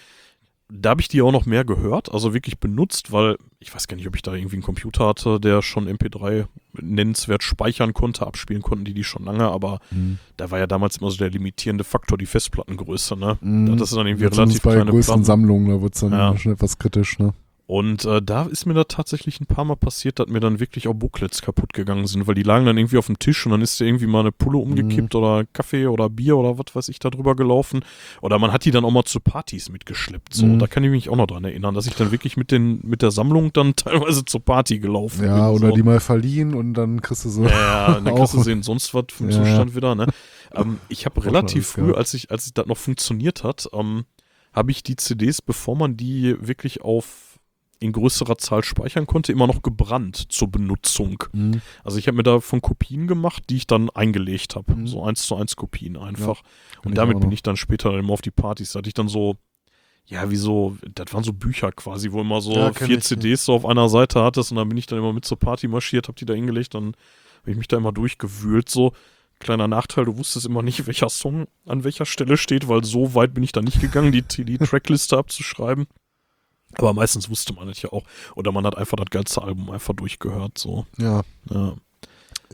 da 0.74 0.92
habe 0.92 1.02
ich 1.02 1.10
die 1.10 1.22
auch 1.22 1.34
noch 1.34 1.46
mehr 1.46 1.66
gehört, 1.66 2.10
also 2.14 2.34
wirklich 2.34 2.58
benutzt, 2.60 3.12
weil 3.12 3.36
ich 3.60 3.76
weiß 3.76 3.90
gar 3.90 3.98
nicht, 3.98 4.08
ob 4.08 4.16
ich 4.16 4.22
da 4.22 4.34
irgendwie 4.34 4.56
einen 4.56 4.64
Computer 4.64 5.06
hatte, 5.06 5.38
der 5.42 5.62
schon 5.62 5.86
MP3 5.90 6.46
nennenswert 6.80 7.44
speichern 7.44 7.94
konnte, 7.94 8.26
abspielen 8.26 8.62
konnten 8.62 8.86
die 8.86 8.94
die 8.94 9.04
schon 9.04 9.26
lange, 9.26 9.50
aber 9.50 9.80
Mhm. 9.92 10.18
da 10.38 10.50
war 10.50 10.60
ja 10.60 10.68
damals 10.68 10.96
immer 10.98 11.12
so 11.12 11.18
der 11.18 11.30
limitierende 11.30 11.84
Faktor 11.84 12.18
die 12.18 12.26
Festplattengröße, 12.26 13.18
ne? 13.18 13.38
Mhm. 13.42 13.76
Das 13.78 13.92
ist 13.92 13.98
dann 13.98 14.08
irgendwie 14.08 14.24
Jetzt 14.24 14.38
relativ 14.38 14.62
bei 14.62 14.76
kleine 14.76 14.92
größeren 14.92 15.16
Platten. 15.16 15.26
Sammlungen, 15.26 15.68
da 15.70 15.82
wird 15.82 15.94
es 15.94 16.00
dann 16.00 16.14
Ja. 16.14 16.38
schon 16.38 16.54
etwas 16.54 16.78
kritisch, 16.80 17.20
ne? 17.20 17.34
Und 17.72 18.04
äh, 18.04 18.22
da 18.22 18.44
ist 18.48 18.66
mir 18.66 18.74
da 18.74 18.84
tatsächlich 18.84 19.40
ein 19.40 19.46
paar 19.46 19.64
Mal 19.64 19.78
passiert, 19.78 20.20
dass 20.20 20.28
mir 20.28 20.42
dann 20.42 20.60
wirklich 20.60 20.90
auch 20.90 20.94
Booklets 20.94 21.42
kaputt 21.42 21.72
gegangen 21.72 22.06
sind, 22.06 22.28
weil 22.28 22.36
die 22.36 22.44
lagen 22.44 22.66
dann 22.66 22.78
irgendwie 22.78 22.98
auf 22.98 23.06
dem 23.06 23.18
Tisch 23.18 23.46
und 23.46 23.54
dann 23.54 23.62
ist 23.62 23.80
da 23.80 23.86
irgendwie 23.86 24.08
mal 24.08 24.20
eine 24.20 24.34
Pulle 24.34 24.58
Mhm. 24.58 24.64
umgekippt 24.64 25.16
oder 25.16 25.46
Kaffee 25.54 25.88
oder 25.88 26.10
Bier 26.10 26.36
oder 26.36 26.58
was 26.58 26.76
weiß 26.76 26.90
ich 26.90 27.00
da 27.00 27.10
drüber 27.10 27.34
gelaufen. 27.34 27.86
Oder 28.22 28.40
man 28.40 28.52
hat 28.52 28.66
die 28.66 28.72
dann 28.72 28.84
auch 28.84 28.92
mal 28.92 29.06
zu 29.06 29.22
Partys 29.22 29.70
mitgeschleppt. 29.70 30.34
So, 30.34 30.48
Mhm. 30.48 30.60
da 30.60 30.68
kann 30.68 30.84
ich 30.84 30.90
mich 30.92 31.08
auch 31.08 31.16
noch 31.16 31.28
dran 31.28 31.46
erinnern, 31.46 31.74
dass 31.74 31.88
ich 31.88 31.96
dann 31.96 32.12
wirklich 32.12 32.36
mit, 32.36 32.52
den, 32.52 32.82
mit 32.84 33.02
der 33.02 33.12
Sammlung 33.12 33.54
dann 33.54 33.74
teilweise 33.78 34.26
zur 34.26 34.42
Party 34.44 34.80
gelaufen 34.80 35.24
Ja, 35.24 35.48
bin. 35.48 35.56
oder 35.56 35.70
so. 35.70 35.76
die 35.76 35.84
mal 35.84 36.02
verliehen 36.02 36.54
und 36.54 36.74
dann 36.74 37.02
kriegst 37.02 37.24
du 37.24 37.30
so. 37.30 37.46
Ja, 37.46 37.50
ja, 37.52 38.00
dann 38.02 38.16
kriegst 38.16 38.34
du 38.34 38.40
Auch. 38.40 38.44
sehen, 38.44 38.64
sonst 38.64 38.94
was 38.94 39.06
vom 39.14 39.30
Ja, 39.30 39.38
Zustand 39.38 39.78
wieder, 39.78 39.96
ne? 39.96 40.08
Ähm, 40.54 40.80
ich 40.90 41.06
habe 41.06 41.24
relativ 41.24 41.68
früh, 41.68 41.94
als 41.94 42.14
ich, 42.14 42.32
als 42.32 42.52
das 42.54 42.66
noch 42.66 42.76
funktioniert 42.76 43.46
hat, 43.46 43.70
ähm, 43.72 44.04
habe 44.52 44.72
ich 44.72 44.84
die 44.84 44.98
CDs, 44.98 45.42
bevor 45.42 45.78
man 45.78 45.96
die 45.96 46.36
wirklich 46.46 46.82
auf 46.82 47.31
in 47.82 47.92
größerer 47.94 48.38
Zahl 48.38 48.64
speichern 48.64 49.08
konnte, 49.08 49.32
immer 49.32 49.48
noch 49.48 49.64
gebrannt 49.64 50.32
zur 50.32 50.50
Benutzung. 50.50 51.24
Mhm. 51.34 51.62
Also 51.84 51.98
ich 51.98 52.08
habe 52.08 52.16
mir 52.16 52.24
davon 52.24 52.62
Kopien 52.62 53.08
gemacht, 53.08 53.44
die 53.50 53.58
ich 53.58 53.68
dann 53.68 53.90
eingelegt 53.90 54.56
habe. 54.56 54.76
Mhm. 54.76 54.88
So 54.88 55.04
eins 55.04 55.24
zu 55.24 55.36
eins 55.36 55.56
Kopien 55.56 55.98
einfach. 55.98 56.44
Kann 56.44 56.84
Und 56.86 56.92
ich 56.92 56.96
damit 56.96 57.18
auch 57.18 57.22
bin 57.22 57.32
ich 57.32 57.42
dann 57.42 57.58
später 57.58 57.98
immer 57.98 58.14
auf 58.14 58.22
die 58.22 58.32
Partys. 58.32 58.74
Da 58.74 58.80
hatte 58.80 58.88
ich 58.88 58.94
dann 58.94 59.08
so, 59.08 59.36
ja, 60.06 60.30
wie 60.30 60.36
so, 60.36 60.78
das 60.94 61.12
waren 61.12 61.24
so 61.24 61.34
Bücher 61.34 61.72
quasi, 61.72 62.12
wo 62.12 62.22
immer 62.22 62.40
so 62.40 62.54
Ja, 62.54 62.72
vier 62.72 63.00
ich, 63.00 63.04
CDs 63.04 63.46
so 63.46 63.54
auf 63.54 63.66
einer 63.66 63.90
Seite 63.90 64.22
hattest 64.22 64.52
und 64.52 64.58
dann 64.58 64.70
bin 64.70 64.78
ich 64.78 64.86
dann 64.86 65.00
immer 65.00 65.12
mit 65.12 65.26
zur 65.26 65.40
Party 65.40 65.68
marschiert, 65.68 66.08
hab 66.08 66.16
die 66.16 66.26
da 66.26 66.36
hingelegt, 66.36 66.76
dann 66.76 66.94
habe 67.42 67.52
ich 67.52 67.58
mich 67.58 67.68
da 67.68 67.78
immer 67.78 67.92
durchgewühlt, 67.92 68.70
so. 68.70 68.94
Kleiner 69.40 69.68
Nachteil, 69.68 70.06
du 70.06 70.18
wusstest 70.18 70.46
immer 70.46 70.62
nicht, 70.62 70.86
welcher 70.86 71.10
Song 71.10 71.48
an 71.66 71.84
welcher 71.84 72.06
Stelle 72.06 72.38
steht, 72.38 72.68
weil 72.68 72.84
so 72.84 73.16
weit 73.16 73.34
bin 73.34 73.44
ich 73.44 73.54
da 73.54 73.64
nicht 73.64 73.82
gegangen, 73.82 74.12
die, 74.12 74.22
die 74.22 74.58
Trackliste 74.60 75.18
abzuschreiben. 75.18 75.88
Aber 76.78 76.94
meistens 76.94 77.30
wusste 77.30 77.54
man 77.54 77.68
das 77.68 77.82
ja 77.82 77.92
auch. 77.92 78.04
Oder 78.36 78.52
man 78.52 78.66
hat 78.66 78.78
einfach 78.78 78.98
das 78.98 79.10
geilste 79.10 79.42
Album 79.42 79.70
einfach 79.70 79.94
durchgehört, 79.94 80.58
so. 80.58 80.86
Ja. 80.98 81.22
Ja. 81.50 81.74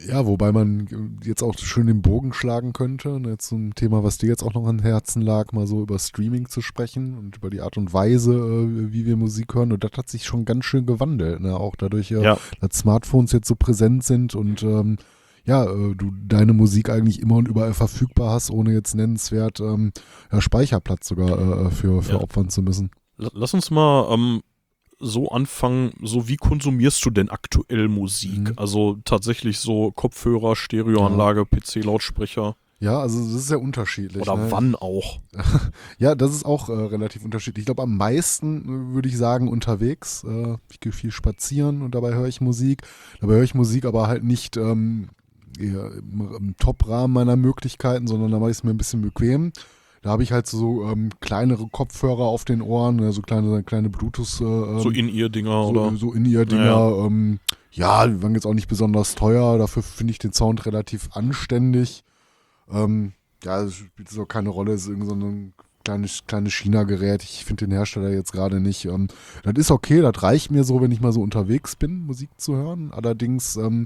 Ja, 0.08 0.28
wobei 0.28 0.52
man 0.52 1.18
jetzt 1.24 1.42
auch 1.42 1.58
schön 1.58 1.88
den 1.88 2.04
Bogen 2.04 2.32
schlagen 2.32 2.72
könnte, 2.72 3.20
ne, 3.20 3.40
zum 3.40 3.74
Thema, 3.74 4.04
was 4.04 4.20
dir 4.20 4.28
jetzt 4.30 4.44
auch 4.44 4.54
noch 4.54 4.68
am 4.68 4.78
Herzen 4.78 5.24
lag, 5.24 5.54
mal 5.54 5.66
so 5.66 5.82
über 5.82 5.98
Streaming 5.98 6.48
zu 6.50 6.62
sprechen 6.62 7.18
und 7.18 7.38
über 7.38 7.50
die 7.50 7.62
Art 7.62 7.78
und 7.78 7.94
Weise, 7.94 8.34
äh, 8.36 8.92
wie 8.94 9.08
wir 9.08 9.18
Musik 9.18 9.56
hören. 9.56 9.72
Und 9.74 9.84
das 9.84 9.92
hat 9.98 10.08
sich 10.08 10.26
schon 10.26 10.46
ganz 10.46 10.66
schön 10.66 10.86
gewandelt, 10.86 11.40
ne? 11.42 11.56
auch 11.58 11.76
dadurch, 11.76 12.12
äh, 12.12 12.22
Ja. 12.22 12.38
dass 12.62 12.78
Smartphones 12.78 13.32
jetzt 13.32 13.48
so 13.48 13.56
präsent 13.56 14.04
sind 14.04 14.36
und 14.36 14.62
ähm, 14.62 14.98
ja, 15.46 15.64
äh, 15.66 15.96
du 15.96 16.12
deine 16.28 16.54
Musik 16.54 16.90
eigentlich 16.92 17.20
immer 17.20 17.38
und 17.38 17.48
überall 17.48 17.74
verfügbar 17.74 18.34
hast, 18.34 18.52
ohne 18.52 18.74
jetzt 18.74 18.94
nennenswert 18.94 19.60
ähm, 19.62 19.94
ja, 20.32 20.42
Speicherplatz 20.42 21.08
sogar 21.08 21.68
äh, 21.68 21.72
für, 21.72 22.04
für 22.04 22.12
Ja. 22.14 22.22
opfern 22.22 22.50
zu 22.50 22.62
müssen. 22.62 22.92
La- 23.18 23.32
Lass 23.34 23.54
uns 23.54 23.72
mal 23.72 24.14
ähm, 24.14 24.42
so 25.00 25.30
anfangen, 25.30 25.92
so 26.02 26.28
wie 26.28 26.38
konsumierst 26.38 27.06
du 27.06 27.10
denn 27.12 27.30
aktuell 27.30 27.88
Musik? 27.88 28.40
Mhm. 28.50 28.54
Also 28.58 28.98
tatsächlich 29.06 29.60
so 29.60 29.92
Kopfhörer, 29.92 30.56
Stereoanlage, 30.56 31.46
PC-Lautsprecher 31.46 32.56
Ja, 32.80 33.00
also 33.00 33.20
das 33.24 33.34
ist 33.34 33.48
sehr 33.48 33.62
unterschiedlich. 33.62 34.22
oder 34.22 34.36
ne? 34.38 34.52
wann 34.52 34.76
auch? 34.76 35.20
Ja, 36.00 36.16
das 36.16 36.32
ist 36.32 36.46
auch 36.46 36.70
äh, 36.70 36.74
relativ 36.74 37.24
unterschiedlich. 37.26 37.62
Ich 37.64 37.66
glaube, 37.68 37.84
am 37.84 37.98
meisten 37.98 38.92
äh, 38.92 38.94
würde 38.96 39.10
ich 39.10 39.18
sagen 39.18 39.50
unterwegs. 39.50 40.24
Äh, 40.24 40.58
ich 40.72 40.80
gehe 40.80 40.92
viel 40.92 41.12
spazieren 41.12 41.82
und 41.84 41.94
dabei 41.96 42.14
höre 42.16 42.28
ich 42.28 42.42
Musik. 42.42 42.82
Dabei 43.22 43.34
höre 43.36 43.44
ich 43.44 43.56
Musik 43.56 43.86
aber 43.86 44.08
halt 44.08 44.24
nicht 44.24 44.58
ähm, 44.58 45.10
im, 45.60 46.36
im 46.38 46.56
Top-Rahmen 46.58 47.14
meiner 47.14 47.36
Möglichkeiten, 47.36 48.06
sondern 48.08 48.32
da 48.32 48.38
mache 48.40 48.52
ich 48.52 48.58
es 48.58 48.64
mir 48.64 48.70
ein 48.72 48.78
bisschen 48.78 49.02
bequem. 49.02 49.52
Da 50.08 50.14
habe 50.14 50.24
ich 50.24 50.32
halt 50.32 50.48
so 50.48 50.86
ähm, 50.86 51.10
kleinere 51.20 51.68
Kopfhörer 51.68 52.24
auf 52.24 52.46
den 52.46 52.62
Ohren, 52.62 53.00
äh, 53.00 53.12
so 53.12 53.22
kleine, 53.22 53.62
kleine 53.64 53.90
Bluetooth. 53.90 54.40
Äh, 54.40 54.46
ähm, 54.46 54.80
so 54.80 54.90
in-Ear-Dinger 54.90 55.64
so, 55.64 55.70
oder? 55.72 55.98
so 55.98 56.14
in 56.14 56.24
ihr 56.24 56.46
Dinger. 56.46 56.64
Ja, 56.64 57.06
Ähm, 57.06 57.42
ja, 57.74 58.08
die 58.08 58.24
waren 58.24 58.34
jetzt 58.34 58.48
auch 58.48 58.54
nicht 58.54 58.70
besonders 58.70 59.16
teuer. 59.16 59.58
Dafür 59.58 59.84
finde 59.84 60.12
ich 60.12 60.18
den 60.18 60.32
Sound 60.32 60.66
relativ 60.66 61.10
anständig. 61.12 62.06
Ähm, 62.72 63.12
ja, 63.44 63.64
es 63.64 63.74
spielt 63.74 64.08
so 64.08 64.26
keine 64.26 64.48
Rolle. 64.48 64.72
Es 64.72 64.84
ist 64.84 64.88
irgend 64.88 65.10
so 65.10 65.14
ein 65.14 65.54
kleines, 65.84 66.24
kleines 66.26 66.54
China-Gerät. 66.54 67.22
Ich 67.24 67.44
finde 67.44 67.68
den 67.68 67.74
Hersteller 67.74 68.10
jetzt 68.10 68.32
gerade 68.32 68.62
nicht. 68.62 68.86
Ähm, 68.86 69.10
das 69.44 69.56
ist 69.58 69.72
okay, 69.72 70.00
das 70.00 70.24
reicht 70.24 70.52
mir 70.52 70.64
so, 70.64 70.80
wenn 70.80 70.94
ich 70.94 71.02
mal 71.02 71.12
so 71.12 71.20
unterwegs 71.20 71.76
bin, 71.76 72.06
Musik 72.06 72.30
zu 72.38 72.56
hören. 72.56 72.94
Allerdings, 72.94 73.58
ähm, 73.58 73.86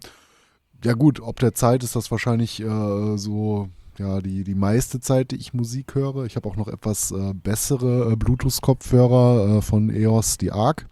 ja 0.84 0.94
gut, 0.94 1.20
ob 1.20 1.40
der 1.40 1.56
Zeit 1.56 1.84
ist 1.84 1.96
das 1.96 2.12
wahrscheinlich 2.12 2.60
äh, 2.60 3.18
so, 3.18 3.70
ja, 3.98 4.22
die, 4.22 4.44
die 4.44 4.56
meiste 4.56 5.00
Zeit, 5.00 5.32
die 5.32 5.36
ich 5.36 5.54
Musik 5.54 5.96
höre. 5.96 6.26
Ich 6.26 6.36
habe 6.36 6.48
auch 6.48 6.56
noch 6.56 6.68
etwas 6.68 7.12
äh, 7.12 7.34
bessere 7.34 8.12
äh, 8.12 8.16
Bluetooth-Kopfhörer 8.16 9.58
äh, 9.58 9.62
von 9.62 9.90
EOS, 9.90 10.38
die 10.38 10.52
ARC. 10.52 10.88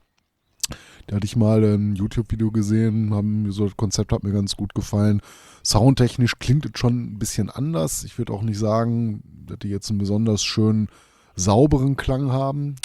Da 1.07 1.15
hatte 1.15 1.25
ich 1.25 1.35
mal 1.35 1.63
ein 1.63 1.95
YouTube-Video 1.95 2.51
gesehen, 2.51 3.15
haben 3.15 3.51
so 3.51 3.65
das 3.65 3.77
Konzept 3.77 4.11
hat 4.11 4.23
mir 4.23 4.31
ganz 4.31 4.55
gut 4.55 4.75
gefallen. 4.75 5.21
Soundtechnisch 5.63 6.37
klingt 6.37 6.65
es 6.65 6.79
schon 6.79 7.13
ein 7.13 7.19
bisschen 7.19 7.49
anders. 7.49 8.03
Ich 8.03 8.17
würde 8.19 8.31
auch 8.31 8.43
nicht 8.43 8.59
sagen, 8.59 9.23
dass 9.47 9.57
die 9.59 9.69
jetzt 9.69 9.89
einen 9.89 9.97
besonders 9.97 10.43
schönen, 10.43 10.87
sauberen 11.35 11.95
Klang 11.95 12.31
haben. 12.31 12.75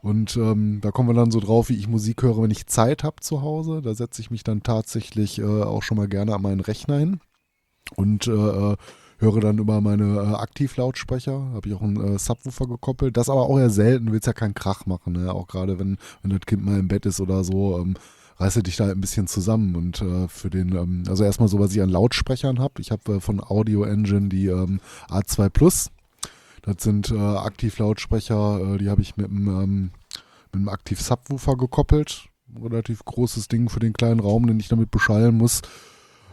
Und 0.00 0.36
ähm, 0.36 0.80
da 0.80 0.90
kommen 0.90 1.10
wir 1.10 1.14
dann 1.14 1.30
so 1.30 1.40
drauf, 1.40 1.68
wie 1.68 1.76
ich 1.76 1.88
Musik 1.88 2.22
höre, 2.22 2.40
wenn 2.42 2.50
ich 2.50 2.66
Zeit 2.66 3.04
habe 3.04 3.20
zu 3.20 3.42
Hause. 3.42 3.82
Da 3.82 3.94
setze 3.94 4.22
ich 4.22 4.30
mich 4.30 4.44
dann 4.44 4.62
tatsächlich 4.62 5.38
äh, 5.38 5.44
auch 5.44 5.82
schon 5.82 5.98
mal 5.98 6.08
gerne 6.08 6.34
an 6.34 6.42
meinen 6.42 6.60
Rechner 6.60 6.98
hin 6.98 7.20
und 7.96 8.26
äh, 8.26 8.76
höre 9.18 9.40
dann 9.40 9.58
über 9.58 9.80
meine 9.80 10.16
äh, 10.16 10.34
Aktivlautsprecher, 10.34 11.52
habe 11.54 11.68
ich 11.68 11.74
auch 11.74 11.82
einen 11.82 12.16
äh, 12.16 12.18
Subwoofer 12.18 12.66
gekoppelt. 12.66 13.16
Das 13.16 13.28
aber 13.28 13.42
auch 13.42 13.58
eher 13.58 13.70
selten, 13.70 14.12
willst 14.12 14.26
ja 14.26 14.32
keinen 14.32 14.54
Krach 14.54 14.86
machen, 14.86 15.14
ne? 15.14 15.32
auch 15.32 15.46
gerade 15.46 15.78
wenn, 15.78 15.98
wenn 16.22 16.30
das 16.30 16.40
Kind 16.46 16.64
mal 16.64 16.78
im 16.78 16.88
Bett 16.88 17.06
ist 17.06 17.20
oder 17.20 17.44
so. 17.44 17.78
Ähm, 17.78 17.94
reiße 18.38 18.62
dich 18.62 18.76
da 18.76 18.84
halt 18.84 18.96
ein 18.96 19.00
bisschen 19.00 19.26
zusammen 19.26 19.76
und 19.76 20.02
äh, 20.02 20.28
für 20.28 20.50
den, 20.50 20.74
ähm, 20.74 21.04
also 21.08 21.24
erstmal 21.24 21.48
so, 21.48 21.58
was 21.58 21.72
ich 21.72 21.80
an 21.80 21.88
Lautsprechern 21.88 22.58
habe. 22.58 22.80
Ich 22.80 22.90
habe 22.90 23.14
äh, 23.14 23.20
von 23.20 23.40
Audio 23.42 23.84
Engine 23.84 24.28
die 24.28 24.46
ähm, 24.46 24.80
A2 25.08 25.48
Plus. 25.48 25.90
Das 26.62 26.76
sind 26.80 27.10
äh, 27.10 27.16
Aktivlautsprecher, 27.16 28.74
äh, 28.74 28.78
die 28.78 28.90
habe 28.90 29.00
ich 29.00 29.16
mit 29.16 29.30
einem, 29.30 29.48
ähm, 29.48 29.90
mit 30.52 30.54
einem 30.54 30.68
Aktiv-Subwoofer 30.68 31.56
gekoppelt. 31.56 32.28
Relativ 32.60 33.04
großes 33.04 33.48
Ding 33.48 33.68
für 33.68 33.80
den 33.80 33.92
kleinen 33.92 34.20
Raum, 34.20 34.46
den 34.46 34.60
ich 34.60 34.68
damit 34.68 34.90
beschallen 34.90 35.36
muss. 35.36 35.62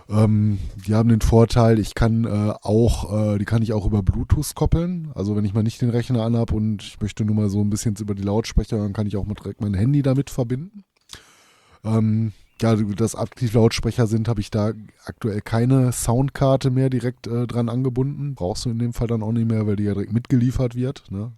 Ähm, 0.09 0.59
die 0.85 0.95
haben 0.95 1.09
den 1.09 1.21
Vorteil, 1.21 1.79
ich 1.79 1.95
kann 1.95 2.25
äh, 2.25 2.53
auch, 2.61 3.33
äh, 3.33 3.37
die 3.37 3.45
kann 3.45 3.61
ich 3.61 3.73
auch 3.73 3.85
über 3.85 4.03
Bluetooth 4.03 4.55
koppeln. 4.55 5.11
Also 5.15 5.35
wenn 5.35 5.45
ich 5.45 5.53
mal 5.53 5.63
nicht 5.63 5.81
den 5.81 5.89
Rechner 5.89 6.23
anhab 6.23 6.51
und 6.51 6.83
ich 6.83 6.99
möchte 7.01 7.25
nur 7.25 7.35
mal 7.35 7.49
so 7.49 7.61
ein 7.61 7.69
bisschen 7.69 7.95
über 7.99 8.15
die 8.15 8.23
Lautsprecher, 8.23 8.77
dann 8.77 8.93
kann 8.93 9.07
ich 9.07 9.15
auch 9.17 9.25
mal 9.25 9.35
direkt 9.35 9.61
mein 9.61 9.73
Handy 9.73 10.01
damit 10.01 10.29
verbinden. 10.29 10.83
Ähm, 11.83 12.33
ja, 12.61 12.75
das 12.75 13.15
Aktivlautsprecher 13.15 14.07
sind, 14.07 14.27
habe 14.27 14.39
ich 14.39 14.49
da 14.51 14.71
aktuell 15.05 15.41
keine 15.41 15.91
Soundkarte 15.91 16.71
mehr 16.71 16.89
direkt 16.89 17.27
äh, 17.27 17.47
dran 17.47 17.67
angebunden. 17.67 18.35
Brauchst 18.35 18.65
du 18.65 18.69
in 18.69 18.79
dem 18.79 18.93
Fall 18.93 19.07
dann 19.07 19.23
auch 19.23 19.31
nicht 19.31 19.49
mehr, 19.49 19.67
weil 19.67 19.75
die 19.75 19.83
ja 19.83 19.93
direkt 19.93 20.13
mitgeliefert 20.13 20.75
wird. 20.75 21.11
Ne? 21.11 21.33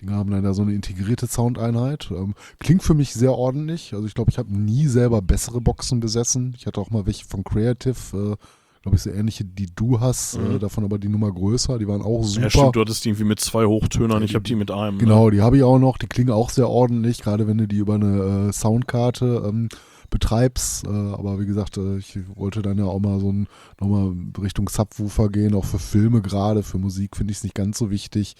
Die 0.00 0.10
haben 0.10 0.30
dann 0.30 0.44
da 0.44 0.52
so 0.52 0.62
eine 0.62 0.74
integrierte 0.74 1.26
Soundeinheit. 1.26 2.10
Ähm, 2.10 2.34
klingt 2.58 2.82
für 2.82 2.94
mich 2.94 3.14
sehr 3.14 3.32
ordentlich. 3.32 3.94
Also 3.94 4.06
ich 4.06 4.14
glaube, 4.14 4.30
ich 4.30 4.38
habe 4.38 4.52
nie 4.54 4.86
selber 4.88 5.22
bessere 5.22 5.60
Boxen 5.60 6.00
besessen. 6.00 6.54
Ich 6.58 6.66
hatte 6.66 6.80
auch 6.80 6.90
mal 6.90 7.06
welche 7.06 7.24
von 7.24 7.44
Creative, 7.44 7.94
äh, 8.12 8.36
glaube 8.82 8.96
ich, 8.96 9.02
so 9.02 9.10
ähnliche, 9.10 9.44
die 9.44 9.66
du 9.74 9.98
hast, 9.98 10.38
Mhm. 10.38 10.56
äh, 10.56 10.58
davon 10.58 10.84
aber 10.84 10.98
die 10.98 11.08
Nummer 11.08 11.32
größer. 11.32 11.78
Die 11.78 11.88
waren 11.88 12.02
auch 12.02 12.22
super. 12.24 12.42
Ja, 12.44 12.50
stimmt, 12.50 12.76
du 12.76 12.80
hattest 12.82 13.04
die 13.04 13.08
irgendwie 13.08 13.24
mit 13.24 13.40
zwei 13.40 13.64
Hochtönern, 13.64 14.22
ich 14.22 14.34
habe 14.34 14.44
die 14.44 14.54
mit 14.54 14.70
einem. 14.70 14.98
Genau, 14.98 15.30
die 15.30 15.40
habe 15.40 15.56
ich 15.56 15.62
auch 15.62 15.78
noch. 15.78 15.96
Die 15.96 16.06
klingen 16.06 16.30
auch 16.30 16.50
sehr 16.50 16.68
ordentlich, 16.68 17.22
gerade 17.22 17.46
wenn 17.46 17.56
du 17.58 17.66
die 17.66 17.78
über 17.78 17.94
eine 17.94 18.48
äh, 18.48 18.52
Soundkarte 18.52 19.44
ähm, 19.48 19.70
betreibst. 20.10 20.86
Äh, 20.86 20.90
aber 20.90 21.40
wie 21.40 21.46
gesagt, 21.46 21.78
äh, 21.78 21.96
ich 21.96 22.18
wollte 22.34 22.62
dann 22.62 22.78
ja 22.78 22.84
auch 22.84 23.00
mal 23.00 23.18
so 23.18 23.32
ein, 23.32 23.48
nochmal 23.80 24.12
Richtung 24.40 24.68
Subwoofer 24.68 25.30
gehen, 25.30 25.54
auch 25.54 25.64
für 25.64 25.78
Filme 25.78 26.20
gerade. 26.22 26.62
Für 26.62 26.78
Musik 26.78 27.16
finde 27.16 27.32
ich 27.32 27.38
es 27.38 27.44
nicht 27.44 27.54
ganz 27.54 27.78
so 27.78 27.90
wichtig. 27.90 28.36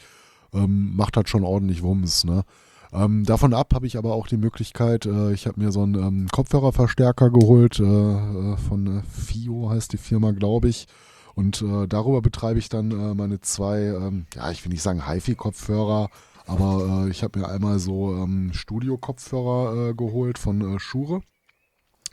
Ähm, 0.56 0.96
macht 0.96 1.16
halt 1.16 1.28
schon 1.28 1.44
ordentlich 1.44 1.82
Wumms, 1.82 2.24
ne? 2.24 2.44
Ähm, 2.92 3.24
davon 3.24 3.52
ab 3.52 3.74
habe 3.74 3.86
ich 3.86 3.98
aber 3.98 4.14
auch 4.14 4.26
die 4.26 4.36
Möglichkeit, 4.36 5.06
äh, 5.06 5.32
ich 5.32 5.46
habe 5.46 5.60
mir 5.60 5.72
so 5.72 5.82
einen 5.82 5.94
ähm, 5.94 6.28
Kopfhörerverstärker 6.30 7.30
geholt, 7.30 7.80
äh, 7.80 7.82
äh, 7.82 8.56
von 8.56 8.98
äh, 8.98 9.02
FIO 9.02 9.70
heißt 9.70 9.92
die 9.92 9.98
Firma, 9.98 10.30
glaube 10.30 10.68
ich. 10.68 10.86
Und 11.34 11.60
äh, 11.60 11.86
darüber 11.86 12.22
betreibe 12.22 12.58
ich 12.58 12.68
dann 12.68 12.90
äh, 12.92 13.14
meine 13.14 13.40
zwei, 13.40 13.80
ähm, 13.82 14.26
ja, 14.34 14.50
ich 14.50 14.64
will 14.64 14.72
nicht 14.72 14.82
sagen 14.82 15.06
HiFi-Kopfhörer, 15.06 16.08
aber 16.46 17.08
ich 17.10 17.24
habe 17.24 17.40
mir 17.40 17.48
einmal 17.48 17.80
so 17.80 18.14
ähm, 18.14 18.52
Studio-Kopfhörer 18.52 19.94
geholt 19.94 20.38
von 20.38 20.78
Shure. 20.78 21.20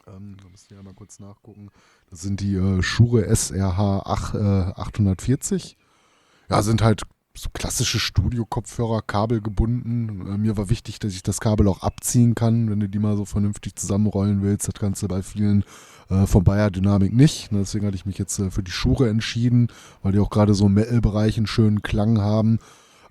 Ähm, 0.08 0.38
da 0.42 0.50
ihr 0.72 0.78
ja 0.78 0.84
mal 0.84 0.96
kurz 0.96 1.20
nachgucken. 1.20 1.70
Das 2.10 2.22
sind 2.22 2.42
die 2.42 2.60
Shure 2.82 3.28
SRH 3.28 4.00
8, 4.08 4.34
äh, 4.34 4.38
840. 4.76 5.78
Ja, 6.50 6.64
sind 6.64 6.82
halt 6.82 7.04
so 7.36 7.50
klassische 7.52 8.00
Studio-Kopfhörer, 8.00 9.02
kabelgebunden. 9.02 10.28
Äh, 10.28 10.38
mir 10.38 10.56
war 10.56 10.70
wichtig, 10.70 11.00
dass 11.00 11.14
ich 11.14 11.24
das 11.24 11.42
Kabel 11.42 11.68
auch 11.68 11.82
abziehen 11.82 12.36
kann, 12.36 12.70
wenn 12.70 12.80
du 12.80 12.88
die 12.88 13.00
mal 13.00 13.18
so 13.18 13.26
vernünftig 13.26 13.76
zusammenrollen 13.76 14.44
willst. 14.44 14.68
Das 14.68 14.76
kannst 14.76 15.02
du 15.02 15.08
bei 15.08 15.24
vielen 15.24 15.64
äh, 16.10 16.28
von 16.28 16.44
Bayer 16.44 16.70
Dynamic 16.70 17.12
nicht. 17.14 17.52
Ne, 17.52 17.60
Deswegen 17.60 17.88
hatte 17.88 17.96
ich 17.96 18.06
mich 18.06 18.20
jetzt 18.20 18.38
äh, 18.38 18.52
für 18.52 18.62
die 18.62 18.72
Shure 18.72 19.10
entschieden, 19.10 19.68
weil 20.04 20.12
die 20.12 20.20
auch 20.20 20.30
gerade 20.30 20.54
so 20.54 20.68
im 20.68 20.76
Metal-Bereich 20.76 21.38
einen 21.38 21.48
schönen 21.48 21.82
Klang 21.82 22.20
haben. 22.22 22.60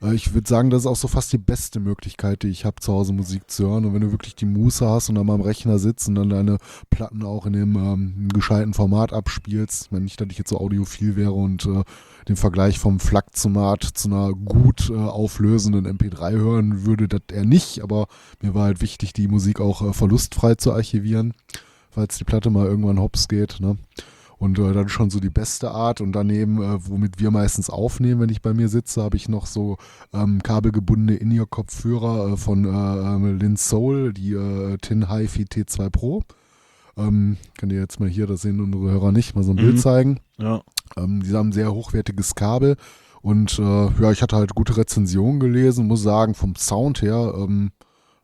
Äh, 0.02 0.14
Ich 0.14 0.34
würde 0.34 0.48
sagen, 0.48 0.70
das 0.70 0.82
ist 0.82 0.86
auch 0.86 0.96
so 0.96 1.08
fast 1.08 1.32
die 1.32 1.38
beste 1.38 1.80
Möglichkeit, 1.80 2.42
die 2.42 2.48
ich 2.48 2.64
habe, 2.64 2.80
zu 2.80 2.92
Hause 2.92 3.12
Musik 3.12 3.50
zu 3.50 3.68
hören. 3.68 3.84
Und 3.84 3.94
wenn 3.94 4.02
du 4.02 4.10
wirklich 4.10 4.34
die 4.34 4.46
Muße 4.46 4.88
hast 4.88 5.08
und 5.08 5.14
dann 5.14 5.26
mal 5.26 5.34
am 5.34 5.40
Rechner 5.40 5.78
sitzt 5.78 6.08
und 6.08 6.16
dann 6.16 6.30
deine 6.30 6.58
Platten 6.90 7.22
auch 7.22 7.46
in 7.46 7.52
dem 7.52 7.76
ähm, 7.76 8.28
gescheiten 8.32 8.74
Format 8.74 9.12
abspielst, 9.12 9.92
meine 9.92 10.04
nicht, 10.04 10.20
dass 10.20 10.28
ich 10.30 10.38
jetzt 10.38 10.50
so 10.50 10.58
audiophil 10.58 11.16
wäre 11.16 11.32
und 11.32 11.66
äh, 11.66 11.82
den 12.28 12.36
Vergleich 12.36 12.78
vom 12.78 13.00
FLAC-Zomat 13.00 13.82
zu 13.82 14.08
einer 14.08 14.32
gut 14.32 14.90
äh, 14.90 14.94
auflösenden 14.94 15.86
MP3 15.86 16.32
hören 16.32 16.86
würde, 16.86 17.08
das 17.08 17.22
eher 17.32 17.44
nicht. 17.44 17.82
Aber 17.82 18.06
mir 18.40 18.54
war 18.54 18.64
halt 18.64 18.80
wichtig, 18.80 19.12
die 19.12 19.28
Musik 19.28 19.60
auch 19.60 19.82
äh, 19.82 19.92
verlustfrei 19.92 20.54
zu 20.54 20.72
archivieren, 20.72 21.34
falls 21.90 22.18
die 22.18 22.24
Platte 22.24 22.50
mal 22.50 22.66
irgendwann 22.66 23.00
hops 23.00 23.28
geht. 23.28 23.60
Ne? 23.60 23.76
Und 24.42 24.58
äh, 24.58 24.72
dann 24.72 24.88
schon 24.88 25.08
so 25.08 25.20
die 25.20 25.30
beste 25.30 25.70
Art. 25.70 26.00
Und 26.00 26.10
daneben, 26.14 26.60
äh, 26.60 26.76
womit 26.88 27.20
wir 27.20 27.30
meistens 27.30 27.70
aufnehmen, 27.70 28.20
wenn 28.22 28.28
ich 28.28 28.42
bei 28.42 28.52
mir 28.52 28.68
sitze, 28.68 29.00
habe 29.00 29.16
ich 29.16 29.28
noch 29.28 29.46
so 29.46 29.76
ähm, 30.12 30.42
kabelgebundene 30.42 31.14
In-Ear-Kopfhörer 31.14 32.32
äh, 32.32 32.36
von 32.36 32.64
äh, 32.64 32.68
äh, 33.28 33.32
Lin 33.34 33.56
Soul, 33.56 34.12
die 34.12 34.32
äh, 34.32 34.78
Tin 34.78 35.08
HiFi 35.08 35.44
T2 35.44 35.90
Pro. 35.90 36.24
Ähm, 36.96 37.36
kann 37.56 37.68
dir 37.68 37.78
jetzt 37.78 38.00
mal 38.00 38.08
hier, 38.08 38.26
das 38.26 38.42
sehen 38.42 38.60
unsere 38.60 38.90
Hörer 38.90 39.12
nicht, 39.12 39.36
mal 39.36 39.44
so 39.44 39.52
ein 39.52 39.58
Mhm. 39.58 39.60
Bild 39.60 39.80
zeigen. 39.80 40.18
Ja. 40.38 40.62
Ähm, 40.96 41.22
die 41.22 41.32
haben 41.32 41.52
sehr 41.52 41.72
hochwertiges 41.72 42.34
Kabel. 42.34 42.74
Und 43.20 43.60
äh, 43.60 43.62
ja, 43.62 44.10
ich 44.10 44.22
hatte 44.22 44.34
halt 44.34 44.56
gute 44.56 44.76
Rezensionen 44.76 45.38
gelesen, 45.38 45.86
muss 45.86 46.02
sagen, 46.02 46.34
vom 46.34 46.56
Sound 46.56 47.00
her 47.00 47.32
ähm, 47.36 47.70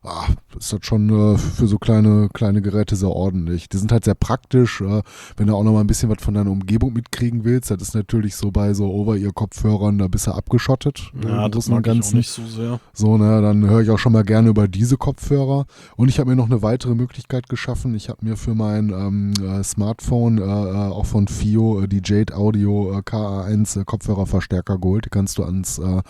ah, 0.03 0.27
ist 0.57 0.71
das 0.73 0.79
schon 0.83 1.09
äh, 1.09 1.37
für 1.37 1.67
so 1.67 1.77
kleine, 1.77 2.29
kleine 2.33 2.61
Geräte 2.61 2.95
sehr 2.95 3.09
ordentlich. 3.09 3.67
Die 3.69 3.77
sind 3.77 3.91
halt 3.91 4.05
sehr 4.05 4.15
praktisch, 4.15 4.81
äh, 4.81 5.01
wenn 5.37 5.47
du 5.47 5.55
auch 5.55 5.63
noch 5.63 5.73
mal 5.73 5.81
ein 5.81 5.87
bisschen 5.87 6.09
was 6.09 6.21
von 6.23 6.33
deiner 6.33 6.51
Umgebung 6.51 6.93
mitkriegen 6.93 7.43
willst. 7.43 7.69
Das 7.71 7.81
ist 7.81 7.95
natürlich 7.95 8.35
so 8.35 8.51
bei 8.51 8.73
so 8.73 8.89
Over-Ear-Kopfhörern, 8.91 9.97
da 9.97 10.07
bist 10.07 10.27
du 10.27 10.31
abgeschottet. 10.31 11.11
äh, 11.23 11.27
Ja, 11.27 11.45
im 11.45 11.51
das 11.51 11.67
mag 11.69 11.87
auch 11.87 12.13
nicht 12.13 12.29
so 12.29 12.45
sehr. 12.45 12.79
so, 12.93 13.17
ne, 13.17 13.41
dann 13.41 13.67
höre 13.69 13.81
ich 13.81 13.89
auch 13.89 13.99
schon 13.99 14.13
mal 14.13 14.23
gerne 14.23 14.49
über 14.49 14.67
diese 14.67 14.97
Kopfhörer. 14.97 15.65
Und 15.95 16.09
ich 16.09 16.19
habe 16.19 16.29
mir 16.29 16.35
noch 16.35 16.45
eine 16.49 16.61
weitere 16.61 16.95
Möglichkeit 16.95 17.49
geschaffen. 17.49 17.93
Ich 17.95 18.09
habe 18.09 18.25
mir 18.25 18.37
für 18.37 18.55
mein 18.55 18.89
ähm, 18.89 19.33
äh, 19.41 19.63
Smartphone 19.63 20.37
äh, 20.37 20.41
äh, 20.41 20.45
auch 20.91 21.05
von 21.05 21.27
FIO 21.27 21.81
äh, 21.81 21.87
die 21.87 22.01
Jade 22.03 22.35
Audio 22.35 22.93
äh, 22.97 23.01
KA1 23.01 23.81
äh, 23.81 23.83
Kopfhörerverstärker 23.85 24.77
geholt. 24.77 25.05
Die 25.05 25.09
kannst 25.09 25.37
du 25.37 25.43
ans 25.43 25.77
äh, 25.79 26.01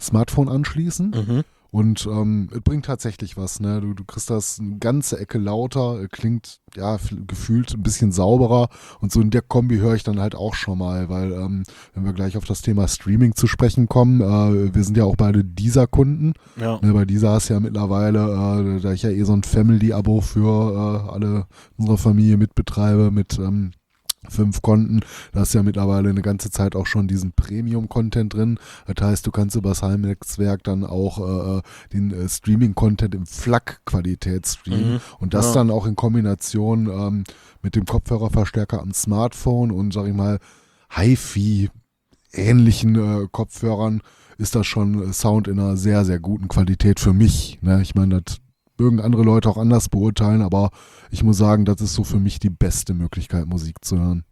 Smartphone 0.00 0.48
anschließen. 0.48 1.10
Mhm. 1.10 1.42
Und 1.74 2.06
ähm, 2.06 2.48
es 2.52 2.60
bringt 2.60 2.84
tatsächlich 2.84 3.36
was. 3.36 3.58
Ne? 3.58 3.80
Du, 3.80 3.94
du 3.94 4.04
kriegst 4.04 4.30
das 4.30 4.60
eine 4.60 4.78
ganze 4.78 5.18
Ecke 5.18 5.38
lauter, 5.38 6.06
klingt 6.06 6.60
ja 6.76 6.98
gefühlt 7.26 7.74
ein 7.74 7.82
bisschen 7.82 8.12
sauberer. 8.12 8.68
Und 9.00 9.10
so 9.10 9.20
in 9.20 9.30
der 9.30 9.42
Kombi 9.42 9.78
höre 9.78 9.96
ich 9.96 10.04
dann 10.04 10.20
halt 10.20 10.36
auch 10.36 10.54
schon 10.54 10.78
mal, 10.78 11.08
weil 11.08 11.32
ähm, 11.32 11.64
wenn 11.92 12.04
wir 12.04 12.12
gleich 12.12 12.36
auf 12.36 12.44
das 12.44 12.62
Thema 12.62 12.86
Streaming 12.86 13.34
zu 13.34 13.48
sprechen 13.48 13.88
kommen, 13.88 14.20
äh, 14.20 14.72
wir 14.72 14.84
sind 14.84 14.96
ja 14.96 15.02
auch 15.02 15.16
beide 15.16 15.42
dieser 15.42 15.88
Kunden. 15.88 16.34
Ja. 16.60 16.78
Ne, 16.80 16.92
bei 16.92 17.06
dieser 17.06 17.32
hast 17.32 17.50
du 17.50 17.54
ja 17.54 17.60
mittlerweile, 17.60 18.76
äh, 18.76 18.80
da 18.80 18.92
ich 18.92 19.02
ja 19.02 19.10
eh 19.10 19.24
so 19.24 19.32
ein 19.32 19.42
Family-Abo 19.42 20.20
für 20.20 21.08
äh, 21.08 21.10
alle 21.10 21.48
unserer 21.76 21.98
Familie 21.98 22.36
mitbetreibe, 22.36 23.10
mit 23.10 23.36
ähm, 23.40 23.72
fünf 24.28 24.62
Konten, 24.62 25.00
da 25.32 25.42
ist 25.42 25.54
ja 25.54 25.62
mittlerweile 25.62 26.10
eine 26.10 26.22
ganze 26.22 26.50
Zeit 26.50 26.76
auch 26.76 26.86
schon 26.86 27.08
diesen 27.08 27.32
Premium-Content 27.32 28.34
drin. 28.34 28.58
Das 28.92 29.06
heißt, 29.06 29.26
du 29.26 29.30
kannst 29.30 29.56
über 29.56 29.70
das 29.70 29.82
Heimnetzwerk 29.82 30.62
dann 30.64 30.84
auch 30.84 31.58
äh, 31.58 31.62
den 31.92 32.12
äh, 32.12 32.28
Streaming-Content 32.28 33.14
im 33.14 33.26
FLAC-Qualität 33.26 34.46
streamen. 34.46 34.94
Mhm. 34.94 35.00
Und 35.18 35.34
das 35.34 35.46
Ja. 35.46 35.54
dann 35.54 35.70
auch 35.70 35.86
in 35.86 35.96
Kombination 35.96 36.86
ähm, 36.86 37.24
mit 37.62 37.76
dem 37.76 37.84
Kopfhörerverstärker 37.86 38.80
am 38.80 38.92
Smartphone 38.92 39.70
und, 39.70 39.92
sag 39.92 40.06
ich 40.06 40.14
mal, 40.14 40.38
HiFi 40.90 41.70
ähnlichen 42.32 42.94
äh, 42.96 43.26
Kopfhörern 43.30 44.00
ist 44.38 44.54
das 44.54 44.66
schon 44.66 45.10
äh, 45.10 45.12
Sound 45.12 45.48
in 45.48 45.58
einer 45.58 45.76
sehr, 45.76 46.04
sehr 46.04 46.18
guten 46.18 46.48
Qualität 46.48 47.00
für 47.00 47.12
mich. 47.12 47.58
Ne? 47.62 47.80
Ich 47.82 47.94
meine, 47.94 48.22
das 48.22 48.38
mögen 48.78 49.00
andere 49.00 49.22
Leute 49.22 49.48
auch 49.48 49.56
anders 49.56 49.88
beurteilen, 49.88 50.42
aber 50.42 50.70
ich 51.10 51.22
muss 51.22 51.36
sagen, 51.38 51.64
das 51.64 51.80
ist 51.80 51.94
so 51.94 52.04
für 52.04 52.18
mich 52.18 52.38
die 52.38 52.50
beste 52.50 52.94
Möglichkeit, 52.94 53.46
Musik 53.46 53.84
zu 53.84 53.98
hören. 53.98 54.24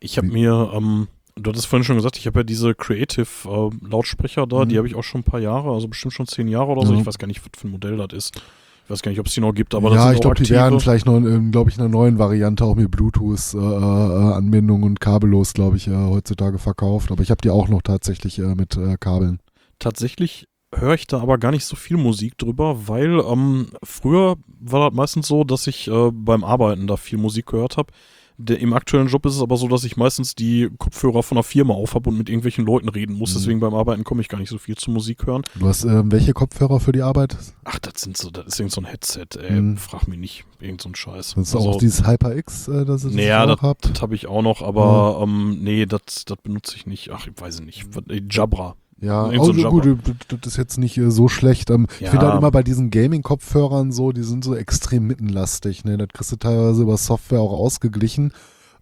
Ich 0.00 0.16
habe 0.18 0.28
mir, 0.28 0.70
ähm, 0.74 1.08
du 1.36 1.50
hattest 1.50 1.66
vorhin 1.66 1.84
schon 1.84 1.96
gesagt, 1.96 2.16
ich 2.18 2.26
habe 2.26 2.40
ja 2.40 2.44
diese 2.44 2.74
Creative 2.74 3.26
äh, 3.44 3.86
Lautsprecher 3.88 4.46
da, 4.46 4.64
Mhm. 4.64 4.68
die 4.68 4.78
habe 4.78 4.86
ich 4.88 4.94
auch 4.94 5.04
schon 5.04 5.20
ein 5.20 5.24
paar 5.24 5.40
Jahre, 5.40 5.70
also 5.72 5.88
bestimmt 5.88 6.14
schon 6.14 6.26
zehn 6.26 6.48
Jahre 6.48 6.68
oder 6.72 6.86
so. 6.86 6.92
Ja. 6.94 7.00
Ich 7.00 7.06
weiß 7.06 7.18
gar 7.18 7.26
nicht, 7.26 7.40
was 7.40 7.50
für 7.60 7.68
ein 7.68 7.72
Modell 7.72 7.96
das 7.96 8.12
ist. 8.12 8.42
Ich 8.84 8.90
weiß 8.90 9.02
gar 9.02 9.10
nicht, 9.10 9.20
ob 9.20 9.26
es 9.26 9.34
die 9.34 9.40
noch 9.42 9.52
gibt, 9.52 9.74
aber 9.74 9.90
das 9.90 9.98
ja, 9.98 10.12
ich 10.12 10.20
glaube, 10.20 10.36
die 10.42 10.48
werden 10.48 10.80
vielleicht 10.80 11.04
noch, 11.04 11.20
glaube 11.50 11.68
ich, 11.68 11.76
in 11.76 11.82
einer 11.82 11.90
neuen 11.90 12.18
Variante 12.18 12.64
auch 12.64 12.74
mit 12.74 12.90
Bluetooth-Anbindung 12.90 14.82
und 14.82 15.00
kabellos, 15.00 15.52
glaube 15.52 15.76
ich, 15.76 15.88
äh, 15.88 15.94
heutzutage 15.94 16.58
verkauft. 16.58 17.10
Aber 17.12 17.22
ich 17.22 17.30
habe 17.30 17.40
die 17.42 17.50
auch 17.50 17.68
noch 17.68 17.82
tatsächlich 17.82 18.38
äh, 18.38 18.54
mit 18.54 18.76
äh, 18.76 18.96
Kabeln. 18.98 19.40
Tatsächlich 19.78 20.46
höre 20.74 20.94
ich 20.94 21.06
da 21.06 21.20
aber 21.20 21.38
gar 21.38 21.50
nicht 21.50 21.64
so 21.64 21.76
viel 21.76 21.96
Musik 21.96 22.36
drüber, 22.38 22.88
weil 22.88 23.20
ähm, 23.20 23.68
früher 23.82 24.36
war 24.60 24.90
das 24.90 24.96
meistens 24.96 25.28
so, 25.28 25.44
dass 25.44 25.66
ich 25.66 25.88
äh, 25.88 26.10
beim 26.12 26.44
Arbeiten 26.44 26.86
da 26.86 26.96
viel 26.96 27.18
Musik 27.18 27.46
gehört 27.46 27.76
habe. 27.76 27.92
Der, 28.40 28.60
Im 28.60 28.72
aktuellen 28.72 29.08
Job 29.08 29.26
ist 29.26 29.34
es 29.34 29.42
aber 29.42 29.56
so, 29.56 29.66
dass 29.66 29.82
ich 29.82 29.96
meistens 29.96 30.36
die 30.36 30.70
Kopfhörer 30.78 31.24
von 31.24 31.34
der 31.34 31.42
Firma 31.42 31.74
auf 31.74 31.96
habe 31.96 32.08
und 32.10 32.18
mit 32.18 32.28
irgendwelchen 32.28 32.64
Leuten 32.64 32.88
reden 32.88 33.16
muss. 33.16 33.30
Mhm. 33.34 33.38
Deswegen 33.38 33.60
beim 33.60 33.74
Arbeiten 33.74 34.04
komme 34.04 34.20
ich 34.20 34.28
gar 34.28 34.38
nicht 34.38 34.50
so 34.50 34.58
viel 34.58 34.76
zu 34.76 34.92
Musik 34.92 35.26
hören. 35.26 35.42
Du 35.58 35.66
hast 35.66 35.82
ähm, 35.82 36.12
welche 36.12 36.34
Kopfhörer 36.34 36.78
für 36.78 36.92
die 36.92 37.02
Arbeit? 37.02 37.36
Ach, 37.64 37.80
das 37.80 38.00
sind 38.00 38.16
so, 38.16 38.30
das 38.30 38.46
ist 38.46 38.60
irgend 38.60 38.72
so 38.72 38.80
ein 38.80 38.84
Headset, 38.84 39.26
ey. 39.40 39.60
Mhm. 39.60 39.76
Frag 39.76 40.06
mich 40.06 40.20
nicht. 40.20 40.44
Irgend 40.60 40.80
so 40.80 40.88
ein 40.88 40.94
Scheiß. 40.94 41.34
Das 41.34 41.48
ist 41.48 41.56
Also, 41.56 41.68
auch 41.68 41.78
dieses 41.78 42.06
HyperX, 42.06 42.68
äh, 42.68 42.84
das 42.84 43.02
ihr 43.02 43.08
das 43.08 43.16
Naja, 43.16 43.44
das, 43.44 43.58
das 43.80 44.02
habe 44.02 44.14
ich 44.14 44.28
auch 44.28 44.42
noch, 44.42 44.62
aber 44.62 45.18
ähm, 45.20 45.58
nee, 45.60 45.86
das 45.86 46.24
benutze 46.44 46.76
ich 46.76 46.86
nicht. 46.86 47.10
Ach, 47.10 47.26
ich 47.26 47.40
weiß 47.40 47.62
nicht. 47.62 47.88
Äh, 48.08 48.22
Jabra. 48.30 48.76
Ja, 49.00 49.26
Irgend 49.30 49.44
so 49.44 49.52
also 49.52 49.66
ein 49.68 50.00
gut, 50.02 50.16
das 50.28 50.52
ist 50.52 50.56
jetzt 50.56 50.78
nicht 50.78 50.98
äh, 50.98 51.10
so 51.10 51.28
schlecht. 51.28 51.70
Ähm, 51.70 51.86
Ich 51.96 52.00
Ja. 52.00 52.10
finde 52.10 52.26
halt 52.26 52.38
immer 52.38 52.50
bei 52.50 52.62
diesen 52.62 52.90
Gaming-Kopfhörern 52.90 53.92
so, 53.92 54.12
die 54.12 54.24
sind 54.24 54.42
so 54.42 54.54
extrem 54.56 55.06
mittenlastig. 55.06 55.84
Ne? 55.84 55.96
Das 55.98 56.08
kriegst 56.08 56.32
du 56.32 56.36
teilweise 56.36 56.82
über 56.82 56.96
Software 56.96 57.40
auch 57.40 57.52
ausgeglichen. 57.52 58.32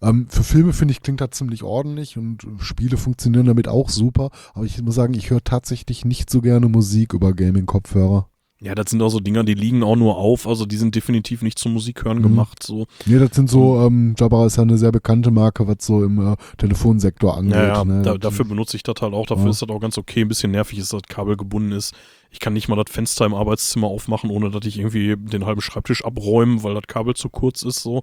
Ähm, 0.01 0.27
für 0.29 0.43
Filme 0.43 0.73
finde 0.73 0.91
ich, 0.93 1.01
klingt 1.01 1.21
das 1.21 1.31
ziemlich 1.31 1.63
ordentlich 1.63 2.17
und 2.17 2.43
äh, 2.43 2.47
Spiele 2.59 2.97
funktionieren 2.97 3.45
damit 3.45 3.67
auch 3.67 3.89
super. 3.89 4.29
Aber 4.53 4.65
ich 4.65 4.81
muss 4.81 4.95
sagen, 4.95 5.13
ich 5.13 5.29
höre 5.29 5.43
tatsächlich 5.43 6.05
nicht 6.05 6.29
so 6.29 6.41
gerne 6.41 6.67
Musik 6.67 7.13
über 7.13 7.33
Gaming-Kopfhörer. 7.33 8.27
Ja, 8.59 8.73
das 8.73 8.89
sind 8.89 9.01
auch 9.03 9.09
so 9.09 9.19
Dinger, 9.19 9.43
die 9.43 9.53
liegen 9.53 9.83
auch 9.83 9.95
nur 9.95 10.17
auf. 10.17 10.47
Also 10.47 10.65
die 10.65 10.77
sind 10.77 10.95
definitiv 10.95 11.43
nicht 11.43 11.59
zum 11.59 11.73
Musikhören 11.73 12.17
Mhm. 12.17 12.23
gemacht. 12.23 12.63
So. 12.63 12.87
Nee, 13.05 13.19
das 13.19 13.35
sind 13.35 13.49
so, 13.51 13.79
ähm, 13.81 14.15
Jabra 14.17 14.47
ist 14.47 14.55
ja 14.57 14.63
eine 14.63 14.79
sehr 14.79 14.91
bekannte 14.91 15.29
Marke, 15.29 15.67
was 15.67 15.77
so 15.81 16.03
im 16.03 16.33
äh, 16.33 16.35
Telefonsektor 16.57 17.37
angeht. 17.37 17.53
Ja, 17.55 17.67
ja, 17.67 17.85
ne? 17.85 18.01
da, 18.01 18.17
dafür 18.17 18.45
benutze 18.45 18.75
ich 18.75 18.81
das 18.83 18.95
halt 18.99 19.13
auch. 19.13 19.27
Dafür 19.27 19.45
Ja. 19.45 19.51
ist 19.51 19.61
das 19.61 19.69
auch 19.69 19.79
ganz 19.79 19.97
okay. 19.99 20.21
Ein 20.21 20.27
bisschen 20.27 20.51
nervig 20.51 20.79
ist, 20.79 20.91
dass 20.91 21.01
das 21.03 21.07
Kabel 21.15 21.37
gebunden 21.37 21.71
ist. 21.71 21.93
Ich 22.31 22.39
kann 22.39 22.53
nicht 22.53 22.67
mal 22.67 22.75
das 22.83 22.91
Fenster 22.91 23.25
im 23.25 23.35
Arbeitszimmer 23.35 23.87
aufmachen, 23.87 24.29
ohne 24.31 24.49
dass 24.49 24.65
ich 24.65 24.79
irgendwie 24.79 25.15
den 25.15 25.45
halben 25.45 25.61
Schreibtisch 25.61 26.03
abräume, 26.03 26.63
weil 26.63 26.73
das 26.73 26.87
Kabel 26.87 27.13
zu 27.15 27.29
kurz 27.29 27.61
ist. 27.61 27.83
So. 27.83 28.01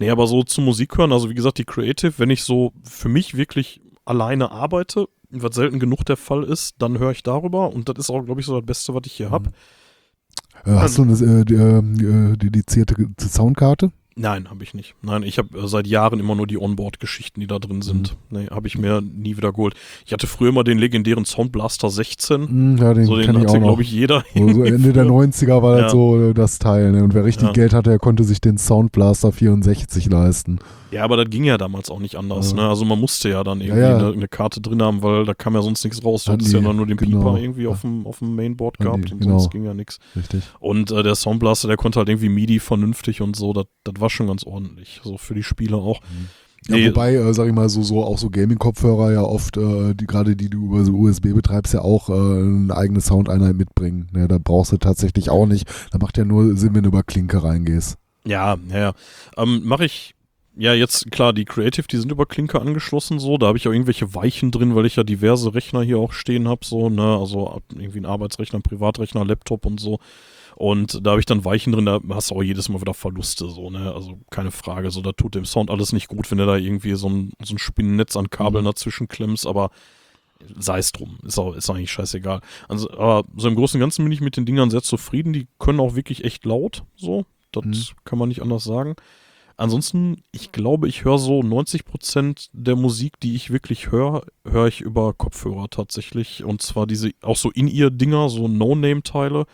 Nee, 0.00 0.10
aber 0.10 0.26
so 0.26 0.42
zum 0.42 0.64
Musik 0.64 0.98
hören, 0.98 1.12
also 1.12 1.30
wie 1.30 1.34
gesagt, 1.34 1.58
die 1.58 1.64
Creative, 1.64 2.14
wenn 2.16 2.30
ich 2.30 2.42
so 2.42 2.72
für 2.82 3.08
mich 3.08 3.36
wirklich 3.36 3.80
alleine 4.04 4.50
arbeite, 4.50 5.06
was 5.30 5.54
selten 5.54 5.78
genug 5.78 6.04
der 6.04 6.16
Fall 6.16 6.42
ist, 6.42 6.74
dann 6.78 6.98
höre 6.98 7.12
ich 7.12 7.22
darüber. 7.22 7.72
Und 7.72 7.88
das 7.88 7.96
ist 7.98 8.10
auch, 8.10 8.22
glaube 8.24 8.40
ich, 8.40 8.46
so 8.46 8.56
das 8.56 8.66
Beste, 8.66 8.92
was 8.92 9.02
ich 9.06 9.12
hier 9.12 9.30
habe. 9.30 9.50
Äh, 9.50 9.52
hast 10.66 10.98
du 10.98 11.02
eine 11.02 11.12
äh, 11.12 11.44
die, 11.44 11.54
äh, 11.54 12.36
dedizierte 12.36 12.94
Soundkarte? 13.20 13.90
Nein, 14.16 14.48
habe 14.48 14.62
ich 14.62 14.74
nicht. 14.74 14.94
Nein, 15.02 15.24
ich 15.24 15.38
habe 15.38 15.58
äh, 15.58 15.66
seit 15.66 15.88
Jahren 15.88 16.20
immer 16.20 16.36
nur 16.36 16.46
die 16.46 16.56
Onboard-Geschichten, 16.56 17.40
die 17.40 17.48
da 17.48 17.58
drin 17.58 17.82
sind. 17.82 18.16
Nee, 18.30 18.46
habe 18.48 18.68
ich 18.68 18.78
mir 18.78 19.00
nie 19.00 19.36
wieder 19.36 19.50
geholt. 19.50 19.74
Ich 20.06 20.12
hatte 20.12 20.28
früher 20.28 20.50
immer 20.50 20.62
den 20.62 20.78
legendären 20.78 21.24
Soundblaster 21.24 21.90
16. 21.90 22.48
Hm, 22.48 22.76
ja, 22.76 22.94
den 22.94 23.06
so 23.06 23.16
den 23.16 23.36
hatte, 23.36 23.48
auch 23.48 23.58
glaube 23.60 23.82
ich, 23.82 23.90
jeder. 23.90 24.22
So, 24.34 24.48
so 24.48 24.62
Ende 24.62 24.92
der 24.92 25.04
90er 25.06 25.62
war 25.62 25.76
Ja. 25.76 25.82
das 25.82 25.92
so 25.92 26.30
äh, 26.30 26.32
das 26.34 26.60
Teil. 26.60 26.92
Ne? 26.92 27.02
Und 27.02 27.12
wer 27.14 27.24
richtig 27.24 27.48
Ja. 27.48 27.52
Geld 27.52 27.74
hatte, 27.74 27.90
der 27.90 27.98
konnte 27.98 28.22
sich 28.22 28.40
den 28.40 28.56
Soundblaster 28.56 29.32
64 29.32 30.08
leisten. 30.08 30.60
Ja, 30.94 31.04
aber 31.04 31.16
das 31.16 31.28
ging 31.28 31.44
ja 31.44 31.58
damals 31.58 31.90
auch 31.90 31.98
nicht 31.98 32.16
anders. 32.16 32.50
Ja. 32.50 32.56
Ne? 32.56 32.68
Also 32.68 32.84
man 32.84 33.00
musste 33.00 33.28
ja 33.28 33.42
dann 33.42 33.60
irgendwie 33.60 33.80
Ja, 33.80 33.90
ja. 33.90 33.98
Eine, 33.98 34.12
eine 34.12 34.28
Karte 34.28 34.60
drin 34.60 34.80
haben, 34.80 35.02
weil 35.02 35.24
da 35.24 35.34
kam 35.34 35.54
ja 35.54 35.62
sonst 35.62 35.82
nichts 35.82 36.04
raus. 36.04 36.24
Du 36.24 36.32
hattest 36.32 36.52
ja 36.52 36.60
dann 36.60 36.76
nur 36.76 36.86
den 36.86 36.96
genau. 36.96 37.18
Pieper 37.18 37.38
irgendwie 37.38 37.66
auf 37.66 37.80
dem, 37.80 38.06
auf 38.06 38.20
dem 38.20 38.36
Mainboard 38.36 38.78
gehabt 38.78 39.08
die, 39.08 39.12
und 39.12 39.20
genau. 39.20 39.38
sonst 39.38 39.50
ging 39.50 39.64
ja 39.64 39.74
nichts. 39.74 39.98
Richtig. 40.14 40.44
Und 40.60 40.92
äh, 40.92 41.02
der 41.02 41.16
Soundblaster, 41.16 41.66
der 41.66 41.76
konnte 41.76 41.98
halt 41.98 42.08
irgendwie 42.08 42.28
MIDI 42.28 42.60
vernünftig 42.60 43.20
und 43.20 43.34
so. 43.34 43.52
Das 43.52 43.66
war 43.98 44.08
schon 44.08 44.28
ganz 44.28 44.44
ordentlich. 44.44 45.00
So 45.02 45.18
für 45.18 45.34
die 45.34 45.42
Spieler 45.42 45.78
auch. 45.78 46.00
Ja, 46.68 46.76
Nee, 46.76 46.88
wobei, 46.88 47.14
äh, 47.14 47.34
sag 47.34 47.46
ich 47.46 47.52
mal, 47.52 47.68
so, 47.68 47.82
so 47.82 48.02
auch 48.04 48.16
so 48.16 48.30
Gaming-Kopfhörer 48.30 49.12
ja 49.12 49.20
oft, 49.20 49.56
äh, 49.56 49.94
die 49.94 50.06
gerade 50.06 50.34
die 50.34 50.48
du 50.48 50.66
über 50.66 50.84
so 50.84 50.92
USB 50.94 51.34
betreibst, 51.34 51.74
ja 51.74 51.82
auch 51.82 52.08
äh, 52.08 52.12
eine 52.12 52.74
eigene 52.74 53.00
Soundeinheit 53.00 53.56
mitbringen. 53.56 54.08
Ne? 54.12 54.28
Da 54.28 54.38
brauchst 54.38 54.72
du 54.72 54.78
tatsächlich 54.78 55.28
auch 55.28 55.46
nicht. 55.46 55.68
Da 55.90 55.98
macht 55.98 56.16
ja 56.16 56.24
nur 56.24 56.56
Sinn, 56.56 56.74
wenn 56.74 56.84
du 56.84 56.88
über 56.88 57.02
Klinke 57.02 57.42
reingehst. 57.42 57.98
Ja, 58.24 58.56
ja, 58.70 58.78
ja. 58.78 58.92
Ähm, 59.36 59.62
Mache 59.64 59.84
ich, 59.84 60.14
ja, 60.56 60.72
jetzt 60.74 61.10
klar, 61.10 61.32
die 61.32 61.44
Creative, 61.44 61.86
die 61.86 61.96
sind 61.96 62.12
über 62.12 62.26
Klinke 62.26 62.60
angeschlossen, 62.60 63.18
so. 63.18 63.38
Da 63.38 63.46
habe 63.48 63.58
ich 63.58 63.66
auch 63.68 63.72
irgendwelche 63.72 64.14
Weichen 64.14 64.50
drin, 64.50 64.74
weil 64.74 64.86
ich 64.86 64.96
ja 64.96 65.02
diverse 65.02 65.54
Rechner 65.54 65.82
hier 65.82 65.98
auch 65.98 66.12
stehen 66.12 66.48
habe, 66.48 66.64
so, 66.64 66.88
ne. 66.88 67.16
Also 67.18 67.60
irgendwie 67.74 67.98
ein 68.00 68.06
Arbeitsrechner, 68.06 68.58
ein 68.60 68.62
Privatrechner, 68.62 69.24
Laptop 69.24 69.66
und 69.66 69.80
so. 69.80 69.98
Und 70.56 71.04
da 71.04 71.10
habe 71.10 71.20
ich 71.20 71.26
dann 71.26 71.44
Weichen 71.44 71.72
drin, 71.72 71.86
da 71.86 71.98
hast 72.10 72.30
du 72.30 72.36
auch 72.36 72.42
jedes 72.42 72.68
Mal 72.68 72.80
wieder 72.80 72.94
Verluste, 72.94 73.48
so, 73.50 73.70
ne? 73.70 73.92
Also 73.92 74.20
keine 74.30 74.52
Frage. 74.52 74.90
So, 74.92 75.02
da 75.02 75.12
tut 75.12 75.34
dem 75.34 75.44
Sound 75.44 75.70
alles 75.70 75.92
nicht 75.92 76.06
gut, 76.08 76.30
wenn 76.30 76.38
du 76.38 76.46
da 76.46 76.56
irgendwie 76.56 76.94
so 76.94 77.08
ein, 77.08 77.32
so 77.42 77.54
ein 77.54 77.58
Spinnennetz 77.58 78.16
an 78.16 78.30
Kabeln 78.30 78.64
Mhm. 78.64 78.68
dazwischen 78.68 79.08
klemmst, 79.08 79.46
aber 79.46 79.70
sei 80.56 80.78
es 80.78 80.92
drum. 80.92 81.18
Ist 81.24 81.38
auch, 81.38 81.54
ist 81.56 81.68
eigentlich 81.70 81.90
scheißegal. 81.90 82.40
Also, 82.68 82.90
aber 82.92 83.24
so 83.36 83.48
im 83.48 83.56
Großen 83.56 83.78
und 83.78 83.80
Ganzen 83.80 84.04
bin 84.04 84.12
ich 84.12 84.20
mit 84.20 84.36
den 84.36 84.46
Dingern 84.46 84.70
sehr 84.70 84.82
zufrieden. 84.82 85.32
Die 85.32 85.48
können 85.58 85.80
auch 85.80 85.96
wirklich 85.96 86.24
echt 86.24 86.44
laut, 86.44 86.84
so. 86.96 87.24
Das 87.50 87.64
Mhm. 87.64 87.74
kann 88.04 88.18
man 88.18 88.28
nicht 88.28 88.42
anders 88.42 88.62
sagen. 88.64 88.94
Ansonsten, 89.56 90.22
ich 90.32 90.50
glaube, 90.52 90.88
ich 90.88 91.04
höre 91.04 91.18
so 91.18 91.40
90% 91.40 92.48
der 92.52 92.76
Musik, 92.76 93.20
die 93.20 93.34
ich 93.34 93.50
wirklich 93.50 93.90
höre, 93.92 94.22
höre 94.44 94.66
ich 94.66 94.80
über 94.80 95.12
Kopfhörer 95.12 95.68
tatsächlich. 95.70 96.42
Und 96.44 96.60
zwar 96.62 96.86
diese, 96.86 97.10
auch 97.22 97.36
so 97.36 97.50
In-Ear-Dinger, 97.50 98.28
so 98.30 98.48
No-Name-Teile. 98.48 99.46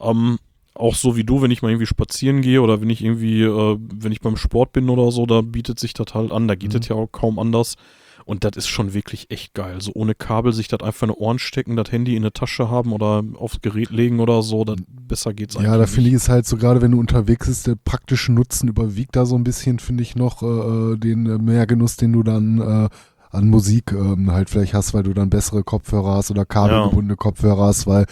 Ähm, 0.00 0.38
auch 0.74 0.94
so 0.94 1.16
wie 1.16 1.24
du, 1.24 1.40
wenn 1.42 1.50
ich 1.50 1.62
mal 1.62 1.70
irgendwie 1.70 1.86
spazieren 1.86 2.40
gehe 2.42 2.60
oder 2.60 2.80
wenn 2.80 2.90
ich 2.90 3.04
irgendwie, 3.04 3.42
äh, 3.42 3.78
wenn 3.78 4.12
ich 4.12 4.20
beim 4.20 4.36
Sport 4.36 4.72
bin 4.72 4.88
oder 4.88 5.12
so, 5.12 5.24
da 5.26 5.40
bietet 5.42 5.78
sich 5.78 5.92
das 5.94 6.14
halt 6.14 6.32
an. 6.32 6.48
Da 6.48 6.54
geht 6.54 6.72
Mhm. 6.74 6.80
es 6.80 6.88
ja 6.88 6.96
auch 6.96 7.06
kaum 7.12 7.38
anders. 7.38 7.76
Und 8.24 8.44
das 8.44 8.52
ist 8.56 8.68
schon 8.68 8.94
wirklich 8.94 9.30
echt 9.30 9.54
geil. 9.54 9.80
So 9.80 9.92
ohne 9.94 10.14
Kabel 10.14 10.52
sich 10.52 10.68
das 10.68 10.80
einfach 10.80 11.08
in 11.08 11.14
die 11.14 11.18
Ohren 11.18 11.38
stecken, 11.38 11.76
das 11.76 11.92
Handy 11.92 12.16
in 12.16 12.22
eine 12.22 12.32
Tasche 12.32 12.70
haben 12.70 12.92
oder 12.92 13.22
aufs 13.34 13.60
Gerät 13.60 13.90
legen 13.90 14.20
oder 14.20 14.42
so, 14.42 14.64
das, 14.64 14.76
besser 14.88 15.34
geht's 15.34 15.56
eigentlich 15.56 15.68
Ja, 15.68 15.76
da 15.76 15.86
finde 15.86 16.10
ich 16.10 16.16
es 16.16 16.28
halt 16.28 16.46
so, 16.46 16.56
gerade 16.56 16.80
wenn 16.80 16.92
du 16.92 16.98
unterwegs 16.98 17.46
bist, 17.46 17.66
der 17.66 17.76
praktische 17.76 18.32
Nutzen 18.32 18.68
überwiegt 18.68 19.14
da 19.16 19.26
so 19.26 19.36
ein 19.36 19.44
bisschen, 19.44 19.78
finde 19.78 20.02
ich 20.02 20.16
noch 20.16 20.42
äh, 20.42 20.96
den 20.96 21.26
äh, 21.26 21.38
Mehrgenuss, 21.38 21.96
den 21.96 22.12
du 22.12 22.22
dann 22.22 22.60
äh, 22.60 22.88
an 23.30 23.48
Musik 23.48 23.92
ähm, 23.92 24.30
halt 24.30 24.48
vielleicht 24.48 24.74
hast, 24.74 24.94
weil 24.94 25.02
du 25.02 25.12
dann 25.12 25.28
bessere 25.28 25.64
Kopfhörer 25.64 26.14
hast 26.14 26.30
oder 26.30 26.46
kabelgebundene 26.46 27.16
Kopfhörer 27.16 27.64
hast, 27.66 27.86
weil 27.86 28.06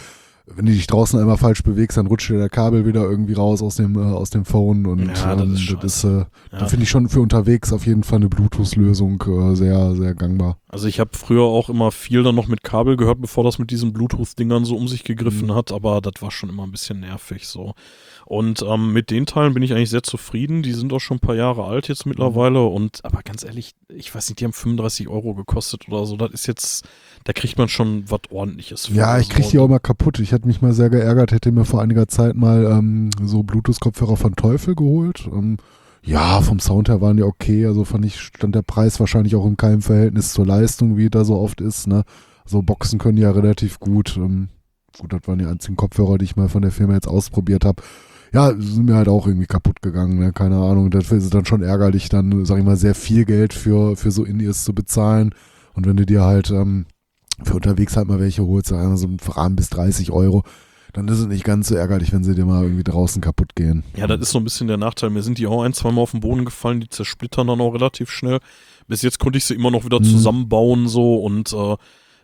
wenn 0.45 0.65
du 0.65 0.71
dich 0.73 0.87
draußen 0.87 1.17
einmal 1.19 1.37
falsch 1.37 1.63
bewegst, 1.63 1.97
dann 1.97 2.07
rutscht 2.07 2.29
dir 2.29 2.37
der 2.37 2.49
Kabel 2.49 2.85
wieder 2.85 3.01
irgendwie 3.03 3.33
raus 3.33 3.61
aus 3.61 3.75
dem, 3.75 3.95
äh, 3.95 3.99
aus 4.01 4.29
dem 4.29 4.43
Phone 4.45 4.85
und 4.85 5.07
Ja, 5.07 5.35
das 5.35 5.45
ähm, 5.47 5.53
ist 5.53 5.73
das 5.81 5.83
ist, 5.83 6.03
äh, 6.03 6.25
da 6.51 6.57
Ja. 6.59 6.65
finde 6.67 6.83
ich 6.83 6.89
schon 6.89 7.07
für 7.07 7.21
unterwegs 7.21 7.71
auf 7.71 7.85
jeden 7.85 8.03
Fall 8.03 8.17
eine 8.17 8.29
Bluetooth-Lösung 8.29 9.21
äh, 9.25 9.55
sehr, 9.55 9.95
sehr 9.95 10.13
gangbar. 10.15 10.57
Also 10.67 10.87
ich 10.87 10.99
habe 10.99 11.11
früher 11.13 11.43
auch 11.43 11.69
immer 11.69 11.91
viel 11.91 12.23
dann 12.23 12.35
noch 12.35 12.47
mit 12.47 12.63
Kabel 12.63 12.97
gehört, 12.97 13.21
bevor 13.21 13.43
das 13.43 13.57
mit 13.59 13.71
diesen 13.71 13.93
Bluetooth-Dingern 13.93 14.65
so 14.65 14.75
um 14.75 14.87
sich 14.87 15.03
gegriffen 15.03 15.47
Mhm. 15.47 15.55
hat, 15.55 15.71
aber 15.71 16.01
das 16.01 16.21
war 16.21 16.31
schon 16.31 16.49
immer 16.49 16.63
ein 16.63 16.71
bisschen 16.71 16.99
nervig 16.99 17.47
so. 17.47 17.73
Und 18.25 18.63
ähm, 18.67 18.93
mit 18.93 19.11
den 19.11 19.25
Teilen 19.25 19.53
bin 19.53 19.63
ich 19.63 19.73
eigentlich 19.73 19.89
sehr 19.89 20.03
zufrieden. 20.03 20.63
Die 20.63 20.71
sind 20.71 20.93
auch 20.93 20.99
schon 20.99 21.17
ein 21.17 21.19
paar 21.19 21.35
Jahre 21.35 21.65
alt 21.65 21.87
jetzt 21.89 22.05
mittlerweile 22.05 22.63
und 22.63 22.99
aber 23.03 23.21
ganz 23.21 23.43
ehrlich, 23.43 23.73
ich 23.89 24.13
weiß 24.13 24.29
nicht, 24.29 24.39
die 24.39 24.45
haben 24.45 24.53
35 24.53 25.07
Euro 25.09 25.33
gekostet 25.35 25.87
oder 25.89 26.05
so. 26.05 26.15
Das 26.15 26.31
ist 26.31 26.47
jetzt, 26.47 26.85
da 27.23 27.33
kriegt 27.33 27.57
man 27.57 27.69
schon 27.69 28.03
was 28.09 28.21
ordentliches. 28.29 28.89
Ja, 28.93 29.17
ich 29.17 29.29
krieg 29.29 29.45
so. 29.45 29.51
die 29.51 29.59
auch 29.59 29.67
mal 29.67 29.79
kaputt. 29.79 30.19
Ich 30.19 30.31
hätte 30.31 30.47
mich 30.47 30.61
mal 30.61 30.73
sehr 30.73 30.89
geärgert, 30.89 31.31
hätte 31.31 31.51
mir 31.51 31.65
vor 31.65 31.81
einiger 31.81 32.07
Zeit 32.07 32.35
mal 32.35 32.65
ähm, 32.65 33.11
so 33.21 33.43
Bluetooth-Kopfhörer 33.43 34.17
von 34.17 34.35
Teufel 34.35 34.75
geholt. 34.75 35.27
Ähm, 35.31 35.57
ja, 36.03 36.41
vom 36.41 36.59
Sound 36.59 36.89
her 36.89 36.99
waren 36.99 37.17
die 37.17 37.23
okay. 37.23 37.65
Also 37.65 37.85
fand 37.85 38.05
ich, 38.05 38.19
stand 38.19 38.55
der 38.55 38.61
Preis 38.61 38.99
wahrscheinlich 38.99 39.35
auch 39.35 39.45
in 39.45 39.55
keinem 39.55 39.81
Verhältnis 39.81 40.33
zur 40.33 40.45
Leistung, 40.45 40.97
wie 40.97 41.09
da 41.09 41.23
so 41.23 41.37
oft 41.37 41.61
ist. 41.61 41.87
Ne? 41.87 42.03
So 42.45 42.61
Boxen 42.61 42.99
können 42.99 43.15
die 43.15 43.21
ja 43.21 43.31
relativ 43.31 43.79
gut. 43.79 44.17
Ähm, 44.17 44.49
gut, 44.99 45.13
das 45.13 45.21
waren 45.25 45.39
die 45.39 45.45
einzigen 45.45 45.77
Kopfhörer, 45.77 46.17
die 46.17 46.25
ich 46.25 46.35
mal 46.35 46.49
von 46.49 46.61
der 46.61 46.71
Firma 46.71 46.93
jetzt 46.93 47.07
ausprobiert 47.07 47.63
habe. 47.63 47.81
Ja, 48.33 48.51
sind 48.57 48.85
mir 48.85 48.95
halt 48.95 49.07
auch 49.07 49.27
irgendwie 49.27 49.45
kaputt 49.45 49.81
gegangen, 49.81 50.17
ne? 50.17 50.33
keine 50.33 50.57
Ahnung. 50.57 50.89
Dafür 50.89 51.19
ist 51.19 51.25
es 51.25 51.29
dann 51.29 51.45
schon 51.45 51.61
ärgerlich, 51.61 52.09
dann, 52.09 52.45
sag 52.45 52.57
ich 52.57 52.65
mal, 52.65 52.75
sehr 52.75 52.95
viel 52.95 53.25
Geld 53.25 53.53
für, 53.53 53.95
für 53.95 54.11
so 54.11 54.25
In-Ears 54.25 54.63
zu 54.63 54.73
bezahlen. 54.73 55.35
Und 55.73 55.85
wenn 55.85 55.97
du 55.97 56.05
dir 56.05 56.23
halt 56.23 56.49
ähm, 56.49 56.85
für 57.43 57.55
unterwegs 57.55 57.97
halt 57.97 58.07
mal 58.07 58.19
welche 58.19 58.45
holst, 58.45 58.69
so 58.69 58.75
einen 58.75 59.17
Rahmen 59.27 59.55
bis 59.55 59.69
30 59.69 60.11
Euro, 60.11 60.43
dann 60.93 61.07
ist 61.07 61.17
es 61.19 61.25
nicht 61.25 61.43
ganz 61.43 61.69
so 61.69 61.75
ärgerlich, 61.75 62.13
wenn 62.13 62.23
sie 62.23 62.35
dir 62.35 62.45
mal 62.45 62.63
irgendwie 62.63 62.83
draußen 62.83 63.21
kaputt 63.21 63.55
gehen. 63.55 63.83
Ja, 63.97 64.05
das 64.05 64.19
ist 64.21 64.31
so 64.31 64.37
ein 64.39 64.43
bisschen 64.43 64.67
der 64.67 64.77
Nachteil. 64.77 65.09
Mir 65.09 65.23
sind 65.23 65.39
die 65.39 65.47
auch 65.47 65.63
ein, 65.63 65.73
zweimal 65.73 66.03
auf 66.03 66.11
den 66.11 66.19
Boden 66.19 66.45
gefallen, 66.45 66.81
die 66.81 66.89
zersplittern 66.89 67.47
dann 67.47 67.61
auch 67.61 67.73
relativ 67.73 68.11
schnell. 68.11 68.39
Bis 68.87 69.01
jetzt 69.01 69.17
konnte 69.19 69.37
ich 69.37 69.45
sie 69.45 69.55
immer 69.55 69.71
noch 69.71 69.85
wieder 69.85 69.99
Mhm. 69.99 70.03
zusammenbauen 70.03 70.87
so 70.87 71.15
und 71.15 71.51
äh, 71.53 71.75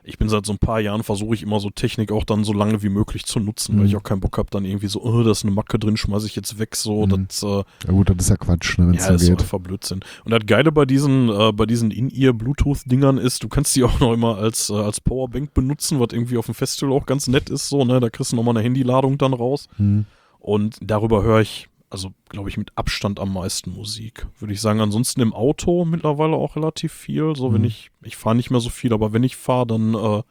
ich 0.09 0.17
bin 0.17 0.27
seit 0.27 0.45
so 0.45 0.51
ein 0.51 0.57
paar 0.57 0.79
Jahren, 0.79 1.03
versuche 1.03 1.33
ich 1.35 1.43
immer 1.43 1.59
so 1.59 1.69
Technik 1.69 2.11
auch 2.11 2.23
dann 2.23 2.43
so 2.43 2.51
lange 2.53 2.81
wie 2.83 2.89
möglich 2.89 3.25
zu 3.25 3.39
nutzen, 3.39 3.75
weil 3.75 3.81
Mhm. 3.83 3.89
ich 3.89 3.95
auch 3.95 4.03
keinen 4.03 4.19
Bock 4.19 4.37
habe, 4.37 4.49
dann 4.51 4.65
irgendwie 4.65 4.87
so, 4.87 5.01
oh, 5.03 5.23
da 5.23 5.31
ist 5.31 5.43
eine 5.45 5.53
Macke 5.53 5.79
drin, 5.79 5.95
schmeiße 5.97 6.25
ich 6.27 6.35
jetzt 6.35 6.59
weg, 6.59 6.75
so, 6.75 7.05
Mhm. 7.05 7.27
das, 7.27 7.43
äh, 7.43 7.47
Ja 7.85 7.91
gut, 7.91 8.09
das 8.09 8.17
ist 8.17 8.29
ja 8.29 8.35
Quatsch, 8.37 8.77
ne, 8.77 8.87
wenn 8.87 8.95
es 8.95 9.03
ja, 9.03 9.09
so 9.09 9.13
ist 9.15 9.29
geht. 9.29 9.39
einfach 9.41 9.59
Blödsinn. 9.59 9.99
Und 10.25 10.31
das 10.31 10.41
Geile 10.45 10.71
bei 10.71 10.85
diesen, 10.85 11.29
äh, 11.29 11.51
bei 11.53 11.65
diesen 11.65 11.91
In-Ear-Bluetooth-Dingern 11.91 13.17
ist, 13.17 13.43
du 13.43 13.47
kannst 13.47 13.75
die 13.75 13.83
auch 13.85 13.99
noch 13.99 14.13
immer 14.13 14.37
als, 14.37 14.69
äh, 14.69 14.73
als 14.73 14.99
Powerbank 14.99 15.53
benutzen, 15.53 15.99
was 15.99 16.07
irgendwie 16.11 16.37
auf 16.37 16.47
dem 16.47 16.55
Festival 16.55 16.93
auch 16.93 17.05
ganz 17.05 17.27
nett 17.27 17.49
ist, 17.49 17.69
so, 17.69 17.85
ne, 17.85 17.99
da 17.99 18.09
kriegst 18.09 18.31
du 18.31 18.35
nochmal 18.35 18.55
eine 18.57 18.63
Handyladung 18.65 19.17
dann 19.17 19.33
raus. 19.33 19.67
Hm. 19.77 20.05
Und 20.39 20.77
darüber 20.81 21.23
höre 21.23 21.41
ich, 21.41 21.68
also 21.89 22.13
glaube 22.29 22.49
ich, 22.49 22.57
mit 22.57 22.71
Abstand 22.75 23.19
am 23.19 23.33
meisten 23.33 23.71
Musik. 23.71 24.27
Würde 24.39 24.53
ich 24.53 24.61
sagen. 24.61 24.79
Ansonsten 24.81 25.21
im 25.21 25.33
Auto 25.33 25.85
mittlerweile 25.85 26.35
auch 26.35 26.55
relativ 26.55 26.93
viel. 26.93 27.35
So, 27.35 27.51
wenn 27.53 27.61
Mhm. 27.61 27.67
ich, 27.67 27.91
ich 28.03 28.15
fahre 28.17 28.35
nicht 28.35 28.51
mehr 28.51 28.59
so 28.59 28.69
viel, 28.69 28.93
aber 28.93 29.11
wenn 29.13 29.23
ich 29.23 29.35
fahre, 29.35 29.65
dann, 29.67 29.95
äh, 29.95 30.21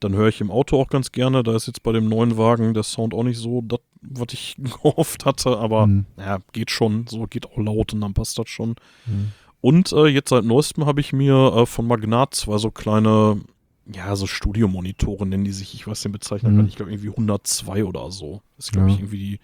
dann 0.00 0.14
höre 0.14 0.28
ich 0.28 0.40
im 0.40 0.50
Auto 0.50 0.80
auch 0.80 0.88
ganz 0.88 1.10
gerne. 1.10 1.42
Da 1.42 1.56
ist 1.56 1.66
jetzt 1.66 1.82
bei 1.82 1.90
dem 1.92 2.08
neuen 2.08 2.36
Wagen 2.36 2.74
der 2.74 2.82
Sound 2.82 3.14
auch 3.14 3.24
nicht 3.24 3.38
so 3.38 3.62
das 3.62 3.80
was 4.08 4.28
ich 4.32 4.54
gehofft 4.58 5.24
hatte, 5.24 5.58
aber 5.58 5.86
Mhm. 5.88 6.06
ja, 6.18 6.38
geht 6.52 6.70
schon. 6.70 7.06
So 7.08 7.26
geht 7.26 7.46
auch 7.46 7.56
laut 7.58 7.92
und 7.92 8.00
dann 8.02 8.14
passt 8.14 8.38
das 8.38 8.48
schon. 8.48 8.76
Mhm. 9.06 9.32
Und 9.60 9.92
äh, 9.92 10.06
jetzt 10.06 10.28
seit 10.28 10.44
neuestem 10.44 10.86
habe 10.86 11.00
ich 11.00 11.12
mir 11.12 11.34
äh, 11.56 11.66
von 11.66 11.88
Magnat 11.88 12.34
zwei 12.34 12.58
so 12.58 12.70
kleine, 12.70 13.40
ja, 13.92 14.14
so 14.14 14.28
Studiomonitore 14.28 15.26
nennen 15.26 15.42
die 15.44 15.50
sich, 15.50 15.74
ich 15.74 15.88
weiß 15.88 16.02
den 16.02 16.12
Bezeichner 16.12 16.50
Mhm. 16.50 16.56
gar 16.56 16.62
nicht, 16.62 16.72
ich 16.72 16.76
glaube 16.76 16.92
irgendwie 16.92 17.08
102 17.10 17.84
oder 17.84 18.12
so. 18.12 18.42
Das 18.56 18.66
ist, 18.66 18.72
glaube 18.72 18.90
ich, 18.90 18.98
irgendwie 18.98 19.18
die, 19.18 19.40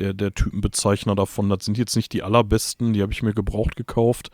der, 0.00 0.14
der 0.14 0.34
Typenbezeichner 0.34 1.14
davon. 1.14 1.48
Das 1.48 1.64
sind 1.64 1.78
jetzt 1.78 1.94
nicht 1.96 2.12
die 2.12 2.22
allerbesten, 2.22 2.92
die 2.92 3.02
habe 3.02 3.12
ich 3.12 3.22
mir 3.22 3.34
gebraucht 3.34 3.76
gekauft. 3.76 4.30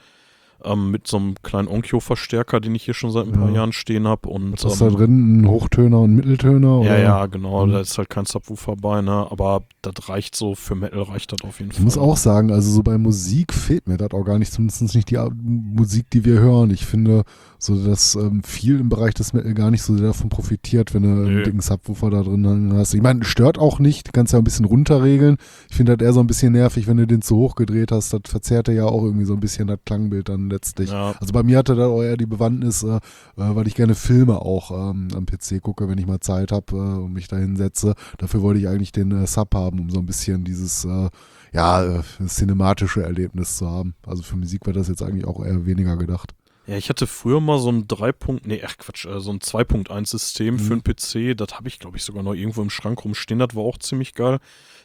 Ähm, 0.64 0.90
mit 0.90 1.06
so 1.06 1.18
einem 1.18 1.34
kleinen 1.42 1.68
Onkyo-Verstärker, 1.68 2.60
den 2.60 2.74
ich 2.74 2.84
hier 2.84 2.94
schon 2.94 3.10
seit 3.10 3.26
ein 3.26 3.32
paar 3.32 3.50
Ja. 3.50 3.56
Jahren 3.56 3.74
stehen 3.74 4.08
habe. 4.08 4.30
Und 4.30 4.52
Was 4.54 4.72
ist 4.72 4.80
da 4.80 4.86
ähm, 4.86 4.94
drin? 4.96 5.40
Ein 5.42 5.48
Hochtöner 5.48 6.00
und 6.00 6.14
Mitteltöner? 6.14 6.68
ja, 6.82 6.92
oder? 6.92 6.98
ja, 6.98 7.26
genau. 7.26 7.66
Mhm. 7.66 7.72
Da 7.72 7.80
ist 7.80 7.98
halt 7.98 8.08
kein 8.08 8.24
Subwoofer 8.24 8.74
bei, 8.74 9.02
ne? 9.02 9.26
Aber 9.30 9.64
das 9.82 10.08
reicht 10.08 10.34
so, 10.34 10.54
für 10.54 10.74
Metal 10.74 11.02
reicht 11.02 11.30
das 11.32 11.42
auf 11.46 11.58
jeden 11.58 11.72
Ich 11.72 11.76
Fall. 11.76 11.84
muss 11.84 11.98
auch 11.98 12.16
sagen, 12.16 12.50
also 12.52 12.70
so 12.70 12.82
bei 12.82 12.96
Musik 12.96 13.52
fehlt 13.52 13.86
mir 13.86 13.98
das 13.98 14.12
auch 14.12 14.24
gar 14.24 14.38
nicht, 14.38 14.50
zumindest 14.50 14.94
nicht 14.94 15.10
die 15.10 15.18
Musik, 15.34 16.08
die 16.10 16.24
wir 16.24 16.40
hören. 16.40 16.70
Ich 16.70 16.86
finde, 16.86 17.24
so 17.59 17.76
dass 17.84 18.14
ähm, 18.14 18.42
viel 18.42 18.80
im 18.80 18.88
Bereich 18.88 19.14
des 19.14 19.32
Metal 19.32 19.54
gar 19.54 19.70
nicht 19.70 19.82
so 19.82 19.96
sehr 19.96 20.09
davon 20.09 20.28
profitiert, 20.28 20.94
wenn 20.94 21.02
du 21.02 21.09
Nö. 21.09 21.26
einen 21.26 21.44
dicken 21.44 21.61
Subwoofer 21.61 22.11
da 22.11 22.22
drin 22.22 22.72
hast. 22.74 22.94
Ich 22.94 23.02
meine, 23.02 23.24
stört 23.24 23.59
auch 23.59 23.78
nicht, 23.78 24.09
du 24.09 24.12
kannst 24.12 24.32
ja 24.32 24.39
ein 24.39 24.44
bisschen 24.44 24.64
runterregeln. 24.64 25.36
Ich 25.70 25.76
finde 25.76 25.97
das 25.97 26.06
eher 26.06 26.12
so 26.12 26.20
ein 26.20 26.26
bisschen 26.26 26.52
nervig, 26.52 26.86
wenn 26.86 26.97
du 26.97 27.06
den 27.06 27.22
zu 27.22 27.36
hoch 27.36 27.55
gedreht 27.55 27.93
hast. 27.93 28.12
Das 28.12 28.20
verzerrt 28.26 28.68
ja 28.68 28.85
auch 28.85 29.02
irgendwie 29.02 29.24
so 29.24 29.35
ein 29.35 29.40
bisschen 29.40 29.66
das 29.68 29.78
Klangbild 29.85 30.28
dann 30.28 30.51
letztlich. 30.51 30.90
Ja, 30.90 31.14
Also 31.20 31.32
bei 31.32 31.43
mir 31.43 31.59
hatte 31.59 31.74
das 31.74 31.89
auch 31.89 32.02
eher 32.02 32.16
die 32.16 32.26
Bewandtnis, 32.26 32.82
äh, 32.82 32.97
äh, 32.97 33.01
weil 33.36 33.66
ich 33.66 33.74
gerne 33.74 33.94
Filme 33.94 34.40
auch 34.40 34.70
ähm, 34.70 35.09
am 35.14 35.26
PC 35.26 35.62
gucke, 35.62 35.89
wenn 35.89 35.98
ich 35.98 36.06
mal 36.06 36.20
Zeit 36.20 36.52
habe 36.52 36.76
äh, 36.76 37.05
und 37.05 37.12
mich 37.12 37.28
da 37.28 37.36
hinsetze. 37.36 37.94
Dafür 38.18 38.43
wollte 38.43 38.60
ich 38.60 38.68
eigentlich 38.68 38.93
den 38.93 39.12
äh, 39.12 39.26
Sub 39.26 39.55
haben, 39.55 39.81
um 39.81 39.90
so 39.90 39.98
ein 39.98 40.06
bisschen 40.06 40.44
dieses 40.44 40.85
äh, 40.85 41.09
ja, 41.52 41.82
äh, 41.85 42.02
cinematische 42.26 43.02
Erlebnis 43.02 43.56
zu 43.56 43.68
haben. 43.68 43.94
Also 44.06 44.22
für 44.22 44.36
Musik 44.36 44.66
war 44.66 44.72
das 44.72 44.89
jetzt 44.89 45.02
eigentlich 45.02 45.26
auch 45.26 45.44
eher 45.44 45.66
weniger 45.66 45.97
gedacht. 45.97 46.35
Ja, 46.66 46.76
ich 46.76 46.88
hatte 46.88 47.06
früher 47.06 47.40
mal 47.40 47.59
so 47.59 47.70
ein 47.70 47.86
3. 47.86 48.12
nee, 48.44 48.60
ach 48.66 48.76
Quatsch, 48.76 49.06
äh, 49.06 49.20
so 49.20 49.30
ein 49.30 49.38
2.1-System 49.40 50.55
Mhm. 50.55 50.59
für 50.59 50.72
einen 50.74 50.82
PC. 50.82 51.34
Das 51.36 51.55
habe 51.55 51.68
ich, 51.68 51.78
glaube 51.78 51.97
ich, 51.97 52.02
sogar 52.05 52.22
noch 52.22 52.34
irgendwo 52.34 52.62
im 52.62 52.70
Schrank 52.70 53.05
rumstehen. 53.05 53.38
Das 53.38 53.55
war 53.55 53.62
auch 53.62 53.78
ziemlich 53.78 54.14
geil. 54.14 54.38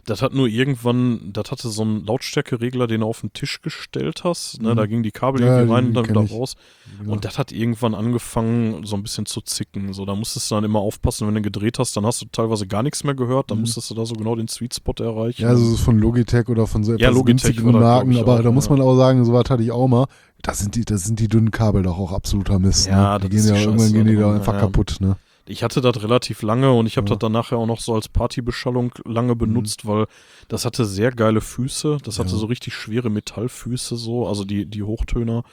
Das 0.06 0.24
hat 0.24 0.34
nur 0.34 0.48
irgendwann, 0.48 1.32
das 1.32 1.52
hatte 1.52 1.70
so 1.70 1.84
einen 1.84 2.04
Lautstärkeregler, 2.06 2.88
den 2.88 3.02
du 3.02 3.08
auf 3.08 3.22
den 3.22 3.34
Tisch 3.34 3.62
gestellt 3.62 4.24
hast. 4.24 4.60
Ne, 4.60 4.72
Mhm. 4.72 4.76
Da 4.78 4.86
gingen 4.88 5.04
die 5.04 5.12
Kabel 5.12 5.42
Ja, 5.42 5.58
irgendwie 5.60 5.74
rein 5.74 5.86
und 5.88 5.94
dann 5.94 6.10
wieder 6.10 6.24
ich. 6.24 6.32
raus. 6.32 6.56
Genau. 7.00 7.14
Und 7.14 7.24
das 7.26 7.38
hat 7.38 7.52
irgendwann 7.52 7.94
angefangen, 7.94 8.84
so 8.84 8.96
ein 8.96 9.04
bisschen 9.04 9.28
zu 9.28 9.42
zicken. 9.42 9.94
So, 9.94 10.06
da 10.06 10.16
musstest 10.16 10.50
du 10.50 10.56
dann 10.56 10.64
immer 10.64 10.80
aufpassen, 10.80 11.28
wenn 11.28 11.36
du 11.36 11.42
gedreht 11.44 11.78
hast, 11.78 11.96
dann 11.98 12.06
hast 12.06 12.20
du 12.22 12.26
teilweise 12.32 12.66
gar 12.66 12.82
nichts 12.82 13.04
mehr 13.04 13.14
gehört. 13.14 13.52
Dann 13.52 13.60
Mhm. 13.60 13.62
musstest 13.64 13.92
du 13.92 13.96
da 13.96 14.06
so 14.08 14.16
genau 14.16 14.36
den 14.36 14.48
Sweet 14.48 14.74
Spot 14.74 14.94
erreichen. 15.00 15.42
ja, 15.44 15.50
also 15.50 15.78
von 15.78 16.00
Logitech 16.00 16.48
oder 16.50 16.66
von 16.66 16.84
so 16.84 16.94
Ja, 16.94 16.98
etwas 17.10 17.16
Logitech 17.16 17.44
günstigeren 17.44 17.74
war 17.76 17.82
das, 17.82 17.90
Marken, 18.08 18.18
aber 18.18 18.40
auch, 18.40 18.44
da 18.44 18.52
muss 18.52 18.66
ja. 18.66 18.72
man 18.72 18.82
auch 18.82 18.96
sagen, 18.96 19.24
so 19.24 19.34
was 19.34 19.50
hatte 19.52 19.62
ich 19.64 19.72
auch 19.72 19.88
mal. 19.88 20.08
Das 20.44 20.60
sind 20.60 20.76
die, 20.76 20.86
das 20.86 21.04
sind 21.04 21.20
die 21.20 21.28
dünnen 21.28 21.52
Kabel 21.52 21.84
doch 21.84 21.98
auch 21.98 22.12
absoluter 22.12 22.60
Mist. 22.60 22.88
Ja, 22.88 23.18
ne? 23.18 23.20
Die 23.20 23.24
das 23.24 23.30
gehen 23.30 23.40
ist 23.40 23.50
ja 23.50 23.54
die 23.56 23.62
irgendwann 23.62 23.80
Scheiße 23.88 23.94
gehen 23.94 24.08
die 24.08 24.16
da 24.16 24.22
daran, 24.22 24.36
einfach 24.38 24.54
ja. 24.54 24.60
kaputt, 24.60 24.98
ne? 25.00 25.18
Ich 25.48 25.64
hatte 25.64 25.82
das 25.82 26.02
relativ 26.02 26.44
lange 26.44 26.72
und 26.72 26.86
ich 26.86 26.98
habe 26.98 27.08
Ja. 27.08 27.16
das 27.16 27.20
dann 27.20 27.32
nachher 27.32 27.58
auch 27.58 27.66
noch 27.66 27.80
so 27.80 27.94
als 27.96 28.08
Partybeschallung 28.08 28.94
lange 29.06 29.36
benutzt, 29.36 29.86
weil 29.86 30.06
das 30.48 30.66
hatte 30.66 30.86
sehr 30.86 31.12
geile 31.12 31.42
Füße. 31.42 31.98
Das 32.04 32.20
hatte 32.20 32.32
Ja. 32.32 32.38
so 32.38 32.46
richtig 32.46 32.74
schwere 32.74 33.10
Metallfüße 33.10 33.96
so, 33.98 34.28
also 34.28 34.46
die, 34.46 34.66
die 34.66 34.84
Hochtöner. 34.84 35.44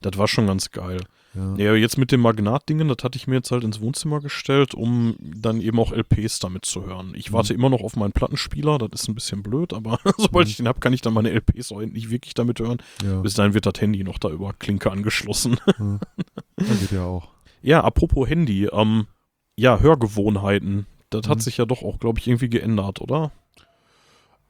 Das 0.00 0.18
war 0.18 0.28
schon 0.28 0.46
ganz 0.46 0.70
geil. 0.70 1.00
Ja. 1.34 1.54
Ja, 1.56 1.74
jetzt 1.74 1.98
mit 1.98 2.12
den 2.12 2.20
Magnatdingen, 2.20 2.88
das 2.88 2.98
hatte 3.02 3.16
ich 3.16 3.26
mir 3.26 3.34
jetzt 3.36 3.50
halt 3.50 3.64
ins 3.64 3.80
Wohnzimmer 3.80 4.20
gestellt, 4.20 4.74
um 4.74 5.16
dann 5.20 5.60
eben 5.60 5.78
auch 5.80 5.92
LPs 5.92 6.38
damit 6.38 6.64
zu 6.64 6.86
hören. 6.86 7.12
Ich 7.16 7.30
Mhm. 7.30 7.34
warte 7.34 7.54
immer 7.54 7.70
noch 7.70 7.80
auf 7.82 7.96
meinen 7.96 8.12
Plattenspieler, 8.12 8.78
das 8.78 9.02
ist 9.02 9.08
ein 9.08 9.14
bisschen 9.14 9.42
blöd, 9.42 9.72
aber 9.72 9.98
sobald 10.18 10.46
Mhm. 10.46 10.50
ich 10.50 10.56
den 10.58 10.68
habe, 10.68 10.80
kann 10.80 10.92
ich 10.92 11.00
dann 11.00 11.12
meine 11.14 11.30
LPs 11.30 11.72
auch 11.72 11.80
endlich 11.80 12.10
wirklich 12.10 12.34
damit 12.34 12.60
hören. 12.60 12.78
Ja. 13.04 13.20
Bis 13.20 13.34
dahin 13.34 13.52
wird 13.54 13.66
das 13.66 13.80
Handy 13.80 14.04
noch 14.04 14.18
da 14.18 14.28
über 14.30 14.52
Klinke 14.52 14.90
angeschlossen. 14.92 15.56
ja. 15.78 15.98
Das 16.56 16.80
geht 16.80 16.92
ja 16.92 17.04
auch. 17.04 17.28
Ja, 17.62 17.82
apropos 17.82 18.28
Handy, 18.28 18.66
ähm, 18.66 19.06
ja, 19.56 19.80
Hörgewohnheiten. 19.80 20.86
Das 21.10 21.28
hat 21.28 21.38
Mhm. 21.38 21.42
sich 21.42 21.56
ja 21.56 21.64
doch 21.66 21.82
auch, 21.82 21.98
glaube 21.98 22.18
ich, 22.18 22.28
irgendwie 22.28 22.48
geändert, 22.48 23.00
oder? 23.00 23.32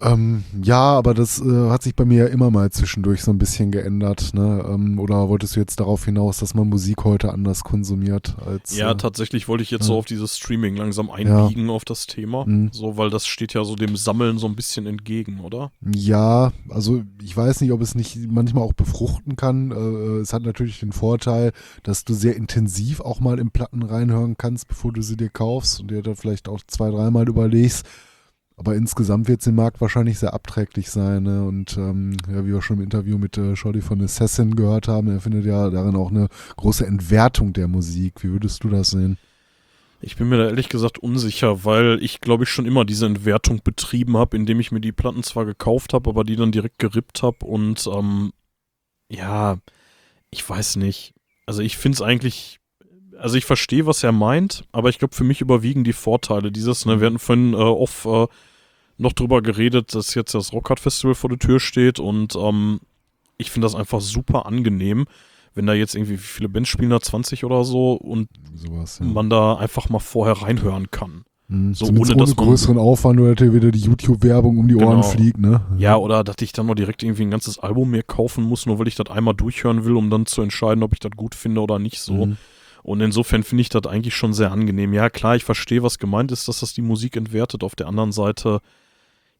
Ähm, 0.01 0.45
ja, 0.63 0.81
aber 0.81 1.15
das 1.15 1.41
äh, 1.41 1.71
hat 1.71 1.83
sich 1.83 1.95
bei 1.95 2.05
mir 2.05 2.25
ja 2.25 2.27
immer 2.27 2.51
mal 2.51 2.71
zwischendurch 2.71 3.23
so 3.23 3.31
ein 3.31 3.39
bisschen 3.39 3.71
geändert. 3.71 4.35
Ne? 4.35 4.65
Ähm, 4.69 4.99
oder 4.99 5.29
wolltest 5.29 5.57
du 5.57 5.61
jetzt 5.61 5.81
darauf 5.81 6.05
hinaus, 6.05 6.39
dass 6.39 6.55
man 6.55 6.69
Musik 6.69 7.05
heute 7.05 7.33
anders 7.33 7.65
konsumiert 7.65 8.37
als. 8.45 8.77
Ja, 8.77 8.91
äh, 8.91 8.97
tatsächlich 8.97 9.49
wollte 9.49 9.63
ich 9.63 9.71
jetzt 9.71 9.83
ja. 9.83 9.89
so 9.89 9.99
auf 9.99 10.05
dieses 10.05 10.37
Streaming 10.37 10.77
langsam 10.77 11.11
einbiegen 11.11 11.71
auf 11.71 11.85
das 11.85 12.07
Thema. 12.07 12.45
Mhm. 12.45 12.71
So, 12.73 12.97
weil 12.97 13.11
das 13.11 13.27
steht 13.27 13.55
ja 13.55 13.65
so 13.65 13.77
dem 13.77 13.97
Sammeln 13.97 14.39
so 14.39 14.47
ein 14.47 14.57
bisschen 14.57 14.87
entgegen, 14.87 15.41
oder? 15.41 15.71
Ja, 15.81 16.53
also 16.69 17.03
ich 17.23 17.37
weiß 17.37 17.61
nicht, 17.61 17.73
ob 17.73 17.81
es 17.81 17.95
nicht 17.95 18.19
manchmal 18.29 18.65
auch 18.65 18.75
befruchten 18.75 19.37
kann. 19.37 19.71
Äh, 19.71 20.21
es 20.21 20.33
hat 20.33 20.43
natürlich 20.43 20.81
den 20.81 20.93
Vorteil, 20.93 21.53
dass 21.83 22.05
du 22.05 22.15
sehr 22.15 22.37
intensiv 22.37 23.01
auch 23.01 23.21
mal 23.21 23.39
in 23.39 23.51
Platten 23.51 23.83
reinhören 23.83 24.37
kannst, 24.37 24.69
bevor 24.69 24.93
du 24.93 25.03
sie 25.03 25.17
dir 25.17 25.31
kaufst 25.31 25.81
und 25.81 25.91
dir 25.91 26.03
da 26.03 26.15
vielleicht 26.15 26.49
auch 26.49 26.61
zwei, 26.67 26.91
dreimal 26.91 27.29
überlegst. 27.29 27.87
Aber 28.57 28.77
insgesamt 28.77 29.27
wird 29.27 29.41
es 29.41 29.47
im 29.49 29.57
Markt 29.57 29.81
wahrscheinlich 29.81 30.19
sehr 30.19 30.33
abträglich 30.33 30.91
sein. 30.91 31.25
Ne? 31.25 31.45
Und 31.45 31.77
ähm, 31.77 32.17
ja, 32.31 32.45
wie 32.45 32.53
wir 32.53 32.63
schon 32.63 32.77
im 32.77 32.85
Interview 32.85 33.19
mit 33.19 33.37
äh, 33.37 33.57
Scholli 33.57 33.81
von 33.81 34.01
Assassin 34.01 34.55
gehört 34.55 34.87
haben, 34.87 35.09
er 35.09 35.21
findet 35.21 35.45
ja 35.45 35.71
darin 35.71 35.97
auch 35.97 36.11
eine 36.11 36.29
große 36.57 36.87
Entwertung 36.87 37.53
der 37.53 37.67
Musik. 37.67 38.23
Wie 38.23 38.31
würdest 38.31 38.63
du 38.63 38.69
das 38.69 38.91
sehen? 38.91 39.19
Ich 40.01 40.17
bin 40.17 40.29
mir 40.29 40.37
da 40.37 40.49
ehrlich 40.49 40.69
gesagt 40.69 40.99
unsicher, 40.99 41.65
weil 41.65 41.99
ich 42.03 42.21
glaube 42.21 42.45
ich 42.45 42.51
schon 42.51 42.67
immer 42.67 42.85
diese 42.85 43.07
Entwertung 43.07 43.63
betrieben 43.65 44.19
habe, 44.19 44.37
indem 44.37 44.61
ich 44.61 44.71
mir 44.71 44.81
die 44.81 44.93
Platten 44.93 45.23
zwar 45.23 45.47
gekauft 45.47 45.95
habe, 45.95 46.11
aber 46.11 46.25
die 46.25 46.37
dann 46.37 46.53
direkt 46.53 46.79
gerippt 46.79 47.23
habe 47.23 47.45
und 47.47 47.89
ähm, 47.91 48.33
ja, 49.09 49.57
ich 50.31 50.49
weiß 50.49 50.77
nicht. 50.77 51.15
Also 51.47 51.63
ich 51.63 51.79
finde 51.79 51.97
es 51.97 52.03
eigentlich, 52.03 52.61
also 53.19 53.37
ich 53.37 53.45
verstehe, 53.45 53.87
was 53.87 54.03
er 54.03 54.13
meint, 54.13 54.65
aber 54.73 54.89
ich 54.89 54.99
glaube 54.99 55.15
für 55.15 55.25
mich 55.25 55.41
überwiegen 55.41 55.85
die 55.85 55.93
Vorteile 55.93 56.51
dieses, 56.53 56.87
ne, 56.87 57.01
wir 57.01 57.07
hatten 57.07 57.19
vorhin 57.19 57.55
äh, 57.55 57.57
oft 57.57 58.07
äh, 58.07 58.27
noch 58.99 59.13
drüber 59.13 59.43
geredet, 59.43 59.95
dass 59.95 60.15
jetzt 60.15 60.35
das 60.35 60.53
Rockhard 60.53 60.81
Festival 60.81 61.15
vor 61.15 61.31
der 61.31 61.39
Tür 61.39 61.61
steht 61.61 61.99
und 61.99 62.37
ähm, 62.37 62.81
ich 63.37 63.51
finde 63.51 63.67
das 63.67 63.75
einfach 63.75 64.01
super 64.01 64.47
angenehm, 64.47 65.07
wenn 65.55 65.67
da 65.67 65.75
jetzt 65.75 65.95
irgendwie, 65.95 66.15
wie 66.15 66.19
viele 66.19 66.49
Bands 66.49 66.69
spielen 66.69 66.91
da, 66.91 67.01
20 67.01 67.45
oder 67.45 67.65
so 67.65 67.93
und 67.95 68.29
Sowas, 68.55 68.99
ja. 69.01 69.07
man 69.07 69.31
da 69.31 69.55
einfach 69.57 69.89
mal 69.89 69.99
vorher 69.99 70.43
reinhören 70.43 70.91
kann. 70.91 71.25
Mhm. 71.49 71.75
so 71.75 71.87
Zumindest 71.87 72.15
ohne, 72.15 72.23
ohne 72.23 72.35
größeren 72.35 72.79
Aufwand 72.79 73.21
oder 73.21 73.35
dir 73.35 73.53
wieder 73.53 73.71
die 73.71 73.81
YouTube-Werbung 73.81 74.59
um 74.59 74.69
die 74.69 74.77
Ohren 74.77 75.01
Genau. 75.01 75.03
fliegt, 75.03 75.39
ne? 75.39 75.61
Ja, 75.77 75.97
oder 75.97 76.25
dass 76.25 76.37
ich 76.41 76.53
dann 76.53 76.67
noch 76.67 76.75
direkt 76.75 77.03
irgendwie 77.03 77.23
ein 77.23 77.31
ganzes 77.31 77.59
Album 77.59 77.91
mir 77.91 78.03
kaufen 78.03 78.45
muss, 78.45 78.67
nur 78.67 78.79
weil 78.79 78.89
ich 78.89 78.95
das 78.95 79.11
einmal 79.11 79.35
durchhören 79.35 79.85
will, 79.85 79.97
um 79.97 80.11
dann 80.11 80.27
zu 80.27 80.43
entscheiden, 80.43 80.83
ob 80.83 80.93
ich 80.93 81.01
das 81.01 81.13
gut 81.17 81.35
finde 81.35 81.61
oder 81.61 81.79
nicht 81.79 82.01
so. 82.01 82.27
Mhm. 82.27 82.37
Und 82.85 83.01
insofern 83.01 83.43
finde 83.43 83.63
ich 83.63 83.71
das 83.71 83.87
eigentlich 83.87 84.15
schon 84.15 84.35
sehr 84.35 84.53
angenehm. 84.53 84.93
Ja, 84.93 85.09
klar, 85.09 85.35
ich 85.37 85.45
verstehe, 85.45 85.83
was 85.83 85.99
gemeint 85.99 86.31
ist, 86.31 86.47
dass 86.49 86.61
das 86.61 86.75
die 86.75 86.83
Musik 86.83 87.17
entwertet. 87.17 87.65
Auf 87.65 87.75
der 87.75 87.87
anderen 87.89 88.13
Seite, 88.13 88.61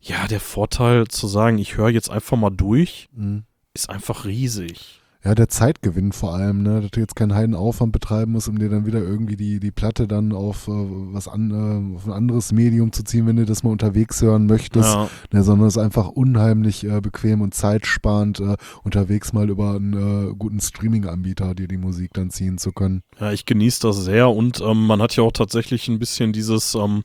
ja, 0.01 0.27
der 0.27 0.41
Vorteil 0.41 1.09
zu 1.09 1.27
sagen, 1.29 1.59
ich 1.59 1.77
höre 1.77 1.91
jetzt 1.91 2.11
einfach 2.11 2.39
mal 2.39 2.51
durch, 2.51 3.09
Mhm. 3.13 3.45
ist 3.75 3.91
einfach 3.91 4.25
riesig. 4.25 5.03
Ja, 5.25 5.35
der 5.35 5.49
Zeitgewinn 5.49 6.13
vor 6.13 6.35
allem, 6.35 6.63
ne? 6.63 6.83
dass 6.83 6.91
du 6.91 7.01
jetzt 7.01 7.17
keinen 7.17 7.35
heiden 7.35 7.55
Aufwand 7.55 7.93
betreiben 7.93 8.33
musst, 8.33 8.47
um 8.47 8.59
dir 8.59 8.69
dann 8.69 8.85
wieder 8.85 8.99
irgendwie 9.01 9.37
die, 9.37 9.59
die 9.59 9.71
Platte 9.71 10.07
dann 10.07 10.33
auf 10.33 10.69
äh, 10.69 10.73
was 10.73 11.29
an, 11.29 11.51
äh, 11.51 11.97
auf 11.97 12.07
ein 12.07 12.13
anderes 12.13 12.53
Medium 12.53 12.93
zu 12.93 13.05
ziehen, 13.05 13.27
wenn 13.27 13.37
du 13.37 13.47
das 13.47 13.63
mal 13.63 13.71
unterwegs 13.71 14.21
hören 14.21 14.45
möchtest, 14.45 14.93
Ja, 14.93 15.09
ne? 15.33 15.43
sondern 15.43 15.69
es 15.69 15.77
ist 15.77 15.83
einfach 15.83 16.09
unheimlich 16.09 16.85
äh, 16.85 17.01
bequem 17.01 17.41
und 17.41 17.55
zeitsparend, 17.55 18.41
äh, 18.41 18.57
unterwegs 18.83 19.33
mal 19.33 19.49
über 19.49 19.77
einen 19.77 20.31
äh, 20.31 20.35
guten 20.35 20.61
Streaming-Anbieter 20.61 21.55
dir 21.55 21.69
die 21.69 21.79
Musik 21.79 22.11
dann 22.13 22.29
ziehen 22.29 22.59
zu 22.59 22.73
können. 22.73 23.01
ja 23.19 23.33
ich 23.33 23.47
genieße 23.47 23.81
das 23.81 24.05
sehr 24.05 24.29
und 24.29 24.61
ähm, 24.61 24.87
man 24.87 25.01
hat 25.01 25.17
ja 25.17 25.23
auch 25.23 25.33
tatsächlich 25.33 25.89
ein 25.89 25.99
bisschen 25.99 26.35
dieses, 26.35 26.75
ähm, 26.75 27.03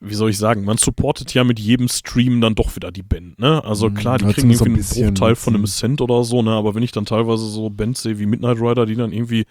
wie 0.00 0.14
soll 0.14 0.30
ich 0.30 0.38
sagen, 0.38 0.64
man 0.64 0.78
supportet 0.78 1.34
ja 1.34 1.44
mit 1.44 1.60
jedem 1.60 1.88
Stream 1.88 2.40
dann 2.40 2.54
doch 2.54 2.74
wieder 2.74 2.90
die 2.90 3.02
Band, 3.02 3.38
ne? 3.38 3.62
Also 3.64 3.90
Mhm, 3.90 3.94
klar, 3.94 4.18
die 4.18 4.24
kriegen 4.26 4.50
irgendwie 4.50 4.80
ein 4.80 5.04
einen 5.04 5.14
Bruchteil 5.14 5.34
von 5.36 5.54
einem. 5.54 5.66
Cent 5.66 6.00
oder 6.00 6.24
so, 6.24 6.40
ne? 6.42 6.52
Aber 6.52 6.74
wenn 6.74 6.82
ich 6.82 6.92
dann 6.92 7.04
teilweise 7.04 7.44
so 7.46 7.68
Bands 7.70 8.02
sehe 8.02 8.18
wie 8.18 8.26
Midnight 8.26 8.58
Rider, 8.60 8.86
die 8.86 8.94
dann 8.96 9.12
irgendwie 9.12 9.44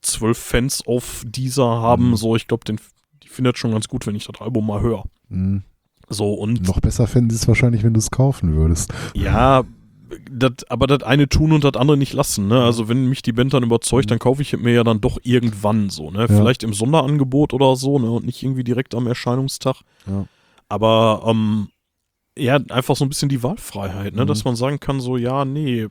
zwölf 0.00 0.38
Fans 0.38 0.86
auf 0.86 1.24
dieser 1.26 1.64
haben, 1.64 2.10
Mhm. 2.10 2.16
so, 2.16 2.36
ich 2.36 2.46
glaube, 2.46 2.64
die 2.64 3.28
findet 3.28 3.58
schon 3.58 3.72
ganz 3.72 3.88
gut, 3.88 4.06
wenn 4.06 4.14
ich 4.14 4.26
das 4.26 4.40
Album 4.40 4.66
mal 4.66 4.80
höre. 4.80 5.04
Mhm. 5.28 5.62
So, 6.08 6.34
und 6.34 6.66
Noch 6.66 6.80
besser 6.80 7.06
fänden 7.06 7.30
sie 7.30 7.36
es 7.36 7.46
wahrscheinlich, 7.48 7.82
wenn 7.84 7.92
du 7.94 7.98
es 7.98 8.10
kaufen 8.10 8.54
würdest. 8.54 8.92
ja, 9.14 9.62
dat, 10.30 10.70
aber 10.70 10.86
das 10.86 11.02
eine 11.02 11.28
tun 11.28 11.52
und 11.52 11.64
das 11.64 11.74
andere 11.74 11.96
nicht 11.96 12.12
lassen, 12.12 12.48
ne? 12.48 12.62
Also 12.62 12.88
wenn 12.88 13.06
mich 13.06 13.22
die 13.22 13.32
Band 13.32 13.54
dann 13.54 13.62
überzeugt, 13.62 14.10
dann 14.10 14.18
kaufe 14.18 14.42
ich 14.42 14.56
mir 14.56 14.72
ja 14.72 14.84
dann 14.84 15.00
doch 15.00 15.18
irgendwann 15.22 15.90
so, 15.90 16.10
ne? 16.10 16.26
Vielleicht 16.28 16.62
im 16.62 16.72
Sonderangebot 16.72 17.52
oder 17.52 17.76
so, 17.76 17.98
ne? 17.98 18.10
Und 18.10 18.26
nicht 18.26 18.42
irgendwie 18.42 18.64
direkt 18.64 18.94
am 18.94 19.06
Erscheinungstag. 19.06 19.76
Ja. 20.06 20.26
Aber 20.68 21.24
ähm, 21.26 21.68
ja, 22.38 22.58
einfach 22.70 22.96
so 22.96 23.04
ein 23.04 23.08
bisschen 23.08 23.28
die 23.28 23.42
Wahlfreiheit, 23.42 24.14
ne? 24.14 24.22
Mhm. 24.22 24.28
Dass 24.28 24.44
man 24.44 24.56
sagen 24.56 24.80
kann, 24.80 25.00
so, 25.00 25.16
ja, 25.16 25.44
nee, 25.44 25.88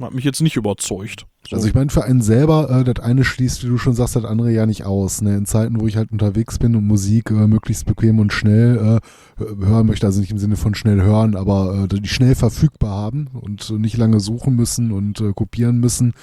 hat 0.00 0.14
mich 0.14 0.24
jetzt 0.24 0.42
nicht 0.42 0.56
überzeugt. 0.56 1.26
So. 1.48 1.56
Also 1.56 1.68
ich 1.68 1.74
meine, 1.74 1.90
für 1.90 2.04
einen 2.04 2.22
selber, 2.22 2.70
äh, 2.70 2.84
das 2.84 3.04
eine 3.04 3.24
schließt, 3.24 3.62
wie 3.64 3.68
du 3.68 3.78
schon 3.78 3.94
sagst, 3.94 4.16
das 4.16 4.24
andere 4.24 4.50
ja 4.52 4.66
nicht 4.66 4.84
aus. 4.84 5.22
Ne? 5.22 5.36
In 5.36 5.46
Zeiten, 5.46 5.80
wo 5.80 5.86
ich 5.86 5.96
halt 5.96 6.12
unterwegs 6.12 6.58
bin 6.58 6.74
und 6.74 6.86
Musik 6.86 7.30
äh, 7.30 7.46
möglichst 7.46 7.86
bequem 7.86 8.18
und 8.18 8.32
schnell 8.32 9.00
äh, 9.38 9.64
hören 9.64 9.86
möchte, 9.86 10.06
also 10.06 10.20
nicht 10.20 10.32
im 10.32 10.38
Sinne 10.38 10.56
von 10.56 10.74
schnell 10.74 11.00
hören, 11.02 11.36
aber 11.36 11.86
äh, 11.90 12.00
die 12.00 12.08
schnell 12.08 12.34
verfügbar 12.34 12.90
haben 12.90 13.28
und 13.32 13.70
nicht 13.70 13.96
lange 13.96 14.20
suchen 14.20 14.56
müssen 14.56 14.92
und 14.92 15.20
äh, 15.20 15.32
kopieren 15.32 15.78
müssen, 15.78 16.14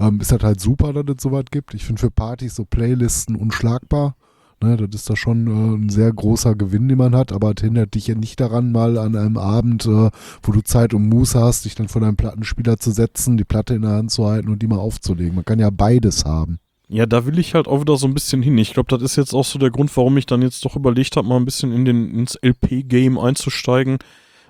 ähm, 0.00 0.20
ist 0.20 0.32
das 0.32 0.42
halt 0.42 0.60
super, 0.60 0.92
dass 0.92 1.04
es 1.16 1.22
sowas 1.22 1.44
gibt. 1.50 1.74
Ich 1.74 1.84
finde 1.84 2.00
für 2.00 2.10
Partys 2.10 2.56
so 2.56 2.64
Playlisten 2.64 3.36
unschlagbar. 3.36 4.16
Ne, 4.62 4.76
das 4.76 5.00
ist 5.00 5.10
da 5.10 5.16
schon 5.16 5.46
äh, 5.48 5.76
ein 5.76 5.88
sehr 5.88 6.12
großer 6.12 6.54
Gewinn, 6.54 6.88
den 6.88 6.98
man 6.98 7.16
hat, 7.16 7.32
aber 7.32 7.52
es 7.56 7.62
hindert 7.62 7.94
dich 7.94 8.06
ja 8.06 8.14
nicht 8.14 8.38
daran, 8.38 8.70
mal 8.70 8.96
an 8.96 9.16
einem 9.16 9.36
Abend, 9.36 9.86
äh, 9.86 10.10
wo 10.42 10.52
du 10.52 10.60
Zeit 10.60 10.94
und 10.94 11.08
Muße 11.08 11.40
hast, 11.40 11.64
dich 11.64 11.74
dann 11.74 11.88
vor 11.88 12.00
deinem 12.00 12.16
Plattenspieler 12.16 12.78
zu 12.78 12.92
setzen, 12.92 13.36
die 13.36 13.44
Platte 13.44 13.74
in 13.74 13.82
der 13.82 13.92
Hand 13.92 14.12
zu 14.12 14.24
halten 14.24 14.48
und 14.48 14.62
die 14.62 14.68
mal 14.68 14.78
aufzulegen. 14.78 15.34
Man 15.34 15.44
kann 15.44 15.58
ja 15.58 15.70
beides 15.70 16.24
haben. 16.24 16.60
Ja, 16.88 17.06
da 17.06 17.26
will 17.26 17.40
ich 17.40 17.54
halt 17.54 17.66
auch 17.66 17.80
wieder 17.80 17.96
so 17.96 18.06
ein 18.06 18.14
bisschen 18.14 18.40
hin. 18.40 18.56
Ich 18.58 18.72
glaube, 18.72 18.88
das 18.88 19.02
ist 19.02 19.16
jetzt 19.16 19.34
auch 19.34 19.44
so 19.44 19.58
der 19.58 19.70
Grund, 19.70 19.96
warum 19.96 20.16
ich 20.16 20.26
dann 20.26 20.42
jetzt 20.42 20.64
doch 20.64 20.76
überlegt 20.76 21.16
habe, 21.16 21.26
mal 21.26 21.38
ein 21.38 21.44
bisschen 21.44 21.72
in 21.72 21.84
den, 21.84 22.14
ins 22.14 22.38
LP-Game 22.40 23.18
einzusteigen, 23.18 23.98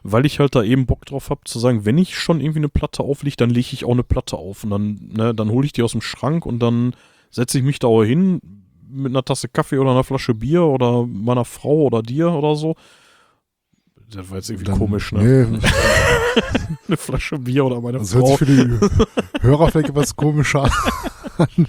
weil 0.02 0.26
ich 0.26 0.40
halt 0.40 0.54
da 0.54 0.62
eben 0.62 0.84
Bock 0.84 1.06
drauf 1.06 1.30
habe, 1.30 1.40
zu 1.44 1.58
sagen, 1.58 1.86
wenn 1.86 1.96
ich 1.96 2.18
schon 2.18 2.40
irgendwie 2.40 2.58
eine 2.58 2.68
Platte 2.68 3.02
auflege, 3.02 3.36
dann 3.36 3.50
lege 3.50 3.68
ich 3.72 3.86
auch 3.86 3.92
eine 3.92 4.02
Platte 4.02 4.36
auf 4.36 4.64
und 4.64 4.70
dann, 4.70 5.00
ne, 5.16 5.34
dann 5.34 5.48
hole 5.48 5.64
ich 5.64 5.72
die 5.72 5.82
aus 5.82 5.92
dem 5.92 6.02
Schrank 6.02 6.44
und 6.44 6.58
dann 6.58 6.94
setze 7.30 7.56
ich 7.56 7.64
mich 7.64 7.78
da 7.78 7.86
auch 7.86 8.02
hin, 8.02 8.61
mit 8.92 9.12
einer 9.12 9.24
Tasse 9.24 9.48
Kaffee 9.48 9.78
oder 9.78 9.90
einer 9.92 10.04
Flasche 10.04 10.34
Bier 10.34 10.62
oder 10.64 11.06
meiner 11.06 11.44
Frau 11.44 11.84
oder 11.86 12.02
dir 12.02 12.30
oder 12.30 12.54
so. 12.54 12.74
Das 14.10 14.28
war 14.28 14.36
jetzt 14.36 14.50
irgendwie 14.50 14.66
Dann- 14.66 14.78
komisch, 14.78 15.12
ne? 15.12 15.46
Nee, 15.50 15.58
Eine 16.88 16.96
Flasche 16.96 17.38
Bier 17.38 17.64
oder 17.64 17.80
meine 17.80 17.98
das 17.98 18.14
hört 18.14 18.24
Frau. 18.26 18.36
sich 18.36 18.38
für 18.38 18.46
die 18.46 19.42
Hörer 19.46 19.70
vielleicht 19.70 19.88
etwas 19.88 20.14
komischer 20.14 20.70
an. 21.38 21.66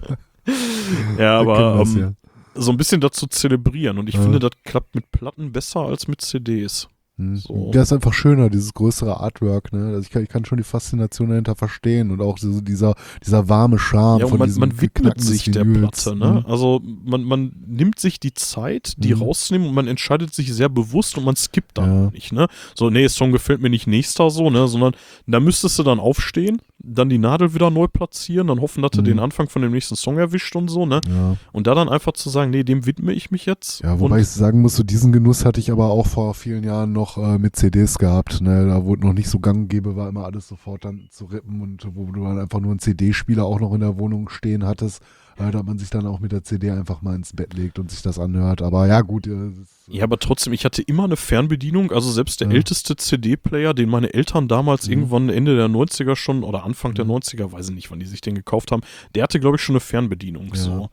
Ja, 1.17 1.39
aber 1.39 1.77
das 1.79 1.95
ähm, 1.95 1.99
ja. 1.99 2.13
so 2.55 2.71
ein 2.71 2.77
bisschen 2.77 2.99
dazu 3.01 3.27
zelebrieren. 3.27 3.97
Und 3.97 4.09
ich 4.09 4.15
Ja. 4.15 4.21
finde, 4.21 4.39
das 4.39 4.51
klappt 4.65 4.93
mit 4.95 5.09
Platten 5.11 5.51
besser 5.53 5.81
als 5.81 6.07
mit 6.07 6.19
CDs. 6.21 6.87
Hm. 7.17 7.35
so. 7.35 7.71
Ja, 7.73 7.83
ist 7.83 7.93
einfach 7.93 8.11
schöner, 8.13 8.49
dieses 8.49 8.73
größere 8.73 9.19
Artwork. 9.19 9.71
Ne? 9.71 9.87
Also 9.89 10.01
ich, 10.01 10.09
kann, 10.09 10.23
ich 10.23 10.29
kann 10.29 10.45
schon 10.45 10.57
die 10.57 10.63
Faszination 10.63 11.29
dahinter 11.29 11.55
verstehen 11.55 12.09
und 12.09 12.21
auch 12.21 12.39
so 12.39 12.59
dieser, 12.59 12.95
dieser 13.23 13.49
warme 13.49 13.77
Charme 13.77 14.19
Ja, 14.19 14.25
und 14.25 14.31
von 14.31 14.39
man, 14.39 14.47
diesem 14.47 14.59
man 14.61 14.81
widmet 14.81 15.21
sich 15.21 15.45
der 15.51 15.63
Vinyls. 15.63 16.03
Platte, 16.03 16.15
ne? 16.17 16.37
Hm. 16.37 16.45
Also 16.47 16.81
man, 16.83 17.23
man 17.23 17.51
nimmt 17.67 17.99
sich 17.99 18.19
die 18.19 18.33
Zeit, 18.33 18.95
die 18.97 19.13
Mhm. 19.13 19.21
rauszunehmen 19.21 19.67
und 19.69 19.75
man 19.75 19.87
entscheidet 19.87 20.33
sich 20.33 20.51
sehr 20.53 20.69
bewusst 20.69 21.15
und 21.17 21.23
man 21.25 21.35
skippt 21.35 21.77
dann 21.77 22.03
Ja. 22.05 22.09
nicht, 22.09 22.31
ne? 22.33 22.47
So, 22.75 22.89
nee, 22.89 23.07
Song 23.07 23.31
gefällt 23.31 23.61
mir 23.61 23.69
nicht 23.69 23.85
nächster 23.85 24.31
so, 24.31 24.49
ne? 24.49 24.67
Sondern 24.67 24.93
da 25.27 25.39
müsstest 25.39 25.77
du 25.77 25.83
dann 25.83 25.99
aufstehen, 25.99 26.61
dann 26.85 27.07
die 27.09 27.17
Nadel 27.17 27.53
wieder 27.53 27.69
neu 27.69 27.87
platzieren, 27.87 28.47
dann 28.47 28.59
hoffen, 28.59 28.81
dass 28.81 28.91
du 28.91 29.01
Mhm. 29.01 29.05
den 29.05 29.19
Anfang 29.19 29.47
von 29.47 29.61
dem 29.61 29.71
nächsten 29.71 29.95
Song 29.95 30.17
erwischt 30.17 30.53
und 30.55 30.67
so, 30.67 30.85
ne? 30.85 30.99
Ja. 31.07 31.37
Und 31.53 31.65
da 31.67 31.75
dann 31.75 31.87
einfach 31.87 32.11
zu 32.11 32.29
sagen, 32.29 32.51
nee, 32.51 32.63
dem 32.63 32.85
widme 32.85 33.13
ich 33.13 33.31
mich 33.31 33.45
jetzt. 33.45 33.81
ja, 33.81 33.99
wobei 34.01 34.19
ich 34.19 34.27
sagen 34.27 34.61
muss, 34.61 34.75
so 34.75 34.83
diesen 34.83 35.11
Genuss 35.13 35.45
hatte 35.45 35.59
ich 35.61 35.71
aber 35.71 35.85
auch 35.89 36.07
vor 36.07 36.33
vielen 36.33 36.63
Jahren 36.63 36.91
noch 36.91 37.17
äh, 37.17 37.37
mit 37.37 37.55
CDs 37.55 37.97
gehabt. 37.97 38.41
Ne? 38.41 38.67
Da 38.67 38.83
wo 38.83 38.95
es 38.95 38.99
noch 38.99 39.13
nicht 39.13 39.29
so 39.29 39.39
gang 39.39 39.69
gäbe 39.69 39.95
war, 39.95 40.09
immer 40.09 40.25
alles 40.25 40.47
sofort 40.47 40.83
dann 40.85 41.07
zu 41.09 41.25
rippen 41.25 41.61
und 41.61 41.87
wo 41.95 42.11
du 42.11 42.23
dann 42.23 42.37
einfach 42.39 42.59
nur 42.59 42.71
einen 42.71 42.79
CD-Spieler 42.79 43.45
auch 43.45 43.59
noch 43.61 43.73
in 43.73 43.79
der 43.79 43.97
Wohnung 43.97 44.27
stehen 44.29 44.65
hattest, 44.65 45.01
äh, 45.37 45.51
da 45.51 45.63
man 45.63 45.77
sich 45.79 45.89
dann 45.89 46.05
auch 46.05 46.19
mit 46.19 46.31
der 46.31 46.43
CD 46.43 46.71
einfach 46.71 47.01
mal 47.01 47.15
ins 47.15 47.33
Bett 47.33 47.53
legt 47.53 47.79
und 47.79 47.89
sich 47.91 48.01
das 48.01 48.19
anhört. 48.19 48.61
Aber 48.61 48.87
ja, 48.87 49.01
gut. 49.01 49.27
Äh, 49.27 49.51
Ja, 49.87 50.03
aber 50.05 50.17
trotzdem, 50.17 50.53
ich 50.53 50.63
hatte 50.65 50.81
immer 50.81 51.03
eine 51.03 51.17
Fernbedienung. 51.17 51.91
Also 51.91 52.09
selbst 52.11 52.39
der 52.41 52.47
Ja. 52.49 52.53
älteste 52.55 52.95
CD-Player, 52.95 53.73
den 53.73 53.89
meine 53.89 54.13
Eltern 54.13 54.47
damals 54.47 54.87
Mhm. 54.87 54.93
irgendwann 54.93 55.29
Ende 55.29 55.55
der 55.55 55.67
90er 55.67 56.15
schon 56.15 56.43
oder 56.43 56.63
Anfang 56.63 56.93
der 56.93 57.03
Mhm. 57.05 57.11
90er, 57.11 57.51
weiß 57.51 57.69
ich 57.69 57.75
nicht, 57.75 57.91
wann 57.91 57.99
die 57.99 58.05
sich 58.05 58.21
den 58.21 58.35
gekauft 58.35 58.71
haben, 58.71 58.81
der 59.15 59.23
hatte, 59.23 59.39
glaube 59.39 59.57
ich, 59.57 59.61
schon 59.61 59.73
eine 59.73 59.79
Fernbedienung. 59.81 60.49
Ja. 60.53 60.55
So. 60.55 60.89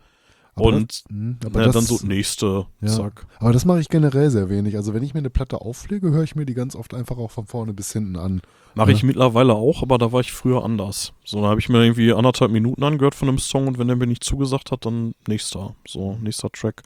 Aber 0.55 0.67
Und 0.67 0.91
das, 0.91 1.05
mh, 1.11 1.37
aber 1.45 1.59
Na, 1.61 1.65
das, 1.67 1.75
dann 1.75 1.85
so 1.85 2.07
nächste, 2.07 2.67
Ja. 2.81 2.89
zack. 2.89 3.27
Aber 3.39 3.53
das 3.53 3.65
mache 3.65 3.81
ich 3.81 3.89
generell 3.89 4.31
sehr 4.31 4.49
wenig. 4.51 4.77
Also 4.77 4.93
wenn 4.95 5.03
ich 5.03 5.15
mir 5.15 5.21
eine 5.21 5.31
Platte 5.31 5.61
auflege, 5.61 6.11
höre 6.11 6.23
ich 6.25 6.37
mir 6.37 6.47
die 6.47 6.55
ganz 6.55 6.75
oft 6.77 6.95
einfach 6.95 7.17
auch 7.19 7.31
von 7.31 7.47
vorne 7.47 7.73
bis 7.73 7.93
hinten 7.93 8.17
an. 8.17 8.41
Mache 8.75 8.91
Ja. 8.91 8.97
ich 8.97 9.03
mittlerweile 9.03 9.55
auch, 9.55 9.83
aber 9.83 9.99
da 9.99 10.13
war 10.13 10.21
ich 10.21 10.33
früher 10.33 10.65
anders. 10.65 11.13
So, 11.25 11.41
da 11.43 11.49
habe 11.49 11.61
ich 11.61 11.69
mir 11.69 11.83
irgendwie 11.83 12.13
anderthalb 12.13 12.51
Minuten 12.51 12.83
angehört 12.85 13.15
von 13.15 13.29
einem 13.29 13.39
Song 13.39 13.67
und 13.69 13.79
wenn 13.79 13.87
der 13.89 13.97
mir 13.97 14.07
nicht 14.07 14.23
zugesagt 14.25 14.71
hat, 14.71 14.85
dann 14.87 15.15
nächster. 15.27 15.75
So, 15.87 16.17
nächster 16.23 16.51
Track. 16.51 16.83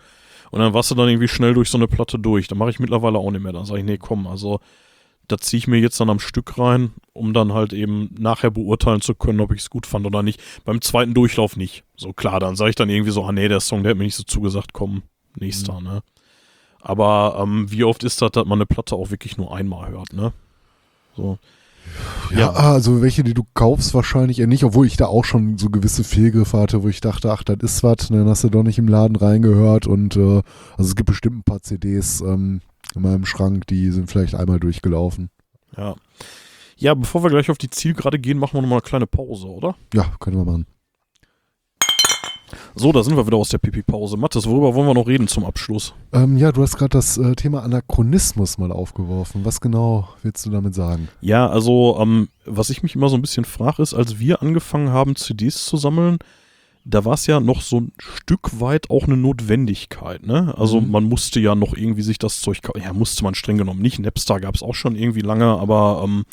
Und 0.50 0.60
dann 0.60 0.72
warst 0.72 0.90
du 0.90 0.94
dann 0.94 1.08
irgendwie 1.08 1.28
schnell 1.28 1.52
durch 1.54 1.68
so 1.68 1.78
eine 1.78 1.88
Platte 1.88 2.18
durch. 2.18 2.46
Da 2.48 2.54
mache 2.54 2.70
ich 2.70 2.78
mittlerweile 2.78 3.18
auch 3.18 3.30
nicht 3.30 3.42
mehr. 3.42 3.52
Dann 3.52 3.64
sage 3.64 3.80
ich, 3.80 3.86
nee, 3.86 3.98
komm, 3.98 4.26
also 4.26 4.60
da 5.28 5.38
ziehe 5.38 5.58
ich 5.58 5.66
mir 5.66 5.78
jetzt 5.78 5.98
dann 6.00 6.10
am 6.10 6.20
Stück 6.20 6.58
rein, 6.58 6.92
um 7.12 7.32
dann 7.32 7.52
halt 7.52 7.72
eben 7.72 8.14
nachher 8.18 8.50
beurteilen 8.50 9.00
zu 9.00 9.14
können, 9.14 9.40
ob 9.40 9.52
ich 9.52 9.60
es 9.60 9.70
gut 9.70 9.86
fand 9.86 10.06
oder 10.06 10.22
nicht. 10.22 10.40
Beim 10.64 10.80
zweiten 10.80 11.14
Durchlauf 11.14 11.56
nicht. 11.56 11.84
So 11.96 12.12
klar, 12.12 12.40
dann 12.40 12.56
sage 12.56 12.70
ich 12.70 12.76
dann 12.76 12.90
irgendwie 12.90 13.12
so, 13.12 13.24
ah 13.24 13.32
nee, 13.32 13.48
der 13.48 13.60
Song, 13.60 13.82
der 13.82 13.90
hat 13.90 13.98
mir 13.98 14.04
nicht 14.04 14.16
so 14.16 14.24
zugesagt, 14.24 14.72
komm, 14.72 15.02
nächster, 15.36 15.80
ne? 15.80 16.02
Aber 16.80 17.38
ähm, 17.40 17.70
wie 17.70 17.84
oft 17.84 18.04
ist 18.04 18.20
das, 18.20 18.32
dass 18.32 18.44
man 18.44 18.58
eine 18.58 18.66
Platte 18.66 18.94
auch 18.94 19.10
wirklich 19.10 19.38
nur 19.38 19.56
einmal 19.56 19.90
hört, 19.90 20.12
ne? 20.12 20.32
So. 21.16 21.38
Ja, 22.34 22.50
also 22.50 23.02
welche, 23.02 23.22
die 23.22 23.34
du 23.34 23.44
kaufst, 23.54 23.94
wahrscheinlich 23.94 24.40
eher 24.40 24.46
nicht, 24.46 24.64
obwohl 24.64 24.86
ich 24.86 24.96
da 24.96 25.06
auch 25.06 25.24
schon 25.24 25.58
so 25.58 25.70
gewisse 25.70 26.02
Fehlgriffe 26.02 26.58
hatte, 26.58 26.82
wo 26.82 26.88
ich 26.88 27.00
dachte, 27.00 27.30
ach, 27.30 27.44
das 27.44 27.58
ist 27.60 27.82
was, 27.82 28.08
dann 28.08 28.28
hast 28.28 28.44
du 28.44 28.48
doch 28.48 28.62
nicht 28.62 28.78
im 28.78 28.88
Laden 28.88 29.16
reingehört 29.16 29.86
und 29.86 30.16
äh, 30.16 30.42
also 30.76 30.88
es 30.88 30.96
gibt 30.96 31.08
bestimmt 31.08 31.38
ein 31.38 31.44
paar 31.44 31.62
CDs 31.62 32.20
ähm, 32.22 32.60
in 32.96 33.02
meinem 33.02 33.26
Schrank, 33.26 33.66
die 33.66 33.90
sind 33.90 34.10
vielleicht 34.10 34.34
einmal 34.34 34.60
durchgelaufen. 34.60 35.30
Ja. 35.76 35.94
Ja, 36.76 36.94
bevor 36.94 37.22
wir 37.22 37.30
gleich 37.30 37.50
auf 37.50 37.58
die 37.58 37.70
Zielgerade 37.70 38.18
gehen, 38.18 38.38
machen 38.38 38.54
wir 38.54 38.62
nochmal 38.62 38.78
eine 38.78 38.88
kleine 38.88 39.06
Pause, 39.06 39.46
oder? 39.46 39.76
Ja, 39.92 40.12
können 40.18 40.36
wir 40.36 40.44
machen. 40.44 40.66
So, 42.74 42.92
da 42.92 43.02
sind 43.02 43.16
wir 43.16 43.26
wieder 43.26 43.36
aus 43.36 43.48
der 43.48 43.58
Pipi-Pause. 43.58 44.16
Mathis, 44.16 44.46
worüber 44.46 44.74
wollen 44.74 44.88
wir 44.88 44.94
noch 44.94 45.06
reden 45.06 45.28
zum 45.28 45.44
Abschluss? 45.44 45.94
Ähm, 46.12 46.36
ja, 46.36 46.52
du 46.52 46.62
hast 46.62 46.76
gerade 46.76 46.90
das 46.90 47.18
äh, 47.18 47.34
Thema 47.34 47.62
Anachronismus 47.62 48.58
mal 48.58 48.72
aufgeworfen. 48.72 49.44
Was 49.44 49.60
genau 49.60 50.08
willst 50.22 50.44
du 50.44 50.50
damit 50.50 50.74
sagen? 50.74 51.08
Ja, 51.20 51.48
also, 51.48 51.96
ähm, 52.00 52.28
was 52.44 52.70
ich 52.70 52.82
mich 52.82 52.94
immer 52.96 53.08
so 53.08 53.16
ein 53.16 53.22
bisschen 53.22 53.44
frage, 53.44 53.82
ist, 53.82 53.94
als 53.94 54.18
wir 54.18 54.42
angefangen 54.42 54.90
haben, 54.90 55.16
CDs 55.16 55.64
zu 55.64 55.76
sammeln, 55.76 56.18
da 56.84 57.04
war 57.04 57.14
es 57.14 57.26
ja 57.26 57.40
noch 57.40 57.62
so 57.62 57.80
ein 57.80 57.92
Stück 57.98 58.60
weit 58.60 58.90
auch 58.90 59.04
eine 59.04 59.16
Notwendigkeit, 59.16 60.26
ne? 60.26 60.54
Also 60.58 60.80
Mhm. 60.80 60.90
man 60.90 61.04
musste 61.04 61.40
ja 61.40 61.54
noch 61.54 61.74
irgendwie 61.74 62.02
sich 62.02 62.18
das 62.18 62.40
Zeug 62.40 62.60
kaufen. 62.62 62.82
Ja, 62.82 62.92
musste 62.92 63.24
man 63.24 63.34
streng 63.34 63.56
genommen 63.58 63.80
nicht. 63.80 63.98
Napster 63.98 64.38
gab 64.40 64.54
es 64.54 64.62
auch 64.62 64.74
schon 64.74 64.94
irgendwie 64.96 65.20
lange, 65.20 65.46
aber 65.46 66.02
ähm, 66.04 66.24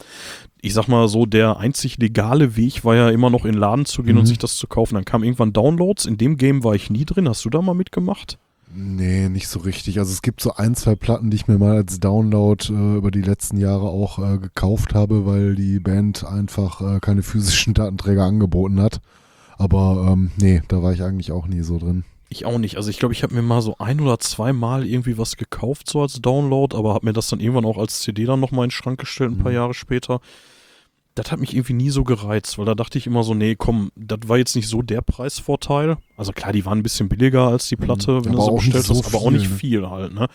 ich 0.62 0.74
sag 0.74 0.88
mal 0.88 1.08
so, 1.08 1.26
der 1.26 1.58
einzig 1.58 1.98
legale 1.98 2.56
Weg 2.58 2.84
war 2.84 2.96
ja 2.96 3.10
immer 3.10 3.30
noch 3.30 3.46
in 3.46 3.54
den 3.54 3.60
Laden 3.60 3.86
zu 3.86 4.04
gehen 4.04 4.18
und 4.18 4.24
Mhm. 4.24 4.28
sich 4.28 4.38
das 4.40 4.58
zu 4.58 4.68
kaufen. 4.68 4.96
Dann 4.96 5.06
kamen 5.06 5.24
irgendwann 5.24 5.54
Downloads. 5.54 6.06
In 6.06 6.18
dem 6.18 6.38
Game 6.38 6.64
war 6.64 6.76
ich 6.76 6.90
nie 6.90 7.06
drin. 7.06 7.28
Hast 7.30 7.46
du 7.46 7.50
da 7.50 7.62
mal 7.62 7.74
mitgemacht? 7.74 8.38
Nee, 8.74 9.28
nicht 9.30 9.48
so 9.50 9.60
richtig. 9.60 10.00
Also 10.00 10.12
es 10.14 10.22
gibt 10.22 10.40
so 10.42 10.54
ein, 10.56 10.76
zwei 10.76 10.96
Platten, 10.96 11.30
die 11.30 11.36
ich 11.36 11.48
mir 11.48 11.58
mal 11.58 11.76
als 11.78 12.00
Download 12.00 12.64
äh, 12.74 12.98
über 12.98 13.12
die 13.12 13.22
letzten 13.22 13.58
Jahre 13.58 13.88
auch 13.90 14.18
äh, 14.20 14.38
gekauft 14.38 14.94
habe, 14.94 15.26
weil 15.26 15.56
die 15.56 15.80
Band 15.80 16.24
einfach 16.26 16.80
äh, 16.82 17.00
keine 17.02 17.22
physischen 17.24 17.74
Datenträger 17.74 18.24
angeboten 18.24 18.82
hat. 18.82 19.02
Aber 19.62 20.08
ähm, 20.12 20.32
nee, 20.38 20.62
da 20.70 20.82
war 20.82 20.92
ich 20.94 21.04
eigentlich 21.04 21.32
auch 21.32 21.46
nie 21.48 21.62
so 21.62 21.78
drin. 21.78 22.04
Ich 22.30 22.46
auch 22.46 22.58
nicht. 22.58 22.78
Also 22.78 22.90
ich 22.90 22.98
glaube, 22.98 23.14
ich 23.14 23.22
habe 23.24 23.36
mir 23.36 23.42
mal 23.44 23.62
so 23.62 23.76
ein 23.78 24.00
oder 24.00 24.18
zwei 24.18 24.54
Mal 24.54 24.88
irgendwie 24.88 25.18
was 25.18 25.38
gekauft, 25.38 25.90
so 25.90 26.02
als 26.02 26.22
Download, 26.22 26.76
aber 26.76 26.94
habe 26.96 27.06
mir 27.06 27.14
das 27.14 27.28
dann 27.28 27.40
irgendwann 27.42 27.66
auch 27.66 27.78
als 27.78 28.00
CD 28.00 28.26
dann 28.26 28.40
nochmal 28.40 28.64
in 28.66 28.70
den 28.70 28.72
Schrank 28.72 29.00
gestellt, 29.00 29.32
ein 29.32 29.38
paar 29.38 29.52
Mhm. 29.52 29.58
Jahre 29.58 29.74
später. 29.74 30.20
Das 31.14 31.30
hat 31.32 31.40
mich 31.42 31.54
irgendwie 31.54 31.74
nie 31.74 31.90
so 31.90 32.04
gereizt, 32.06 32.58
weil 32.58 32.66
da 32.66 32.74
dachte 32.74 32.98
ich 32.98 33.06
immer 33.06 33.24
so, 33.24 33.34
nee, 33.34 33.56
komm, 33.56 33.92
das 33.98 34.20
war 34.28 34.38
jetzt 34.38 34.56
nicht 34.56 34.70
so 34.70 34.82
der 34.82 35.02
Preisvorteil. 35.02 35.98
Also 36.16 36.32
klar, 36.32 36.54
die 36.54 36.66
waren 36.66 36.80
ein 36.80 36.84
bisschen 36.84 37.10
billiger 37.10 37.48
als 37.50 37.68
die 37.68 37.76
Platte, 37.76 38.14
Mhm. 38.14 38.26
wenn 38.26 38.32
du 38.32 38.38
Aber 38.38 38.46
sie 38.46 38.52
auch 38.52 38.56
nicht 38.64 38.74
bestellt 38.74 38.86
so 38.86 38.96
hast, 39.04 39.14
aber 39.14 39.18
auch 39.24 39.30
nicht 39.32 39.48
viel, 39.48 39.82
ne? 39.82 39.88
viel 39.88 39.90
halt, 39.90 40.14
ne? 40.14 40.28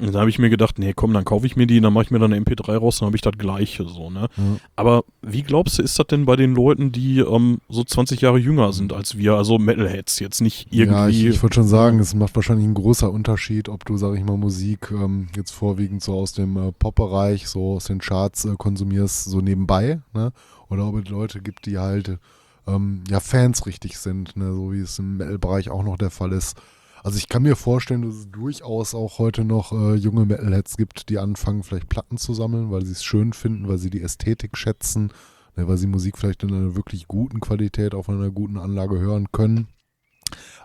Und 0.00 0.14
da 0.14 0.20
habe 0.20 0.30
ich 0.30 0.38
mir 0.38 0.50
gedacht, 0.50 0.78
nee, 0.78 0.92
komm, 0.94 1.12
dann 1.12 1.24
kaufe 1.24 1.46
ich 1.46 1.56
mir 1.56 1.66
die, 1.66 1.80
dann 1.80 1.92
mache 1.92 2.04
ich 2.04 2.10
mir 2.10 2.18
dann 2.18 2.32
eine 2.32 2.42
MP3 2.44 2.76
raus, 2.76 2.98
dann 2.98 3.06
habe 3.06 3.16
ich 3.16 3.22
das 3.22 3.34
gleiche 3.36 3.86
so, 3.86 4.10
ne? 4.10 4.28
Ja. 4.36 4.42
Aber 4.76 5.04
wie 5.22 5.42
glaubst 5.42 5.78
du, 5.78 5.82
ist 5.82 5.98
das 5.98 6.06
denn 6.06 6.24
bei 6.24 6.36
den 6.36 6.54
Leuten, 6.54 6.90
die 6.90 7.20
ähm, 7.20 7.58
so 7.68 7.84
20 7.84 8.20
Jahre 8.20 8.38
jünger 8.38 8.72
sind 8.72 8.92
als 8.92 9.18
wir, 9.18 9.34
also 9.34 9.58
Metalheads, 9.58 10.18
jetzt 10.18 10.40
nicht 10.40 10.68
irgendwie. 10.70 10.94
Ja, 10.94 11.08
ich, 11.08 11.26
ich 11.26 11.42
würde 11.42 11.54
schon 11.54 11.68
sagen, 11.68 11.98
es 11.98 12.14
macht 12.14 12.34
wahrscheinlich 12.34 12.64
einen 12.64 12.74
großer 12.74 13.10
Unterschied, 13.10 13.68
ob 13.68 13.84
du, 13.84 13.96
sag 13.96 14.16
ich 14.16 14.24
mal, 14.24 14.36
Musik 14.36 14.90
ähm, 14.90 15.28
jetzt 15.36 15.50
vorwiegend 15.50 16.02
so 16.02 16.14
aus 16.14 16.32
dem 16.32 16.56
äh, 16.56 16.72
Pop-Bereich, 16.72 17.48
so 17.48 17.74
aus 17.74 17.84
den 17.84 17.98
Charts 17.98 18.46
äh, 18.46 18.54
konsumierst, 18.56 19.24
so 19.24 19.40
nebenbei, 19.40 20.00
ne? 20.14 20.32
Oder 20.68 20.86
ob 20.86 21.04
es 21.04 21.10
Leute 21.10 21.40
gibt, 21.40 21.66
die 21.66 21.78
halt 21.78 22.18
ähm, 22.66 23.02
ja 23.08 23.20
Fans 23.20 23.66
richtig 23.66 23.98
sind, 23.98 24.36
ne? 24.36 24.52
so 24.52 24.72
wie 24.72 24.80
es 24.80 24.98
im 24.98 25.16
Metal-Bereich 25.16 25.70
auch 25.70 25.82
noch 25.82 25.98
der 25.98 26.10
Fall 26.10 26.32
ist. 26.32 26.56
Also 27.02 27.18
ich 27.18 27.28
kann 27.28 27.42
mir 27.42 27.56
vorstellen, 27.56 28.02
dass 28.02 28.14
es 28.14 28.30
durchaus 28.30 28.94
auch 28.94 29.18
heute 29.18 29.44
noch 29.44 29.72
äh, 29.72 29.94
junge 29.94 30.26
Metalheads 30.26 30.76
gibt, 30.76 31.08
die 31.08 31.18
anfangen, 31.18 31.62
vielleicht 31.62 31.88
Platten 31.88 32.18
zu 32.18 32.34
sammeln, 32.34 32.70
weil 32.70 32.84
sie 32.84 32.92
es 32.92 33.04
schön 33.04 33.32
finden, 33.32 33.68
weil 33.68 33.78
sie 33.78 33.90
die 33.90 34.02
Ästhetik 34.02 34.56
schätzen, 34.56 35.12
ne, 35.56 35.66
weil 35.66 35.78
sie 35.78 35.86
Musik 35.86 36.18
vielleicht 36.18 36.42
in 36.42 36.52
einer 36.52 36.74
wirklich 36.76 37.08
guten 37.08 37.40
Qualität 37.40 37.94
auf 37.94 38.08
einer 38.08 38.30
guten 38.30 38.58
Anlage 38.58 38.98
hören 38.98 39.32
können. 39.32 39.68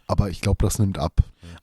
Aber 0.08 0.30
ich 0.30 0.42
glaube, 0.42 0.58
das 0.64 0.80
nimmt 0.80 1.00
ab. 1.00 1.14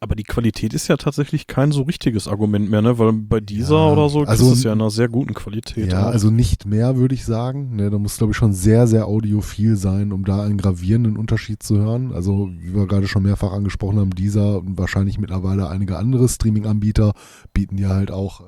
Aber 0.01 0.14
die 0.14 0.23
Qualität 0.24 0.74
ist 0.74 0.89
ja 0.89 0.97
tatsächlich 0.97 1.47
kein 1.47 1.73
so 1.73 1.82
richtiges 1.82 2.27
Argument 2.28 2.70
mehr, 2.70 2.82
ne? 2.82 2.98
Weil 2.98 3.12
bei 3.12 3.40
dieser 3.40 3.77
Ja, 3.77 3.93
oder 3.93 4.09
so 4.09 4.23
also- 4.23 4.51
ist 4.52 4.59
es 4.59 4.64
ja 4.64 4.73
in 4.73 4.81
einer 4.81 4.90
sehr 4.90 5.09
guten 5.09 5.35
Qualität. 5.35 5.93
Ja, 5.93 6.05
auch. 6.09 6.12
also 6.12 6.31
nicht 6.31 6.66
mehr, 6.66 6.97
würde 6.97 7.14
ich 7.14 7.24
sagen. 7.24 7.77
Ne, 7.77 7.90
da 7.90 7.98
muss, 7.98 8.16
glaube 8.19 8.32
ich, 8.32 8.36
schon 8.36 8.52
sehr, 8.52 8.86
sehr 8.86 9.06
audiophil 9.06 9.77
sein, 9.77 10.12
um 10.12 10.24
da 10.24 10.43
einen 10.43 10.56
gravierenden 10.56 11.16
Unterschied 11.16 11.62
zu 11.62 11.78
hören. 11.78 12.12
Also, 12.12 12.51
wie 12.60 12.74
wir 12.74 12.86
gerade 12.86 13.09
schon 13.09 13.23
mehrfach 13.24 13.52
angesprochen 13.52 13.98
haben, 13.98 14.14
dieser 14.14 14.59
und 14.59 14.78
wahrscheinlich 14.78 15.19
mittlerweile 15.19 15.69
einige 15.69 15.98
andere 15.98 16.28
Streaming-Anbieter 16.28 17.12
bieten 17.52 17.78
ja 17.78 17.90
halt 17.90 18.10
auch, 18.10 18.43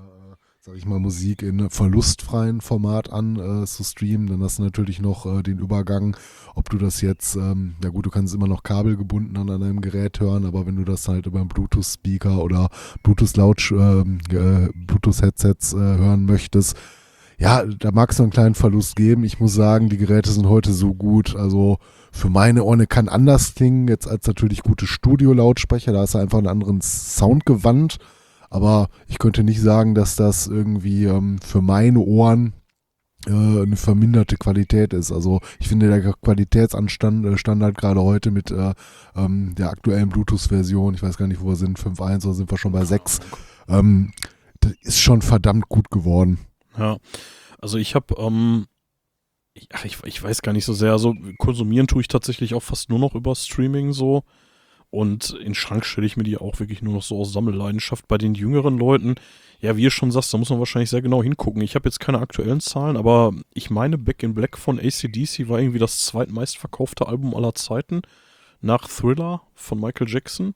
sag 0.66 0.78
ich 0.78 0.86
mal, 0.86 0.99
Musik 0.99 1.43
in 1.43 1.69
verlustfreien 1.69 2.62
Format 2.62 3.12
an 3.12 3.36
äh, 3.36 3.66
zu 3.66 3.85
streamen. 3.85 4.28
Dann 4.28 4.43
hast 4.43 4.59
du 4.59 4.62
natürlich 4.62 4.99
noch 4.99 5.27
äh, 5.27 5.43
den 5.43 5.59
Übergang, 5.59 6.16
ob 6.55 6.70
du 6.70 6.78
das 6.78 7.03
jetzt, 7.03 7.36
ähm, 7.36 7.74
ja 7.85 7.91
gut, 7.91 8.07
du 8.07 8.11
kannst 8.11 8.35
immer 8.35 8.49
noch 8.49 8.62
kabelgebunden 8.62 9.36
an 9.36 9.49
deinem 9.49 9.82
Gerät 9.82 10.20
hören, 10.20 10.47
aber 10.47 10.65
wenn 10.65 10.77
du 10.77 10.85
das 10.85 11.07
halt 11.07 11.27
über 11.27 11.41
einen 11.41 11.49
Bluetooth-Speaker 11.49 12.43
oder 12.43 12.70
Bluetooth-Laut, 13.03 13.73
ähm, 13.73 14.20
äh, 14.31 14.70
Bluetooth-Headsets 14.74 15.74
hören 15.74 16.24
möchtest, 16.24 16.78
ja, 17.36 17.66
da 17.66 17.91
mag 17.93 18.12
es 18.12 18.19
noch 18.19 18.24
einen 18.24 18.32
kleinen 18.32 18.55
Verlust 18.55 18.97
geben. 18.97 19.24
Ich 19.24 19.41
muss 19.41 19.53
sagen, 19.53 19.91
die 19.91 19.99
Geräte 19.99 20.31
sind 20.31 20.49
heute 20.49 20.73
so 20.73 20.95
gut. 20.95 21.36
Also 21.36 21.77
für 22.11 22.31
meine 22.31 22.65
Ohren 22.65 22.89
kann 22.89 23.11
anders 23.11 23.55
klingen, 23.55 23.86
jetzt 23.89 24.09
als 24.09 24.27
natürlich 24.27 24.62
gute 24.62 24.86
Studio-Lautsprecher. 24.86 25.93
Da 25.93 26.05
ist 26.05 26.16
einfach 26.16 26.39
einen 26.39 26.47
anderen 26.47 26.81
Sound 26.81 27.45
gewandt. 27.45 27.99
Aber 28.55 28.89
ich 29.09 29.18
könnte 29.18 29.43
nicht 29.43 29.60
sagen, 29.60 29.97
dass 29.97 30.14
das 30.14 30.47
irgendwie 30.47 31.06
ähm, 31.06 31.40
für 31.40 31.60
meine 31.60 31.98
Ohren 31.98 32.52
äh, 33.26 33.31
eine 33.32 33.74
verminderte 33.74 34.36
Qualität 34.36 34.93
ist. 34.93 35.10
Also 35.10 35.40
ich 35.59 35.66
finde 35.66 35.89
der 35.89 36.12
Qualitätsanstand 36.12 37.26
äh, 37.26 37.36
Standard 37.36 37.76
gerade 37.76 38.01
heute 38.01 38.31
mit 38.31 38.52
äh, 38.52 38.74
ähm, 39.16 39.56
der 39.56 39.70
aktuellen 39.70 40.09
Bluetooth-Version, 40.09 40.94
ich 40.94 41.02
weiß 41.02 41.16
gar 41.16 41.26
nicht, 41.26 41.40
wo 41.40 41.48
wir 41.48 41.56
sind, 41.56 41.81
5.1 41.81 42.26
oder 42.26 42.35
sind 42.35 42.48
wir 42.48 42.56
schon 42.56 42.70
bei 42.70 42.85
6, 42.85 43.18
ähm, 43.66 44.12
das 44.60 44.74
ist 44.82 45.01
schon 45.01 45.20
verdammt 45.20 45.68
gut 45.68 45.90
geworden. 45.90 46.39
Ja, 46.78 46.98
also 47.59 47.76
ich 47.76 47.97
habe, 47.97 48.14
ähm, 48.18 48.66
ich, 49.55 49.98
ich 50.05 50.22
weiß 50.22 50.43
gar 50.43 50.52
nicht 50.52 50.64
so 50.64 50.74
sehr, 50.74 50.93
also 50.93 51.12
konsumieren 51.39 51.89
tue 51.89 52.02
ich 52.02 52.09
tatsächlich 52.09 52.55
auch 52.55 52.62
fast 52.62 52.89
nur 52.89 53.01
noch 53.01 53.16
über 53.16 53.35
Streaming 53.35 53.93
so. 53.93 54.22
Und 54.95 55.31
in 55.31 55.47
den 55.47 55.55
Schrank 55.57 55.85
stelle 55.85 56.07
ich 56.07 56.16
mir 56.16 56.23
die 56.23 56.37
auch 56.37 56.61
wirklich 56.61 56.81
nur 56.81 56.95
noch 56.95 57.03
so 57.03 57.19
aus 57.19 57.33
Sammelleidenschaft. 57.33 58.07
Bei 58.07 58.16
den 58.16 58.37
jüngeren 58.37 58.79
Leuten, 58.79 59.16
ja, 59.61 59.77
wie 59.77 59.83
ihr 59.83 59.91
schon 59.91 60.12
sagst, 60.12 60.33
da 60.33 60.39
muss 60.39 60.51
man 60.51 60.61
wahrscheinlich 60.61 60.89
sehr 60.89 61.03
genau 61.03 61.21
hingucken. 61.21 61.62
Ich 61.62 61.75
habe 61.75 61.89
jetzt 61.89 61.99
keine 61.99 62.21
aktuellen 62.21 62.61
Zahlen, 62.61 62.97
aber 62.97 63.33
ich 63.55 63.71
meine, 63.71 63.99
Back 63.99 64.23
in 64.23 64.35
Black 64.35 64.57
von 64.57 64.79
ACDC 64.79 65.49
war 65.49 65.59
irgendwie 65.59 65.81
das 65.81 66.05
zweitmeistverkaufte 66.05 67.09
Album 67.09 67.35
aller 67.35 67.57
Zeiten 67.57 68.03
nach 68.61 68.87
Thriller 68.87 69.43
von 69.55 69.81
Michael 69.81 70.09
Jackson. 70.09 70.55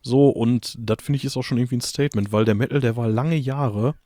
So, 0.00 0.28
und 0.28 0.76
das 0.78 0.98
finde 1.02 1.16
ich 1.16 1.24
ist 1.24 1.36
auch 1.36 1.42
schon 1.42 1.58
irgendwie 1.58 1.78
ein 1.78 1.80
Statement, 1.80 2.30
weil 2.30 2.44
der 2.44 2.54
Metal, 2.54 2.78
der 2.78 2.96
war 2.96 3.08
lange 3.08 3.34
Jahre, 3.36 3.96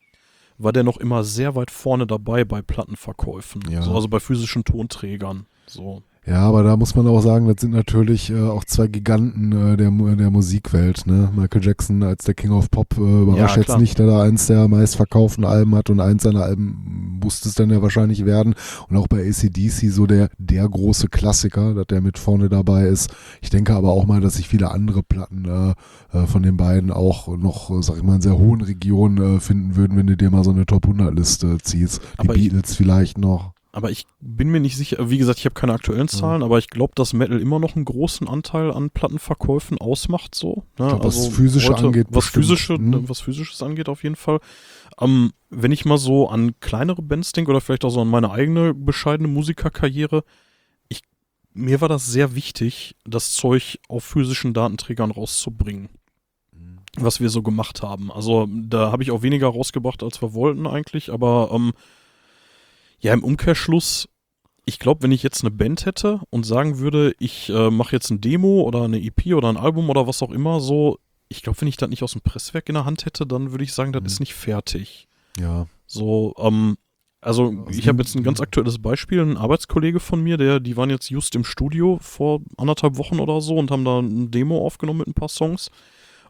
war 0.57 0.73
der 0.73 0.85
noch 0.85 0.97
immer 0.97 1.23
sehr 1.23 1.55
weit 1.55 1.71
vorne 1.71 2.07
dabei 2.07 2.47
bei 2.47 2.63
Plattenverkäufen. 2.63 3.61
Ja. 3.69 3.83
So, 3.83 3.95
also 3.95 4.09
bei 4.09 4.21
physischen 4.21 4.65
Tonträgern. 4.65 5.45
So. 5.67 6.03
Ja, 6.27 6.41
aber 6.41 6.65
da 6.65 6.77
muss 6.77 6.97
man 6.97 7.07
auch 7.07 7.21
sagen, 7.21 7.47
das 7.47 7.61
sind 7.61 7.73
natürlich 7.73 8.31
äh, 8.31 8.41
auch 8.41 8.65
zwei 8.65 8.89
Giganten 8.89 9.53
äh, 9.53 9.77
der, 9.77 9.93
der 9.93 10.31
Musikwelt. 10.31 11.07
Ne? 11.07 11.31
Michael 11.37 11.65
Jackson 11.65 12.03
als 12.03 12.25
der 12.25 12.35
King 12.35 12.51
of 12.51 12.69
Pop 12.69 12.99
äh, 12.99 13.23
überrascht 13.23 13.57
Ja, 13.57 13.63
jetzt 13.63 13.79
nicht, 13.79 13.97
dass 14.01 14.09
er 14.09 14.23
eins 14.23 14.47
der 14.49 14.67
meistverkauften 14.67 15.45
Alben 15.45 15.77
hat 15.77 15.89
und 15.89 16.01
eins 16.01 16.25
seiner 16.25 16.43
Alben 16.43 17.21
musste 17.23 17.49
es 17.49 17.55
dann 17.55 17.71
ja 17.71 17.81
wahrscheinlich 17.81 18.25
werden. 18.25 18.55
Und 18.89 18.97
auch 18.97 19.07
bei 19.07 19.21
ACDC 19.21 19.93
so 19.93 20.07
der, 20.07 20.29
der 20.37 20.69
große 20.69 21.07
Klassiker, 21.09 21.75
dass 21.75 21.87
der 21.87 22.01
mit 22.01 22.19
vorne 22.19 22.49
dabei 22.49 22.87
ist. 22.89 23.15
Ich 23.41 23.51
denke 23.51 23.75
aber 23.75 23.93
auch 23.93 24.07
mal, 24.07 24.21
dass 24.21 24.35
sich 24.35 24.49
viele 24.49 24.73
andere 24.73 25.05
Platten 25.05 25.45
äh, 25.45 26.19
äh, 26.19 26.27
von 26.27 26.43
den 26.43 26.57
beiden 26.57 26.91
auch 26.91 27.29
noch, 27.37 27.71
äh, 27.71 27.83
sag 27.83 27.99
ich 27.99 28.03
mal, 28.03 28.17
in 28.17 28.23
sehr 28.23 28.37
hohen 28.37 28.63
Regionen 28.63 29.37
äh, 29.37 29.41
finden 29.41 29.77
würden, 29.77 29.97
wenn 29.97 30.09
du 30.09 30.17
dir 30.17 30.31
mal 30.31 30.43
so 30.43 30.51
eine 30.51 30.67
Top 30.67 30.87
100 30.87 31.15
Liste 31.15 31.59
ziehst. 31.63 32.01
Die 32.15 32.19
Aber 32.19 32.35
Beatles 32.35 32.75
vielleicht 32.75 33.17
noch. 33.17 33.56
Aber 33.77 33.91
ich 33.91 34.07
bin 34.21 34.49
mir 34.49 34.59
nicht 34.61 34.75
sicher, 34.75 35.11
wie 35.11 35.19
gesagt, 35.19 35.39
ich 35.39 35.45
habe 35.45 35.53
keine 35.53 35.75
aktuellen 35.75 36.09
Zahlen, 36.09 36.43
aber 36.43 36.57
ich 36.57 36.71
glaube, 36.71 36.95
dass 36.95 37.13
Metal 37.13 37.39
immer 37.39 37.59
noch 37.59 37.77
einen 37.77 37.85
großen 37.85 38.27
Anteil 38.27 38.73
an 38.73 38.89
Plattenverkäufen 38.89 39.77
ausmacht, 39.77 40.35
so. 40.35 40.65
Ne? 40.79 40.87
Glaub, 40.89 41.05
was 41.05 41.27
Physische 41.27 41.77
angeht, 41.77 42.07
Was, 42.09 42.25
bestimmt. 42.25 42.47
physische, 42.47 42.79
Mhm. 42.79 43.07
was 43.07 43.21
Physisches 43.21 43.63
angeht, 43.63 43.91
auf 43.91 44.03
jeden 44.03 44.17
Fall. 44.17 44.41
Ähm, 44.99 45.33
wenn 45.51 45.73
ich 45.73 45.85
mal 45.85 45.99
so 45.99 46.27
an 46.31 46.59
kleinere 46.61 47.03
Bands 47.03 47.33
denke 47.33 47.51
oder 47.51 47.61
vielleicht 47.61 47.85
auch 47.85 47.91
so 47.91 48.01
an 48.01 48.09
meine 48.09 48.31
eigene 48.31 48.73
bescheidene 48.73 49.29
Musikerkarriere, 49.29 50.25
ich, 50.89 51.03
mir 51.53 51.83
war 51.83 51.91
das 51.91 52.07
sehr 52.07 52.35
wichtig, 52.35 52.97
das 53.05 53.35
Zeug 53.35 53.79
auf 53.91 54.05
physischen 54.05 54.55
Datenträgern 54.55 55.11
rauszubringen 55.11 55.91
was 56.99 57.21
wir 57.21 57.29
so 57.29 57.43
gemacht 57.43 57.83
haben. 57.83 58.11
Also 58.11 58.49
da 58.51 58.91
habe 58.91 59.03
ich 59.03 59.11
auch 59.11 59.21
weniger 59.21 59.49
rausgebracht, 59.49 60.03
als 60.03 60.23
wir 60.23 60.33
wollten 60.33 60.67
eigentlich, 60.67 61.13
aber 61.13 61.51
ähm, 61.53 61.75
ja, 63.01 63.13
im 63.13 63.23
Umkehrschluss, 63.25 64.09
ich 64.65 64.79
glaube, 64.79 65.03
wenn 65.03 65.13
ich 65.13 65.23
jetzt 65.23 65.43
eine 65.43 65.51
Band 65.51 65.87
hätte 65.87 66.21
und 66.31 66.45
sagen 66.45 66.79
würde, 66.79 67.15
ich 67.19 67.49
äh, 67.51 67.71
mache 67.71 67.95
jetzt 67.95 68.11
ein 68.11 68.21
Demo 68.21 68.63
oder 68.63 68.83
eine 68.83 69.01
EP 69.01 69.35
oder 69.35 69.49
ein 69.49 69.57
Album 69.57 69.89
oder 69.91 70.07
was 70.07 70.23
auch 70.23 70.33
immer, 70.33 70.61
so, 70.61 70.99
ich 71.29 71.43
glaube, 71.43 71.61
wenn 71.61 71.69
ich 71.69 71.77
das 71.77 71.89
nicht 71.91 72.03
aus 72.03 72.13
dem 72.13 72.21
Presswerk 72.23 72.69
in 72.69 72.75
der 72.75 72.85
Hand 72.85 73.05
hätte, 73.05 73.27
dann 73.27 73.51
würde 73.53 73.65
ich 73.65 73.73
sagen, 73.73 73.93
das 73.93 74.01
Mhm. 74.03 74.07
ist 74.07 74.21
nicht 74.21 74.35
fertig. 74.35 75.09
Ja. 75.39 75.67
So, 75.87 76.35
ähm, 76.39 76.77
also 77.21 77.67
ich 77.71 77.89
habe 77.89 78.03
jetzt 78.03 78.15
ein 78.15 78.23
ganz 78.23 78.41
aktuelles 78.41 78.79
Beispiel, 78.81 79.21
ein 79.21 79.37
Arbeitskollege 79.37 80.01
von 80.01 80.23
mir, 80.23 80.37
der, 80.37 80.61
die 80.61 80.77
waren 80.77 80.91
jetzt 80.91 81.11
just 81.11 81.35
im 81.35 81.45
Studio 81.45 81.99
vor 82.01 82.41
anderthalb 82.57 82.99
Wochen 82.99 83.19
oder 83.21 83.41
so 83.41 83.57
und 83.57 83.71
haben 83.71 83.85
da 83.85 83.99
ein 84.01 84.31
Demo 84.31 84.65
aufgenommen 84.65 85.01
mit 85.01 85.09
ein 85.09 85.15
paar 85.15 85.29
Songs. 85.29 85.71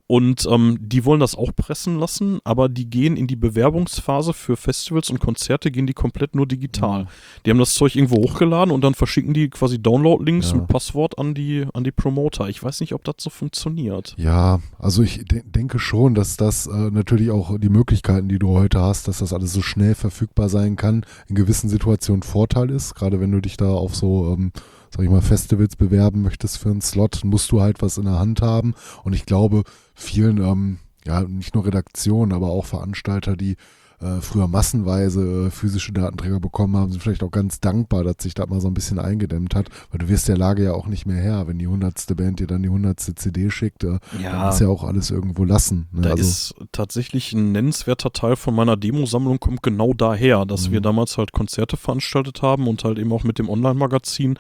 Und 0.08 0.46
ähm, 0.48 0.78
die 0.80 1.04
wollen 1.04 1.18
das 1.18 1.34
auch 1.34 1.50
pressen 1.54 1.98
lassen, 1.98 2.38
aber 2.44 2.68
die 2.68 2.88
gehen 2.88 3.16
in 3.16 3.26
die 3.26 3.34
Bewerbungsphase 3.34 4.32
für 4.32 4.56
Festivals 4.56 5.10
und 5.10 5.18
Konzerte, 5.18 5.72
gehen 5.72 5.88
die 5.88 5.94
komplett 5.94 6.36
nur 6.36 6.46
digital. 6.46 7.04
Mhm. 7.04 7.08
Die 7.44 7.50
haben 7.50 7.58
das 7.58 7.74
Zeug 7.74 7.96
irgendwo 7.96 8.16
hochgeladen 8.22 8.72
und 8.72 8.84
dann 8.84 8.94
verschicken 8.94 9.34
die 9.34 9.50
quasi 9.50 9.82
Download-Links 9.82 10.50
Ja. 10.50 10.58
mit 10.58 10.68
Passwort 10.68 11.18
an 11.18 11.34
die, 11.34 11.66
an 11.74 11.82
die 11.82 11.90
Promoter. 11.90 12.48
Ich 12.48 12.62
weiß 12.62 12.80
nicht, 12.80 12.92
ob 12.94 13.02
das 13.02 13.16
so 13.18 13.30
funktioniert. 13.30 14.14
Ja, 14.16 14.60
also 14.78 15.02
ich 15.02 15.24
de 15.24 15.42
denke 15.44 15.80
schon, 15.80 16.14
dass 16.14 16.36
das 16.36 16.68
äh, 16.68 16.90
natürlich 16.90 17.30
auch 17.32 17.58
die 17.58 17.68
Möglichkeiten, 17.68 18.28
die 18.28 18.38
du 18.38 18.50
heute 18.50 18.80
hast, 18.80 19.08
dass 19.08 19.18
das 19.18 19.32
alles 19.32 19.52
so 19.52 19.62
schnell 19.62 19.96
verfügbar 19.96 20.48
sein 20.48 20.76
kann, 20.76 21.04
in 21.28 21.34
gewissen 21.34 21.68
Situationen 21.68 22.22
Vorteil 22.22 22.70
ist. 22.70 22.94
Gerade 22.94 23.18
wenn 23.18 23.32
du 23.32 23.40
dich 23.40 23.56
da 23.56 23.70
auf 23.70 23.96
so, 23.96 24.32
ähm, 24.32 24.52
sag 24.96 25.04
ich 25.04 25.10
mal, 25.10 25.20
Festivals 25.20 25.76
bewerben 25.76 26.22
möchtest 26.22 26.58
für 26.58 26.70
einen 26.70 26.80
Slot, 26.80 27.20
musst 27.24 27.52
du 27.52 27.60
halt 27.60 27.82
was 27.82 27.98
in 27.98 28.04
der 28.04 28.18
Hand 28.18 28.40
haben. 28.40 28.74
Und 29.04 29.12
ich 29.12 29.26
glaube, 29.26 29.62
vielen, 29.94 30.38
ähm, 30.38 30.78
ja, 31.04 31.22
nicht 31.22 31.54
nur 31.54 31.66
Redaktionen, 31.66 32.32
aber 32.32 32.48
auch 32.48 32.64
Veranstalter, 32.64 33.36
die 33.36 33.56
äh, 34.00 34.20
früher 34.20 34.46
massenweise 34.46 35.46
äh, 35.46 35.50
physische 35.50 35.92
Datenträger 35.92 36.38
bekommen 36.38 36.76
haben, 36.76 36.90
sind 36.90 37.02
vielleicht 37.02 37.22
auch 37.22 37.30
ganz 37.30 37.60
dankbar, 37.60 38.04
dass 38.04 38.16
sich 38.20 38.34
das 38.34 38.46
mal 38.48 38.60
so 38.60 38.68
ein 38.68 38.74
bisschen 38.74 38.98
eingedämmt 38.98 39.54
hat, 39.54 39.68
weil 39.90 39.98
du 39.98 40.08
wirst 40.08 40.28
der 40.28 40.36
Lage 40.36 40.64
ja 40.64 40.72
auch 40.72 40.86
nicht 40.86 41.06
mehr 41.06 41.20
her, 41.20 41.46
wenn 41.46 41.58
die 41.58 41.66
hundertste 41.66 42.14
Band 42.14 42.40
dir 42.40 42.46
dann 42.46 42.62
die 42.62 42.68
hundertste 42.68 43.14
CD 43.14 43.50
schickt, 43.50 43.84
äh, 43.84 43.98
dann 44.22 44.50
ist 44.50 44.60
ja 44.60 44.68
auch 44.68 44.84
alles 44.84 45.10
irgendwo 45.10 45.44
lassen. 45.44 45.88
Ne? 45.92 46.02
Da 46.02 46.10
also, 46.10 46.22
ist 46.22 46.54
tatsächlich 46.72 47.32
ein 47.32 47.52
nennenswerter 47.52 48.12
Teil 48.12 48.36
von 48.36 48.54
meiner 48.54 48.76
Demosammlung 48.76 49.40
kommt 49.40 49.62
genau 49.62 49.94
daher, 49.94 50.44
dass 50.44 50.68
Mhm. 50.68 50.72
wir 50.72 50.80
damals 50.82 51.16
halt 51.16 51.32
Konzerte 51.32 51.78
veranstaltet 51.78 52.42
haben 52.42 52.68
und 52.68 52.84
halt 52.84 52.98
eben 52.98 53.12
auch 53.12 53.24
mit 53.24 53.38
dem 53.38 53.48
Online-Magazin. 53.48 54.38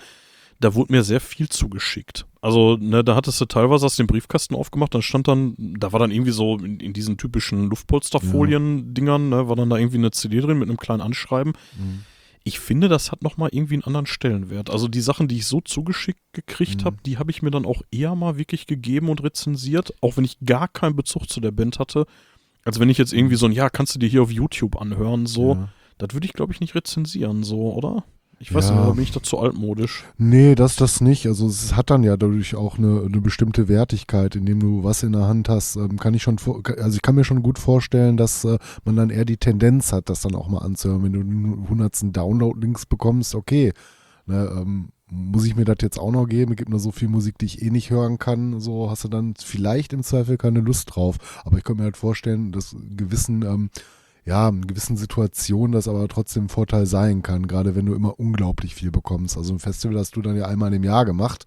Da 0.60 0.74
wurde 0.74 0.92
mir 0.92 1.02
sehr 1.04 1.20
viel 1.20 1.48
zugeschickt. 1.48 2.26
Also, 2.40 2.76
ne, 2.78 3.04
da 3.04 3.14
hattest 3.14 3.40
du 3.40 3.44
teilweise 3.44 3.84
aus 3.84 3.96
dem 3.96 4.06
Briefkasten 4.06 4.54
aufgemacht, 4.54 4.94
dann 4.94 5.02
stand 5.02 5.28
dann, 5.28 5.54
da 5.58 5.92
war 5.92 6.00
dann 6.00 6.10
irgendwie 6.10 6.30
so 6.30 6.56
in, 6.58 6.80
in 6.80 6.92
diesen 6.92 7.18
typischen 7.18 7.68
Luftpolsterfolien-Dingern, 7.68 9.28
ne, 9.28 9.48
war 9.48 9.56
dann 9.56 9.70
da 9.70 9.76
irgendwie 9.76 9.98
eine 9.98 10.10
CD 10.10 10.40
drin 10.40 10.58
mit 10.58 10.68
einem 10.68 10.78
kleinen 10.78 11.00
Anschreiben. 11.00 11.52
Mhm. 11.78 12.04
Ich 12.44 12.60
finde, 12.60 12.88
das 12.88 13.10
hat 13.10 13.22
nochmal 13.22 13.48
irgendwie 13.52 13.74
einen 13.74 13.84
anderen 13.84 14.06
Stellenwert. 14.06 14.70
Also 14.70 14.86
die 14.86 15.00
Sachen, 15.00 15.26
die 15.26 15.36
ich 15.38 15.46
so 15.46 15.60
zugeschickt 15.60 16.20
gekriegt 16.32 16.82
Mhm. 16.82 16.84
habe, 16.84 16.96
die 17.04 17.18
habe 17.18 17.30
ich 17.32 17.42
mir 17.42 17.50
dann 17.50 17.66
auch 17.66 17.82
eher 17.90 18.14
mal 18.14 18.38
wirklich 18.38 18.66
gegeben 18.66 19.08
und 19.08 19.22
rezensiert, 19.22 19.92
auch 20.00 20.16
wenn 20.16 20.24
ich 20.24 20.38
gar 20.44 20.68
keinen 20.68 20.94
Bezug 20.94 21.28
zu 21.28 21.40
der 21.40 21.50
Band 21.50 21.78
hatte. 21.80 22.06
Als 22.64 22.78
wenn 22.78 22.88
ich 22.88 22.98
jetzt 22.98 23.12
irgendwie 23.12 23.34
so 23.36 23.46
ein, 23.46 23.52
ja, 23.52 23.68
kannst 23.68 23.94
du 23.94 23.98
dir 23.98 24.08
hier 24.08 24.22
auf 24.22 24.30
YouTube 24.30 24.80
anhören, 24.80 25.26
so. 25.26 25.54
Ja. 25.54 25.68
Das 25.98 26.12
würde 26.12 26.26
ich, 26.26 26.34
glaube 26.34 26.52
ich, 26.52 26.60
nicht 26.60 26.74
rezensieren, 26.74 27.42
so, 27.42 27.72
oder? 27.72 28.04
Ich 28.38 28.52
weiß 28.52 28.68
Ja. 28.68 28.74
nicht, 28.74 28.86
da 28.86 28.90
bin 28.92 29.02
ich 29.02 29.12
dazu 29.12 29.38
altmodisch. 29.38 30.04
Nee, 30.18 30.54
das 30.54 30.76
das 30.76 31.00
nicht. 31.00 31.26
Also 31.26 31.46
es 31.46 31.74
hat 31.74 31.88
dann 31.88 32.02
ja 32.02 32.16
dadurch 32.18 32.54
auch 32.54 32.76
eine, 32.76 33.02
eine 33.06 33.20
bestimmte 33.22 33.66
Wertigkeit, 33.68 34.36
indem 34.36 34.60
du 34.60 34.84
was 34.84 35.02
in 35.02 35.12
der 35.12 35.26
Hand 35.26 35.48
hast. 35.48 35.76
Ähm, 35.76 35.98
kann 35.98 36.12
ich 36.12 36.22
schon, 36.22 36.36
also 36.78 36.96
ich 36.96 37.02
kann 37.02 37.14
mir 37.14 37.24
schon 37.24 37.42
gut 37.42 37.58
vorstellen, 37.58 38.16
dass 38.18 38.44
äh, 38.44 38.58
man 38.84 38.96
dann 38.96 39.10
eher 39.10 39.24
die 39.24 39.38
Tendenz 39.38 39.92
hat, 39.92 40.10
das 40.10 40.20
dann 40.20 40.34
auch 40.34 40.48
mal 40.48 40.58
anzuhören. 40.58 41.02
Wenn 41.02 41.12
du 41.14 41.22
den 41.22 41.66
hundertsten 41.68 42.12
Download-Links 42.12 42.84
bekommst, 42.86 43.34
okay, 43.34 43.72
ne, 44.26 44.50
ähm, 44.54 44.90
muss 45.08 45.44
ich 45.46 45.56
mir 45.56 45.64
das 45.64 45.76
jetzt 45.80 45.98
auch 45.98 46.10
noch 46.10 46.26
geben? 46.26 46.52
Es 46.52 46.56
gibt 46.58 46.68
nur 46.68 46.80
so 46.80 46.90
viel 46.90 47.08
Musik, 47.08 47.38
die 47.38 47.46
ich 47.46 47.62
eh 47.62 47.70
nicht 47.70 47.90
hören 47.90 48.18
kann. 48.18 48.60
So 48.60 48.90
hast 48.90 49.04
du 49.04 49.08
dann 49.08 49.34
vielleicht 49.38 49.92
im 49.92 50.02
Zweifel 50.02 50.36
keine 50.36 50.60
Lust 50.60 50.94
drauf. 50.94 51.16
Aber 51.44 51.56
ich 51.58 51.64
könnte 51.64 51.80
mir 51.80 51.84
halt 51.84 51.96
vorstellen, 51.96 52.50
dass 52.52 52.74
gewissen 52.96 53.42
ähm, 53.42 53.70
ja, 54.26 54.48
in 54.48 54.66
gewissen 54.66 54.96
Situationen 54.96 55.72
das 55.72 55.86
aber 55.88 56.06
trotzdem 56.08 56.46
ein 56.46 56.48
Vorteil 56.48 56.84
sein 56.86 57.22
kann, 57.22 57.46
gerade 57.46 57.76
wenn 57.76 57.86
du 57.86 57.94
immer 57.94 58.18
unglaublich 58.18 58.74
viel 58.74 58.90
bekommst. 58.90 59.38
Also 59.38 59.54
ein 59.54 59.60
Festival 59.60 59.98
hast 59.98 60.16
du 60.16 60.22
dann 60.22 60.36
ja 60.36 60.46
einmal 60.46 60.74
im 60.74 60.82
Jahr 60.82 61.04
gemacht. 61.04 61.46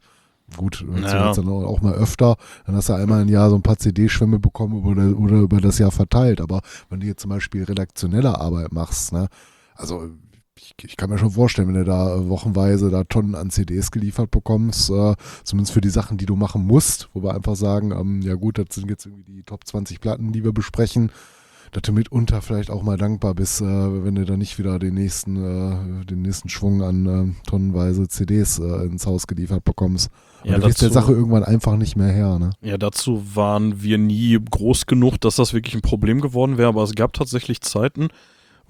Gut, 0.58 0.84
Naja. 0.88 1.28
ja. 1.28 1.34
dann 1.34 1.48
auch 1.48 1.82
mal 1.82 1.94
öfter. 1.94 2.38
Dann 2.66 2.76
hast 2.76 2.90
du 2.90 2.94
einmal 2.94 3.22
im 3.22 3.28
Jahr 3.28 3.50
so 3.50 3.56
ein 3.56 3.62
paar 3.62 3.78
CD-Schwämme 3.78 4.40
bekommen 4.40 4.84
oder, 4.84 5.16
oder 5.20 5.42
über 5.42 5.62
das 5.62 5.78
Jahr 5.78 5.92
verteilt. 5.92 6.42
Aber 6.42 6.62
wenn 6.90 7.02
du 7.02 7.06
jetzt 7.06 7.22
zum 7.22 7.30
Beispiel 7.30 7.66
redaktionelle 7.66 8.40
Arbeit 8.40 8.72
machst, 8.72 9.12
ne, 9.12 9.28
also 9.76 10.10
ich, 10.56 10.74
ich 10.82 10.98
kann 10.98 11.10
mir 11.10 11.18
schon 11.18 11.32
vorstellen, 11.32 11.68
wenn 11.68 11.76
du 11.76 11.84
da 11.84 12.28
wochenweise 12.30 12.90
da 12.90 13.04
Tonnen 13.04 13.36
an 13.36 13.50
CDs 13.50 13.92
geliefert 13.92 14.32
bekommst, 14.32 14.90
äh, 14.90 15.16
zumindest 15.44 15.74
für 15.74 15.82
die 15.82 15.90
Sachen, 15.90 16.18
die 16.18 16.26
du 16.26 16.36
machen 16.36 16.66
musst, 16.66 17.10
wo 17.14 17.24
wir 17.24 17.36
einfach 17.36 17.56
sagen, 17.56 17.92
ähm, 17.92 18.22
ja 18.22 18.36
gut, 18.36 18.58
das 18.58 18.68
sind 18.72 18.90
jetzt 18.90 19.06
irgendwie 19.06 19.34
die 19.34 19.44
Top 19.44 19.66
20 19.68 20.02
Platten, 20.02 20.32
die 20.32 20.44
wir 20.44 20.54
besprechen, 20.54 21.12
dass 21.72 21.84
du 21.84 21.94
mitunter 21.94 22.42
vielleicht 22.42 22.70
auch 22.72 22.84
mal 22.84 22.98
dankbar 22.98 23.36
bist, 23.36 23.62
äh, 23.62 23.66
wenn 23.66 24.16
du 24.16 24.26
da 24.26 24.38
nicht 24.38 24.58
wieder 24.60 24.80
den 24.80 24.96
nächsten, 24.96 25.36
äh, 25.36 26.06
den 26.06 26.22
nächsten 26.22 26.50
Schwung 26.50 26.82
an 26.82 27.06
äh, 27.06 27.50
tonnenweise 27.50 28.08
CDs 28.08 28.60
äh, 28.60 28.86
ins 28.86 29.06
Haus 29.06 29.28
geliefert 29.28 29.64
bekommst. 29.64 30.10
Ja, 30.44 30.54
Ja, 30.54 30.58
du 30.60 30.68
gehst 30.68 30.82
der 30.82 30.92
Sache 30.92 31.12
irgendwann 31.12 31.44
einfach 31.44 31.76
nicht 31.76 31.96
mehr 31.96 32.12
her, 32.12 32.40
ne? 32.40 32.52
Ja, 32.62 32.78
dazu 32.78 33.24
waren 33.36 33.82
wir 33.82 33.98
nie 33.98 34.38
groß 34.40 34.86
genug, 34.86 35.20
dass 35.22 35.36
das 35.36 35.54
wirklich 35.54 35.76
ein 35.76 35.82
Problem 35.82 36.22
geworden 36.22 36.58
wäre, 36.58 36.70
aber 36.70 36.84
es 36.84 36.96
gab 36.96 37.14
tatsächlich 37.14 37.62
Zeiten, 37.62 38.08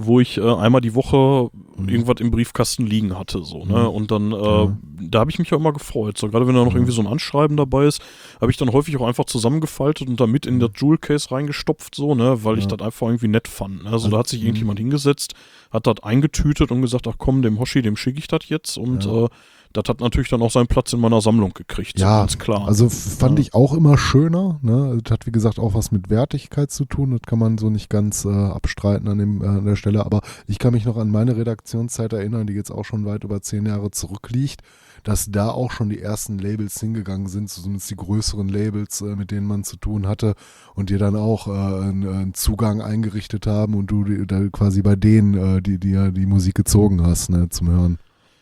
wo 0.02 0.22
ich 0.22 0.38
äh, 0.38 0.42
einmal 0.42 0.80
die 0.80 0.96
Woche 0.96 1.50
Mhm. 1.76 1.90
irgendwas 1.90 2.20
im 2.22 2.32
Briefkasten 2.32 2.86
liegen 2.88 3.18
hatte, 3.20 3.44
so, 3.44 3.66
ne? 3.66 3.80
Mhm. 3.82 3.88
Und 3.88 4.12
dann, 4.12 4.32
äh, 4.32 4.36
Ja. 4.64 4.78
da 5.02 5.20
habe 5.20 5.30
ich 5.30 5.40
mich 5.40 5.50
ja 5.50 5.58
immer 5.58 5.74
gefreut. 5.74 6.18
So, 6.18 6.30
gerade 6.30 6.48
wenn 6.48 6.56
da 6.56 6.64
noch 6.64 6.72
Mhm. 6.72 6.78
irgendwie 6.78 6.94
so 6.94 7.02
ein 7.02 7.08
Anschreiben 7.08 7.58
dabei 7.58 7.86
ist, 7.86 8.02
habe 8.40 8.50
ich 8.50 8.58
dann 8.58 8.72
häufig 8.72 8.96
auch 8.98 9.06
einfach 9.08 9.26
zusammengefaltet 9.26 10.08
und 10.08 10.20
damit 10.20 10.46
in 10.46 10.60
das 10.62 10.72
Jewel 10.78 10.98
Case 10.98 11.30
reingestopft, 11.32 11.96
so, 11.96 12.16
ne? 12.16 12.44
Weil 12.46 12.58
ich 12.58 12.64
Ja. 12.66 12.76
das 12.78 12.86
einfach 12.86 13.08
irgendwie 13.08 13.28
nett 13.28 13.48
fand. 13.50 13.84
Ne? 13.84 13.90
Also, 13.92 14.06
Also, 14.06 14.10
da 14.12 14.18
hat 14.20 14.28
sich 14.28 14.42
irgendjemand 14.42 14.80
hingesetzt, 14.80 15.34
hat 15.72 15.86
das 15.86 16.02
eingetütet 16.02 16.72
und 16.72 16.82
gesagt, 16.82 17.06
ach 17.08 17.16
komm, 17.18 17.42
dem 17.42 17.60
Hoshi, 17.60 17.82
dem 17.82 17.98
schicke 17.98 18.20
ich 18.20 18.28
das 18.28 18.48
jetzt 18.48 18.78
und 18.78 19.04
Ja. 19.06 19.26
äh, 19.26 19.30
das 19.74 19.84
hat 19.88 20.00
natürlich 20.02 20.30
dann 20.30 20.42
auch 20.42 20.50
seinen 20.52 20.68
Platz 20.68 20.94
in 20.94 21.00
meiner 21.00 21.22
Sammlung 21.22 21.54
gekriegt, 21.54 22.00
Ja, 22.00 22.20
ganz 22.22 22.38
klar. 22.40 22.68
Also 22.68 22.90
fand 22.90 23.38
Ja. 23.38 23.44
ich 23.44 23.54
auch 23.54 23.74
immer 23.74 23.98
schöner. 23.98 24.60
Ne? 24.64 25.00
Das 25.04 25.12
hat 25.12 25.28
wie 25.28 25.32
gesagt 25.32 25.60
auch 25.60 25.74
was 25.76 25.92
mit 25.92 26.10
Wertigkeit 26.10 26.72
zu 26.72 26.86
tun. 26.86 27.12
Das 27.12 27.22
kann 27.22 27.38
man 27.40 27.58
so 27.60 27.70
nicht 27.70 27.90
ganz 27.90 28.26
äh, 28.26 28.30
abstreiten 28.30 29.08
an, 29.08 29.20
dem, 29.20 29.44
äh, 29.44 29.48
an 29.48 29.66
der 29.66 29.76
Stelle. 29.76 30.06
Aber 30.06 30.22
ich 30.48 30.58
kann 30.58 30.74
mich 30.74 30.86
noch 30.86 30.98
an 30.98 31.12
meine 31.12 31.38
Redaktionszeit 31.38 32.14
erinnern, 32.14 32.48
die 32.48 32.54
jetzt 32.54 32.72
auch 32.72 32.84
schon 32.84 33.06
weit 33.06 33.24
über 33.24 33.42
zehn 33.42 33.66
Jahre 33.68 33.92
zurückliegt, 33.92 34.62
dass 35.04 35.30
da 35.32 35.50
auch 35.50 35.72
schon 35.72 35.90
die 35.90 36.02
ersten 36.02 36.40
Labels 36.40 36.80
hingegangen 36.80 37.28
sind, 37.28 37.50
zumindest 37.50 37.92
die 37.92 37.96
größeren 37.96 38.50
Labels, 38.50 39.02
äh, 39.02 39.16
mit 39.16 39.30
denen 39.30 39.46
man 39.46 39.64
zu 39.64 39.78
tun 39.78 40.08
hatte 40.08 40.34
und 40.74 40.90
dir 40.90 40.98
dann 40.98 41.16
auch 41.16 41.48
äh, 41.48 41.52
einen, 41.52 42.08
einen 42.10 42.34
Zugang 42.34 42.82
eingerichtet 42.82 43.46
haben 43.46 43.76
und 43.76 43.88
du 43.88 44.04
die, 44.04 44.26
da 44.26 44.42
quasi 44.52 44.82
bei 44.82 44.96
denen 44.96 45.36
äh, 45.36 45.62
die, 45.62 45.78
die, 45.78 45.92
ja 45.92 46.10
die 46.10 46.26
Musik 46.26 46.56
gezogen 46.56 47.06
hast 47.06 47.30
ne, 47.30 47.50
zum 47.50 47.70
Hören. 47.70 48.00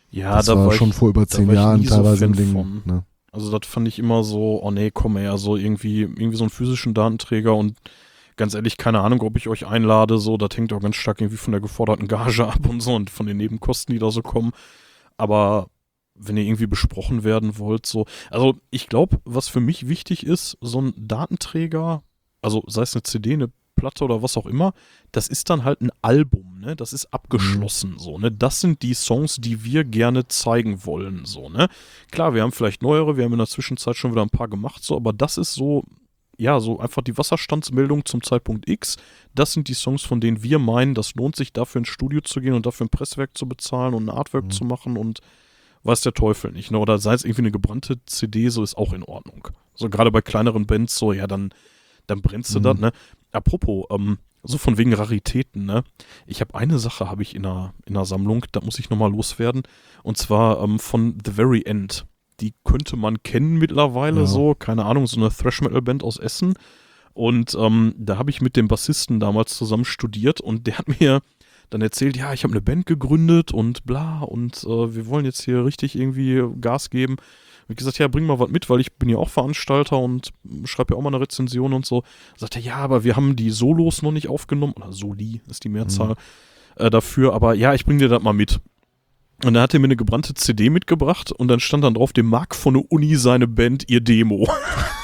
Ja, 0.09 0.37
das 0.37 0.45
da 0.45 0.57
war 0.57 0.67
war 0.67 0.71
schon 0.73 0.89
ich, 0.89 0.95
vor 0.95 1.09
über 1.09 1.27
zehn 1.27 1.51
Jahren 1.51 1.83
so 1.83 1.95
teilweise 1.95 2.17
Fan 2.19 2.31
ein 2.31 2.37
Ding. 2.37 2.51
von. 2.51 2.81
Ne? 2.85 3.03
Also 3.31 3.57
das 3.57 3.67
fand 3.67 3.87
ich 3.87 3.99
immer 3.99 4.23
so, 4.23 4.61
oh 4.63 4.71
nee, 4.71 4.91
komm 4.91 5.17
her, 5.17 5.37
so 5.37 5.57
irgendwie, 5.57 6.01
irgendwie 6.01 6.37
so 6.37 6.43
einen 6.43 6.49
physischen 6.49 6.93
Datenträger 6.93 7.55
und 7.55 7.77
ganz 8.35 8.53
ehrlich, 8.53 8.77
keine 8.77 9.01
Ahnung, 9.01 9.21
ob 9.21 9.35
ich 9.35 9.47
euch 9.47 9.67
einlade, 9.67 10.17
so, 10.17 10.37
das 10.37 10.55
hängt 10.55 10.71
auch 10.71 10.79
ganz 10.79 10.95
stark 10.95 11.19
irgendwie 11.19 11.37
von 11.37 11.51
der 11.51 11.61
geforderten 11.61 12.07
Gage 12.07 12.47
ab 12.47 12.65
und 12.67 12.81
so 12.81 12.95
und 12.95 13.09
von 13.09 13.25
den 13.25 13.37
Nebenkosten, 13.37 13.93
die 13.93 13.99
da 13.99 14.11
so 14.11 14.21
kommen. 14.21 14.51
Aber 15.17 15.67
wenn 16.15 16.37
ihr 16.37 16.43
irgendwie 16.43 16.67
besprochen 16.67 17.23
werden 17.23 17.57
wollt, 17.57 17.85
so, 17.85 18.05
also 18.31 18.55
ich 18.69 18.87
glaube, 18.87 19.19
was 19.25 19.49
für 19.49 19.59
mich 19.59 19.87
wichtig 19.87 20.25
ist, 20.25 20.57
so 20.61 20.81
ein 20.81 20.93
Datenträger, 20.95 22.03
also 22.41 22.63
sei 22.67 22.83
es 22.83 22.95
eine 22.95 23.03
CD, 23.03 23.33
eine 23.33 23.51
Platte 23.77 24.03
oder 24.03 24.21
was 24.21 24.35
auch 24.35 24.45
immer, 24.45 24.73
das 25.13 25.29
ist 25.29 25.49
dann 25.49 25.63
halt 25.63 25.79
ein 25.81 25.91
Album, 26.01 26.59
ne? 26.59 26.75
Das 26.75 26.91
ist 26.91 27.13
abgeschlossen, 27.13 27.95
so, 27.97 28.17
ne? 28.17 28.29
Das 28.31 28.59
sind 28.59 28.81
die 28.81 28.93
Songs, 28.93 29.37
die 29.37 29.63
wir 29.63 29.85
gerne 29.85 30.27
zeigen 30.27 30.85
wollen, 30.85 31.23
so, 31.23 31.47
ne? 31.47 31.69
Klar, 32.11 32.33
wir 32.33 32.41
haben 32.41 32.51
vielleicht 32.51 32.81
neuere, 32.81 33.15
wir 33.15 33.23
haben 33.23 33.31
in 33.31 33.37
der 33.37 33.47
Zwischenzeit 33.47 33.95
schon 33.95 34.11
wieder 34.11 34.23
ein 34.23 34.29
paar 34.29 34.49
gemacht, 34.49 34.83
so, 34.83 34.97
aber 34.97 35.13
das 35.13 35.37
ist 35.37 35.53
so, 35.53 35.83
ja, 36.37 36.59
so 36.59 36.79
einfach 36.79 37.01
die 37.01 37.17
Wasserstandsmeldung 37.17 38.05
zum 38.05 38.21
Zeitpunkt 38.21 38.69
X. 38.69 38.97
Das 39.33 39.53
sind 39.53 39.69
die 39.69 39.73
Songs, 39.73 40.03
von 40.03 40.19
denen 40.21 40.43
wir 40.43 40.59
meinen, 40.59 40.93
das 40.93 41.15
lohnt 41.15 41.35
sich 41.35 41.51
dafür 41.53 41.79
ins 41.79 41.87
Studio 41.87 42.21
zu 42.21 42.41
gehen 42.41 42.53
und 42.53 42.65
dafür 42.65 42.85
ein 42.85 42.89
Presswerk 42.89 43.35
zu 43.37 43.47
bezahlen 43.47 43.93
und 43.93 44.05
ein 44.05 44.09
Artwork 44.15 44.45
Mhm. 44.45 44.51
zu 44.51 44.65
machen 44.65 44.97
und 44.97 45.19
weiß 45.83 46.01
der 46.01 46.13
Teufel 46.13 46.51
nicht, 46.51 46.69
ne? 46.71 46.79
Oder 46.79 46.97
sei 46.99 47.13
es 47.13 47.23
irgendwie 47.23 47.41
eine 47.43 47.51
gebrannte 47.51 47.97
CD, 48.05 48.49
so 48.49 48.61
ist 48.61 48.77
auch 48.77 48.93
in 48.93 49.03
Ordnung. 49.03 49.47
So 49.73 49.89
gerade 49.89 50.11
bei 50.11 50.21
kleineren 50.21 50.65
Bands, 50.65 50.95
so, 50.97 51.13
ja, 51.13 51.27
dann, 51.27 51.53
dann 52.07 52.21
brennst 52.21 52.53
du 52.53 52.59
Mhm. 52.59 52.63
das, 52.63 52.77
ne? 52.79 52.91
Apropos, 53.37 53.85
ähm, 53.91 54.17
so 54.43 54.57
von 54.57 54.77
wegen 54.77 54.93
Raritäten, 54.93 55.65
ne? 55.65 55.83
Ich 56.25 56.41
habe 56.41 56.55
eine 56.55 56.79
Sache, 56.79 57.09
habe 57.09 57.21
ich 57.21 57.35
in 57.35 57.45
einer, 57.45 57.73
in 57.85 57.95
einer 57.95 58.05
Sammlung, 58.05 58.45
da 58.51 58.61
muss 58.61 58.79
ich 58.79 58.89
nochmal 58.89 59.11
loswerden. 59.11 59.63
Und 60.03 60.17
zwar 60.17 60.61
ähm, 60.63 60.79
von 60.79 61.17
The 61.25 61.31
Very 61.31 61.63
End. 61.65 62.05
Die 62.39 62.53
könnte 62.63 62.95
man 62.97 63.23
kennen 63.23 63.57
mittlerweile 63.57 64.21
Ja. 64.21 64.25
so, 64.27 64.55
keine 64.55 64.85
Ahnung, 64.85 65.07
so 65.07 65.19
eine 65.19 65.29
Thrash-Metal-Band 65.29 66.03
aus 66.03 66.17
Essen. 66.17 66.53
Und 67.13 67.57
ähm, 67.59 67.95
da 67.97 68.17
habe 68.17 68.29
ich 68.29 68.41
mit 68.41 68.55
dem 68.55 68.67
Bassisten 68.67 69.19
damals 69.19 69.57
zusammen 69.57 69.85
studiert 69.85 70.39
und 70.39 70.67
der 70.67 70.77
hat 70.77 70.87
mir 70.99 71.21
dann 71.69 71.81
erzählt, 71.81 72.15
ja, 72.15 72.31
ich 72.33 72.43
habe 72.43 72.53
eine 72.53 72.61
Band 72.61 72.85
gegründet 72.85 73.51
und 73.51 73.85
bla 73.85 74.19
und 74.19 74.63
äh, 74.63 74.95
wir 74.95 75.07
wollen 75.07 75.25
jetzt 75.25 75.41
hier 75.41 75.65
richtig 75.65 75.95
irgendwie 75.97 76.43
Gas 76.61 76.89
geben. 76.89 77.17
Hab 77.67 77.71
ich 77.71 77.77
gesagt, 77.77 77.97
ja, 77.99 78.07
bring 78.07 78.25
mal 78.25 78.39
was 78.39 78.49
mit, 78.49 78.69
weil 78.69 78.79
ich 78.79 78.93
bin 78.93 79.09
ja 79.09 79.17
auch 79.17 79.27
Veranstalter 79.27 79.99
und 79.99 80.31
schreibe 80.63 80.93
ja 80.93 80.97
auch 80.97 81.03
mal 81.03 81.09
eine 81.09 81.19
Rezension 81.19 81.73
und 81.73 81.85
so. 81.85 82.03
Sagt 82.37 82.55
er, 82.55 82.61
ja, 82.61 82.77
aber 82.77 83.03
wir 83.03 83.17
haben 83.17 83.35
die 83.35 83.49
Solos 83.49 84.01
noch 84.01 84.13
nicht 84.13 84.29
aufgenommen, 84.29 84.73
oder 84.77 84.93
Soli 84.93 85.41
ist 85.49 85.65
die 85.65 85.69
Mehrzahl 85.69 86.15
äh, 86.77 86.89
dafür, 86.89 87.33
aber 87.33 87.55
ja, 87.55 87.73
ich 87.73 87.85
bring 87.85 87.99
dir 87.99 88.07
das 88.07 88.23
mal 88.23 88.31
mit. 88.31 88.61
Und 89.43 89.53
dann 89.53 89.61
hat 89.61 89.73
er 89.73 89.81
mir 89.81 89.87
eine 89.87 89.97
gebrannte 89.97 90.33
CD 90.33 90.69
mitgebracht 90.69 91.33
und 91.33 91.49
dann 91.49 91.59
stand 91.59 91.83
dann 91.83 91.93
drauf, 91.93 92.13
dem 92.13 92.27
Marc 92.27 92.55
von 92.55 92.75
der 92.75 92.83
Uni 92.89 93.17
seine 93.17 93.47
Band 93.47 93.83
ihr 93.89 94.01
Demo. 94.01 94.47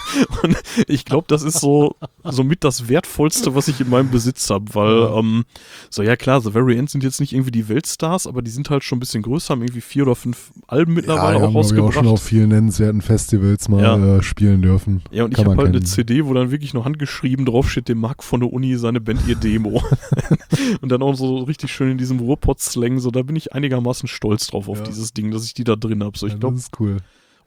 und 0.43 0.55
ich 0.87 1.05
glaube, 1.05 1.25
das 1.27 1.43
ist 1.43 1.59
so 1.59 1.95
somit 2.23 2.63
das 2.63 2.87
Wertvollste, 2.89 3.55
was 3.55 3.67
ich 3.67 3.81
in 3.81 3.89
meinem 3.89 4.09
Besitz 4.11 4.49
habe, 4.49 4.73
weil, 4.73 4.99
Ja. 4.99 5.17
ähm, 5.19 5.45
so 5.89 6.03
ja 6.03 6.15
klar, 6.15 6.41
The 6.41 6.51
Very 6.51 6.77
End 6.77 6.89
sind 6.89 7.03
jetzt 7.03 7.19
nicht 7.19 7.33
irgendwie 7.33 7.51
die 7.51 7.67
Weltstars, 7.69 8.27
aber 8.27 8.41
die 8.41 8.51
sind 8.51 8.69
halt 8.69 8.83
schon 8.83 8.97
ein 8.97 8.99
bisschen 8.99 9.23
größer, 9.23 9.51
haben 9.53 9.61
irgendwie 9.61 9.81
vier 9.81 10.03
oder 10.03 10.15
fünf 10.15 10.51
Alben 10.67 10.93
mittlerweile 10.93 11.39
ja, 11.39 11.43
auch 11.45 11.53
haben, 11.53 11.53
glaub 11.53 11.63
ich, 11.65 11.71
auch 11.71 11.73
schon 11.73 11.79
rausgebracht. 11.85 12.07
auf 12.13 12.21
vielen 12.23 12.49
nennenswerten 12.49 13.01
Festivals 13.01 13.69
mal 13.69 13.81
Ja. 13.83 14.17
äh, 14.17 14.23
spielen 14.23 14.61
dürfen. 14.61 15.01
Ja, 15.11 15.23
und 15.25 15.31
ich 15.31 15.37
Kann 15.37 15.45
habe 15.45 15.55
man 15.55 15.65
halt 15.65 15.75
eine 15.75 15.79
kennen. 15.79 15.85
CD, 15.91 16.25
wo 16.25 16.33
dann 16.33 16.51
wirklich 16.51 16.73
noch 16.73 16.85
handgeschrieben 16.85 17.45
draufsteht, 17.45 17.87
dem 17.89 17.99
Marc 17.99 18.23
von 18.23 18.39
der 18.39 18.51
Uni 18.53 18.75
seine 18.77 19.01
Band 19.01 19.21
ihr 19.27 19.35
Demo. 19.35 19.83
und 20.81 20.89
dann 20.91 21.01
auch 21.01 21.15
so 21.15 21.39
richtig 21.39 21.71
schön 21.73 21.91
in 21.91 21.97
diesem 21.97 22.19
Ruhrpott-Slang, 22.19 22.99
so 22.99 23.11
da 23.11 23.21
bin 23.23 23.35
ich 23.35 23.53
einigermaßen 23.53 24.07
stolz 24.07 24.47
drauf 24.47 24.67
auf 24.69 24.77
Ja. 24.79 24.83
dieses 24.83 25.13
Ding, 25.13 25.31
dass 25.31 25.45
ich 25.45 25.53
die 25.53 25.63
da 25.63 25.75
drin 25.75 26.03
habe. 26.03 26.17
So, 26.17 26.27
ich 26.27 26.33
Ja, 26.33 26.39
glaube, 26.39 26.55
das 26.55 26.65
ist 26.65 26.79
cool. 26.79 26.97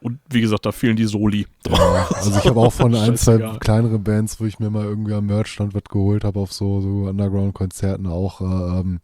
Und 0.01 0.20
wie 0.31 0.40
gesagt, 0.40 0.66
da 0.66 0.73
fehlen 0.73 0.97
die 0.97 1.05
Soli. 1.05 1.47
Ja, 1.66 2.09
also 2.14 2.39
ich 2.39 2.47
habe 2.47 2.60
auch 2.60 2.73
von 2.73 2.94
ein, 2.94 3.16
zwei 3.16 3.39
kleineren 3.59 4.02
Bands, 4.02 4.40
wo 4.40 4.44
ich 4.44 4.59
mir 4.59 4.70
mal 4.70 4.85
irgendwie 4.85 5.14
am 5.14 5.27
Merchstand 5.27 5.74
was 5.74 5.85
geholt 5.85 6.24
habe, 6.24 6.39
auf 6.39 6.52
so, 6.52 6.81
so 6.81 7.09
Underground-Konzerten 7.09 8.06
auch, 8.06 8.40
äh, 8.40 8.81
ähm, 8.81 9.01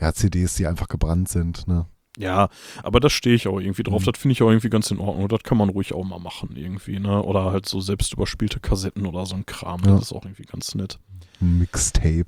ja, 0.00 0.12
CDs, 0.12 0.54
die 0.54 0.66
einfach 0.66 0.88
gebrannt 0.88 1.28
sind, 1.28 1.66
ne? 1.68 1.86
Ja, 2.18 2.50
aber 2.82 3.00
da 3.00 3.08
stehe 3.08 3.34
ich 3.34 3.48
auch 3.48 3.58
irgendwie 3.58 3.84
drauf. 3.84 4.02
Mhm. 4.02 4.12
Das 4.12 4.20
finde 4.20 4.32
ich 4.32 4.42
auch 4.42 4.50
irgendwie 4.50 4.68
ganz 4.68 4.90
in 4.90 4.98
Ordnung. 4.98 5.28
Das 5.28 5.42
kann 5.44 5.56
man 5.56 5.70
ruhig 5.70 5.94
auch 5.94 6.04
mal 6.04 6.18
machen 6.18 6.50
irgendwie, 6.56 6.98
ne? 6.98 7.22
Oder 7.22 7.50
halt 7.52 7.66
so 7.66 7.80
selbst 7.80 8.12
überspielte 8.12 8.60
Kassetten 8.60 9.06
oder 9.06 9.24
so 9.24 9.34
ein 9.34 9.46
Kram. 9.46 9.80
Ja. 9.86 9.92
Das 9.92 10.02
ist 10.02 10.12
auch 10.12 10.24
irgendwie 10.24 10.44
ganz 10.44 10.74
nett. 10.74 10.98
Mixtape. 11.42 12.26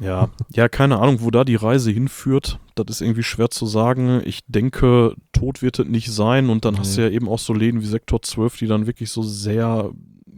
Ja, 0.00 0.28
ja, 0.52 0.68
keine 0.68 0.98
Ahnung, 0.98 1.18
wo 1.20 1.30
da 1.30 1.44
die 1.44 1.54
Reise 1.54 1.90
hinführt. 1.90 2.58
Das 2.74 2.86
ist 2.88 3.00
irgendwie 3.00 3.22
schwer 3.22 3.50
zu 3.50 3.66
sagen. 3.66 4.20
Ich 4.24 4.40
denke, 4.48 5.14
tot 5.32 5.62
wird 5.62 5.78
es 5.78 5.86
nicht 5.86 6.10
sein. 6.10 6.50
Und 6.50 6.64
dann 6.64 6.78
hast 6.78 6.96
du 6.96 7.00
Nee. 7.02 7.06
ja 7.08 7.12
eben 7.12 7.28
auch 7.28 7.38
so 7.38 7.52
Läden 7.54 7.80
wie 7.80 7.86
Sektor 7.86 8.20
12, 8.20 8.58
die 8.58 8.66
dann 8.66 8.86
wirklich 8.86 9.10
so 9.10 9.22
sehr, 9.22 9.90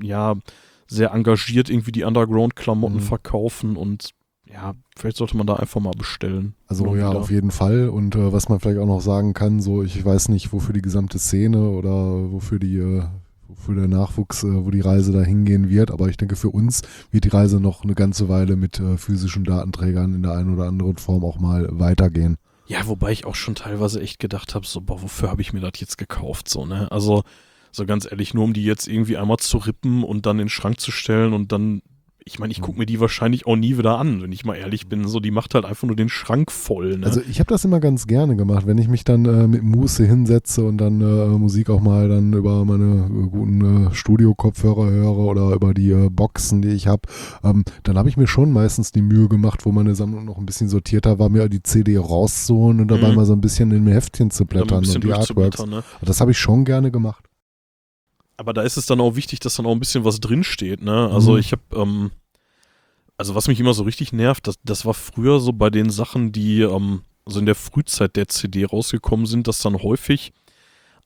ja, 0.03 0.35
sehr 0.89 1.12
engagiert 1.12 1.70
irgendwie 1.70 1.93
die 1.93 2.05
Underground-Klamotten 2.05 2.97
Mhm. 2.97 3.01
verkaufen. 3.01 3.77
Und 3.77 4.11
ja, 4.48 4.74
vielleicht 4.97 5.16
sollte 5.16 5.36
man 5.39 5.47
da 5.47 5.55
einfach 5.55 5.81
mal 5.81 5.93
bestellen. 5.97 6.55
Also 6.69 6.85
ja, 6.94 7.11
wieder. 7.11 7.16
auf 7.20 7.31
jeden 7.31 7.51
Fall. 7.51 7.89
Und 7.89 8.15
äh, 8.15 8.32
was 8.32 8.48
man 8.51 8.61
vielleicht 8.61 8.78
auch 8.78 8.86
noch 8.86 9.01
sagen 9.01 9.32
kann, 9.32 9.61
so 9.61 9.82
ich 9.82 10.05
weiß 10.05 10.28
nicht, 10.28 10.53
wofür 10.53 10.74
die 10.74 10.82
gesamte 10.82 11.19
Szene 11.19 11.70
oder 11.70 12.31
wofür 12.31 12.59
die, 12.59 12.77
äh, 12.77 13.05
wofür 13.66 13.80
der 13.80 13.88
Nachwuchs, 13.88 14.44
äh, 14.44 14.64
wo 14.64 14.70
die 14.70 14.80
Reise 14.80 15.12
da 15.12 15.22
hingehen 15.22 15.68
wird, 15.68 15.90
aber 15.90 16.09
ich 16.09 16.16
denke 16.16 16.36
für 16.36 16.51
uns 16.51 16.82
wird 17.10 17.24
die 17.24 17.28
Reise 17.28 17.60
noch 17.60 17.82
eine 17.82 17.94
ganze 17.94 18.28
Weile 18.28 18.56
mit 18.56 18.78
äh, 18.78 18.97
physischen 18.97 19.44
Datenträgern 19.44 20.14
in 20.14 20.22
der 20.22 20.32
einen 20.32 20.55
oder 20.55 20.64
anderen 20.64 20.97
Form 20.97 21.24
auch 21.24 21.38
mal 21.38 21.68
weitergehen. 21.70 22.36
Ja, 22.66 22.86
wobei 22.86 23.12
ich 23.12 23.24
auch 23.24 23.34
schon 23.34 23.55
teilweise 23.55 24.01
echt 24.01 24.18
gedacht 24.18 24.55
habe, 24.55 24.66
so, 24.66 24.80
boah, 24.80 25.02
wofür 25.02 25.30
habe 25.30 25.43
ich 25.43 25.52
mir 25.52 25.60
das 25.60 25.72
jetzt 25.76 25.98
gekauft, 25.98 26.48
so, 26.48 26.66
ne? 26.66 26.90
Also, 26.90 27.22
so 27.70 27.86
ganz 27.86 28.10
ehrlich, 28.10 28.34
nur 28.34 28.44
um 28.44 28.52
die 28.52 28.64
jetzt 28.64 28.88
irgendwie 28.88 29.16
einmal 29.16 29.36
zu 29.38 29.59
rippen 29.59 30.02
und 30.02 30.26
dann 30.26 30.38
in 30.38 30.47
den 30.47 30.48
Schrank 30.48 30.80
zu 30.80 30.90
stellen 30.90 31.32
und 31.32 31.52
dann, 31.52 31.82
ich 32.28 32.40
meine, 32.40 32.51
ich 32.51 32.61
gucke 32.61 32.77
mir 32.77 32.86
die 32.86 32.98
wahrscheinlich 32.98 33.47
auch 33.47 33.55
nie 33.55 33.78
wieder 33.78 33.98
an, 33.98 34.20
wenn 34.20 34.32
ich 34.32 34.44
mal 34.44 34.57
ehrlich 34.57 34.89
bin. 34.89 35.07
So, 35.07 35.20
die 35.20 35.31
macht 35.31 35.55
halt 35.55 35.65
einfach 35.65 35.86
nur 35.86 35.94
den 35.94 36.09
Schrank 36.09 36.51
voll, 36.51 36.98
ne? 36.98 37.07
Also 37.07 37.20
ich 37.31 37.39
habe 37.39 37.47
das 37.48 37.65
immer 37.65 37.78
ganz 37.78 38.09
gerne 38.09 38.35
gemacht, 38.35 38.66
wenn 38.66 38.78
ich 38.78 38.89
mich 38.89 39.05
dann 39.05 39.24
äh, 39.27 39.47
mit 39.47 39.62
Muße 39.62 40.05
hinsetze 40.05 40.65
und 40.65 40.78
dann 40.78 41.01
äh, 41.01 41.28
Musik 41.39 41.70
auch 41.70 41.81
mal 41.81 42.09
dann 42.09 42.32
über 42.32 42.65
meine 42.65 43.07
äh, 43.07 43.28
guten 43.28 43.86
äh, 43.86 43.94
Studio-Kopfhörer 43.94 44.90
höre 44.90 45.16
oder 45.19 45.55
über 45.55 45.73
die 45.73 45.93
äh, 45.93 46.09
Boxen, 46.11 46.62
die 46.62 46.70
ich 46.70 46.89
habe, 46.89 47.03
ähm, 47.44 47.62
dann 47.85 47.97
habe 47.97 48.09
ich 48.09 48.16
mir 48.16 48.27
schon 48.27 48.51
meistens 48.51 48.90
die 48.90 49.03
Mühe 49.03 49.28
gemacht, 49.28 49.65
wo 49.65 49.70
meine 49.70 49.94
Sammlung 49.94 50.24
noch 50.24 50.39
ein 50.39 50.47
bisschen 50.47 50.69
sortierter 50.69 51.20
war, 51.20 51.28
mir 51.28 51.48
die 51.48 51.62
CD 51.62 51.97
rauszuholen 51.97 52.81
und 52.81 52.89
dabei 52.89 53.11
Mhm. 53.11 53.15
mal 53.15 53.24
so 53.24 53.35
ein 53.35 53.40
bisschen 53.40 53.70
in 53.70 53.85
mir 53.85 53.94
Heftchen 53.94 54.32
zu 54.32 54.47
blättern 54.47 54.85
und 54.85 55.05
die 55.05 55.12
Artworks. 55.12 55.65
ne? 55.65 55.85
Das 56.03 56.20
habe 56.20 56.32
ich 56.32 56.39
schon 56.39 56.65
gerne 56.65 56.90
gemacht. 56.90 57.24
Aber 58.36 58.52
da 58.52 58.62
ist 58.62 58.76
es 58.76 58.86
dann 58.86 59.00
auch 59.00 59.16
wichtig, 59.16 59.40
dass 59.40 59.56
dann 59.56 59.66
auch 59.66 59.72
ein 59.72 59.80
bisschen 59.80 60.04
was 60.04 60.20
drinsteht, 60.20 60.82
ne? 60.82 61.08
Also 61.10 61.32
Mhm. 61.32 61.38
ich 61.38 61.52
habe, 61.52 61.62
ähm, 61.74 62.10
also 63.16 63.34
was 63.34 63.48
mich 63.48 63.58
immer 63.60 63.72
so 63.74 63.84
richtig 63.84 64.12
nervt, 64.12 64.46
das, 64.46 64.56
das 64.62 64.84
war 64.84 64.94
früher 64.94 65.40
so 65.40 65.52
bei 65.52 65.70
den 65.70 65.90
Sachen, 65.90 66.32
die 66.32 66.60
ähm, 66.60 67.02
so 67.24 67.38
in 67.40 67.46
der 67.46 67.54
Frühzeit 67.54 68.14
der 68.16 68.28
CD 68.28 68.64
rausgekommen 68.66 69.26
sind, 69.26 69.48
dass 69.48 69.58
dann 69.60 69.82
häufig 69.82 70.32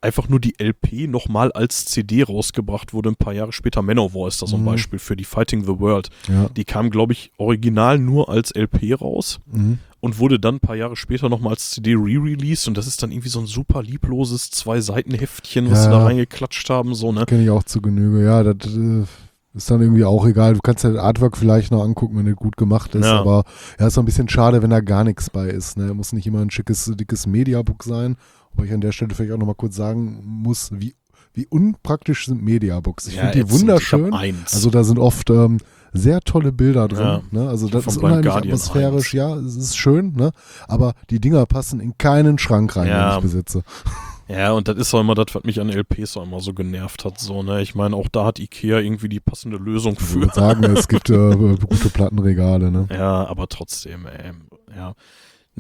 einfach 0.03 0.29
nur 0.29 0.41
die 0.41 0.55
LP 0.59 1.07
nochmal 1.09 1.53
als 1.53 1.85
CD 1.85 2.23
rausgebracht 2.23 2.93
wurde, 2.95 3.11
ein 3.11 3.17
paar 3.17 3.35
Jahre 3.35 3.53
später. 3.53 3.83
Manowar 3.83 4.29
ist 4.29 4.41
da 4.41 4.47
so 4.47 4.57
ein 4.57 4.63
Mhm. 4.63 4.67
Beispiel 4.67 4.99
für 4.99 5.15
die 5.17 5.25
Fighting 5.25 5.63
the 5.65 5.79
World. 5.79 6.09
Ja. 6.29 6.49
Die 6.57 6.65
kam, 6.65 6.91
glaube 6.91 7.13
ich, 7.13 7.33
original 7.37 7.99
nur 7.99 8.29
als 8.31 8.51
LP 8.55 8.95
raus 8.95 9.41
Mhm. 9.47 9.79
und 10.01 10.19
wurde 10.19 10.41
dann 10.41 10.55
ein 10.57 10.61
paar 10.61 10.77
Jahre 10.77 10.97
später 10.97 11.29
nochmal 11.29 11.53
als 11.53 11.71
CD 11.73 11.95
re-released 11.95 12.67
und 12.69 12.77
das 12.79 12.87
ist 12.87 13.03
dann 13.03 13.11
irgendwie 13.13 13.29
so 13.29 13.41
ein 13.41 13.47
super 13.47 13.83
liebloses 13.83 14.51
Zwei-Seiten-Heftchen, 14.51 15.71
was 15.71 15.79
Ja. 15.79 15.85
sie 15.85 15.91
da 15.91 16.05
reingeklatscht 16.05 16.71
haben, 16.71 16.95
so, 16.95 17.13
ne? 17.13 17.27
Kenne 17.27 17.43
ich 17.45 17.51
auch 17.51 17.65
zu 17.65 17.81
Genüge. 17.83 18.25
Ja, 18.25 18.43
das 18.43 18.75
äh, 18.75 19.05
ist 19.55 19.71
dann 19.71 19.83
irgendwie 19.83 20.05
auch 20.05 20.25
egal. 20.27 20.55
Du 20.55 20.61
kannst 20.63 20.85
ja 20.85 20.91
das 20.91 21.01
Artwork 21.03 21.37
vielleicht 21.37 21.73
noch 21.73 21.83
angucken, 21.83 22.17
wenn 22.17 22.27
das 22.27 22.37
gut 22.37 22.57
gemacht 22.57 22.95
ist. 22.95 23.05
Ja. 23.05 23.21
Aber 23.21 23.45
ja, 23.79 23.89
ist 23.89 23.95
so 23.95 24.01
ein 24.01 24.05
bisschen 24.07 24.29
schade, 24.29 24.63
wenn 24.63 24.71
da 24.71 24.81
gar 24.81 25.05
nichts 25.05 25.29
bei 25.29 25.49
ist. 25.49 25.77
Ne? 25.77 25.93
Muss 25.93 26.13
nicht 26.13 26.27
immer 26.27 26.41
ein 26.41 26.51
schickes, 26.51 26.91
dickes 26.95 27.27
Mediabook 27.27 27.83
sein. 27.83 28.17
Wobei 28.53 28.67
ich 28.67 28.73
an 28.73 28.81
der 28.81 28.93
Stelle 28.93 29.15
vielleicht 29.15 29.33
auch 29.33 29.39
nochmal 29.39 29.55
kurz 29.55 29.77
sagen 29.77 30.21
muss, 30.25 30.71
wie, 30.73 30.95
wie 31.35 31.47
unpraktisch 31.47 32.27
sind 32.27 32.43
Mediabooks. 32.43 33.07
Ich 33.09 33.17
finde 33.19 33.33
die 33.45 33.51
wunderschön. 33.51 34.13
Ich. 34.23 34.35
Also 34.53 34.71
da 34.71 34.85
sind 34.85 34.99
oft 34.99 35.31
ähm, 35.31 35.59
sehr 35.93 36.21
tolle 36.21 36.53
Bilder 36.53 36.89
drin. 36.89 37.01
Ja. 37.07 37.23
Ne? 37.31 37.49
Also 37.49 37.67
Ich 37.67 37.73
das 37.73 37.87
ist 37.87 37.97
unheimlich 37.99 38.27
Guardian 38.27 38.55
atmosphärisch. 38.55 39.07
eins. 39.07 39.13
Ja, 39.13 39.35
es 39.37 39.57
ist 39.57 39.77
schön. 39.77 40.13
Ne? 40.15 40.33
Aber 40.69 40.95
die 41.11 41.21
Dinger 41.21 41.47
passen 41.47 41.81
in 41.81 41.97
keinen 41.99 42.39
Schrank 42.39 42.77
rein, 42.77 42.89
Ja. 42.89 43.11
den 43.13 43.17
ich 43.19 43.23
besitze. 43.23 43.63
ja, 44.29 44.53
und 44.53 44.69
das 44.69 44.77
ist 44.77 44.95
auch 44.95 45.01
immer 45.01 45.15
das, 45.15 45.27
was 45.35 45.43
mich 45.45 45.61
an 45.61 45.69
LPs 45.71 46.17
auch 46.17 46.23
immer 46.25 46.41
so 46.41 46.53
genervt 46.55 47.05
hat, 47.05 47.19
so, 47.19 47.43
ne? 47.43 47.63
Ich 47.63 47.75
meine, 47.75 47.97
auch 47.97 48.09
da 48.09 48.25
hat 48.25 48.39
Ikea 48.39 48.79
irgendwie 48.79 49.09
die 49.09 49.19
passende 49.21 49.57
Lösung 49.57 49.95
Ich 49.95 50.01
für. 50.01 50.21
würde 50.21 50.35
sagen, 50.35 50.63
es 50.65 50.87
gibt 50.87 51.11
äh, 51.11 51.37
gute 51.37 51.91
Plattenregale. 51.93 52.71
Ne? 52.71 52.87
Ja, 52.93 53.27
aber 53.27 53.49
trotzdem, 53.49 54.07
ey, 54.07 54.33
ja. 54.77 54.95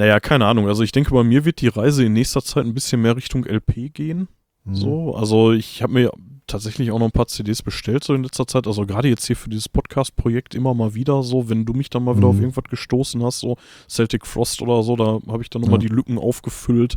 Naja, 0.00 0.18
keine 0.18 0.46
Ahnung. 0.46 0.66
Also 0.66 0.82
ich 0.82 0.92
denke, 0.92 1.10
bei 1.12 1.22
mir 1.22 1.44
wird 1.44 1.60
die 1.60 1.68
Reise 1.68 2.04
in 2.06 2.14
nächster 2.14 2.42
Zeit 2.42 2.64
ein 2.64 2.72
bisschen 2.72 3.02
mehr 3.02 3.16
Richtung 3.16 3.44
LP 3.44 3.92
gehen. 3.92 4.28
Mhm. 4.64 4.74
So, 4.74 5.14
also 5.14 5.52
ich 5.52 5.82
habe 5.82 5.92
mir 5.92 6.10
tatsächlich 6.46 6.90
auch 6.90 6.98
noch 6.98 7.04
ein 7.06 7.12
paar 7.12 7.26
CDs 7.26 7.60
bestellt 7.62 8.02
so 8.02 8.14
in 8.14 8.22
letzter 8.24 8.46
Zeit. 8.46 8.66
Also 8.66 8.86
gerade 8.86 9.08
jetzt 9.08 9.26
hier 9.26 9.36
für 9.36 9.50
dieses 9.50 9.68
Podcast-Projekt 9.68 10.54
immer 10.54 10.72
mal 10.72 10.94
wieder 10.94 11.22
so, 11.22 11.50
wenn 11.50 11.66
du 11.66 11.74
mich 11.74 11.90
dann 11.90 12.02
mal 12.04 12.16
wieder 12.16 12.28
Mhm. 12.28 12.34
auf 12.34 12.40
irgendwas 12.40 12.64
gestoßen 12.70 13.22
hast, 13.22 13.40
so 13.40 13.56
Celtic 13.90 14.26
Frost 14.26 14.62
oder 14.62 14.82
so, 14.82 14.96
da 14.96 15.20
habe 15.28 15.42
ich 15.42 15.50
dann 15.50 15.60
nochmal 15.60 15.82
Ja. 15.82 15.88
die 15.88 15.94
Lücken 15.94 16.16
aufgefüllt. 16.18 16.94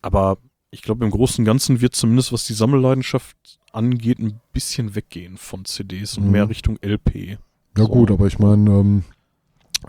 Aber 0.00 0.38
ich 0.70 0.80
glaube, 0.80 1.04
im 1.04 1.10
Großen 1.10 1.42
und 1.42 1.46
Ganzen 1.46 1.82
wird 1.82 1.94
zumindest, 1.94 2.32
was 2.32 2.44
die 2.46 2.54
Sammelleidenschaft 2.54 3.36
angeht, 3.72 4.18
ein 4.20 4.40
bisschen 4.54 4.94
weggehen 4.94 5.36
von 5.36 5.66
CDs 5.66 6.16
und 6.16 6.24
Mhm. 6.24 6.30
mehr 6.30 6.48
Richtung 6.48 6.78
LP. 6.82 7.36
Ja 7.76 7.84
So. 7.84 7.88
gut, 7.88 8.10
aber 8.10 8.26
ich 8.26 8.38
meine, 8.38 8.70
ähm, 8.70 9.04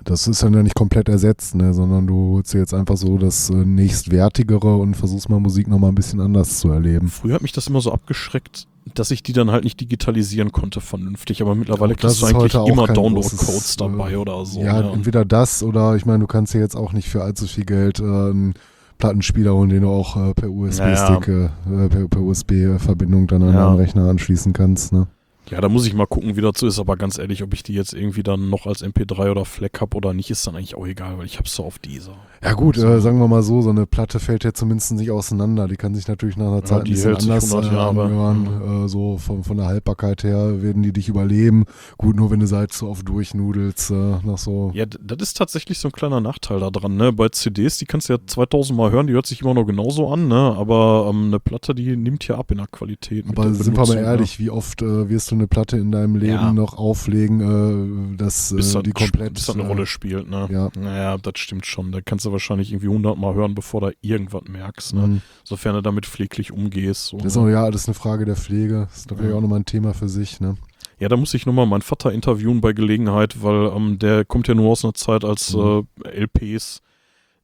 das 0.04 0.28
ist 0.28 0.44
dann 0.44 0.54
ja 0.54 0.64
nicht 0.64 0.76
komplett 0.76 1.10
ersetzt, 1.10 1.56
ne? 1.56 1.74
sondern 1.74 2.08
du 2.08 2.34
holst 2.36 2.54
dir 2.54 2.60
jetzt 2.60 2.74
einfach 2.74 2.98
so 2.98 3.18
das 3.18 3.50
äh, 3.50 3.54
nächstwertigere 3.54 4.76
und 4.78 4.96
versuchst 4.96 5.30
mal 5.30 5.40
Musik 5.40 5.68
nochmal 5.68 5.92
ein 5.92 5.96
bisschen 5.96 6.20
anders 6.20 6.60
zu 6.60 6.70
erleben. 6.70 7.08
Früher 7.08 7.36
hat 7.36 7.42
mich 7.42 7.52
das 7.52 7.68
immer 7.68 7.82
so 7.82 7.92
abgeschreckt, 7.92 8.68
dass 8.96 9.12
ich 9.12 9.24
die 9.24 9.34
dann 9.34 9.52
halt 9.52 9.64
nicht 9.64 9.80
digitalisieren 9.80 10.52
konnte 10.52 10.82
vernünftig, 10.82 11.42
aber 11.42 11.56
mittlerweile 11.56 11.96
kriegst 11.96 12.22
du 12.22 12.26
eigentlich 12.26 12.54
immer 12.54 12.88
Download-Codes 12.88 13.78
dabei 13.78 14.14
äh, 14.14 14.16
oder 14.18 14.46
so. 14.46 14.62
ja, 14.62 14.82
ne? 14.82 14.92
entweder 14.92 15.26
das 15.26 15.64
oder 15.64 15.96
ich 15.96 16.06
meine, 16.06 16.20
du 16.20 16.28
kannst 16.28 16.54
dir 16.54 16.60
jetzt 16.60 16.76
auch 16.76 16.92
nicht 16.94 17.08
für 17.10 17.24
allzu 17.24 17.48
viel 17.48 17.66
Geld 17.66 18.00
äh, 18.00 18.04
einen 18.04 18.54
Plattenspieler 18.98 19.54
holen, 19.54 19.70
den 19.70 19.82
du 19.82 19.90
auch 19.90 20.16
äh, 20.18 20.34
per 20.34 20.50
USB-Stick, 20.50 21.28
äh, 21.28 21.50
per, 21.90 22.08
per 22.08 22.22
USB-Verbindung 22.22 23.28
dann 23.28 23.44
an 23.44 23.54
Ja. 23.54 23.66
deinen 23.68 23.78
Rechner 23.78 24.10
anschließen 24.10 24.54
kannst. 24.54 24.94
Ne? 24.94 25.08
Ja, 25.50 25.62
da 25.62 25.70
muss 25.70 25.86
ich 25.86 25.94
mal 25.94 26.08
gucken, 26.08 26.36
wie 26.36 26.42
dazu 26.42 26.68
ist, 26.68 26.80
aber 26.80 26.96
ganz 26.96 27.18
ehrlich, 27.18 27.44
ob 27.44 27.54
ich 27.54 27.64
die 27.64 27.74
jetzt 27.74 27.94
irgendwie 27.94 28.24
dann 28.24 28.50
noch 28.50 28.66
als 28.66 28.84
MP3 28.84 29.32
oder 29.32 29.46
FLAC 29.46 29.82
habe 29.82 29.98
oder 29.98 30.14
nicht, 30.14 30.30
ist 30.30 30.48
dann 30.48 30.56
eigentlich 30.56 30.76
auch 30.76 30.88
egal, 30.88 31.18
weil 31.18 31.26
ich 31.26 31.38
hab's 31.38 31.56
so 31.56 31.66
auf 31.66 31.80
dieser. 31.80 32.16
Ja 32.44 32.54
gut, 32.54 32.78
äh, 32.78 33.00
sagen 33.00 33.20
wir 33.20 33.28
mal 33.28 33.42
so, 33.42 33.62
so 33.62 33.70
eine 33.70 33.86
Platte 33.86 34.20
fällt 34.20 34.44
ja 34.44 34.54
zumindest 34.54 34.92
nicht 34.94 35.12
auseinander. 35.12 35.68
Die 35.68 35.78
kann 35.78 35.96
sich 35.96 36.08
natürlich 36.08 36.36
nach 36.36 36.48
einer 36.48 36.64
Zeit 36.64 36.80
ein 36.80 36.86
die 36.86 36.92
bisschen 36.92 37.12
hält 37.12 37.22
sich 37.22 37.32
anders 37.32 37.54
100 37.54 37.74
äh, 37.74 37.78
anhören. 37.78 38.86
Äh, 38.86 38.90
so 38.90 39.18
von, 39.18 39.44
von 39.44 39.58
der 39.58 39.68
Haltbarkeit 39.68 40.24
her 40.24 40.62
werden 40.62 40.84
die 40.84 40.92
dich 40.92 41.08
überleben. 41.08 41.66
Gut, 41.98 42.18
nur 42.18 42.32
wenn 42.32 42.42
du 42.42 42.52
halt 42.54 42.74
so 42.74 42.90
oft 42.90 43.08
durchnudelst, 43.08 43.92
äh, 43.92 44.18
nach 44.24 44.38
so... 44.38 44.72
Ja, 44.74 44.86
das 44.86 45.20
ist 45.22 45.38
tatsächlich 45.38 45.80
so 45.80 45.88
ein 45.88 45.94
kleiner 45.94 46.20
Nachteil 46.20 46.60
da 46.60 46.70
dran, 46.70 46.98
ne? 46.98 47.14
Bei 47.14 47.30
CDs, 47.30 47.78
die 47.78 47.86
kannst 47.86 48.10
du 48.10 48.14
ja 48.14 48.20
2000 48.26 48.78
Mal 48.78 48.92
hören, 48.92 49.08
die 49.08 49.14
hört 49.14 49.26
sich 49.26 49.42
immer 49.42 49.54
noch 49.54 49.66
genauso 49.66 50.12
an, 50.12 50.28
ne? 50.28 50.36
Aber 50.58 51.08
ähm, 51.10 51.28
eine 51.28 51.40
Platte, 51.40 51.74
die 51.74 51.96
nimmt 51.96 52.24
hier 52.24 52.38
ab 52.38 52.52
in 52.52 52.58
der 52.58 52.68
Qualität. 52.68 53.26
Aber 53.30 53.44
der 53.44 53.54
sind 53.54 53.68
wir 53.68 53.72
mal 53.72 53.86
Benutzung, 53.86 53.96
ne? 53.96 54.08
ehrlich, 54.08 54.40
wie 54.40 54.50
oft 54.50 54.82
äh, 54.82 55.08
wirst 55.10 55.32
du 55.32 55.36
eine 55.36 55.48
Platte 55.48 55.78
in 55.78 55.94
deinem 55.94 56.18
Leben 56.18 56.34
Ja. 56.34 56.52
noch 56.52 56.78
auflegen, 56.78 58.14
äh, 58.14 58.18
dass 58.18 58.52
äh, 58.52 58.56
bis 58.58 58.78
die 58.84 58.92
komplett... 58.92 59.34
bis 59.34 59.50
eine 59.50 59.64
äh, 59.64 59.68
Rolle 59.68 59.86
spielt, 59.86 60.30
ne? 60.30 60.50
ja. 60.52 60.70
Naja, 60.78 61.18
das 61.18 61.34
stimmt 61.38 61.66
schon. 61.66 61.94
Da 61.94 62.02
kannst 62.02 62.26
du 62.26 62.33
wahrscheinlich 62.34 62.72
irgendwie 62.72 62.88
100 62.90 63.18
Mal 63.18 63.34
hören, 63.34 63.56
bevor 63.56 63.80
du 63.82 63.92
irgendwas 64.02 64.44
merkst, 64.50 64.94
ne? 64.96 65.08
mh. 65.08 65.22
Sofern 65.46 65.76
du 65.76 65.82
damit 65.82 66.06
pfleglich 66.06 66.52
umgehst. 66.52 67.06
So, 67.08 67.18
Das 67.18 67.28
ist 67.28 67.36
ne? 67.38 67.44
auch, 67.44 67.48
ja, 67.48 67.72
das 67.72 67.84
ist 67.84 67.88
eine 67.88 67.96
Frage 67.96 68.26
der 68.26 68.36
Pflege. 68.36 68.88
Das 68.90 68.98
ist 68.98 69.10
natürlich 69.10 69.32
Ja. 69.32 69.38
auch 69.38 69.42
nochmal 69.42 69.60
ein 69.60 69.66
Thema 69.66 69.94
für 69.94 70.10
sich, 70.10 70.42
ne? 70.42 70.58
Ja, 71.00 71.10
da 71.10 71.16
muss 71.18 71.34
ich 71.34 71.46
nochmal 71.46 71.66
meinen 71.66 71.82
Vater 71.82 72.12
interviewen 72.12 72.60
bei 72.62 72.74
Gelegenheit, 72.74 73.42
weil 73.42 73.72
ähm, 73.76 73.98
der 74.00 74.26
kommt 74.26 74.48
ja 74.48 74.54
nur 74.56 74.70
aus 74.72 74.84
einer 74.84 74.94
Zeit, 74.94 75.24
als 75.24 75.54
Mhm. 75.54 75.88
äh, 76.04 76.10
LPs 76.10 76.82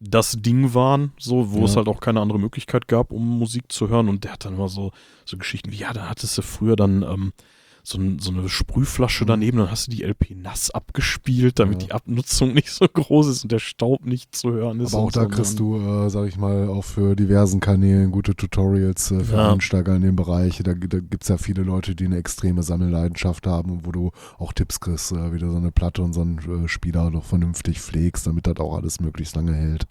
das 0.01 0.37
Ding 0.41 0.73
waren, 0.73 1.11
so, 1.19 1.51
wo 1.51 1.59
Ja. 1.59 1.65
es 1.65 1.75
halt 1.75 1.87
auch 1.89 1.99
keine 1.99 2.21
andere 2.21 2.39
Möglichkeit 2.39 2.87
gab, 2.87 3.11
um 3.11 3.37
Musik 3.39 3.71
zu 3.71 3.89
hören. 3.89 4.07
Und 4.07 4.23
der 4.23 4.33
hat 4.33 4.45
dann 4.45 4.53
immer 4.55 4.69
so, 4.69 4.91
so 5.25 5.37
Geschichten 5.37 5.71
wie, 5.71 5.77
ja, 5.77 5.91
da 5.91 6.07
hattest 6.09 6.37
du 6.37 6.41
früher 6.41 6.75
dann 6.77 7.03
ähm, 7.03 7.33
so, 7.89 7.97
ein, 7.97 8.19
so 8.19 8.31
eine 8.31 8.47
Sprühflasche 8.49 9.23
Mhm. 9.23 9.27
daneben, 9.27 9.57
dann 9.57 9.71
hast 9.71 9.87
du 9.87 9.91
die 9.91 10.03
LP 10.03 10.35
nass 10.35 10.69
abgespielt, 10.71 11.59
damit 11.59 11.81
Ja. 11.81 11.87
die 11.87 11.91
Abnutzung 11.93 12.53
nicht 12.53 12.71
so 12.71 12.85
groß 12.87 13.27
ist 13.27 13.43
und 13.43 13.51
der 13.51 13.59
Staub 13.59 14.05
nicht 14.05 14.35
zu 14.35 14.51
hören 14.51 14.79
ist. 14.79 14.93
Aber 14.93 15.03
auch 15.03 15.11
da 15.11 15.23
so, 15.23 15.27
kriegst 15.29 15.53
ne? 15.53 15.57
du, 15.59 15.77
äh, 16.05 16.09
sag 16.09 16.27
ich 16.27 16.37
mal, 16.37 16.67
auch 16.69 16.83
für 16.83 17.15
diversen 17.15 17.59
Kanälen 17.59 18.11
gute 18.11 18.35
Tutorials 18.35 19.11
äh, 19.11 19.23
für 19.23 19.35
Ja. 19.35 19.51
Einsteiger 19.53 19.95
in 19.95 20.01
dem 20.03 20.15
Bereich. 20.15 20.57
Da, 20.63 20.73
da 20.73 20.99
gibt 20.99 21.23
es 21.23 21.29
ja 21.29 21.37
viele 21.37 21.63
Leute, 21.63 21.95
die 21.95 22.05
eine 22.05 22.17
extreme 22.17 22.63
Sammelleidenschaft 22.63 23.47
haben 23.47 23.71
und 23.71 23.85
wo 23.85 23.91
du 23.91 24.11
auch 24.37 24.53
Tipps 24.53 24.79
kriegst, 24.79 25.11
äh, 25.11 25.33
wie 25.33 25.39
du 25.39 25.49
so 25.49 25.57
eine 25.57 25.71
Platte 25.71 26.01
und 26.01 26.13
so 26.13 26.21
einen 26.21 26.65
äh, 26.65 26.67
Spieler 26.67 27.09
doch 27.11 27.23
vernünftig 27.25 27.81
pflegst, 27.81 28.27
damit 28.27 28.47
das 28.47 28.57
auch 28.57 28.75
alles 28.75 28.99
möglichst 29.01 29.35
lange 29.35 29.53
hält. 29.55 29.87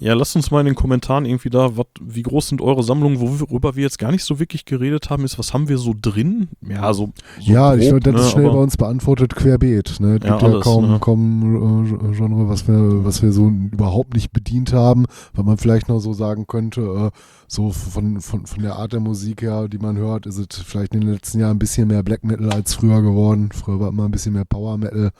Ja, 0.00 0.12
lasst 0.14 0.34
uns 0.34 0.50
mal 0.50 0.60
in 0.60 0.66
den 0.66 0.74
Kommentaren 0.74 1.24
irgendwie 1.24 1.50
da, 1.50 1.76
wat, 1.76 1.86
wie 2.00 2.22
groß 2.22 2.48
sind 2.48 2.60
eure 2.60 2.82
Sammlungen, 2.82 3.20
worüber 3.20 3.76
wir 3.76 3.84
jetzt 3.84 3.98
gar 3.98 4.10
nicht 4.10 4.24
so 4.24 4.40
wirklich 4.40 4.64
geredet 4.64 5.08
haben, 5.08 5.24
ist, 5.24 5.38
was 5.38 5.54
haben 5.54 5.68
wir 5.68 5.78
so 5.78 5.94
drin? 5.98 6.48
Ja, 6.62 6.92
so. 6.92 7.12
so 7.38 7.52
ja, 7.52 7.74
ich 7.76 7.88
grob, 7.88 8.02
glaube, 8.02 8.12
das 8.12 8.14
ne, 8.14 8.20
ist 8.26 8.32
schnell 8.32 8.50
bei 8.50 8.58
uns 8.58 8.76
beantwortet, 8.76 9.36
querbeet. 9.36 10.00
Ne? 10.00 10.18
Es 10.20 10.24
Ja, 10.24 10.36
gibt 10.36 10.42
ja 10.42 10.48
alles, 10.48 10.64
kaum, 10.64 10.90
ne? 10.90 10.98
kaum 10.98 11.84
äh, 12.12 12.16
Genre, 12.16 12.48
was 12.48 12.66
wir, 12.66 13.04
was 13.04 13.22
wir 13.22 13.32
so 13.32 13.48
überhaupt 13.48 14.14
nicht 14.14 14.32
bedient 14.32 14.72
haben, 14.72 15.06
weil 15.32 15.44
man 15.44 15.58
vielleicht 15.58 15.88
noch 15.88 16.00
so 16.00 16.12
sagen 16.12 16.46
könnte, 16.48 16.80
äh, 16.80 17.18
so 17.46 17.70
von, 17.70 18.20
von, 18.20 18.46
von 18.46 18.62
der 18.62 18.76
Art 18.76 18.92
der 18.92 19.00
Musik 19.00 19.42
her, 19.42 19.68
die 19.68 19.78
man 19.78 19.96
hört, 19.96 20.26
ist 20.26 20.38
es 20.38 20.60
vielleicht 20.62 20.94
in 20.94 21.02
den 21.02 21.10
letzten 21.10 21.38
Jahren 21.38 21.56
ein 21.56 21.58
bisschen 21.60 21.86
mehr 21.86 22.02
Black 22.02 22.24
Metal 22.24 22.50
als 22.52 22.74
früher 22.74 23.00
geworden. 23.00 23.50
Früher 23.52 23.78
war 23.78 23.90
immer 23.90 24.06
ein 24.06 24.10
bisschen 24.10 24.32
mehr 24.32 24.44
Power 24.44 24.76
Metal. 24.76 25.12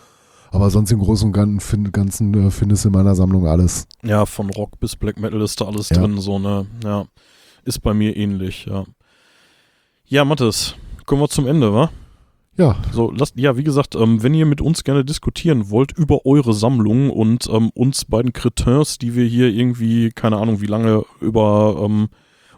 Aber 0.55 0.71
sonst 0.71 0.93
im 0.93 1.01
Großen 1.01 1.27
und 1.27 1.33
Ganzen, 1.33 1.91
Ganzen 1.91 2.33
äh, 2.47 2.51
findest 2.51 2.85
du 2.85 2.89
in 2.89 2.95
meiner 2.95 3.17
Sammlung 3.17 3.47
alles. 3.49 3.89
Ja, 4.05 4.25
von 4.25 4.51
Rock 4.51 4.79
bis 4.79 4.95
Black 4.95 5.19
Metal 5.19 5.41
ist 5.41 5.61
da 5.61 5.65
alles 5.65 5.89
Ja. 5.91 5.99
drin, 5.99 6.19
so, 6.21 6.39
ne? 6.39 6.67
Ja. 6.85 7.07
Ist 7.65 7.81
bei 7.83 7.93
mir 7.93 8.17
ähnlich, 8.17 8.67
ja. 8.67 8.85
Ja, 10.07 10.25
Mathis, 10.25 10.77
kommen 11.07 11.21
wir 11.23 11.29
zum 11.29 11.49
Ende, 11.49 11.75
wa? 11.75 11.91
Ja, 12.57 12.77
So, 12.93 13.11
lasst, 13.11 13.37
ja, 13.37 13.57
wie 13.57 13.65
gesagt, 13.65 13.97
ähm, 13.97 14.23
wenn 14.23 14.33
ihr 14.33 14.47
mit 14.47 14.61
uns 14.61 14.85
gerne 14.85 15.05
diskutieren 15.05 15.71
wollt 15.71 15.91
über 15.99 16.25
eure 16.25 16.55
Sammlung 16.55 17.11
und 17.11 17.49
ähm, 17.51 17.71
uns 17.75 18.05
beiden 18.05 18.33
Cretins, 18.33 18.99
die 18.99 19.17
wir 19.17 19.25
hier 19.27 19.49
irgendwie, 19.49 20.11
keine 20.11 20.37
Ahnung, 20.37 20.61
wie 20.61 20.67
lange 20.67 21.05
über 21.21 21.83
ähm, 21.85 22.11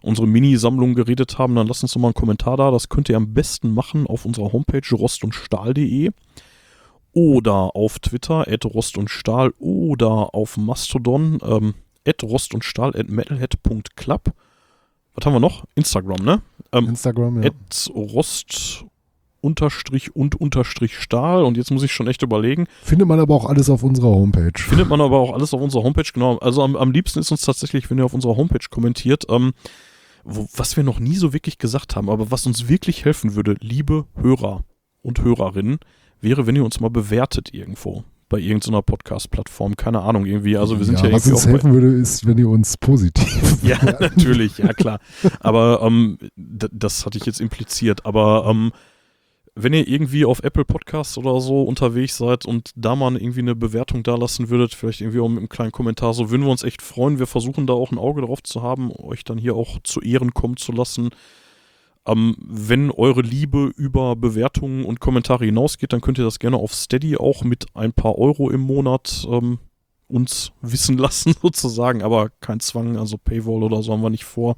unsere 0.02 0.27
Mini-Sammlung 0.27 0.94
geredet 0.94 1.39
haben, 1.39 1.55
dann 1.55 1.66
lasst 1.66 1.82
uns 1.82 1.94
doch 1.94 2.01
mal 2.01 2.09
einen 2.09 2.14
Kommentar 2.14 2.59
da. 2.59 2.70
Das 2.70 2.90
könnt 2.90 3.09
ihr 3.09 3.16
am 3.16 3.32
besten 3.32 3.73
machen 3.73 4.06
auf 4.06 4.27
unserer 4.27 4.52
Homepage 4.52 4.94
rostundstahl.de 4.94 6.10
oder 7.16 7.74
auf 7.74 7.98
Twitter 7.98 8.47
at 8.47 8.66
rost 8.66 8.98
und 8.98 9.09
stahl 9.09 9.55
oder 9.59 10.34
auf 10.34 10.59
Mastodon 10.59 11.38
ähm, 11.43 11.74
at 12.06 12.22
rost 12.22 12.52
und 12.52 12.62
stahl 12.62 12.94
at 12.94 13.09
metalhead.club. 13.09 14.34
Was 15.14 15.24
haben 15.24 15.32
wir 15.32 15.40
noch? 15.40 15.64
Instagram, 15.76 16.22
ne? 16.22 16.43
Ähm, 16.72 16.90
Instagram, 16.90 17.43
ja. 17.43 17.48
at 17.48 17.90
rost 17.94 18.84
unterstrich 19.40 20.14
und 20.14 20.34
unterstrich 20.38 20.98
Stahl 20.98 21.43
und 21.44 21.56
jetzt 21.56 21.70
muss 21.70 21.82
ich 21.82 21.93
schon 21.93 22.06
echt 22.06 22.20
überlegen. 22.20 22.66
Findet 22.82 23.09
man 23.09 23.18
aber 23.18 23.34
auch 23.34 23.47
alles 23.47 23.70
auf 23.70 23.82
unserer 23.82 24.09
Homepage. 24.09 24.52
Findet 24.59 24.90
man 24.90 25.01
aber 25.01 25.18
auch 25.18 25.32
alles 25.32 25.55
auf 25.55 25.62
unserer 25.62 25.84
Homepage, 25.84 26.10
genau. 26.12 26.36
Also 26.38 26.62
am, 26.62 26.76
am 26.76 26.93
liebsten 26.93 27.20
ist 27.20 27.30
uns 27.30 27.40
tatsächlich, 27.40 27.88
wenn 27.88 27.97
ihr 27.97 28.05
auf 28.05 28.12
unserer 28.12 28.36
Homepage 28.36 28.68
kommentiert, 28.70 29.24
ähm, 29.30 29.55
wo, 30.22 30.47
was 30.55 30.76
wir 30.76 30.84
noch 30.84 31.01
nie 31.01 31.16
so 31.16 31.32
wirklich 31.32 31.56
gesagt 31.56 31.97
haben, 31.97 32.10
aber 32.10 32.30
was 32.30 32.44
uns 32.44 32.68
wirklich 32.68 33.06
helfen 33.06 33.34
würde, 33.36 33.56
liebe 33.60 34.05
Hörer 34.16 34.64
und 35.01 35.22
Hörerinnen, 35.22 35.78
wäre, 36.20 36.47
wenn 36.47 36.56
ihr 36.56 36.64
uns 36.64 36.80
mal 36.80 36.90
bewertet 36.90 37.52
irgendwo. 37.52 38.05
bei 38.28 38.38
irgendeiner 38.38 38.82
Podcast-Plattform. 38.82 39.76
Keine 39.76 40.01
Ahnung, 40.01 40.26
irgendwie. 40.26 40.56
Also 40.56 40.78
wir 40.78 40.84
sind 40.84 40.98
ja, 41.01 41.06
ja 41.06 41.12
was 41.12 41.28
uns 41.28 41.47
helfen 41.47 41.72
würde, 41.72 41.88
ist, 41.88 42.26
wenn 42.26 42.38
ihr 42.38 42.48
uns 42.48 42.76
positiv. 42.76 43.43
Ja, 43.62 43.78
natürlich, 43.98 44.59
ja 44.59 44.72
klar. 44.72 45.01
Aber 45.40 45.80
ähm, 45.82 46.18
das 46.36 47.05
hatte 47.05 47.18
ich 47.18 47.26
jetzt 47.26 47.40
impliziert. 47.40 48.05
Aber 48.06 48.47
ähm, 48.48 48.70
wenn 49.56 49.72
ihr 49.72 49.88
irgendwie 49.88 50.24
auf 50.24 50.43
Apple 50.43 50.64
Podcasts 50.64 51.16
oder 51.18 51.40
so 51.40 51.62
unterwegs 51.62 52.16
seid 52.18 52.44
und 52.44 52.70
da 52.76 52.94
mal 52.94 53.16
irgendwie 53.16 53.40
eine 53.40 53.56
Bewertung 53.56 54.02
da 54.02 54.14
lassen 54.14 54.51
würdet, 54.51 54.74
vielleicht 54.74 55.01
irgendwie 55.01 55.18
auch 55.20 55.28
mit 55.28 55.38
einem 55.38 55.48
kleinen 55.48 55.72
Kommentar, 55.72 56.12
so 56.14 56.30
würden 56.30 56.43
wir 56.43 56.51
uns 56.51 56.62
echt 56.62 56.82
freuen. 56.82 57.18
Wir 57.18 57.26
versuchen 57.26 57.66
da 57.66 57.72
auch 57.72 57.90
ein 57.90 57.98
Auge 57.98 58.20
drauf 58.20 58.43
zu 58.43 58.62
haben, 58.62 58.93
euch 58.93 59.24
dann 59.24 59.38
hier 59.38 59.56
auch 59.56 59.78
zu 59.82 60.01
Ehren 60.01 60.34
kommen 60.34 60.56
zu 60.56 60.72
lassen. 60.72 61.09
Ähm, 62.07 62.37
wenn 62.41 62.91
eure 62.91 63.23
Liebe 63.23 63.73
über 63.77 64.15
Bewertungen 64.16 64.85
und 64.85 65.01
Kommentare 65.01 65.45
hinausgeht, 65.45 65.93
dann 65.93 66.01
könnt 66.01 66.19
ihr 66.19 66.24
das 66.24 66.39
gerne 66.39 66.57
auf 66.57 66.73
Steady 66.74 67.16
auch 67.16 67.43
mit 67.45 67.66
ein 67.74 67.93
paar 67.93 68.16
Euro 68.19 68.51
im 68.51 68.61
Monat 68.61 69.27
ähm, 69.31 69.59
uns 70.09 70.53
wissen 70.62 70.97
lassen, 70.99 71.35
sozusagen, 71.43 72.03
aber 72.03 72.31
kein 72.41 72.61
Zwang, 72.61 72.97
also 72.97 73.19
Paywall 73.19 73.62
oder 73.65 73.83
so 73.83 73.93
haben 73.93 74.03
wir 74.03 74.11
nicht 74.11 74.24
vor. 74.24 74.57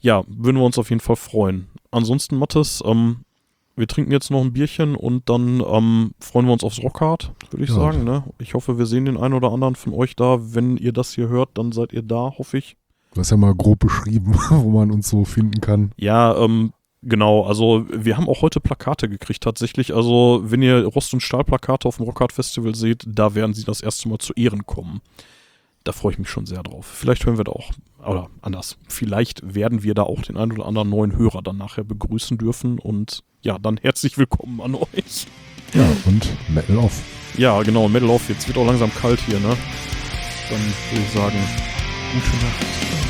Ja, 0.00 0.22
würden 0.28 0.58
wir 0.58 0.64
uns 0.64 0.78
auf 0.78 0.90
jeden 0.90 1.00
Fall 1.00 1.16
freuen. 1.16 1.66
Ansonsten, 1.90 2.36
Mathis, 2.36 2.82
ähm, 2.84 3.24
wir 3.76 3.88
trinken 3.88 4.12
jetzt 4.12 4.30
noch 4.30 4.40
ein 4.42 4.52
Bierchen 4.52 4.94
und 4.94 5.28
dann 5.28 5.60
ähm, 5.66 6.12
freuen 6.20 6.46
wir 6.46 6.52
uns 6.52 6.62
aufs 6.62 6.80
Rockhard, 6.82 7.32
würde 7.50 7.64
ich 7.64 7.70
Ja. 7.70 7.76
sagen. 7.76 8.04
Ne? 8.04 8.22
Ich 8.38 8.54
hoffe, 8.54 8.78
wir 8.78 8.86
sehen 8.86 9.06
den 9.06 9.16
einen 9.16 9.34
oder 9.34 9.50
anderen 9.50 9.74
von 9.74 9.92
euch 9.92 10.14
da. 10.14 10.38
Wenn 10.54 10.76
ihr 10.76 10.92
das 10.92 11.14
hier 11.14 11.28
hört, 11.28 11.50
dann 11.54 11.72
seid 11.72 11.92
ihr 11.92 12.02
da, 12.02 12.34
hoffe 12.38 12.58
ich. 12.58 12.76
Du 13.14 13.20
hast 13.20 13.30
ja 13.30 13.36
mal 13.36 13.54
grob 13.54 13.78
beschrieben, 13.78 14.34
wo 14.50 14.70
man 14.70 14.90
uns 14.90 15.08
so 15.08 15.24
finden 15.24 15.60
kann. 15.60 15.92
Ja, 15.96 16.36
ähm, 16.36 16.72
genau. 17.02 17.44
Also 17.44 17.86
wir 17.88 18.16
haben 18.16 18.28
auch 18.28 18.42
heute 18.42 18.60
Plakate 18.60 19.08
gekriegt 19.08 19.42
tatsächlich. 19.42 19.94
Also 19.94 20.42
wenn 20.44 20.62
ihr 20.62 20.84
Rost- 20.84 21.14
und 21.14 21.20
Stahlplakate 21.20 21.86
auf 21.86 21.98
dem 21.98 22.06
Rockhard 22.06 22.32
Festival 22.32 22.74
seht, 22.74 23.04
da 23.06 23.34
werden 23.36 23.54
sie 23.54 23.64
das 23.64 23.80
erste 23.80 24.08
Mal 24.08 24.18
zu 24.18 24.32
Ehren 24.34 24.66
kommen. 24.66 25.00
Da 25.84 25.92
freue 25.92 26.12
ich 26.12 26.18
mich 26.18 26.28
schon 26.28 26.46
sehr 26.46 26.62
drauf. 26.62 26.86
Vielleicht 26.86 27.24
hören 27.24 27.36
wir 27.36 27.44
da 27.44 27.52
auch, 27.52 27.70
oder 28.04 28.30
anders, 28.40 28.78
vielleicht 28.88 29.54
werden 29.54 29.82
wir 29.82 29.94
da 29.94 30.02
auch 30.04 30.22
den 30.22 30.36
einen 30.36 30.52
oder 30.52 30.66
anderen 30.66 30.88
neuen 30.88 31.16
Hörer 31.16 31.42
dann 31.42 31.58
nachher 31.58 31.84
begrüßen 31.84 32.38
dürfen. 32.38 32.78
Und 32.78 33.22
ja, 33.42 33.58
dann 33.58 33.76
herzlich 33.76 34.18
willkommen 34.18 34.60
an 34.60 34.74
euch. 34.74 35.26
Ja, 35.74 35.86
und 36.06 36.26
Metal 36.48 36.78
Off. 36.78 37.02
Ja, 37.36 37.62
genau, 37.62 37.88
Metal 37.88 38.08
Off. 38.08 38.28
Jetzt 38.28 38.48
wird 38.48 38.56
auch 38.56 38.66
langsam 38.66 38.92
kalt 38.94 39.20
hier, 39.20 39.38
ne? 39.40 39.56
Dann 40.50 40.60
würde 40.90 41.04
ich 41.04 41.10
sagen, 41.10 41.36
gute 42.14 42.44
Nacht. 42.44 43.03